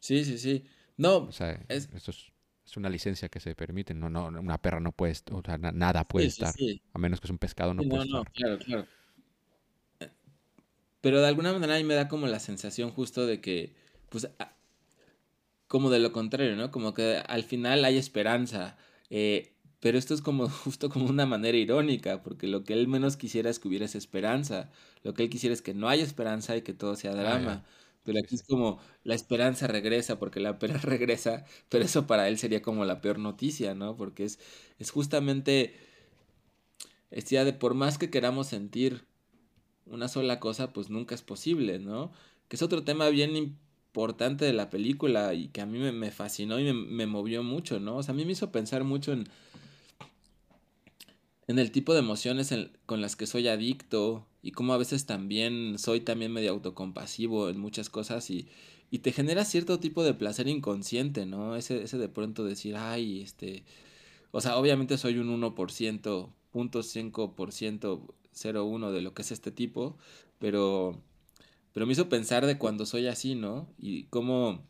Sí, 0.00 0.24
sí, 0.24 0.38
sí. 0.38 0.64
No, 0.96 1.16
O 1.28 1.32
sea, 1.32 1.60
Es- 1.68 1.88
esto 1.94 2.10
es, 2.10 2.32
es 2.66 2.76
una 2.76 2.88
licencia 2.90 3.28
que 3.28 3.40
se 3.40 3.54
permite. 3.54 3.94
No, 3.94 4.08
no, 4.10 4.26
una 4.28 4.58
perra 4.58 4.80
no 4.80 4.92
puede, 4.92 5.14
o 5.32 5.42
sea, 5.44 5.58
na- 5.58 5.72
nada 5.72 6.04
puede 6.04 6.28
sí, 6.30 6.30
estar. 6.30 6.54
sí. 6.56 6.82
A 6.92 6.98
menos 6.98 7.20
que 7.20 7.26
es 7.26 7.30
un 7.30 7.38
pescado, 7.38 7.74
no 7.74 7.82
puede 7.84 8.04
no, 8.06 8.18
no, 8.18 8.24
estar. 8.24 8.32
claro, 8.32 8.58
claro. 8.58 8.86
Eh, 10.00 10.10
Pero 11.02 11.20
de 11.22 11.28
alguna 11.28 11.52
manera 11.52 11.74
a 11.76 11.78
mí 11.78 11.84
me 11.84 11.94
da 11.94 12.08
como 12.08 12.26
la 12.28 12.40
sensación 12.40 12.90
justo 12.92 13.26
de 13.26 13.40
que, 13.40 13.74
pues, 14.10 14.28
como 15.66 15.90
de 15.90 15.98
lo 15.98 16.12
contrario, 16.12 16.56
¿no? 16.56 16.70
Como 16.70 16.94
que 16.94 17.16
al 17.26 17.44
final 17.44 17.84
hay 17.84 17.96
esperanza. 17.98 18.76
eh, 19.10 19.53
pero 19.84 19.98
esto 19.98 20.14
es 20.14 20.22
como 20.22 20.48
justo 20.64 20.88
como 20.88 21.04
una 21.10 21.26
manera 21.26 21.58
irónica, 21.58 22.22
porque 22.22 22.46
lo 22.46 22.64
que 22.64 22.72
él 22.72 22.88
menos 22.88 23.18
quisiera 23.18 23.50
es 23.50 23.58
que 23.58 23.68
hubiera 23.68 23.84
esa 23.84 23.98
esperanza. 23.98 24.70
Lo 25.02 25.12
que 25.12 25.24
él 25.24 25.28
quisiera 25.28 25.52
es 25.52 25.60
que 25.60 25.74
no 25.74 25.90
haya 25.90 26.02
esperanza 26.02 26.56
y 26.56 26.62
que 26.62 26.72
todo 26.72 26.96
sea 26.96 27.12
Ah, 27.22 27.38
drama. 27.38 27.64
Pero 28.02 28.18
aquí 28.18 28.34
sí. 28.34 28.36
es 28.36 28.44
como 28.44 28.78
la 29.02 29.14
esperanza 29.14 29.66
regresa, 29.66 30.18
porque 30.18 30.40
la 30.40 30.58
pena 30.58 30.78
regresa, 30.82 31.44
pero 31.68 31.84
eso 31.84 32.06
para 32.06 32.28
él 32.28 32.38
sería 32.38 32.62
como 32.62 32.86
la 32.86 33.02
peor 33.02 33.18
noticia, 33.18 33.74
¿no? 33.74 33.94
Porque 33.94 34.24
es, 34.24 34.38
es 34.78 34.90
justamente, 34.90 35.74
es 37.10 37.26
ya 37.26 37.44
de 37.44 37.52
por 37.52 37.74
más 37.74 37.98
que 37.98 38.10
queramos 38.10 38.48
sentir 38.48 39.04
una 39.86 40.08
sola 40.08 40.40
cosa, 40.40 40.72
pues 40.72 40.90
nunca 40.90 41.14
es 41.14 41.22
posible, 41.22 41.78
¿no? 41.78 42.12
Que 42.48 42.56
es 42.56 42.62
otro 42.62 42.84
tema 42.84 43.08
bien 43.10 43.36
importante 43.36 44.44
de 44.44 44.52
la 44.54 44.70
película 44.70 45.34
y 45.34 45.48
que 45.48 45.60
a 45.62 45.66
mí 45.66 45.78
me, 45.78 45.92
me 45.92 46.10
fascinó 46.10 46.58
y 46.60 46.64
me, 46.64 46.74
me 46.74 47.06
movió 47.06 47.42
mucho, 47.42 47.80
¿no? 47.80 47.98
O 47.98 48.02
sea, 48.02 48.14
a 48.14 48.16
mí 48.16 48.24
me 48.24 48.32
hizo 48.32 48.52
pensar 48.52 48.84
mucho 48.84 49.12
en, 49.12 49.28
en 51.46 51.58
el 51.58 51.70
tipo 51.70 51.92
de 51.92 52.00
emociones 52.00 52.54
con 52.86 53.00
las 53.00 53.16
que 53.16 53.26
soy 53.26 53.48
adicto 53.48 54.26
y 54.42 54.52
cómo 54.52 54.72
a 54.74 54.78
veces 54.78 55.06
también 55.06 55.78
soy 55.78 56.00
también 56.00 56.32
medio 56.32 56.52
autocompasivo 56.52 57.48
en 57.48 57.58
muchas 57.58 57.90
cosas 57.90 58.30
y, 58.30 58.48
y 58.90 59.00
te 59.00 59.12
genera 59.12 59.44
cierto 59.44 59.78
tipo 59.80 60.04
de 60.04 60.14
placer 60.14 60.48
inconsciente, 60.48 61.26
¿no? 61.26 61.56
Ese, 61.56 61.82
ese 61.82 61.98
de 61.98 62.08
pronto 62.08 62.44
decir, 62.44 62.76
ay, 62.76 63.22
este, 63.22 63.64
o 64.30 64.40
sea, 64.40 64.56
obviamente 64.56 64.98
soy 64.98 65.18
un 65.18 65.40
1%, 65.40 66.28
0.5% 66.52 68.00
01 68.34 68.92
de 68.92 69.00
lo 69.00 69.14
que 69.14 69.22
es 69.22 69.32
este 69.32 69.50
tipo, 69.50 69.96
pero, 70.38 71.00
pero 71.72 71.86
me 71.86 71.92
hizo 71.92 72.08
pensar 72.08 72.46
de 72.46 72.58
cuando 72.58 72.86
soy 72.86 73.06
así, 73.06 73.34
¿no? 73.34 73.68
Y 73.78 74.04
cómo... 74.04 74.62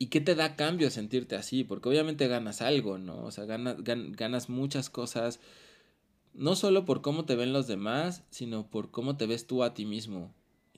¿Y 0.00 0.08
qué 0.08 0.20
te 0.22 0.34
da 0.34 0.56
cambio 0.56 0.90
sentirte 0.90 1.36
así? 1.36 1.64
Porque 1.64 1.88
obviamente 1.90 2.28
ganas 2.28 2.62
algo, 2.62 2.98
¿no? 2.98 3.22
O 3.24 3.30
sea, 3.32 3.46
ganas, 3.46 3.76
ganas 3.84 4.48
muchas 4.48 4.90
cosas, 4.90 5.40
no 6.34 6.56
solo 6.56 6.84
por 6.86 7.02
cómo 7.02 7.24
te 7.26 7.36
ven 7.36 7.52
los 7.52 7.66
demás, 7.68 8.24
sino 8.30 8.68
por 8.68 8.90
cómo 8.90 9.16
te 9.16 9.26
ves 9.26 9.46
tú 9.46 9.64
a 9.64 9.74
ti 9.74 9.86
mismo 9.86 10.34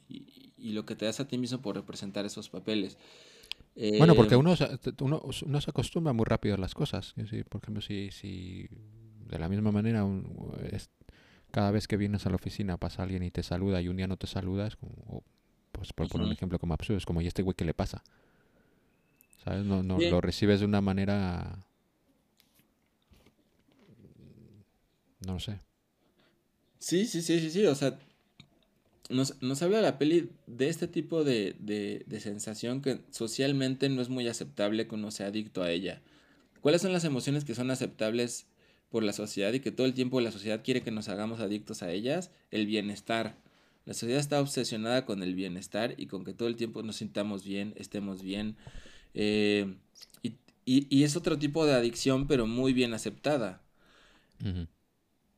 y, 0.09 0.53
y 0.59 0.73
lo 0.73 0.86
que 0.86 0.97
te 0.97 1.07
das 1.07 1.20
a 1.20 1.28
ti 1.28 1.39
mismo 1.39 1.62
por 1.62 1.77
representar 1.77 2.27
esos 2.27 2.49
papeles. 2.51 2.99
Bueno, 3.97 4.15
porque 4.15 4.36
Eh, 4.36 4.36
uno, 4.36 4.57
se- 4.57 4.69
uno, 5.01 5.20
uno 5.47 5.61
se 5.61 5.70
acostumbra 5.70 6.12
muy 6.12 6.24
rápido 6.24 6.55
a 6.55 6.59
las 6.59 6.74
cosas. 6.74 7.15
Por 7.49 7.61
ejemplo, 7.62 7.81
si, 7.82 8.11
si 8.11 8.69
de 9.28 9.39
la 9.39 9.49
misma 9.49 9.70
manera 9.73 10.05
un- 10.05 10.53
es- 10.70 10.90
cada 11.53 11.70
vez 11.70 11.89
que 11.89 11.97
vienes 11.97 12.27
a 12.27 12.31
la 12.31 12.36
oficina 12.36 12.78
pasa 12.78 13.03
alguien 13.03 13.23
y 13.23 13.31
te 13.31 13.43
saluda 13.43 13.81
y 13.82 13.89
un 13.89 13.97
día 13.97 14.07
no 14.07 14.16
te 14.16 14.27
saluda, 14.27 14.66
es 14.66 14.77
como, 14.77 15.24
pues 15.73 15.93
por 15.93 16.09
poner 16.09 16.27
un 16.27 16.32
ejemplo 16.32 16.59
como 16.59 16.74
absurdo, 16.74 16.99
es 16.99 17.07
como, 17.07 17.20
¿y 17.23 17.27
este 17.28 17.43
güey 17.43 17.55
qué 17.57 17.65
le 17.65 17.74
pasa? 17.74 18.03
¿Sabes? 19.44 19.64
No, 19.64 19.82
lo 19.82 20.20
recibes 20.20 20.60
de 20.60 20.66
una 20.66 20.81
manera, 20.81 21.59
no 25.27 25.35
lo 25.35 25.40
sé. 25.40 25.59
Sí, 26.78 27.06
sí, 27.06 27.23
sí, 27.23 27.40
sí, 27.40 27.51
sí, 27.51 27.66
o 27.66 27.74
sea, 27.74 27.98
nos, 29.09 29.40
nos 29.43 29.62
habla 29.62 29.81
la 29.81 29.98
peli 29.98 30.31
de 30.47 30.69
este 30.69 30.89
tipo 30.89 31.24
de, 31.24 31.55
de, 31.59 32.05
de 32.06 32.20
sensación 32.20 32.82
que 32.82 33.01
socialmente 33.10 33.89
no 33.89 34.01
es 34.02 34.09
muy 34.09 34.27
aceptable 34.28 34.86
que 34.86 34.94
uno 34.94 35.10
sea 35.10 35.28
adicto 35.28 35.62
a 35.62 35.70
ella. 35.70 36.02
¿Cuáles 36.60 36.82
son 36.82 36.93
las 36.93 37.05
emociones 37.05 37.44
que 37.44 37.55
son 37.55 37.70
aceptables 37.70 38.47
por 38.90 39.02
la 39.02 39.12
sociedad 39.12 39.52
y 39.52 39.60
que 39.60 39.73
todo 39.73 39.86
el 39.86 39.94
tiempo 39.94 40.20
la 40.20 40.31
sociedad 40.31 40.62
quiere 40.62 40.82
que 40.82 40.93
nos 40.93 41.09
hagamos 41.09 41.40
adictos 41.40 41.82
a 41.82 41.90
ellas? 41.90 42.31
El 42.51 42.66
bienestar. 42.66 43.36
La 43.85 43.94
sociedad 43.94 44.20
está 44.20 44.40
obsesionada 44.40 45.05
con 45.05 45.24
el 45.24 45.35
bienestar 45.35 45.94
y 45.97 46.06
con 46.06 46.24
que 46.24 46.35
todo 46.35 46.48
el 46.48 46.56
tiempo 46.56 46.82
nos 46.85 46.97
sintamos 46.97 47.44
bien, 47.44 47.74
estemos 47.77 48.23
bien. 48.23 48.56
Eh, 49.14 49.74
y, 50.22 50.36
y, 50.64 50.86
y 50.97 51.05
es 51.05 51.16
otro 51.16 51.39
tipo 51.39 51.66
de 51.66 51.74
adicción, 51.74 52.26
pero 52.26 52.47
muy 52.47 52.72
bien 52.72 52.94
aceptada. 52.94 53.62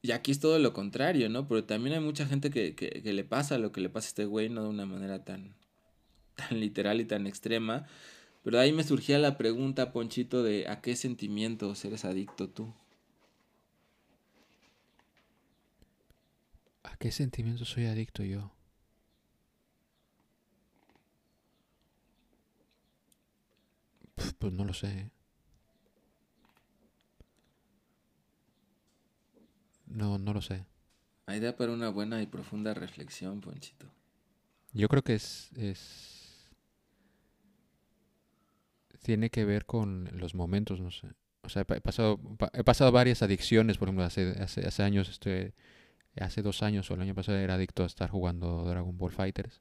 Y 0.03 0.13
aquí 0.13 0.33
es 0.33 0.41
todo 0.41 0.59
lo 0.59 0.73
contrario, 0.73 1.29
¿no? 1.31 1.49
Pero 1.49 1.65
también 1.65 1.95
hay 1.97 2.01
mucha 2.03 2.27
gente 2.27 2.51
que, 2.51 2.75
que, 2.75 3.03
que 3.03 3.13
le 3.13 3.25
pasa 3.25 3.59
lo 3.59 3.73
que 3.73 3.81
le 3.81 3.89
pasa 3.89 4.07
a 4.07 4.11
este 4.11 4.25
güey, 4.27 4.49
no 4.49 4.63
de 4.63 4.69
una 4.69 4.87
manera 4.87 5.25
tan, 5.25 5.55
tan 6.37 6.61
literal 6.61 7.01
y 7.01 7.05
tan 7.05 7.27
extrema. 7.27 7.87
Pero 8.43 8.61
ahí 8.61 8.73
me 8.73 8.85
surgía 8.85 9.19
la 9.19 9.39
pregunta, 9.39 9.93
Ponchito, 9.93 10.43
de 10.43 10.69
¿a 10.69 10.81
qué 10.83 10.97
sentimientos 10.97 11.85
eres 11.85 12.05
adicto 12.05 12.49
tú? 12.51 12.75
¿A 16.85 16.97
qué 16.97 17.11
sentimiento 17.11 17.65
soy 17.65 17.87
adicto 17.87 18.23
yo? 18.23 18.54
Pues 24.39 24.53
no 24.53 24.65
lo 24.65 24.73
sé. 24.75 24.87
¿eh? 24.89 25.11
No, 29.87 30.19
no 30.19 30.33
lo 30.33 30.41
sé. 30.43 30.65
Hay 31.27 31.39
idea 31.39 31.57
para 31.57 31.73
una 31.73 31.89
buena 31.89 32.21
y 32.23 32.27
profunda 32.27 32.75
reflexión, 32.75 33.41
Ponchito. 33.41 33.87
Yo 34.73 34.89
creo 34.89 35.03
que 35.03 35.15
es, 35.15 35.51
es... 35.57 36.51
Tiene 39.03 39.31
que 39.31 39.45
ver 39.45 39.67
con 39.67 40.11
los 40.19 40.35
momentos, 40.35 40.81
no 40.81 40.91
sé. 40.91 41.09
O 41.43 41.49
sea, 41.51 41.63
he 41.63 41.65
pa- 41.65 41.77
he 41.77 41.81
pasado, 41.81 42.19
pa- 42.39 42.51
he 42.55 42.65
pasado 42.65 42.91
varias 42.91 43.23
adicciones, 43.23 43.77
por 43.79 43.89
ejemplo, 43.89 44.05
hace, 44.05 44.31
hace, 44.43 44.67
hace 44.67 44.83
años, 44.83 45.09
este, 45.11 45.55
hace 46.19 46.43
dos 46.43 46.63
años 46.63 46.91
o 46.91 46.95
el 46.95 47.03
año 47.03 47.15
pasado 47.15 47.39
era 47.39 47.55
adicto 47.55 47.83
a 47.83 47.87
estar 47.87 48.09
jugando 48.11 48.65
Dragon 48.65 48.97
Ball 48.97 49.13
Fighters. 49.13 49.61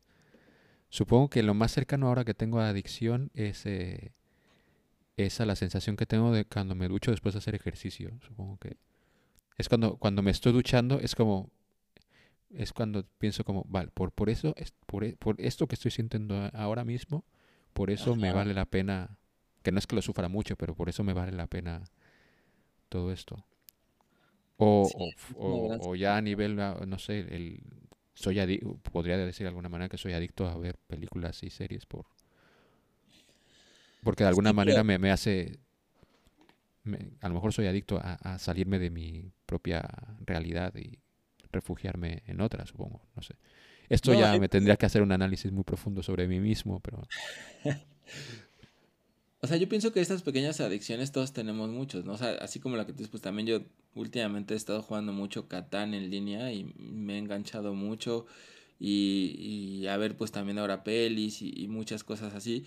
Supongo 0.90 1.30
que 1.30 1.44
lo 1.44 1.54
más 1.54 1.72
cercano 1.74 2.08
ahora 2.08 2.24
que 2.26 2.34
tengo 2.34 2.60
a 2.60 2.70
adicción 2.70 3.32
es, 3.34 3.66
eh, 3.66 4.14
es 5.18 5.40
a 5.41 5.45
la 5.45 5.56
sensación 5.56 5.95
que 5.95 6.06
tengo 6.06 6.31
de 6.31 6.45
cuando 6.45 6.76
me 6.76 6.88
ducho 6.88 7.11
después 7.11 7.34
de 7.34 7.40
hacer 7.40 7.56
ejercicio. 7.56 8.11
Supongo 8.27 8.57
que 8.57 8.77
es 9.57 9.69
cuando, 9.69 9.98
cuando 9.98 10.22
me 10.23 10.31
estoy 10.31 10.53
duchando, 10.53 10.99
es 10.99 11.15
como, 11.15 11.52
es 12.52 12.72
cuando 12.73 13.03
pienso 13.18 13.44
como, 13.44 13.65
vale, 13.68 13.90
por, 13.94 14.11
por 14.11 14.30
eso, 14.30 14.53
es- 14.57 14.73
por, 14.85 15.03
e- 15.03 15.15
por 15.18 15.40
esto 15.41 15.68
que 15.68 15.76
estoy 15.76 15.91
sintiendo 15.91 16.49
ahora 16.53 16.84
mismo, 16.85 17.23
por 17.73 17.90
eso 17.90 18.15
me 18.15 18.31
vale 18.31 18.53
la 18.53 18.65
pena, 18.65 19.18
que 19.64 19.72
no 19.72 19.80
es 19.80 19.88
que 19.88 19.95
lo 19.95 20.02
sufra 20.02 20.30
mucho, 20.30 20.56
pero 20.56 20.76
por 20.76 20.90
eso 20.90 21.03
me 21.03 21.14
vale 21.14 21.31
la 21.31 21.48
pena 21.48 21.84
todo 22.90 23.11
esto. 23.11 23.45
O, 24.57 24.90
Sí, 24.90 25.03
o, 25.35 25.73
es 25.76 25.81
o- 25.88 25.95
ya 25.95 26.18
a 26.18 26.22
nivel, 26.22 26.60
ah, 26.60 26.84
no 26.88 26.99
sé, 26.99 27.19
el, 27.19 27.61
soy 28.14 28.38
podría 28.91 29.18
decir 29.18 29.44
de 29.45 29.49
alguna 29.49 29.69
manera 29.69 29.90
que 29.90 29.98
soy 29.98 30.14
adicto 30.14 30.48
a 30.48 30.57
ver 30.57 30.77
películas 30.88 31.41
y 31.44 31.49
series 31.49 31.85
por 31.85 32.06
porque 34.04 34.24
de 34.24 34.30
alguna 34.30 34.54
Sí, 34.54 34.54
manera 34.54 34.84
me, 34.84 34.98
me 35.00 35.12
hace 35.12 35.60
me- 36.84 37.12
a 37.22 37.28
lo 37.30 37.36
mejor 37.36 37.54
soy 37.54 37.68
adicto 37.68 37.98
a, 37.98 38.14
a 38.16 38.40
salirme 38.40 38.80
de 38.80 38.90
mi 38.90 39.32
propia 39.46 39.90
realidad 40.26 40.74
y 40.76 41.00
refugiarme 41.52 42.24
en 42.26 42.42
otra, 42.42 42.66
supongo, 42.66 43.02
no 43.16 43.22
sé. 43.22 43.36
Esto 43.90 44.14
No, 44.14 44.14
ya 44.14 44.38
hay- 44.38 44.40
me 44.40 44.50
tendría 44.50 44.78
que 44.78 44.86
hacer 44.86 45.02
un 45.02 45.12
análisis 45.12 45.52
muy 45.52 45.64
profundo 45.64 46.04
sobre 46.04 46.28
mí 46.28 46.40
mismo, 46.40 46.80
pero 46.80 47.08
O 49.42 49.48
sea, 49.48 49.58
yo 49.58 49.68
pienso 49.68 49.92
que 49.92 50.00
estas 50.00 50.22
pequeñas 50.24 50.62
adicciones 50.62 51.12
todos 51.12 51.34
tenemos 51.34 51.70
muchos, 51.70 52.06
¿no? 52.06 52.14
O 52.14 52.18
sea, 52.18 52.32
así 52.42 52.60
como 52.60 52.78
la 52.78 52.86
que 52.86 52.94
tú 52.94 53.00
dices, 53.00 53.12
pues 53.12 53.22
también 53.22 53.48
yo 53.48 53.62
últimamente 53.94 54.54
he 54.54 54.58
estado 54.58 54.82
jugando 54.82 55.12
mucho 55.12 55.48
Catán 55.50 55.94
en 55.94 56.10
línea 56.10 56.52
y 56.54 56.64
me 56.78 57.16
he 57.16 57.18
enganchado 57.18 57.74
mucho 57.74 58.26
y, 58.80 59.36
y 59.84 59.88
a 59.88 59.98
ver 59.98 60.16
pues 60.18 60.32
también 60.32 60.60
ahora 60.60 60.84
pelis 60.84 61.42
y, 61.42 61.52
y 61.56 61.68
muchas 61.68 62.04
cosas 62.06 62.34
así. 62.34 62.66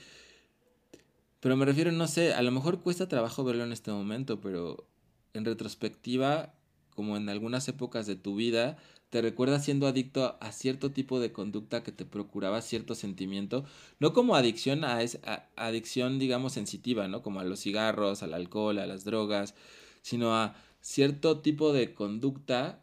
Pero 1.46 1.56
me 1.56 1.64
refiero, 1.64 1.92
no 1.92 2.08
sé, 2.08 2.34
a 2.34 2.42
lo 2.42 2.50
mejor 2.50 2.80
cuesta 2.80 3.06
trabajo 3.06 3.44
verlo 3.44 3.62
en 3.62 3.70
este 3.70 3.92
momento, 3.92 4.40
pero 4.40 4.88
en 5.32 5.44
retrospectiva, 5.44 6.52
como 6.90 7.16
en 7.16 7.28
algunas 7.28 7.68
épocas 7.68 8.08
de 8.08 8.16
tu 8.16 8.34
vida, 8.34 8.78
te 9.10 9.22
recuerdas 9.22 9.64
siendo 9.64 9.86
adicto 9.86 10.38
a, 10.40 10.50
cierto 10.50 10.90
tipo 10.90 11.20
de 11.20 11.30
conducta 11.30 11.84
que 11.84 11.92
te 11.92 12.04
procuraba 12.04 12.62
cierto 12.62 12.96
sentimiento, 12.96 13.64
no 14.00 14.12
como 14.12 14.34
adicción 14.34 14.82
a, 14.82 15.02
es, 15.02 15.20
a- 15.24 15.46
adicción, 15.54 16.18
digamos, 16.18 16.54
sensitiva, 16.54 17.06
¿no? 17.06 17.22
Como 17.22 17.38
a 17.38 17.44
los 17.44 17.60
cigarros, 17.60 18.24
al 18.24 18.34
alcohol, 18.34 18.80
a 18.80 18.86
las 18.88 19.04
drogas, 19.04 19.54
sino 20.02 20.34
a 20.34 20.56
cierto 20.80 21.42
tipo 21.42 21.72
de 21.72 21.94
conducta 21.94 22.80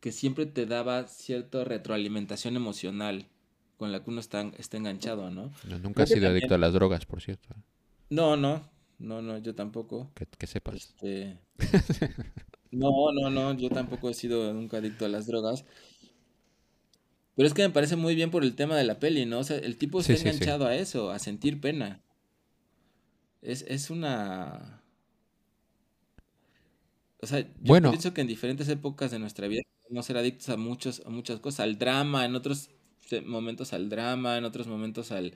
que 0.00 0.10
siempre 0.10 0.46
te 0.46 0.66
daba 0.66 1.06
cierta 1.06 1.62
retroalimentación 1.62 2.56
emocional 2.56 3.28
con 3.76 3.92
la 3.92 4.02
que 4.02 4.10
uno 4.10 4.18
está, 4.18 4.40
está 4.58 4.76
enganchado, 4.76 5.30
¿no? 5.30 5.52
nunca 5.84 6.02
he 6.02 6.06
sido 6.08 6.30
adicto 6.30 6.56
a 6.56 6.58
las 6.58 6.72
drogas, 6.72 7.06
por 7.06 7.22
cierto. 7.22 7.54
No, 8.16 8.36
no, 8.36 8.70
no, 8.98 9.22
no, 9.22 9.38
yo 9.38 9.54
tampoco. 9.54 10.10
que, 10.14 10.26
que 10.38 10.46
sepas. 10.46 10.78
Este, 10.78 11.38
no, 12.72 12.90
no, 13.12 13.30
no, 13.30 13.52
yo 13.54 13.70
tampoco 13.70 14.08
he 14.10 14.14
sido 14.14 14.52
nunca 14.54 14.78
adicto 14.78 15.04
a 15.04 15.08
las 15.08 15.26
drogas. 15.26 15.64
Pero 17.34 17.46
es 17.46 17.52
que 17.52 17.60
me 17.62 17.68
parece 17.70 17.96
muy 17.96 18.14
bien 18.14 18.30
por 18.30 18.42
el 18.42 18.56
tema 18.56 18.74
de 18.76 18.84
la 18.84 18.98
peli, 18.98 19.26
¿no? 19.26 19.40
O 19.40 19.44
sea, 19.44 19.58
el 19.58 19.76
tipo 19.76 20.00
está 20.00 20.16
Sí, 20.16 20.16
sí. 20.16 20.22
enganchado 20.24 20.66
a 20.66 20.74
eso, 20.76 21.10
a 21.10 21.18
sentir 21.18 21.60
pena. 21.60 22.02
Es, 23.42 23.62
es 23.68 23.90
una... 23.90 24.82
O 27.20 27.26
sea, 27.26 27.40
yo 27.62 27.74
Bueno, 27.74 27.88
pienso 27.88 28.12
que 28.14 28.20
en 28.20 28.26
diferentes 28.26 28.68
épocas 28.68 29.10
de 29.10 29.18
nuestra 29.18 29.46
vida 29.48 29.62
podemos 29.82 30.06
ser 30.06 30.16
adictos 30.16 30.48
a 30.48 30.56
muchos, 30.56 31.02
a 31.06 31.10
muchas 31.10 31.38
cosas, 31.40 31.60
al 31.60 31.78
drama, 31.78 32.24
en 32.24 32.34
otros 32.34 32.70
se- 33.00 33.20
momentos 33.22 33.72
al 33.72 33.88
drama, 33.88 34.36
en 34.38 34.44
otros 34.44 34.66
momentos 34.66 35.12
al, 35.12 35.34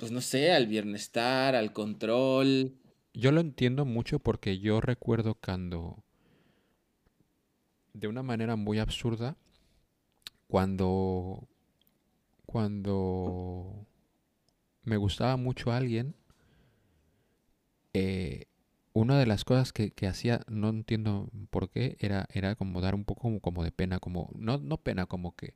pues 0.00 0.10
no 0.10 0.22
sé, 0.22 0.50
al 0.50 0.66
bienestar, 0.66 1.54
al 1.54 1.72
control. 1.72 2.74
yo 3.12 3.30
lo 3.32 3.40
entiendo 3.40 3.84
mucho 3.84 4.18
porque 4.18 4.58
yo 4.58 4.80
recuerdo 4.80 5.34
cuando, 5.34 6.02
de 7.92 8.08
una 8.08 8.22
manera 8.22 8.56
muy 8.56 8.78
absurda, 8.78 9.36
cuando, 10.48 11.46
cuando 12.46 13.86
me 14.82 14.96
gustaba 14.96 15.36
mucho 15.36 15.70
alguien, 15.70 16.16
eh, 17.92 18.46
una 18.94 19.18
de 19.18 19.26
las 19.26 19.44
cosas 19.44 19.72
que, 19.74 19.90
que 19.90 20.06
hacía, 20.06 20.40
no 20.48 20.70
entiendo 20.70 21.30
por 21.50 21.68
qué, 21.68 21.98
era, 22.00 22.26
era 22.32 22.56
como 22.56 22.80
dar 22.80 22.94
un 22.94 23.04
poco 23.04 23.20
como, 23.20 23.40
como 23.40 23.62
de 23.64 23.70
pena, 23.70 23.98
como, 24.00 24.30
no, 24.34 24.56
no 24.56 24.78
pena, 24.78 25.04
como 25.04 25.36
que 25.36 25.54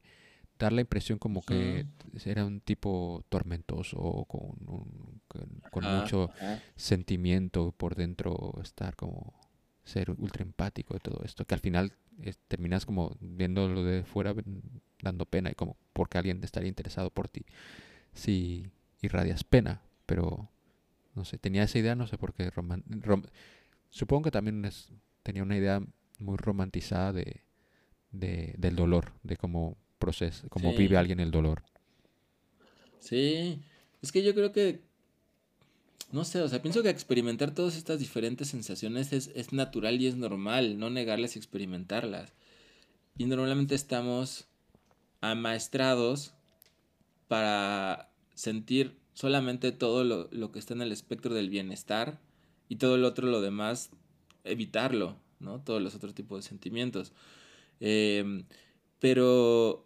dar 0.58 0.72
la 0.72 0.80
impresión 0.80 1.18
como 1.18 1.42
que 1.42 1.86
era 2.24 2.44
un 2.44 2.60
tipo 2.60 3.24
tormentoso, 3.28 4.24
con, 4.28 4.56
un- 4.66 5.20
con, 5.28 5.48
con 5.70 5.84
Ajá, 5.84 6.00
mucho 6.00 6.30
ajá. 6.36 6.58
sentimiento 6.76 7.72
por 7.72 7.94
dentro, 7.96 8.54
estar 8.62 8.94
como 8.96 9.34
ser 9.84 10.10
ultra 10.10 10.42
empático 10.42 10.94
de 10.94 11.00
todo 11.00 11.22
esto, 11.24 11.44
que 11.44 11.54
al 11.54 11.60
final 11.60 11.92
es- 12.22 12.38
terminas 12.48 12.86
como 12.86 13.16
viéndolo 13.20 13.84
de 13.84 14.04
fuera 14.04 14.34
dando 15.02 15.26
pena 15.26 15.50
y 15.50 15.54
como 15.54 15.76
porque 15.92 16.18
alguien 16.18 16.42
estaría 16.42 16.68
interesado 16.68 17.10
por 17.10 17.28
ti 17.28 17.44
si 18.12 18.70
irradias 19.02 19.44
pena, 19.44 19.82
pero 20.06 20.48
no 21.14 21.24
sé, 21.24 21.38
tenía 21.38 21.64
esa 21.64 21.78
idea, 21.78 21.94
no 21.94 22.06
sé 22.06 22.16
por 22.18 22.32
qué 22.32 22.50
roman- 22.50 22.84
rom- 23.02 23.26
supongo 23.90 24.24
que 24.24 24.30
también 24.30 24.64
es- 24.64 24.92
tenía 25.22 25.42
una 25.42 25.56
idea 25.56 25.80
muy 26.18 26.36
romantizada 26.36 27.12
de, 27.12 27.42
de- 28.12 28.54
del 28.58 28.76
dolor, 28.76 29.12
de 29.24 29.36
cómo 29.36 29.76
procesa, 29.98 30.48
cómo 30.48 30.70
Sí. 30.72 30.76
vive 30.78 30.96
alguien 30.96 31.20
el 31.20 31.30
dolor. 31.30 31.62
Sí, 33.00 33.60
es 34.02 34.12
que 34.12 34.22
yo 34.22 34.34
creo 34.34 34.52
que, 34.52 34.80
no 36.12 36.24
sé, 36.24 36.40
o 36.40 36.48
sea, 36.48 36.62
pienso 36.62 36.82
que 36.82 36.90
experimentar 36.90 37.52
todas 37.54 37.76
estas 37.76 37.98
diferentes 37.98 38.48
sensaciones 38.48 39.12
es, 39.12 39.30
es 39.34 39.52
natural 39.52 40.00
y 40.00 40.06
es 40.06 40.16
normal, 40.16 40.78
no 40.78 40.90
negarlas 40.90 41.36
y 41.36 41.38
experimentarlas. 41.38 42.32
Y 43.18 43.26
normalmente 43.26 43.74
estamos 43.74 44.46
amaestrados 45.20 46.34
para 47.28 48.10
sentir 48.34 48.96
solamente 49.14 49.72
todo 49.72 50.04
lo, 50.04 50.28
lo 50.32 50.50
que 50.50 50.58
está 50.58 50.74
en 50.74 50.82
el 50.82 50.92
espectro 50.92 51.34
del 51.34 51.48
bienestar 51.50 52.18
y 52.68 52.76
todo 52.76 52.96
lo 52.96 53.08
otro, 53.08 53.28
lo 53.28 53.40
demás, 53.40 53.90
evitarlo, 54.44 55.16
¿no? 55.40 55.60
Todos 55.60 55.80
los 55.80 55.94
otros 55.94 56.14
tipos 56.14 56.42
de 56.42 56.48
sentimientos. 56.48 57.12
Em, 57.80 58.44
pero, 59.04 59.84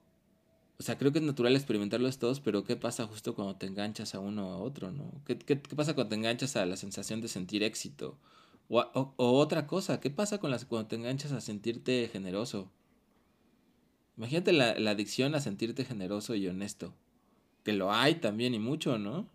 o 0.78 0.82
sea, 0.82 0.96
creo 0.96 1.10
que 1.10 1.18
es 1.18 1.24
natural 1.24 1.56
experimentarlos 1.56 2.20
todos, 2.20 2.38
pero 2.38 2.62
¿qué 2.62 2.76
pasa 2.76 3.04
justo 3.04 3.34
cuando 3.34 3.56
te 3.56 3.66
enganchas 3.66 4.14
a 4.14 4.20
uno 4.20 4.50
o 4.50 4.52
a 4.52 4.58
otro, 4.58 4.92
¿no? 4.92 5.10
¿Qué, 5.26 5.36
qué, 5.36 5.56
pasa 5.56 5.96
cuando 5.96 6.10
te 6.10 6.14
enganchas 6.14 6.54
a 6.54 6.64
la 6.66 6.76
sensación 6.76 7.20
de 7.20 7.26
sentir 7.26 7.64
éxito? 7.64 8.16
O, 8.68 9.08
otra 9.16 9.66
cosa, 9.66 9.98
¿qué 9.98 10.08
pasa 10.08 10.38
con 10.38 10.52
las, 10.52 10.66
cuando 10.66 10.86
te 10.86 10.94
enganchas 10.94 11.32
a 11.32 11.40
sentirte 11.40 12.08
generoso? 12.12 12.70
Imagínate 14.16 14.52
la 14.52 14.90
adicción 14.92 15.34
a 15.34 15.40
sentirte 15.40 15.84
generoso 15.84 16.36
y 16.36 16.46
honesto. 16.46 16.94
Que 17.64 17.72
lo 17.72 17.92
hay 17.92 18.20
también 18.20 18.54
y 18.54 18.60
mucho, 18.60 18.98
¿no? 18.98 19.28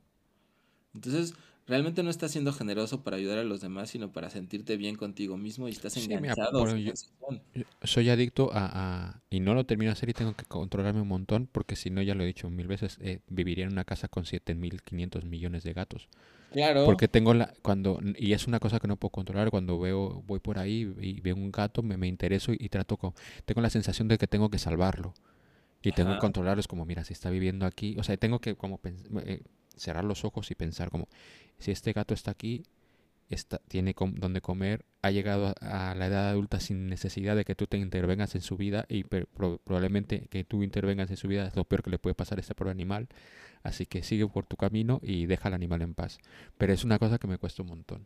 Entonces, 0.93 1.33
realmente 1.67 2.03
no 2.03 2.09
estás 2.09 2.31
siendo 2.31 2.53
generoso 2.53 3.03
para 3.03 3.17
ayudar 3.17 3.37
a 3.39 3.43
los 3.43 3.61
demás, 3.61 3.89
sino 3.89 4.11
para 4.11 4.29
sentirte 4.29 4.77
bien 4.77 4.95
contigo 4.95 5.37
mismo 5.37 5.67
y 5.67 5.71
estás 5.71 5.93
Sí, 5.93 6.11
enganchado 6.11 6.75
yo- 6.77 6.93
Soy 7.83 8.09
adicto 8.09 8.51
a, 8.53 8.69
a- 8.73 9.21
y 9.29 9.39
no 9.39 9.53
lo 9.53 9.65
termino 9.65 9.89
de 9.89 9.93
hacer 9.93 10.09
y 10.09 10.13
tengo 10.13 10.35
que 10.35 10.45
controlarme 10.45 11.01
un 11.01 11.07
montón 11.07 11.47
porque 11.51 11.75
si 11.75 11.89
no, 11.89 12.01
ya 12.01 12.15
lo 12.15 12.23
he 12.23 12.27
dicho 12.27 12.49
mil 12.49 12.67
veces, 12.67 12.97
eh, 13.01 13.19
viviría 13.27 13.65
en 13.65 13.71
una 13.71 13.83
casa 13.85 14.07
con 14.07 14.25
7.500 14.25 15.25
millones 15.25 15.63
de 15.63 15.73
gatos. 15.73 16.07
Claro. 16.51 16.85
Porque 16.85 17.07
tengo 17.07 17.33
la, 17.33 17.53
cuando, 17.61 17.99
y 18.17 18.33
es 18.33 18.47
una 18.47 18.59
cosa 18.59 18.79
que 18.79 18.87
no 18.87 18.97
puedo 18.97 19.11
controlar, 19.11 19.49
cuando 19.49 19.79
veo, 19.79 20.21
voy 20.27 20.39
por 20.39 20.59
ahí 20.59 20.93
y 20.99 21.19
veo 21.21 21.35
un 21.35 21.51
gato, 21.51 21.81
me, 21.81 21.97
me 21.97 22.07
intereso 22.07 22.53
y, 22.53 22.69
trato 22.69 22.97
con, 22.97 23.13
tengo 23.45 23.61
la 23.61 23.69
sensación 23.71 24.07
de 24.07 24.17
que 24.17 24.27
tengo 24.27 24.49
que 24.49 24.59
salvarlo. 24.59 25.13
Y 25.81 25.91
tengo 25.91 26.13
que 26.13 26.19
controlarlo, 26.19 26.61
es 26.61 26.67
como, 26.67 26.85
mira, 26.85 27.03
si 27.03 27.13
está 27.13 27.29
viviendo 27.29 27.65
aquí, 27.65 27.95
o 27.99 28.03
sea, 28.03 28.15
tengo 28.17 28.39
que 28.39 28.55
como 28.55 28.79
eh, 29.25 29.41
cerrar 29.75 30.05
los 30.05 30.23
ojos 30.23 30.49
y 30.51 30.55
pensar 30.55 30.89
como, 30.89 31.09
si 31.59 31.71
este 31.71 31.93
gato 31.93 32.13
está 32.13 32.31
aquí, 32.31 32.63
está, 33.29 33.59
tiene 33.67 33.93
com- 33.93 34.15
donde 34.15 34.41
comer, 34.41 34.85
ha 35.01 35.11
llegado 35.11 35.53
a, 35.61 35.91
a 35.91 35.95
la 35.95 36.07
edad 36.07 36.29
adulta 36.29 36.59
sin 36.59 36.87
necesidad 36.87 37.35
de 37.35 37.45
que 37.45 37.55
tú 37.55 37.67
te 37.67 37.77
intervengas 37.77 38.35
en 38.35 38.41
su 38.41 38.57
vida 38.57 38.85
y 38.89 39.03
pro- 39.03 39.59
probablemente 39.63 40.27
que 40.29 40.43
tú 40.43 40.63
intervengas 40.63 41.09
en 41.09 41.17
su 41.17 41.27
vida 41.27 41.47
es 41.47 41.55
lo 41.55 41.63
peor 41.65 41.83
que 41.83 41.89
le 41.89 41.99
puede 41.99 42.13
pasar 42.15 42.37
a 42.37 42.41
este 42.41 42.55
pobre 42.55 42.71
animal. 42.71 43.07
Así 43.63 43.85
que 43.85 44.03
sigue 44.03 44.27
por 44.27 44.45
tu 44.45 44.57
camino 44.57 44.99
y 45.01 45.25
deja 45.25 45.47
al 45.47 45.53
animal 45.53 45.81
en 45.81 45.93
paz. 45.93 46.19
Pero 46.57 46.73
es 46.73 46.83
una 46.83 46.99
cosa 46.99 47.17
que 47.17 47.27
me 47.27 47.37
cuesta 47.37 47.61
un 47.63 47.69
montón. 47.69 48.05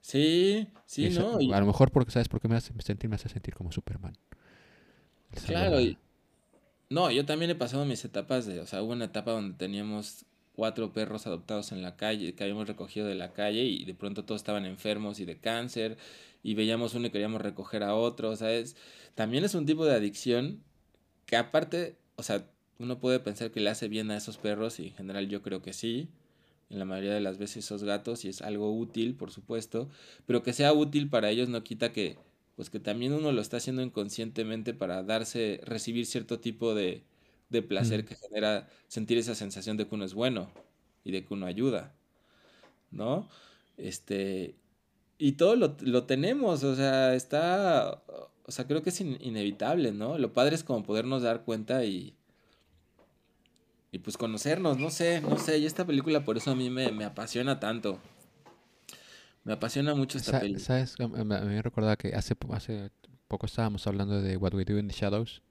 Sí, 0.00 0.68
sí, 0.84 1.06
eso- 1.06 1.38
¿no? 1.40 1.54
A 1.54 1.60
lo 1.60 1.66
mejor 1.66 1.90
porque, 1.90 2.10
¿sabes 2.10 2.28
por 2.28 2.40
qué 2.40 2.48
me 2.48 2.56
hace 2.56 2.72
sentir? 2.82 3.08
Me 3.08 3.16
hace 3.16 3.28
sentir 3.28 3.54
como 3.54 3.72
Superman. 3.72 4.14
Claro, 5.46 5.80
y- 5.80 5.96
no, 6.90 7.10
yo 7.10 7.24
también 7.24 7.50
he 7.50 7.54
pasado 7.54 7.84
mis 7.86 8.04
etapas 8.04 8.44
de, 8.46 8.60
o 8.60 8.66
sea, 8.66 8.82
hubo 8.82 8.92
una 8.92 9.06
etapa 9.06 9.30
donde 9.30 9.56
teníamos 9.56 10.26
cuatro 10.54 10.92
perros 10.92 11.26
adoptados 11.26 11.72
en 11.72 11.82
la 11.82 11.96
calle, 11.96 12.34
que 12.34 12.44
habíamos 12.44 12.66
recogido 12.66 13.06
de 13.06 13.14
la 13.14 13.32
calle 13.32 13.64
y 13.64 13.84
de 13.84 13.94
pronto 13.94 14.24
todos 14.24 14.40
estaban 14.40 14.66
enfermos 14.66 15.20
y 15.20 15.24
de 15.24 15.38
cáncer 15.38 15.96
y 16.42 16.54
veíamos 16.54 16.94
uno 16.94 17.06
y 17.06 17.10
queríamos 17.10 17.40
recoger 17.40 17.82
a 17.82 17.94
otro, 17.94 18.36
¿sabes? 18.36 18.76
También 19.14 19.44
es 19.44 19.54
un 19.54 19.66
tipo 19.66 19.84
de 19.84 19.94
adicción 19.94 20.62
que 21.26 21.36
aparte, 21.36 21.96
o 22.16 22.22
sea, 22.22 22.46
uno 22.78 22.98
puede 22.98 23.20
pensar 23.20 23.50
que 23.50 23.60
le 23.60 23.70
hace 23.70 23.88
bien 23.88 24.10
a 24.10 24.16
esos 24.16 24.38
perros 24.38 24.80
y 24.80 24.88
en 24.88 24.94
general 24.94 25.28
yo 25.28 25.42
creo 25.42 25.62
que 25.62 25.72
sí, 25.72 26.08
en 26.70 26.78
la 26.78 26.84
mayoría 26.84 27.14
de 27.14 27.20
las 27.20 27.38
veces 27.38 27.64
esos 27.64 27.84
gatos 27.84 28.24
y 28.24 28.28
es 28.28 28.42
algo 28.42 28.76
útil, 28.76 29.14
por 29.14 29.30
supuesto, 29.30 29.88
pero 30.26 30.42
que 30.42 30.52
sea 30.52 30.72
útil 30.72 31.08
para 31.08 31.30
ellos 31.30 31.48
no 31.48 31.62
quita 31.62 31.92
que 31.92 32.18
pues 32.56 32.68
que 32.68 32.80
también 32.80 33.12
uno 33.12 33.32
lo 33.32 33.40
está 33.40 33.56
haciendo 33.56 33.82
inconscientemente 33.82 34.74
para 34.74 35.02
darse, 35.02 35.60
recibir 35.64 36.06
cierto 36.06 36.38
tipo 36.38 36.74
de, 36.74 37.02
de 37.52 37.62
placer 37.62 38.02
Mm. 38.02 38.06
que 38.06 38.16
genera 38.16 38.68
sentir 38.88 39.18
esa 39.18 39.34
sensación 39.34 39.76
de 39.76 39.86
que 39.86 39.94
uno 39.94 40.04
es 40.04 40.14
bueno 40.14 40.50
y 41.04 41.12
de 41.12 41.24
que 41.24 41.34
uno 41.34 41.46
ayuda, 41.46 41.92
¿no? 42.90 43.28
Este, 43.76 44.56
y 45.18 45.32
todo 45.32 45.54
lo, 45.56 45.76
lo 45.80 46.04
tenemos, 46.04 46.64
o 46.64 46.74
sea, 46.74 47.14
está, 47.14 48.02
o 48.44 48.50
sea, 48.50 48.66
creo 48.66 48.82
que 48.82 48.90
es 48.90 49.00
in- 49.00 49.18
inevitable, 49.20 49.92
¿no? 49.92 50.18
Lo 50.18 50.32
padre 50.32 50.54
es 50.56 50.64
como 50.64 50.82
podernos 50.82 51.22
dar 51.22 51.44
cuenta 51.44 51.84
y, 51.84 52.14
y 53.92 53.98
pues 53.98 54.16
conocernos, 54.16 54.78
no 54.78 54.90
sé, 54.90 55.20
no 55.20 55.38
sé, 55.38 55.58
y 55.58 55.66
esta 55.66 55.84
película 55.86 56.24
por 56.24 56.36
eso 56.36 56.50
a 56.50 56.54
mí 56.54 56.70
me, 56.70 56.90
me 56.92 57.04
apasiona 57.04 57.60
tanto. 57.60 57.98
Me 59.44 59.52
apasiona 59.54 59.94
mucho 59.94 60.18
esta 60.18 60.38
película. 60.40 60.64
¿Sabes? 60.64 60.94
A 61.00 61.06
mí 61.08 61.24
me 61.24 61.62
recordaba 61.62 61.96
que 61.96 62.14
hace, 62.14 62.36
po- 62.36 62.54
hace 62.54 62.90
poco 63.28 63.46
estábamos 63.46 63.86
hablando 63.86 64.20
de 64.22 64.36
What 64.36 64.54
We 64.54 64.64
Do 64.64 64.78
in 64.78 64.86
the 64.88 64.94
Shadows 64.94 65.42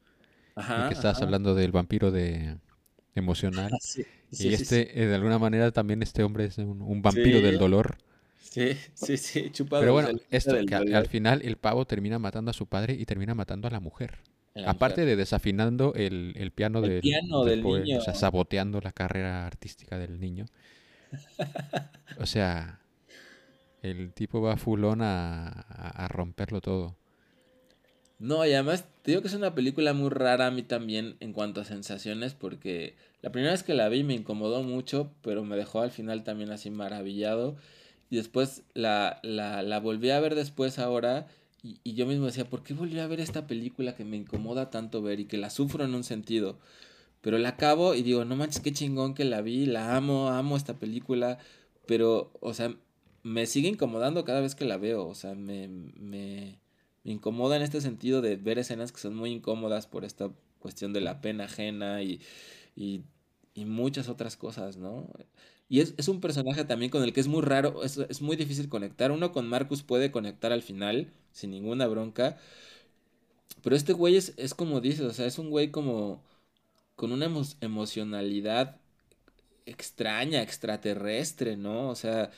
Ajá, 0.56 0.88
que 0.88 0.94
estabas 0.94 1.22
ajá. 1.22 1.24
hablando 1.24 1.56
del 1.56 1.72
vampiro 1.72 2.12
de 2.12 2.58
emocional. 3.16 3.80
Sí, 3.82 4.06
Y 4.38 4.54
sí, 4.54 4.54
este, 4.54 5.02
eh, 5.04 5.08
de 5.08 5.16
alguna 5.16 5.40
manera, 5.40 5.72
también 5.72 6.04
este 6.04 6.24
hombre 6.24 6.46
es 6.46 6.58
un, 6.60 6.82
un 6.82 7.02
vampiro 7.04 7.42
del 7.42 7.58
dolor. 7.60 7.98
sí, 8.40 8.78
sí, 8.94 9.18
sí, 9.18 9.50
chupa 9.52 9.80
Pero 9.80 9.94
bueno, 9.94 10.10
esto, 10.30 10.64
que 10.66 10.76
al, 10.76 11.08
final 11.08 11.42
el 11.44 11.58
pavo 11.58 11.86
termina 11.86 12.20
matando 12.20 12.52
a 12.52 12.54
su 12.54 12.68
padre 12.68 12.94
y 12.94 13.06
termina 13.06 13.34
matando 13.36 13.68
a 13.68 13.72
la 13.72 13.80
mujer. 13.80 14.20
La 14.54 14.70
Aparte 14.70 15.02
mujer. 15.02 15.06
de 15.06 15.16
desafinando 15.16 15.94
el, 15.96 16.34
el 16.38 16.52
piano 16.52 16.82
El 16.82 16.92
del, 16.92 17.02
piano 17.02 17.44
del 17.44 17.56
del 17.56 17.62
poe- 17.62 17.82
niño. 17.84 17.98
o 17.98 18.02
sea, 18.02 18.14
saboteando 18.14 18.82
la 18.82 18.92
carrera 18.92 19.46
artística 19.48 19.98
del 19.98 20.20
niño. 20.20 20.46
O 22.16 22.26
sea, 22.26 22.80
el 23.82 24.14
tipo 24.14 24.42
va 24.42 24.58
fulón 24.58 25.02
a, 25.02 25.48
a, 25.50 26.06
a 26.06 26.08
romperlo 26.08 26.62
todo. 26.62 26.98
No, 28.22 28.46
y 28.46 28.54
además 28.54 28.86
te 29.02 29.12
digo 29.12 29.22
que 29.24 29.30
es 29.30 29.34
una 29.34 29.56
película 29.56 29.94
muy 29.94 30.10
rara 30.12 30.46
a 30.46 30.52
mí 30.52 30.62
también 30.62 31.18
en 31.22 31.34
cuanto 31.34 31.60
a 31.60 31.66
sensaciones, 31.66 32.36
porque 32.36 32.94
la 33.24 33.32
primera 33.32 33.52
vez 33.52 33.64
que 33.64 33.74
la 33.74 33.90
vi 33.90 34.04
me 34.04 34.14
incomodó 34.14 34.62
mucho, 34.62 35.10
pero 35.24 35.44
me 35.44 35.58
dejó 35.58 35.82
al 35.82 35.90
final 35.90 36.24
también 36.24 36.52
así 36.52 36.70
maravillado. 36.70 37.56
Y 38.12 38.18
después 38.18 38.62
la, 38.76 39.20
la, 39.24 39.64
la 39.64 39.80
volví 39.80 40.12
a 40.12 40.20
ver 40.20 40.36
después 40.36 40.78
ahora, 40.78 41.28
y, 41.64 41.80
y 41.84 41.96
yo 41.96 42.06
mismo 42.06 42.28
decía, 42.28 42.48
¿por 42.48 42.62
qué 42.64 42.76
volví 42.76 43.00
a 43.00 43.08
ver 43.08 43.20
esta 43.22 43.48
película 43.48 43.96
que 43.96 44.06
me 44.06 44.18
incomoda 44.18 44.70
tanto 44.70 45.02
ver 45.02 45.20
y 45.20 45.26
que 45.26 45.38
la 45.38 45.50
sufro 45.50 45.84
en 45.84 45.96
un 45.96 46.04
sentido? 46.04 46.60
Pero 47.22 47.40
la 47.40 47.50
acabo 47.50 47.96
y 47.96 48.04
digo, 48.04 48.26
no 48.26 48.36
manches, 48.36 48.62
qué 48.62 48.72
chingón 48.74 49.16
que 49.16 49.26
la 49.26 49.42
vi, 49.42 49.66
la 49.66 49.96
amo, 49.98 50.30
amo 50.30 50.58
esta 50.58 50.76
película, 50.80 51.40
pero, 51.88 52.32
o 52.42 52.54
sea, 52.54 52.76
me 53.24 53.48
sigue 53.48 53.70
incomodando 53.70 54.26
cada 54.26 54.42
vez 54.42 54.56
que 54.56 54.66
la 54.66 54.78
veo, 54.78 55.08
o 55.08 55.16
sea, 55.16 55.36
me, 55.36 55.68
me, 55.68 56.60
me 57.04 57.12
incomoda 57.14 57.56
en 57.58 57.62
este 57.64 57.82
sentido 57.82 58.22
de 58.22 58.36
ver 58.38 58.60
escenas 58.60 58.92
que 58.92 59.00
son 59.00 59.16
muy 59.16 59.32
incómodas 59.32 59.88
por 59.88 60.06
esta 60.06 60.32
cuestión 60.60 60.94
de 60.94 61.02
la 61.02 61.22
pena 61.22 61.46
ajena 61.46 62.04
y, 62.04 62.22
y, 62.76 63.04
y 63.56 63.66
muchas 63.66 64.10
otras 64.10 64.38
cosas, 64.38 64.78
¿no? 64.78 65.10
Y 65.70 65.80
es, 65.82 65.94
es 65.98 66.08
un 66.10 66.22
personaje 66.22 66.66
también 66.66 66.92
con 66.92 67.04
el 67.04 67.14
que 67.14 67.22
es 67.22 67.28
muy 67.28 67.42
raro, 67.42 67.84
es, 67.84 67.98
es 67.98 68.22
muy 68.22 68.36
difícil 68.36 68.70
conectar. 68.70 69.12
Uno 69.12 69.32
con 69.32 69.48
Marcus 69.48 69.84
puede 69.84 70.12
conectar 70.12 70.52
al 70.52 70.62
final, 70.64 71.08
sin 71.32 71.52
ninguna 71.52 71.88
bronca, 71.88 72.38
pero 73.64 73.76
este 73.76 73.94
güey 73.94 74.16
es, 74.18 74.34
es 74.38 74.54
como 74.54 74.82
dices, 74.82 75.02
o 75.06 75.14
sea, 75.14 75.26
es 75.26 75.38
un 75.40 75.50
güey 75.50 75.72
como 75.72 76.24
con 76.96 77.12
una 77.12 77.28
emo- 77.28 77.56
emocionalidad 77.62 78.78
extraña, 79.66 80.42
extraterrestre, 80.44 81.58
¿no? 81.58 81.90
O 81.90 81.96
sea, 81.96 82.32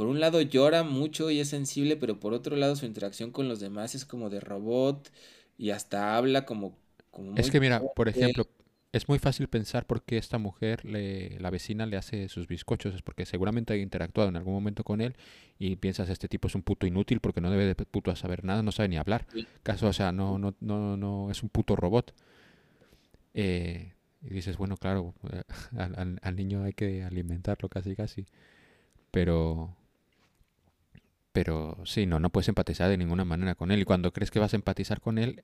por 0.00 0.06
un 0.08 0.20
lado 0.20 0.40
llora 0.42 0.82
mucho 0.84 1.30
y 1.30 1.40
es 1.40 1.48
sensible, 1.50 1.96
pero 1.96 2.20
por 2.20 2.32
otro 2.34 2.56
lado 2.56 2.76
su 2.76 2.86
interacción 2.86 3.30
con 3.32 3.48
los 3.48 3.60
demás 3.60 3.94
es 3.94 4.04
como 4.06 4.30
de 4.30 4.40
robot 4.40 5.10
y 5.58 5.70
hasta 5.70 6.16
habla 6.16 6.46
como, 6.46 6.78
como 7.10 7.30
Es 7.34 7.50
que 7.50 7.60
mira, 7.60 7.86
por 7.94 8.08
ejemplo, 8.08 8.46
es 8.92 9.08
muy 9.08 9.18
fácil 9.18 9.48
pensar 9.48 9.86
por 9.86 10.02
qué 10.02 10.18
esta 10.18 10.38
mujer, 10.38 10.84
le, 10.84 11.38
la 11.40 11.50
vecina, 11.50 11.86
le 11.86 11.96
hace 11.96 12.28
sus 12.28 12.46
bizcochos. 12.48 12.94
Es 12.94 13.02
porque 13.02 13.24
seguramente 13.26 13.72
ha 13.72 13.76
interactuado 13.76 14.28
en 14.28 14.36
algún 14.36 14.52
momento 14.54 14.82
con 14.84 15.00
él 15.00 15.16
y 15.58 15.76
piensas, 15.76 16.08
este 16.10 16.28
tipo 16.28 16.48
es 16.48 16.54
un 16.54 16.62
puto 16.62 16.86
inútil 16.86 17.20
porque 17.20 17.40
no 17.40 17.50
debe 17.50 17.66
de 17.66 17.74
puto 17.76 18.14
saber 18.16 18.44
nada, 18.44 18.62
no 18.62 18.72
sabe 18.72 18.88
ni 18.88 18.96
hablar. 18.98 19.26
Sí. 19.32 19.48
Caso, 19.62 19.88
o 19.88 19.92
sea, 19.92 20.12
no, 20.12 20.38
no, 20.38 20.54
no, 20.60 20.96
no, 20.96 21.30
es 21.30 21.42
un 21.42 21.48
puto 21.50 21.76
robot. 21.76 22.14
Eh, 23.34 23.92
y 24.22 24.28
dices, 24.34 24.56
bueno, 24.56 24.76
claro, 24.76 25.14
al, 25.76 25.94
al- 25.98 26.18
al 26.22 26.36
niño 26.36 26.64
hay 26.64 26.72
que 26.72 27.02
alimentarlo 27.04 27.68
casi, 27.68 27.94
casi. 27.96 28.26
Pero, 29.10 29.76
pero 31.32 31.78
sí, 31.84 32.06
no, 32.06 32.20
no 32.20 32.30
puedes 32.30 32.48
empatizar 32.48 32.88
de 32.88 32.98
ninguna 32.98 33.24
manera 33.24 33.54
con 33.54 33.70
él. 33.70 33.80
Y 33.80 33.84
cuando 33.84 34.12
crees 34.12 34.30
que 34.30 34.38
vas 34.40 34.52
a 34.52 34.56
empatizar 34.56 35.00
con 35.00 35.18
él, 35.18 35.42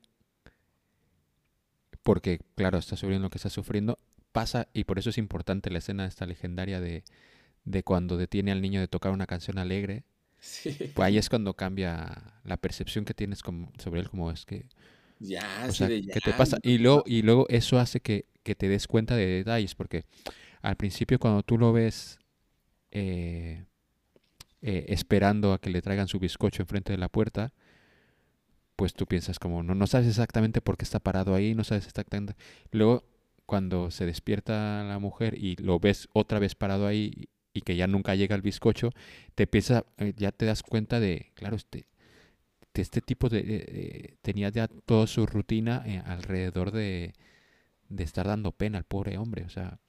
porque, 2.03 2.39
claro, 2.55 2.77
está 2.77 2.95
sufriendo 2.95 3.25
lo 3.25 3.29
que 3.29 3.37
está 3.37 3.49
sufriendo, 3.49 3.97
pasa, 4.31 4.67
y 4.73 4.85
por 4.85 4.99
eso 4.99 5.09
es 5.09 5.17
importante 5.17 5.69
la 5.69 5.79
escena 5.79 6.05
esta 6.05 6.25
legendaria 6.25 6.79
de, 6.79 7.03
de 7.65 7.83
cuando 7.83 8.17
detiene 8.17 8.51
al 8.51 8.61
niño 8.61 8.79
de 8.79 8.87
tocar 8.87 9.11
una 9.11 9.27
canción 9.27 9.57
alegre, 9.57 10.03
Sí. 10.39 10.71
Pues 10.93 11.05
ahí 11.05 11.17
es 11.17 11.29
cuando 11.29 11.55
cambia 11.55 12.39
la 12.43 12.57
percepción 12.57 13.05
que 13.05 13.13
tienes 13.13 13.41
como, 13.41 13.71
sobre 13.79 14.01
él, 14.01 14.09
como 14.09 14.31
es 14.31 14.45
que, 14.45 14.67
Ya, 15.19 15.65
o 15.67 15.71
sea, 15.73 15.87
de 15.87 16.05
¿qué 16.11 16.19
ya, 16.19 16.21
te 16.21 16.33
pasa? 16.33 16.59
Y 16.61 16.77
luego, 16.77 17.03
y 17.05 17.23
luego 17.23 17.47
eso 17.49 17.79
hace 17.79 18.01
que, 18.01 18.25
que 18.43 18.55
te 18.55 18.67
des 18.69 18.87
cuenta 18.87 19.15
de 19.15 19.25
detalles, 19.25 19.75
porque 19.75 20.05
al 20.61 20.75
principio 20.75 21.19
cuando 21.19 21.43
tú 21.43 21.57
lo 21.57 21.73
ves 21.73 22.19
eh, 22.91 23.65
eh, 24.67 24.85
esperando 24.89 25.53
a 25.53 25.59
que 25.61 25.69
le 25.71 25.81
traigan 25.81 26.07
su 26.07 26.19
bizcocho 26.19 26.61
enfrente 26.63 26.91
de 26.93 26.97
la 26.99 27.09
puerta, 27.09 27.53
pues 28.75 28.93
tú 28.93 29.07
piensas 29.07 29.39
como, 29.39 29.63
no, 29.63 29.73
no 29.75 29.87
sabes 29.87 30.07
exactamente 30.07 30.61
por 30.61 30.77
qué 30.77 30.83
está 30.85 30.99
parado 30.99 31.33
ahí, 31.33 31.55
no 31.55 31.63
sabes 31.63 31.87
exactamente. 31.87 32.35
Luego, 32.71 33.03
cuando 33.45 33.89
se 33.91 34.05
despierta 34.05 34.83
la 34.83 34.99
mujer 34.99 35.35
y 35.37 35.55
lo 35.57 35.79
ves 35.79 36.07
otra 36.13 36.39
vez 36.39 36.53
parado 36.55 36.85
ahí 36.85 37.29
y 37.53 37.61
que 37.61 37.75
ya 37.75 37.87
nunca 37.87 38.13
llega 38.15 38.35
el 38.35 38.41
bizcocho, 38.43 38.91
te 39.35 39.47
piensa, 39.47 39.85
eh, 39.97 40.13
ya 40.15 40.31
te 40.31 40.45
das 40.45 40.61
cuenta 40.63 40.99
de, 40.99 41.31
claro, 41.33 41.55
este, 41.55 41.87
este 42.75 43.01
tipo 43.01 43.29
de- 43.29 44.17
tenía 44.21 44.49
ya 44.49 44.67
toda 44.67 45.07
su 45.07 45.25
rutina 45.25 45.83
eh, 45.87 46.03
alrededor 46.05 46.71
de, 46.71 47.13
de 47.89 48.03
estar 48.03 48.27
dando 48.27 48.51
pena 48.53 48.77
al 48.79 48.85
pobre 48.85 49.17
hombre, 49.17 49.45
o 49.45 49.49
sea, 49.49 49.79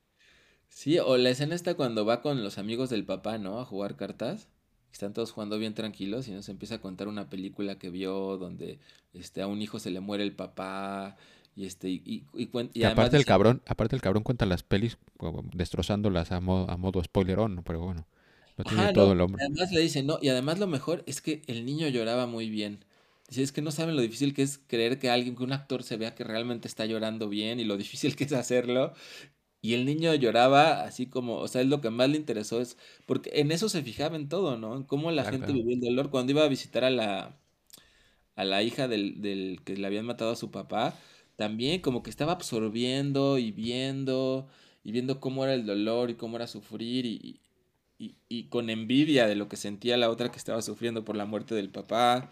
Sí, 0.68 0.98
o 0.98 1.16
la 1.18 1.30
escena 1.30 1.54
está 1.54 1.74
cuando 1.74 2.06
va 2.06 2.22
con 2.22 2.42
los 2.42 2.56
amigos 2.58 2.88
del 2.90 3.04
papá, 3.04 3.36
¿no? 3.38 3.60
A 3.60 3.64
jugar 3.66 3.96
cartas. 3.96 4.48
Están 4.92 5.12
todos 5.12 5.32
jugando 5.32 5.58
bien 5.58 5.74
tranquilos 5.74 6.28
y 6.28 6.32
nos 6.32 6.48
empieza 6.48 6.76
a 6.76 6.80
contar 6.80 7.08
una 7.08 7.28
película 7.28 7.78
que 7.78 7.90
vio 7.90 8.36
donde 8.36 8.78
este, 9.12 9.42
a 9.42 9.46
un 9.46 9.62
hijo 9.62 9.78
se 9.78 9.90
le 9.90 10.00
muere 10.00 10.24
el 10.24 10.32
papá 10.34 11.16
y 11.54 11.66
este 11.66 11.88
y, 11.90 12.02
y, 12.04 12.24
y 12.34 12.48
y 12.72 12.84
aparte 12.84 13.16
el 13.16 13.24
cabrón, 13.24 13.62
aparte 13.66 13.96
el 13.96 14.02
cabrón 14.02 14.22
cuenta 14.22 14.46
las 14.46 14.62
pelis 14.62 14.98
destrozándolas 15.52 16.32
a 16.32 16.40
modo, 16.40 16.70
a 16.70 16.76
modo 16.76 17.02
spoilerón, 17.02 17.56
¿no? 17.56 17.62
pero 17.64 17.80
bueno, 17.80 18.06
lo 18.56 18.64
tiene 18.64 18.84
ajá, 18.84 18.92
todo 18.92 19.06
no, 19.06 19.12
el 19.12 19.20
hombre. 19.20 19.44
además 19.44 19.72
le 19.72 19.80
dice, 19.80 20.02
no, 20.02 20.18
y 20.22 20.28
además 20.28 20.58
lo 20.58 20.66
mejor 20.66 21.02
es 21.06 21.20
que 21.20 21.42
el 21.46 21.64
niño 21.66 21.88
lloraba 21.88 22.26
muy 22.26 22.48
bien. 22.50 22.84
Dice, 23.28 23.42
es 23.42 23.52
que 23.52 23.60
no 23.62 23.70
saben 23.72 23.94
lo 23.96 24.02
difícil 24.02 24.34
que 24.34 24.42
es 24.42 24.58
creer 24.66 24.98
que 24.98 25.10
alguien, 25.10 25.36
que 25.36 25.42
un 25.42 25.52
actor 25.52 25.82
se 25.82 25.96
vea 25.96 26.14
que 26.14 26.24
realmente 26.24 26.66
está 26.66 26.86
llorando 26.86 27.28
bien 27.28 27.60
y 27.60 27.64
lo 27.64 27.76
difícil 27.76 28.16
que 28.16 28.24
es 28.24 28.32
hacerlo. 28.32 28.94
Y 29.60 29.74
el 29.74 29.84
niño 29.86 30.14
lloraba 30.14 30.84
así 30.84 31.06
como, 31.08 31.36
o 31.38 31.48
sea, 31.48 31.62
es 31.62 31.68
lo 31.68 31.80
que 31.80 31.90
más 31.90 32.08
le 32.10 32.16
interesó, 32.16 32.60
es 32.60 32.76
porque 33.06 33.30
en 33.34 33.50
eso 33.52 33.68
se 33.68 33.82
fijaba 33.82 34.16
en 34.16 34.28
todo, 34.28 34.56
¿no? 34.56 34.76
En 34.76 34.84
cómo 34.84 35.10
la 35.10 35.24
Claro, 35.24 35.26
gente 35.26 35.52
vivía 35.52 35.74
el 35.74 35.80
dolor. 35.80 36.10
Cuando 36.10 36.32
iba 36.32 36.44
a 36.44 36.48
visitar 36.48 36.84
a 36.84 36.90
la, 36.90 37.36
a 38.36 38.44
la 38.44 38.62
hija 38.62 38.88
del, 38.88 39.20
del 39.22 39.60
que 39.64 39.76
le 39.76 39.86
habían 39.86 40.06
matado 40.06 40.30
a 40.32 40.36
su 40.36 40.50
papá, 40.50 40.94
también 41.36 41.80
como 41.80 42.02
que 42.02 42.10
estaba 42.10 42.32
absorbiendo 42.32 43.38
y 43.38 43.52
viendo, 43.52 44.48
y 44.84 44.92
viendo 44.92 45.20
cómo 45.20 45.44
era 45.44 45.54
el 45.54 45.66
dolor 45.66 46.10
y 46.10 46.14
cómo 46.16 46.36
era 46.36 46.46
sufrir, 46.46 47.06
y, 47.06 47.40
y, 47.98 48.16
y 48.28 48.44
con 48.48 48.70
envidia 48.70 49.26
de 49.26 49.36
lo 49.36 49.48
que 49.48 49.56
sentía 49.56 49.96
la 49.96 50.10
otra 50.10 50.30
que 50.30 50.38
estaba 50.38 50.62
sufriendo 50.62 51.04
por 51.04 51.16
la 51.16 51.26
muerte 51.26 51.54
del 51.54 51.70
papá. 51.70 52.30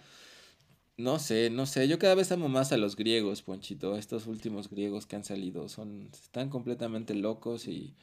No 0.99 1.19
sé, 1.19 1.49
no 1.51 1.65
sé, 1.67 1.89
yo 1.89 1.99
cada 1.99 2.15
vez 2.15 2.33
amo 2.33 2.49
más 2.49 2.71
a 2.73 2.77
los 2.79 2.97
griegos, 2.97 3.43
Ponchito, 3.43 3.97
estos 3.97 4.27
últimos 4.27 4.69
griegos 4.71 5.07
que 5.07 5.17
han 5.17 5.25
salido, 5.25 5.69
son, 5.69 6.09
están 6.13 6.49
completamente 6.51 7.15
locos 7.15 7.67
y, 7.69 7.95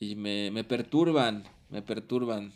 y 0.00 0.16
me, 0.16 0.50
me 0.50 0.64
perturban, 0.64 1.44
me 1.70 1.82
perturban, 1.82 2.52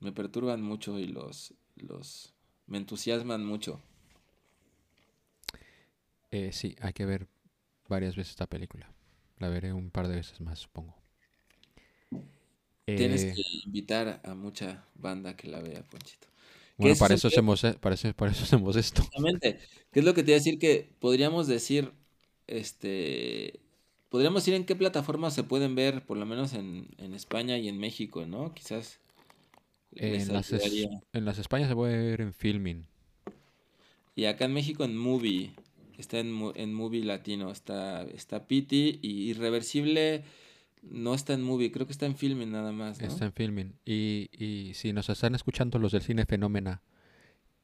me 0.00 0.12
perturban 0.12 0.62
mucho 0.62 0.98
y 0.98 1.06
los, 1.08 1.54
los, 1.76 2.34
me 2.66 2.78
entusiasman 2.78 3.44
mucho. 3.46 3.80
Eh, 6.30 6.52
sí, 6.52 6.76
hay 6.80 6.92
que 6.92 7.06
ver 7.06 7.28
varias 7.88 8.16
veces 8.16 8.32
esta 8.32 8.46
película. 8.48 8.92
La 9.38 9.48
veré 9.48 9.72
un 9.72 9.90
par 9.90 10.08
de 10.08 10.16
veces 10.16 10.40
más, 10.40 10.58
supongo. 10.60 10.96
Tienes 12.94 13.24
Eh, 13.24 13.34
que 13.34 13.42
invitar 13.64 14.20
a 14.22 14.34
mucha 14.36 14.86
banda 14.94 15.36
que 15.36 15.48
la 15.48 15.60
vea, 15.60 15.82
Ponchito. 15.82 16.28
Bueno, 16.80 16.96
para 16.96 17.14
es 17.14 17.20
eso 17.20 17.28
hacemos, 17.28 17.62
eh, 17.64 17.74
para 17.80 17.94
eso, 17.94 18.12
para 18.14 18.32
eso 18.32 18.44
hacemos 18.44 18.76
esto. 18.76 19.02
Exactamente. 19.02 19.58
¿Qué 19.92 20.00
es 20.00 20.04
lo 20.04 20.14
que 20.14 20.22
te 20.22 20.30
iba 20.32 20.36
a 20.36 20.40
decir? 20.40 20.58
Que 20.58 20.88
podríamos 21.00 21.46
decir, 21.46 21.92
este, 22.46 23.60
podríamos 24.08 24.42
decir 24.42 24.54
en 24.54 24.64
qué 24.64 24.76
plataformas 24.76 25.34
se 25.34 25.44
pueden 25.44 25.74
ver, 25.74 26.04
por 26.06 26.16
lo 26.18 26.26
menos 26.26 26.54
en, 26.54 26.88
en 26.98 27.14
España 27.14 27.58
y 27.58 27.68
en 27.68 27.78
México, 27.78 28.26
¿no? 28.26 28.54
Quizás 28.54 29.00
En 29.94 30.32
las, 30.32 30.52
es- 30.52 30.88
en 31.12 31.24
las 31.24 31.38
Españas 31.38 31.68
se 31.68 31.74
puede 31.74 31.96
ver 31.96 32.20
en 32.20 32.32
Filming. 32.32 32.86
Y 34.14 34.24
acá 34.26 34.44
en 34.44 34.52
México 34.52 34.84
en 34.84 34.96
Movie, 34.96 35.52
está 35.98 36.18
en, 36.18 36.52
en 36.54 36.74
Movie 36.74 37.04
Latino, 37.04 37.50
está, 37.50 38.02
está 38.04 38.46
Pity 38.46 38.98
y 39.02 39.30
Irreversible 39.30 40.24
no 40.82 41.14
está 41.14 41.34
en 41.34 41.42
Movie, 41.42 41.70
creo 41.72 41.86
que 41.86 41.92
está 41.92 42.06
en 42.06 42.16
Filming 42.16 42.50
nada 42.50 42.72
más, 42.72 43.00
¿no? 43.00 43.06
Está 43.08 43.26
en 43.26 43.32
Filming. 43.32 43.74
Y, 43.84 44.28
y 44.32 44.74
si 44.74 44.92
nos 44.92 45.08
están 45.08 45.34
escuchando 45.34 45.78
los 45.78 45.92
del 45.92 46.02
cine 46.02 46.26
Fenómena 46.26 46.82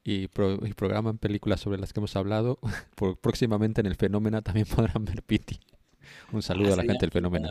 y, 0.03 0.27
pro- 0.27 0.65
y 0.65 0.73
programan 0.73 1.17
películas 1.17 1.59
sobre 1.61 1.79
las 1.79 1.93
que 1.93 1.99
hemos 1.99 2.15
hablado, 2.15 2.59
por- 2.95 3.17
próximamente 3.19 3.81
en 3.81 3.87
el 3.87 3.95
Fenómena 3.95 4.41
también 4.41 4.67
podrán 4.75 5.05
ver 5.05 5.23
Pity. 5.23 5.59
Un 6.31 6.41
saludo 6.41 6.69
Ah, 6.69 6.73
a 6.73 6.75
la 6.77 6.83
sería 6.83 6.93
gente 6.93 7.09
del 7.09 7.27
buena. 7.29 7.49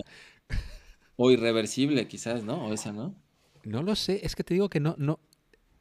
O 1.16 1.30
Irreversible 1.30 2.06
quizás, 2.08 2.44
¿no? 2.44 2.66
O 2.66 2.72
esa, 2.74 2.92
¿no? 2.92 3.14
No 3.64 3.82
lo 3.82 3.96
sé, 3.96 4.20
es 4.24 4.36
que 4.36 4.44
te 4.44 4.54
digo 4.54 4.68
que 4.68 4.80
no, 4.80 4.94
no, 4.98 5.18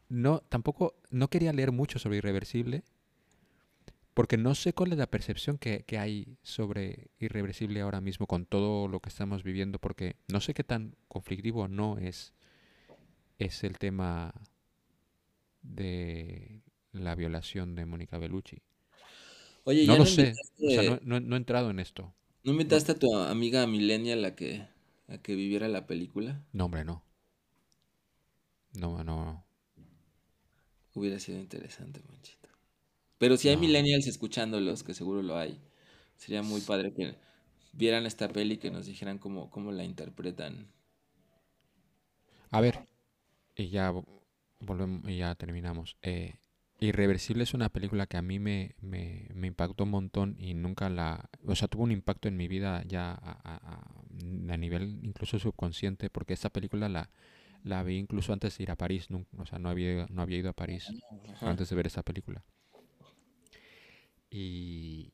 no, 0.10 0.40
tampoco, 0.50 0.96
no 1.12 1.30
quería 1.30 1.54
leer 1.54 1.72
mucho 1.72 2.00
sobre 2.00 2.18
Irreversible, 2.18 2.84
porque 4.16 4.38
no 4.38 4.56
sé 4.56 4.74
cuál 4.74 4.94
es 4.94 5.00
la 5.00 5.08
percepción 5.12 5.60
que, 5.60 5.86
que 5.86 6.00
hay 6.00 6.38
sobre 6.44 7.12
Irreversible 7.20 7.82
ahora 7.82 8.02
mismo 8.02 8.28
con 8.28 8.48
todo 8.48 8.90
lo 8.90 9.02
que 9.02 9.10
estamos 9.10 9.44
viviendo, 9.44 9.80
porque 9.80 10.18
no 10.30 10.42
sé 10.42 10.56
qué 10.56 10.66
tan 10.66 10.98
conflictivo 11.10 11.64
o 11.64 11.70
no 11.70 12.00
es, 12.00 12.34
es 13.40 13.64
el 13.64 13.78
tema 13.78 14.34
de 15.64 16.62
la 16.94 17.14
violación 17.16 17.76
de 17.76 17.86
Mónica 17.86 18.18
Bellucci. 18.18 18.62
Oye, 19.66 19.86
No 19.90 19.96
¿ya 19.96 20.00
lo 20.00 20.04
no 20.04 20.06
sé, 20.06 20.42
o 20.66 20.70
sea, 20.70 20.84
no, 20.84 20.94
invitaste, 20.94 21.04
no- 21.04 21.20
no 21.22 21.36
he 21.36 21.38
entrado 21.40 21.70
en 21.70 21.80
esto. 21.80 22.14
no 22.46 22.52
No, 22.66 22.76
invitaste 22.76 22.92
a 22.94 23.00
tu 23.02 23.14
amiga 23.14 23.68
Millennial 23.68 24.24
a 24.24 24.36
que, 24.38 24.66
a 25.10 25.18
que 25.24 25.36
viviera 25.36 25.68
la 25.68 25.86
película? 25.86 26.46
no, 26.54 26.66
hombre, 26.66 26.84
no. 26.84 27.04
No, 28.74 29.02
no, 29.04 29.44
Hubiera 30.96 31.20
sido 31.20 31.38
interesante, 31.40 32.02
Monchito. 32.10 32.45
Pero 33.18 33.38
si 33.38 33.50
hay 33.50 33.58
no. 33.58 33.58
millennials 33.58 34.08
escuchándolos, 34.08 34.84
que 34.84 34.94
seguro 34.94 35.22
lo 35.24 35.38
hay, 35.38 35.60
sería 36.18 36.44
muy 36.44 36.62
padre 36.62 36.94
que 36.94 37.16
vieran 37.74 38.06
esta 38.06 38.30
peli 38.30 38.56
y 38.56 38.58
que 38.58 38.72
nos 38.72 38.86
dijeran 38.88 39.20
cómo, 39.20 39.50
cómo 39.52 39.72
la 39.72 39.84
interpretan. 39.84 40.68
A 42.52 42.62
ver, 42.62 42.76
y 43.56 43.70
ya 43.70 43.92
vo- 43.94 44.06
volvemos 44.62 45.10
y 45.10 45.18
ya 45.20 45.36
terminamos. 45.36 45.98
Eh, 46.02 46.36
Irreversible 46.80 47.44
es 47.44 47.54
una 47.56 47.70
película 47.70 48.08
que 48.08 48.18
a 48.18 48.24
mí 48.24 48.40
me, 48.40 48.76
me, 48.82 49.30
me 49.36 49.48
impactó 49.48 49.86
un 49.86 49.92
montón 49.92 50.36
y 50.40 50.56
nunca 50.56 50.90
la... 50.90 51.30
O 51.48 51.56
sea, 51.56 51.68
tuvo 51.70 51.84
un 51.84 51.92
impacto 51.94 52.28
en 52.28 52.38
mi 52.38 52.48
vida 52.50 52.84
ya 52.88 53.12
a, 53.14 53.32
a- 53.44 53.62
a- 53.76 54.58
nivel 54.58 55.00
incluso 55.04 55.40
subconsciente, 55.40 56.10
porque 56.10 56.34
esta 56.34 56.50
película 56.52 56.90
la, 56.90 57.10
la 57.64 57.84
vi 57.84 57.98
incluso 57.98 58.34
antes 58.34 58.58
de 58.58 58.64
ir 58.66 58.72
a 58.72 58.78
París. 58.78 59.10
nun- 59.12 59.28
o 59.38 59.46
sea, 59.46 59.60
no 59.60 59.70
había, 59.70 60.08
no 60.10 60.22
había 60.24 60.40
ido 60.40 60.50
a 60.52 60.54
París 60.54 60.96
Ajá. 61.34 61.52
antes 61.52 61.70
de 61.70 61.76
ver 61.78 61.88
esta 61.88 62.04
película. 62.04 62.44
Y, 64.38 65.12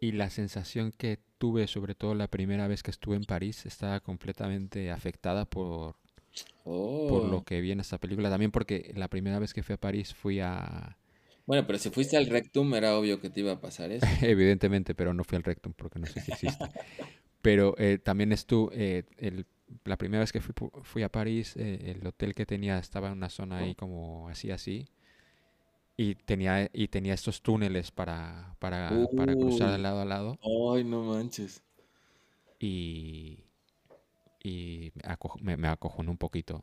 y 0.00 0.12
la 0.12 0.30
sensación 0.30 0.92
que 0.92 1.18
tuve, 1.38 1.66
sobre 1.66 1.94
todo 1.94 2.14
la 2.14 2.28
primera 2.28 2.68
vez 2.68 2.82
que 2.82 2.90
estuve 2.92 3.16
en 3.16 3.24
París, 3.24 3.66
estaba 3.66 4.00
completamente 4.00 4.90
afectada 4.90 5.44
por, 5.46 5.96
por 7.06 7.22
Oh. 7.22 7.30
lo 7.30 7.44
que 7.44 7.60
vi 7.60 7.72
en 7.72 7.80
esta 7.80 7.98
película. 7.98 8.30
También 8.30 8.50
porque 8.50 8.92
la 8.96 9.08
primera 9.08 9.38
vez 9.38 9.54
que 9.54 9.62
fui 9.62 9.74
a 9.74 9.78
París 9.80 10.14
fui 10.14 10.40
a... 10.40 10.96
Bueno, 11.46 11.66
pero 11.66 11.78
si 11.78 11.90
fuiste 11.90 12.16
al 12.16 12.26
Rectum, 12.26 12.74
era 12.74 12.96
obvio 12.98 13.20
que 13.20 13.30
te 13.30 13.40
iba 13.40 13.52
a 13.52 13.60
pasar 13.60 13.92
eso. 13.92 14.06
Evidentemente, 14.22 14.94
pero 14.94 15.14
no 15.14 15.24
fui 15.24 15.36
al 15.36 15.44
Rectum 15.44 15.72
porque 15.72 15.98
no 15.98 16.06
sé 16.06 16.20
si 16.20 16.32
existe. 16.32 16.64
Pero 17.42 17.76
eh, 17.78 17.98
también 17.98 18.32
estuve... 18.32 19.04
el, 19.18 19.46
la 19.84 19.96
primera 19.96 20.20
vez 20.20 20.32
que 20.32 20.40
fui, 20.40 20.52
fui 20.82 21.02
a 21.02 21.08
París, 21.08 21.54
eh, 21.56 21.94
el 21.96 22.06
hotel 22.06 22.34
que 22.34 22.46
tenía 22.46 22.78
estaba 22.78 23.08
en 23.08 23.14
una 23.14 23.28
zona 23.30 23.58
ahí 23.58 23.74
como 23.74 24.28
así, 24.28 24.50
así. 24.50 24.88
Y 25.98 26.14
tenía, 26.14 26.68
y 26.72 26.88
tenía 26.88 27.14
estos 27.14 27.42
túneles 27.42 27.90
para, 27.90 28.54
para, 28.58 29.08
para 29.14 29.36
cruzar 29.36 29.72
de 29.72 29.78
lado 29.78 30.00
a 30.00 30.04
lado. 30.04 30.38
ay, 30.42 30.82
no 30.84 31.02
manches. 31.04 31.62
Y, 32.58 33.44
y 34.42 34.92
me, 34.94 35.02
acojo- 35.12 35.38
me, 35.40 35.56
me 35.56 35.68
acojonó 35.68 36.10
un 36.12 36.18
poquito. 36.18 36.62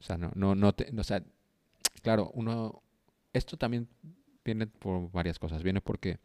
O 0.00 0.02
sea, 0.02 0.16
no, 0.18 0.30
no, 0.34 0.54
no 0.54 0.72
te, 0.74 0.92
o 0.98 1.04
sea, 1.04 1.22
claro, 2.02 2.30
uno, 2.34 2.82
esto 3.32 3.56
también 3.56 3.88
viene 4.44 4.66
por 4.66 5.10
varias 5.12 5.38
cosas. 5.38 5.62
Viene 5.62 5.80
porque 5.80 6.18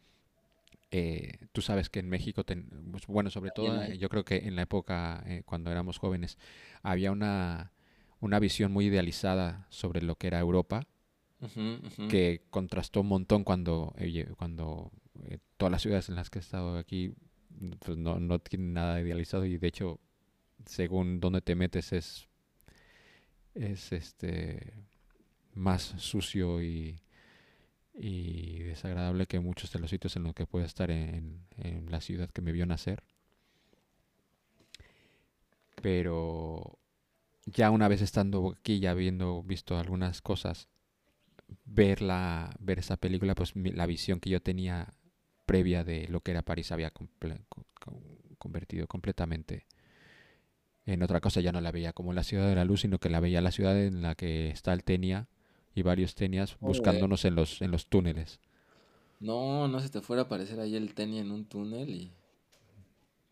eh, 0.90 1.38
tú 1.52 1.62
sabes 1.62 1.90
que 1.90 2.00
en 2.00 2.08
México, 2.08 2.44
ten- 2.44 2.68
pues, 2.92 3.06
bueno, 3.06 3.30
sobre 3.30 3.52
todo 3.52 3.82
eh, 3.82 3.98
yo 3.98 4.08
creo 4.10 4.24
que 4.24 4.38
en 4.48 4.56
la 4.56 4.62
época 4.62 5.22
eh, 5.26 5.42
cuando 5.46 5.70
éramos 5.70 5.98
jóvenes, 5.98 6.38
había 6.82 7.12
una, 7.12 7.72
una 8.20 8.40
visión 8.40 8.72
muy 8.72 8.86
idealizada 8.86 9.66
sobre 9.70 10.02
lo 10.02 10.16
que 10.16 10.28
era 10.28 10.40
Europa, 10.40 10.86
Que 12.08 12.42
contrastó 12.50 13.02
un 13.02 13.08
montón 13.08 13.44
cuando, 13.44 13.94
cuando 14.36 14.90
eh, 15.24 15.38
todas 15.56 15.70
las 15.70 15.82
ciudades 15.82 16.08
en 16.08 16.16
las 16.16 16.30
que 16.30 16.38
he 16.38 16.42
estado 16.42 16.76
aquí 16.76 17.14
pues 17.80 17.96
no, 17.96 18.18
no 18.20 18.38
tienen 18.38 18.72
nada 18.72 19.00
idealizado 19.00 19.44
y 19.44 19.56
de 19.56 19.68
hecho, 19.68 20.00
según 20.66 21.20
donde 21.20 21.40
te 21.40 21.54
metes 21.54 21.92
es 21.92 22.28
es 23.54 23.92
este 23.92 24.72
más 25.54 25.82
sucio 25.98 26.62
y, 26.62 27.00
y 27.94 28.60
desagradable 28.60 29.26
que 29.26 29.40
muchos 29.40 29.72
de 29.72 29.80
los 29.80 29.90
sitios 29.90 30.14
en 30.16 30.22
los 30.22 30.34
que 30.34 30.46
puedo 30.46 30.64
estar 30.64 30.90
en, 30.90 31.44
en 31.56 31.90
la 31.90 32.00
ciudad 32.00 32.30
que 32.30 32.42
me 32.42 32.52
vio 32.52 32.66
nacer. 32.66 33.02
Pero 35.82 36.78
ya 37.46 37.70
una 37.70 37.88
vez 37.88 38.02
estando 38.02 38.54
aquí, 38.56 38.78
ya 38.78 38.92
habiendo 38.92 39.42
visto 39.42 39.76
algunas 39.76 40.22
cosas, 40.22 40.68
ver, 41.64 42.02
la, 42.02 42.54
ver 42.60 42.78
esa 42.78 42.96
película, 42.96 43.34
pues 43.34 43.56
mi- 43.56 43.72
la 43.72 43.86
visión 43.86 44.20
que 44.20 44.30
yo 44.30 44.42
tenía 44.42 44.88
previa 45.46 45.84
de 45.84 46.08
lo 46.08 46.20
que 46.22 46.32
era 46.32 46.42
París 46.42 46.72
había 46.72 46.92
comple- 46.92 47.40
convertido 48.38 48.86
completamente 48.86 49.66
en 50.86 51.02
otra 51.04 51.20
cosa. 51.20 51.40
Ya 51.40 51.52
no 51.52 51.60
la 51.60 51.70
veía 51.72 51.92
como 51.92 52.12
la 52.12 52.24
ciudad 52.24 52.48
de 52.48 52.54
la 52.56 52.64
luz, 52.64 52.80
sino 52.82 52.98
que 52.98 53.10
la 53.10 53.20
veía 53.20 53.40
la 53.40 53.52
ciudad 53.52 53.80
en 53.80 54.02
la 54.02 54.14
que 54.16 54.50
está 54.50 54.72
el 54.72 54.82
Tenia 54.84 55.28
y 55.74 55.82
varios 55.82 56.14
Tenias 56.16 56.56
Joder. 56.60 56.60
buscándonos 56.60 57.24
en 57.24 57.34
los, 57.36 57.62
en 57.62 57.70
los 57.70 57.86
túneles. 57.88 58.40
No, 59.20 59.68
no 59.68 59.78
se 59.78 59.90
te 59.90 60.00
fuera 60.00 60.22
a 60.22 60.24
aparecer 60.24 60.58
ahí 60.58 60.74
el 60.74 60.92
Tenia 60.92 61.20
en 61.20 61.30
un 61.30 61.44
túnel 61.44 61.88
y... 61.90 62.10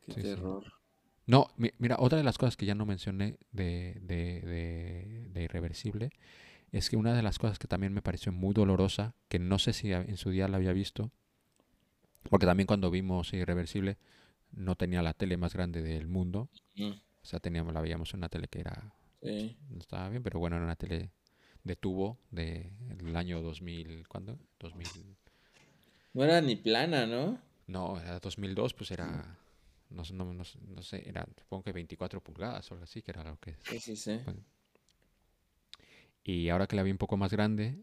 Qué 0.07 0.15
Sí, 0.15 0.25
sí. 0.25 0.39
terror. 0.39 0.65
No, 1.27 1.49
mi- 1.57 1.73
mira, 1.79 1.97
otra 1.99 2.19
de 2.19 2.25
las 2.25 2.39
cosas 2.39 2.57
que 2.57 2.67
ya 2.67 2.75
no 2.75 2.87
mencioné 2.87 3.39
de, 3.53 3.99
de, 4.03 4.41
de- 4.43 5.29
de 5.33 5.43
Irreversible 5.45 6.11
es 6.77 6.91
que 6.91 6.97
una 6.97 7.15
de 7.15 7.23
las 7.23 7.39
cosas 7.39 7.59
que 7.59 7.69
también 7.69 7.93
me 7.93 8.03
pareció 8.03 8.33
muy 8.33 8.55
dolorosa, 8.55 9.15
que 9.29 9.39
no 9.39 9.59
sé 9.59 9.73
si 9.73 9.93
en 9.93 10.17
su 10.17 10.31
día 10.31 10.49
la 10.49 10.57
había 10.59 10.73
visto, 10.73 11.11
porque 12.31 12.47
también 12.47 12.67
cuando 12.67 12.91
vimos 12.91 13.33
Irreversible 13.33 13.97
no 14.53 14.77
tenía 14.77 15.03
la 15.03 15.15
tele 15.15 15.37
más 15.37 15.55
grande 15.55 15.83
del 15.83 16.09
mundo, 16.09 16.49
Mm, 16.77 16.91
o 16.91 17.27
sea, 17.27 17.41
teníamos, 17.41 17.75
la 17.75 17.81
veíamos 17.81 18.13
en 18.15 18.21
una 18.21 18.29
tele 18.29 18.49
que 18.49 18.61
era, 18.61 18.93
sí. 19.23 19.57
no 19.71 19.79
estaba 19.81 20.09
bien, 20.11 20.23
pero 20.23 20.39
bueno, 20.41 20.57
era 20.57 20.65
una 20.65 20.77
tele 20.77 21.11
de 21.65 21.77
tubo 21.77 22.19
del 22.31 23.17
año 23.17 23.43
2000, 23.43 24.07
¿cuándo? 24.09 24.39
2000, 24.61 25.17
No 26.15 26.25
era 26.25 26.41
ni 26.41 26.57
plana, 26.57 27.07
¿no? 27.07 27.39
no, 27.67 27.99
era 28.01 28.19
2002, 28.21 28.75
pues 28.75 28.91
era, 28.91 29.39
no, 29.91 30.05
sé- 30.05 30.15
no, 30.15 30.33
no 30.33 30.45
no 30.69 30.83
sé, 30.83 31.09
era, 31.09 31.27
supongo 31.39 31.65
que 31.65 31.73
24 31.73 32.21
pulgadas 32.23 32.71
o 32.71 32.75
algo 32.75 32.85
así, 32.85 33.03
que 33.03 33.11
era 33.13 33.25
lo 33.25 33.39
que 33.39 33.57
Sí, 33.65 33.79
sí, 33.81 33.97
sí. 33.97 34.21
Bueno. 34.25 34.41
Y 36.27 36.51
ahora 36.51 36.67
que 36.67 36.77
la 36.77 36.83
vi 36.85 36.91
un 36.91 36.99
poco 36.99 37.17
más 37.17 37.33
grande, 37.33 37.79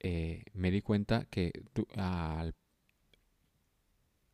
eh, 0.00 0.44
me 0.54 0.70
di 0.72 0.82
cuenta 0.82 1.26
que 1.26 1.52
tú- 1.74 1.86
al- 1.96 2.54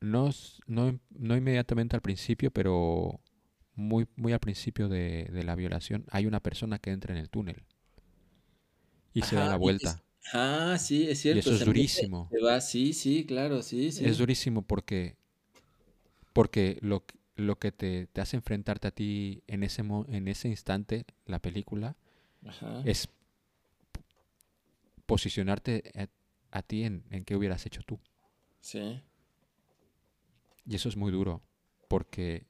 no, 0.01 0.31
no, 0.66 0.98
no 1.10 1.36
inmediatamente 1.36 1.97
al 1.97 2.02
principio, 2.02 2.51
pero 2.51 3.20
muy, 3.74 4.06
muy 4.16 4.32
al 4.32 4.40
principio 4.40 4.89
de, 4.89 5.24
de 5.32 5.44
la 5.44 5.55
violación, 5.56 6.05
hay 6.10 6.27
una 6.27 6.40
persona 6.40 6.78
que 6.78 6.90
entra 6.90 7.14
en 7.14 7.20
el 7.20 7.31
túnel 7.31 7.64
y 9.14 9.22
se 9.22 9.36
da 9.36 9.47
la 9.47 9.55
y 9.55 9.56
es- 9.56 9.60
vuelta. 9.62 10.02
Ah, 10.32 10.77
sí, 10.78 11.09
es 11.09 11.20
cierto. 11.20 11.40
eso 11.40 11.55
es 11.55 11.64
durísimo. 11.64 12.28
Se 12.31 12.40
va, 12.40 12.60
sí, 12.60 12.93
sí, 12.93 13.24
claro, 13.27 13.62
sí, 13.62 13.90
sí. 13.90 14.05
Es 14.06 14.18
durísimo 14.18 14.62
porque, 14.62 15.16
porque 16.32 16.78
lo, 16.81 17.05
que- 17.06 17.18
lo 17.36 17.59
que 17.59 17.72
te, 17.72 18.06
te 18.06 18.20
hace 18.20 18.36
enfrentarte 18.36 18.89
a 18.89 18.90
ti 18.90 19.43
en 19.47 19.62
ese, 19.62 19.82
en 19.82 20.28
ese 20.28 20.48
instante, 20.48 21.05
la 21.27 21.39
película, 21.39 21.97
Ajá. 22.47 22.82
es 22.85 23.09
posicionarte 25.11 25.93
a, 25.95 26.59
a 26.59 26.62
ti 26.62 26.85
en, 26.85 27.05
en 27.11 27.24
qué 27.24 27.37
hubieras 27.37 27.66
hecho 27.66 27.82
tú. 27.82 27.99
Sí. 28.61 29.03
Y 30.66 30.74
eso 30.77 30.89
es 30.89 30.97
muy 30.97 31.11
duro, 31.11 31.43
porque 31.89 32.47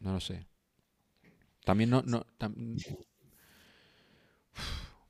no 0.00 0.12
lo 0.12 0.20
sé. 0.20 0.46
También 1.64 1.90
no, 1.90 2.02
no, 2.02 2.24
tam- 2.38 2.54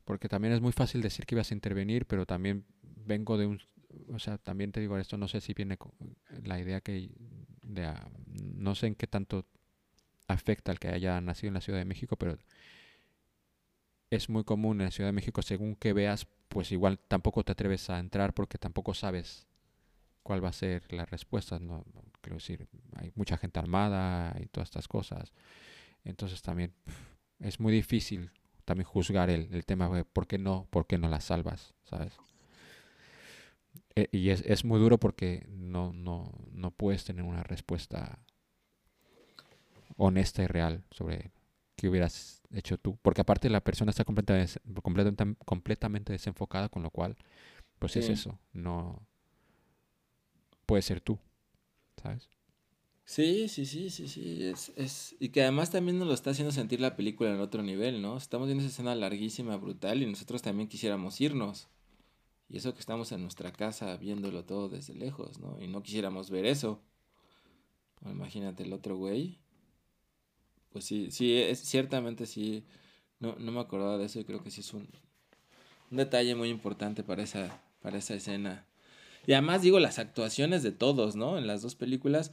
porque 0.04 0.28
también 0.28 0.54
es 0.54 0.60
muy 0.60 0.72
fácil 0.72 1.02
decir 1.02 1.26
que 1.26 1.34
ibas 1.34 1.50
a 1.50 1.54
intervenir, 1.54 2.06
pero 2.06 2.26
también 2.26 2.64
vengo 3.04 3.36
de 3.36 3.46
un, 3.46 3.60
o 4.08 4.18
sea, 4.18 4.38
también 4.38 4.72
te 4.72 4.80
digo 4.80 4.96
esto, 4.98 5.16
no 5.16 5.28
sé 5.28 5.40
si 5.40 5.52
viene 5.52 5.76
la 6.44 6.60
idea 6.60 6.80
que, 6.80 7.10
de, 7.62 7.92
no 8.54 8.74
sé 8.74 8.86
en 8.86 8.94
qué 8.94 9.06
tanto 9.06 9.44
afecta 10.28 10.72
al 10.72 10.78
que 10.78 10.88
haya 10.88 11.20
nacido 11.20 11.48
en 11.48 11.54
la 11.54 11.60
Ciudad 11.60 11.78
de 11.80 11.84
México, 11.84 12.16
pero 12.16 12.38
es 14.10 14.28
muy 14.28 14.44
común 14.44 14.80
en 14.80 14.86
la 14.86 14.90
Ciudad 14.90 15.08
de 15.08 15.12
México, 15.12 15.42
según 15.42 15.76
que 15.76 15.92
veas, 15.92 16.26
pues 16.48 16.72
igual 16.72 16.98
tampoco 17.08 17.44
te 17.44 17.52
atreves 17.52 17.90
a 17.90 17.98
entrar 17.98 18.34
porque 18.34 18.58
tampoco 18.58 18.94
sabes 18.94 19.46
cuál 20.22 20.44
va 20.44 20.50
a 20.50 20.52
ser 20.54 20.92
la 20.92 21.06
respuesta. 21.06 21.58
No, 21.60 21.84
quiero 22.20 22.36
decir, 22.36 22.68
hay 22.96 23.12
mucha 23.16 23.36
gente 23.38 23.58
armada 23.60 24.36
y 24.40 24.46
todas 24.46 24.68
estas 24.68 24.88
cosas. 24.88 25.32
Entonces 26.04 26.42
también 26.42 26.72
es 27.40 27.60
muy 27.60 27.72
difícil 27.72 28.30
también 28.64 28.86
juzgar 28.86 29.30
el, 29.30 29.52
el 29.54 29.66
tema 29.66 29.88
de 29.90 30.04
por 30.04 30.26
qué 30.26 30.38
no, 30.38 30.66
por 30.70 30.86
qué 30.86 30.98
no 30.98 31.08
la 31.08 31.20
salvas, 31.20 31.74
¿sabes? 31.84 32.14
E- 33.96 34.08
y 34.12 34.30
es, 34.30 34.42
es 34.46 34.64
muy 34.64 34.78
duro 34.78 34.98
porque 34.98 35.46
no, 35.48 35.92
no, 35.92 36.32
no 36.52 36.70
puedes 36.70 37.04
tener 37.04 37.24
una 37.24 37.42
respuesta 37.42 38.18
honesta 39.96 40.42
y 40.42 40.46
real 40.46 40.84
sobre 40.90 41.30
qué 41.76 41.88
hubieras 41.88 42.42
hecho 42.52 42.78
tú. 42.78 42.98
Porque 43.02 43.20
aparte 43.20 43.48
la 43.50 43.62
persona 43.62 43.90
está 43.90 44.04
completamente, 44.04 44.60
completamente, 44.82 45.36
completamente 45.44 46.12
desenfocada, 46.12 46.68
con 46.68 46.82
lo 46.82 46.90
cual, 46.90 47.16
pues 47.78 47.96
es 47.96 48.08
eso, 48.08 48.38
no 48.52 49.06
puede 50.64 50.82
ser 50.82 51.00
tú, 51.00 51.18
¿sabes? 52.02 52.28
Sí, 53.04 53.48
sí, 53.48 53.66
sí, 53.66 53.88
sí, 53.88 54.08
sí, 54.08 54.44
es, 54.44 54.72
es, 54.74 55.14
y 55.20 55.28
que 55.28 55.42
además 55.42 55.70
también 55.70 55.96
nos 55.96 56.08
lo 56.08 56.14
está 56.14 56.30
haciendo 56.30 56.50
sentir 56.50 56.80
la 56.80 56.96
película 56.96 57.32
en 57.32 57.40
otro 57.40 57.62
nivel, 57.62 58.02
¿no? 58.02 58.16
Estamos 58.16 58.48
viendo 58.48 58.64
esa 58.64 58.72
escena 58.72 58.96
larguísima, 58.96 59.56
brutal, 59.56 60.02
y 60.02 60.06
nosotros 60.06 60.42
también 60.42 60.68
quisiéramos 60.68 61.20
irnos. 61.20 61.68
Y 62.48 62.56
eso 62.56 62.74
que 62.74 62.80
estamos 62.80 63.12
en 63.12 63.22
nuestra 63.22 63.52
casa 63.52 63.96
viéndolo 63.96 64.44
todo 64.44 64.68
desde 64.68 64.94
lejos, 64.94 65.38
¿no? 65.38 65.60
Y 65.60 65.68
no 65.68 65.82
quisiéramos 65.82 66.30
ver 66.30 66.46
eso. 66.46 66.82
Imagínate 68.04 68.64
el 68.64 68.72
otro 68.72 68.96
güey. 68.96 69.38
Pues 70.76 70.84
sí, 70.84 71.10
sí, 71.10 71.38
es, 71.38 71.60
ciertamente 71.60 72.26
sí. 72.26 72.62
No, 73.18 73.34
no 73.38 73.50
me 73.50 73.60
acordaba 73.60 73.96
de 73.96 74.04
eso 74.04 74.20
y 74.20 74.24
creo 74.24 74.42
que 74.42 74.50
sí 74.50 74.60
es 74.60 74.74
un, 74.74 74.86
un 75.90 75.96
detalle 75.96 76.34
muy 76.34 76.50
importante 76.50 77.02
para 77.02 77.22
esa, 77.22 77.62
para 77.80 77.96
esa 77.96 78.12
escena. 78.12 78.66
Y 79.26 79.32
además 79.32 79.62
digo 79.62 79.80
las 79.80 79.98
actuaciones 79.98 80.62
de 80.62 80.72
todos, 80.72 81.16
¿no? 81.16 81.38
En 81.38 81.46
las 81.46 81.62
dos 81.62 81.76
películas. 81.76 82.32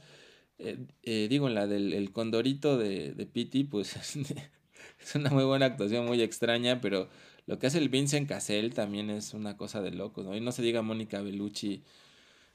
Eh, 0.58 0.76
eh, 1.04 1.26
digo, 1.30 1.48
en 1.48 1.54
la 1.54 1.66
del 1.66 1.94
el 1.94 2.12
Condorito 2.12 2.76
de, 2.76 3.14
de 3.14 3.24
Pity, 3.24 3.64
pues 3.64 3.96
es 5.00 5.14
una 5.14 5.30
muy 5.30 5.44
buena 5.44 5.64
actuación, 5.64 6.04
muy 6.04 6.20
extraña, 6.20 6.82
pero 6.82 7.08
lo 7.46 7.58
que 7.58 7.68
hace 7.68 7.78
el 7.78 7.88
Vincent 7.88 8.28
Cassel 8.28 8.74
también 8.74 9.08
es 9.08 9.32
una 9.32 9.56
cosa 9.56 9.80
de 9.80 9.92
locos, 9.92 10.26
¿no? 10.26 10.36
Y 10.36 10.42
no 10.42 10.52
se 10.52 10.60
diga 10.60 10.82
Mónica 10.82 11.22
Bellucci. 11.22 11.82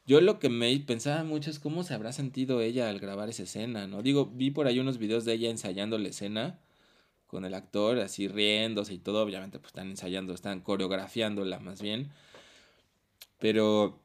Yo 0.09 0.21
lo 0.21 0.39
que 0.39 0.49
me 0.49 0.75
pensaba 0.79 1.23
mucho 1.23 1.51
es 1.51 1.59
cómo 1.59 1.83
se 1.83 1.93
habrá 1.93 2.11
sentido 2.13 2.61
ella 2.61 2.89
al 2.89 2.97
grabar 2.99 3.29
esa 3.29 3.43
escena, 3.43 3.85
¿no? 3.85 4.01
Digo, 4.01 4.25
vi 4.25 4.49
por 4.49 4.65
ahí 4.65 4.79
unos 4.79 4.97
videos 4.97 5.23
de 5.23 5.33
ella 5.33 5.51
ensayando 5.51 5.99
la 5.99 6.07
escena 6.07 6.57
con 7.27 7.45
el 7.45 7.53
actor, 7.53 7.99
así 7.99 8.27
riéndose 8.27 8.95
y 8.95 8.97
todo, 8.97 9.21
obviamente 9.21 9.59
pues 9.59 9.69
están 9.69 9.87
ensayando, 9.87 10.33
están 10.33 10.61
coreografiándola 10.61 11.59
más 11.59 11.79
bien. 11.79 12.09
Pero 13.37 14.01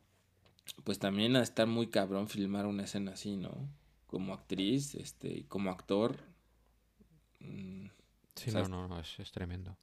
pues 0.85 0.99
también 0.99 1.37
a 1.37 1.43
estar 1.43 1.67
muy 1.67 1.87
cabrón 1.87 2.29
filmar 2.29 2.67
una 2.67 2.85
escena 2.85 3.13
así, 3.13 3.39
¿no? 3.39 3.67
Como 4.07 4.35
actriz, 4.35 4.97
este, 4.97 5.47
como 5.49 5.71
actor. 5.71 6.19
mm, 7.41 7.87
Sí, 8.35 8.51
no, 8.51 8.69
no, 8.69 8.89
no, 8.89 9.01
es, 9.01 9.19
es 9.21 9.33
tremendo. 9.33 9.79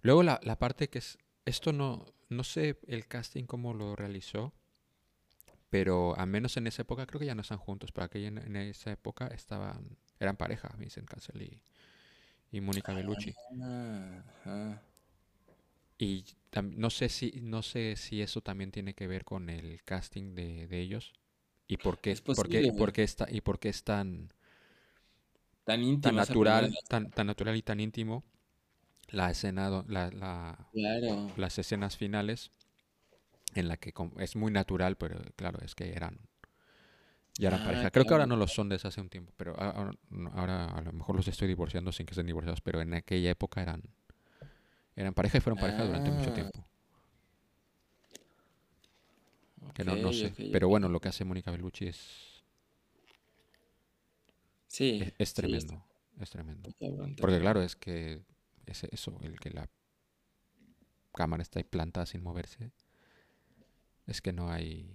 Luego 0.00 0.22
la, 0.22 0.40
la 0.42 0.58
parte 0.58 0.88
que 0.88 1.00
es, 1.00 1.18
esto 1.44 1.74
no, 1.74 2.06
no 2.30 2.44
sé 2.44 2.78
el 2.86 3.06
casting 3.06 3.44
cómo 3.44 3.74
lo 3.74 3.94
realizó, 3.94 4.54
pero 5.70 6.16
al 6.18 6.28
menos 6.28 6.56
en 6.56 6.66
esa 6.66 6.82
época, 6.82 7.06
creo 7.06 7.20
que 7.20 7.26
ya 7.26 7.34
no 7.34 7.42
están 7.42 7.58
juntos, 7.58 7.92
pero 7.92 8.06
aquella 8.06 8.28
en, 8.28 8.38
en 8.38 8.56
esa 8.56 8.92
época 8.92 9.28
estaban, 9.28 9.96
eran 10.20 10.36
pareja, 10.36 10.74
Vincent 10.78 11.08
Cassel 11.08 11.42
y, 11.42 11.62
y 12.52 12.60
Mónica 12.60 12.92
Bellucci. 12.94 13.36
ah. 14.46 14.78
Y 15.98 16.24
no 16.62 16.90
sé 16.90 17.08
si, 17.08 17.40
no 17.42 17.62
sé 17.62 17.96
si 17.96 18.22
eso 18.22 18.40
también 18.40 18.70
tiene 18.70 18.94
que 18.94 19.06
ver 19.06 19.24
con 19.24 19.50
el 19.50 19.82
casting 19.84 20.34
de, 20.34 20.66
de 20.66 20.80
ellos 20.80 21.12
y 21.68 21.78
por 21.78 22.00
qué, 22.00 22.12
Es 22.12 22.20
por 22.20 22.48
qué, 22.48 22.72
por 22.72 22.92
qué 22.92 23.02
está, 23.04 23.26
y 23.30 23.40
por 23.42 23.58
qué 23.60 23.68
es 23.70 23.84
tan, 23.84 24.32
Tan 26.00 26.14
tan 26.14 26.16
natural, 26.16 26.74
tan, 26.88 27.10
tan 27.10 27.26
natural 27.26 27.56
y 27.56 27.62
tan 27.62 27.80
íntimo 27.80 28.24
la 29.08 29.30
escena, 29.30 29.84
la, 29.88 30.10
la, 30.10 30.68
Claro. 30.72 31.28
las 31.36 31.58
escenas 31.58 31.96
finales 31.96 32.52
en 33.54 33.68
la 33.68 33.76
que 33.76 33.92
es 34.18 34.36
muy 34.36 34.50
natural, 34.52 34.96
pero 34.96 35.20
claro, 35.36 35.58
es 35.64 35.74
que 35.74 35.92
eran 35.92 36.18
ya 37.38 37.48
eran 37.48 37.60
Ah, 37.60 37.64
pareja. 37.64 37.90
Creo 37.90 38.04
que 38.04 38.14
ahora 38.14 38.26
no 38.26 38.36
lo 38.36 38.48
son 38.48 38.68
desde 38.68 38.88
hace 38.88 39.00
un 39.00 39.08
tiempo, 39.08 39.32
pero 39.36 39.54
ahora, 39.60 39.92
ahora 40.32 40.64
a 40.66 40.80
lo 40.82 40.92
mejor 40.92 41.14
los 41.16 41.28
estoy 41.28 41.46
divorciando 41.46 41.92
sin 41.92 42.04
que 42.06 42.12
estén 42.12 42.26
divorciados, 42.26 42.60
pero 42.60 42.80
en 42.80 42.94
aquella 42.94 43.30
época 43.30 43.62
eran 43.62 43.82
eran 44.96 45.14
pareja 45.14 45.38
y 45.38 45.40
fueron 45.40 45.60
pareja 45.60 45.84
durante 45.84 46.10
mucho 46.10 46.30
Ah. 46.30 46.34
tiempo. 46.34 46.64
Que 49.74 49.84
no, 49.84 49.96
no 49.96 50.12
sé. 50.12 50.32
Pero 50.50 50.68
bueno, 50.68 50.88
lo 50.88 51.00
que 51.00 51.08
hace 51.08 51.24
Mónica 51.24 51.50
Bellucci 51.52 51.86
es, 51.86 52.42
Sí, 54.66 54.98
es, 55.02 55.14
es 55.18 55.28
sí, 55.30 55.34
tremendo. 55.34 55.84
es 56.20 56.30
tremendo. 56.30 56.70
Porque 57.20 57.38
claro, 57.38 57.62
es 57.62 57.76
que 57.76 58.22
es 58.66 58.84
eso, 58.84 59.16
el 59.22 59.38
que 59.38 59.50
la 59.50 59.68
cámara 61.14 61.42
está 61.42 61.58
ahí 61.60 61.64
plantada 61.64 62.06
sin 62.06 62.22
moverse, 62.22 62.70
es 64.08 64.20
que 64.20 64.32
no 64.32 64.50
hay... 64.50 64.90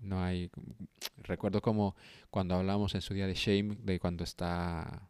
No 0.00 0.22
hay... 0.22 0.50
Recuerdo 1.18 1.60
como 1.62 1.94
cuando 2.30 2.54
hablamos 2.56 2.94
en 2.94 3.02
su 3.02 3.14
día 3.14 3.26
de 3.26 3.34
Shame, 3.34 3.76
de 3.80 3.98
cuando 4.00 4.24
está 4.24 5.08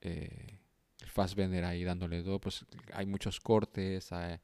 eh, 0.00 0.58
Fassbender 1.06 1.64
ahí 1.64 1.84
dándole 1.84 2.22
todo, 2.22 2.40
pues 2.40 2.64
hay 2.92 3.06
muchos 3.06 3.40
cortes, 3.40 4.12
hay- 4.12 4.38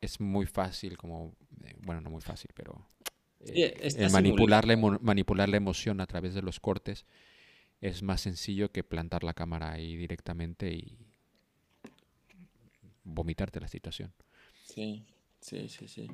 es 0.00 0.20
muy 0.20 0.46
fácil 0.46 0.96
como... 0.96 1.34
eh, 1.64 1.76
bueno, 1.82 2.00
no 2.00 2.10
muy 2.10 2.22
fácil, 2.22 2.50
pero... 2.54 2.86
Eh, 3.40 3.52
el 3.96 4.10
manipular 4.10 4.66
la, 4.66 4.74
emo- 4.74 4.98
manipular 5.00 5.48
la 5.48 5.56
emoción 5.58 6.00
a 6.00 6.06
través 6.06 6.34
de 6.34 6.42
los 6.42 6.58
cortes 6.58 7.06
es 7.80 8.02
más 8.02 8.22
sencillo 8.22 8.72
que 8.72 8.82
plantar 8.82 9.22
la 9.22 9.34
cámara 9.34 9.70
ahí 9.72 9.94
directamente 9.96 10.72
y 10.72 10.98
vomitarte 13.04 13.60
la 13.60 13.68
situación. 13.68 14.12
Sí, 14.64 15.04
sí, 15.40 15.68
sí, 15.68 15.88
sí. 15.88 16.08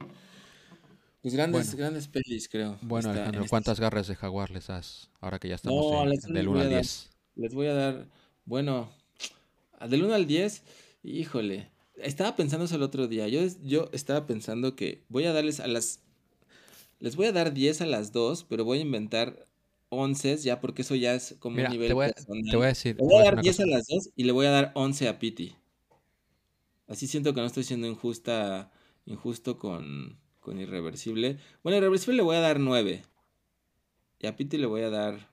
Pues 1.22 1.34
grandes, 1.34 1.66
Bueno. 1.68 1.78
grandes 1.78 2.08
pelis, 2.08 2.48
creo. 2.48 2.78
Bueno, 2.82 3.10
Alejandro, 3.10 3.40
esta 3.42 3.50
¿cuántas 3.50 3.80
garras 3.80 4.06
de 4.08 4.14
jaguar 4.14 4.50
les 4.50 4.66
das 4.66 5.10
ahora 5.20 5.38
que 5.38 5.48
ya 5.48 5.54
estamos 5.54 5.84
No, 5.90 6.02
en- 6.02 6.10
les- 6.10 6.22
del 6.22 6.46
voy 6.48 6.56
1 6.56 6.58
a 6.60 6.62
al 6.64 6.70
dar- 6.70 6.80
10? 6.82 7.10
Les 7.36 7.54
voy 7.54 7.66
a 7.68 7.74
dar, 7.74 8.08
bueno, 8.44 8.90
del 9.88 10.04
1 10.04 10.14
al 10.14 10.26
10, 10.26 10.62
híjole. 11.02 11.70
Estaba 11.96 12.36
pensando 12.36 12.66
eso 12.66 12.76
el 12.76 12.82
otro 12.82 13.06
día. 13.08 13.26
Yo, 13.28 13.40
yo 13.62 13.88
estaba 13.92 14.26
pensando 14.26 14.76
que 14.76 15.04
voy 15.08 15.24
a 15.24 15.32
darles 15.32 15.60
a 15.60 15.66
las... 15.66 16.00
Les 17.00 17.16
voy 17.16 17.26
a 17.26 17.32
dar 17.32 17.54
10 17.54 17.80
a 17.80 17.86
las 17.86 18.12
dos, 18.12 18.44
pero 18.44 18.64
voy 18.64 18.78
a 18.78 18.82
inventar 18.82 19.46
11 19.88 20.36
ya 20.38 20.60
porque 20.60 20.82
eso 20.82 20.94
ya 20.94 21.14
es 21.14 21.36
como 21.38 21.56
Mira, 21.56 21.68
un 21.68 21.72
nivel 21.74 21.88
te 21.88 21.94
voy, 21.94 22.06
a, 22.06 22.08
personal. 22.10 22.42
te 22.50 22.56
voy 22.56 22.64
a 22.64 22.68
decir, 22.68 22.96
Le 22.96 23.02
voy 23.02 23.08
voy 23.14 23.20
a 23.20 23.24
dar 23.24 23.36
decir 23.36 23.42
10 23.42 23.58
una 23.60 23.64
a 23.64 23.66
cosa. 23.66 23.76
las 23.78 23.86
dos 24.06 24.12
y 24.16 24.24
le 24.24 24.32
voy 24.32 24.46
a 24.46 24.50
dar 24.50 24.72
11 24.74 25.08
a 25.08 25.18
Piti. 25.18 25.54
Así 26.86 27.06
siento 27.06 27.32
que 27.32 27.40
no 27.40 27.46
estoy 27.46 27.64
siendo 27.64 27.86
injusta, 27.86 28.70
injusto 29.06 29.58
con, 29.58 30.18
con 30.40 30.60
Irreversible. 30.60 31.38
Bueno, 31.62 31.78
Irreversible 31.78 32.16
le 32.16 32.22
voy 32.22 32.36
a 32.36 32.40
dar 32.40 32.60
9. 32.60 33.02
Y 34.20 34.26
a 34.26 34.36
Piti 34.36 34.56
le 34.58 34.66
voy 34.66 34.82
a 34.82 34.90
dar... 34.90 35.30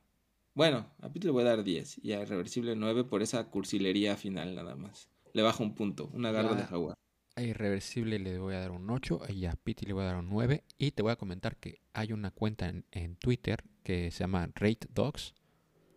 Bueno, 0.53 0.85
a 0.99 1.11
Piti 1.11 1.27
le 1.27 1.31
voy 1.31 1.43
a 1.43 1.47
dar 1.47 1.63
10. 1.63 1.99
Y 2.03 2.13
a 2.13 2.21
Irreversible 2.21 2.75
9 2.75 3.05
por 3.05 3.21
esa 3.21 3.49
cursilería 3.49 4.17
final 4.17 4.55
nada 4.55 4.75
más. 4.75 5.09
Le 5.33 5.41
bajo 5.41 5.63
un 5.63 5.75
punto, 5.75 6.09
una 6.13 6.31
garra 6.31 6.55
de 6.55 6.63
jaguar. 6.63 6.95
A 7.35 7.41
Irreversible 7.41 8.19
le 8.19 8.37
voy 8.37 8.55
a 8.55 8.59
dar 8.59 8.71
un 8.71 8.89
8 8.89 9.21
y 9.29 9.45
a 9.45 9.53
Pity 9.53 9.85
le 9.85 9.93
voy 9.93 10.03
a 10.03 10.07
dar 10.07 10.17
un 10.17 10.29
9. 10.29 10.63
Y 10.77 10.91
te 10.91 11.01
voy 11.01 11.13
a 11.13 11.15
comentar 11.15 11.55
que 11.55 11.79
hay 11.93 12.11
una 12.11 12.31
cuenta 12.31 12.67
en, 12.67 12.85
en 12.91 13.15
Twitter 13.15 13.63
que 13.83 14.11
se 14.11 14.19
llama 14.19 14.49
Rate 14.55 14.87
Dogs, 14.93 15.33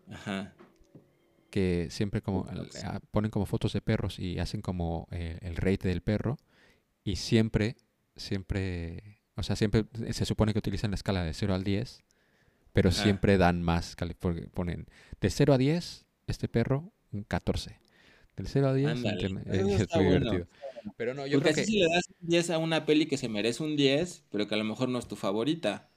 Ajá. 0.09 0.53
que 1.49 1.87
siempre 1.91 2.21
como 2.21 2.43
Dogs. 2.45 2.81
ponen 3.11 3.29
como 3.31 3.45
fotos 3.45 3.73
de 3.73 3.81
perros 3.81 4.19
y 4.19 4.39
hacen 4.39 4.61
como 4.61 5.07
eh, 5.11 5.37
el 5.41 5.57
rate 5.57 5.89
del 5.89 6.01
perro. 6.01 6.37
Y 7.05 7.15
siempre, 7.17 7.77
siempre, 8.17 9.21
o 9.35 9.43
sea, 9.43 9.55
siempre 9.55 9.85
se 10.11 10.25
supone 10.25 10.51
que 10.51 10.59
utilizan 10.59 10.91
la 10.91 10.95
escala 10.95 11.23
de 11.23 11.33
0 11.33 11.53
al 11.55 11.63
10, 11.63 12.03
pero 12.73 12.89
Ajá. 12.89 13.03
siempre 13.03 13.37
dan 13.37 13.61
más, 13.61 13.95
porque 14.19 14.47
ponen 14.49 14.87
de 15.21 15.29
0 15.29 15.53
a 15.53 15.57
10, 15.57 16.05
este 16.27 16.49
perro, 16.49 16.91
un 17.13 17.23
14. 17.23 17.79
Del 18.35 18.47
0 18.47 18.69
a 18.69 18.73
10, 18.73 18.89
un 18.91 18.97
Ándale. 18.97 19.29
tem- 19.29 19.41
Eso 19.47 19.67
eh, 19.69 19.75
es 19.75 19.81
está 19.81 19.97
muy 19.99 20.07
bueno. 20.07 20.31
divertido. 20.31 20.47
Pero 20.97 21.13
no, 21.13 21.25
yo 21.27 21.37
Porque 21.39 21.53
creo 21.53 21.63
así 21.63 21.71
que... 21.73 21.77
si 21.77 21.79
le 21.79 21.87
das 21.93 22.05
un 22.21 22.27
10 22.27 22.49
a 22.49 22.57
una 22.57 22.85
peli 22.85 23.05
que 23.07 23.17
se 23.17 23.29
merece 23.29 23.63
un 23.63 23.75
10, 23.77 24.23
pero 24.31 24.47
que 24.47 24.55
a 24.55 24.57
lo 24.57 24.63
mejor 24.65 24.89
no 24.89 24.99
es 24.99 25.07
tu 25.07 25.15
favorita. 25.15 25.89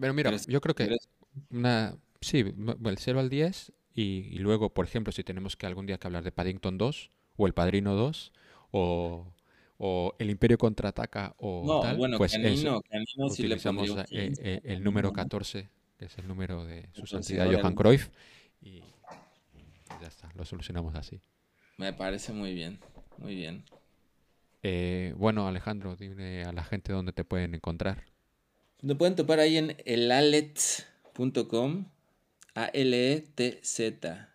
Pero 0.00 0.14
mira, 0.14 0.30
Pero 0.30 0.36
es- 0.36 0.46
yo 0.46 0.60
creo 0.60 0.74
que 0.74 0.84
es- 0.84 1.08
una, 1.50 1.96
sí, 2.20 2.38
el 2.40 2.98
0 2.98 3.20
al 3.20 3.28
10 3.28 3.72
y, 3.94 4.28
y 4.30 4.38
luego, 4.38 4.72
por 4.74 4.86
ejemplo, 4.86 5.12
si 5.12 5.24
tenemos 5.24 5.56
que 5.56 5.66
algún 5.66 5.86
día 5.86 5.98
que 5.98 6.06
hablar 6.06 6.24
de 6.24 6.32
Paddington 6.32 6.78
2 6.78 7.10
o 7.36 7.46
El 7.46 7.54
Padrino 7.54 7.94
2 7.94 8.32
o, 8.70 9.32
o 9.78 10.14
El 10.18 10.30
Imperio 10.30 10.58
Contraataca 10.58 11.34
o 11.38 11.62
No, 11.64 11.80
tal, 11.80 11.96
bueno, 11.96 12.18
pues 12.18 12.32
Canino, 12.32 12.82
Canino 12.82 13.06
le 13.16 13.32
utilizamos 13.32 13.88
15, 13.88 14.06
eh, 14.10 14.32
el 14.42 14.62
Canino, 14.62 14.84
número 14.84 15.08
¿no? 15.08 15.14
14, 15.14 15.68
que 15.98 16.04
es 16.04 16.18
el 16.18 16.28
número 16.28 16.64
de 16.64 16.88
su 16.92 17.06
santidad. 17.06 17.50
Johan 17.50 17.74
Cruyff 17.74 18.10
y 18.60 18.82
ya 20.00 20.08
está, 20.08 20.30
lo 20.34 20.44
solucionamos 20.44 20.94
así. 20.96 21.20
Me 21.76 21.92
parece 21.92 22.32
muy 22.32 22.54
bien, 22.54 22.80
muy 23.18 23.36
bien. 23.36 23.64
Eh, 24.64 25.14
bueno, 25.16 25.46
Alejandro, 25.46 25.94
dime 25.94 26.42
a 26.42 26.52
la 26.52 26.64
gente 26.64 26.92
dónde 26.92 27.12
te 27.12 27.24
pueden 27.24 27.54
encontrar. 27.54 28.04
Me 28.82 28.96
pueden 28.96 29.14
topar 29.14 29.38
ahí 29.38 29.56
en 29.56 29.76
elalets.com, 29.84 31.84
A-L-E-T-Z, 32.54 34.28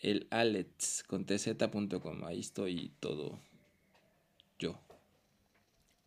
el 0.00 0.26
alets 0.30 1.04
con 1.06 1.24
tz.com. 1.24 2.24
Ahí 2.24 2.40
estoy 2.40 2.92
todo 2.98 3.38
yo. 4.59 4.79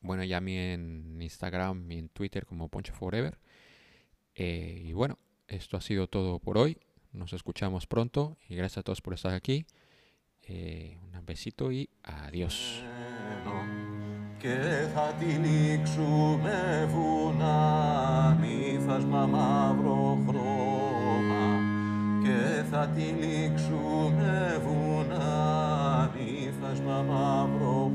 Bueno, 0.00 0.24
ya 0.24 0.38
a 0.38 0.40
mí 0.40 0.56
en 0.56 1.20
Instagram 1.20 1.90
y 1.90 1.98
en 1.98 2.08
Twitter 2.08 2.46
como 2.46 2.68
Poncho 2.68 2.92
Forever. 2.94 3.38
Eh, 4.34 4.82
y 4.84 4.92
bueno, 4.92 5.18
esto 5.48 5.76
ha 5.76 5.80
sido 5.80 6.08
todo 6.08 6.38
por 6.38 6.58
hoy. 6.58 6.78
Nos 7.12 7.32
escuchamos 7.32 7.86
pronto 7.86 8.36
y 8.48 8.54
gracias 8.54 8.78
a 8.78 8.82
todos 8.82 9.00
por 9.00 9.14
estar 9.14 9.34
aquí. 9.34 9.66
Eh, 10.42 10.98
un 11.12 11.26
besito 11.26 11.70
y 11.72 11.90
adiós. 12.02 12.82
και 14.38 14.88
θα 14.94 15.14
τυλίξουμε 15.18 16.88
βουνά 16.88 18.38
νύφασμα 18.40 19.26
μαύρο 19.26 20.18
χρώμα 20.26 21.60
και 22.22 22.62
θα 22.70 22.88
τυλίξουμε 22.88 24.62
βουνά 24.64 26.10
νύφασμα 26.14 27.02
μαύρο 27.02 27.90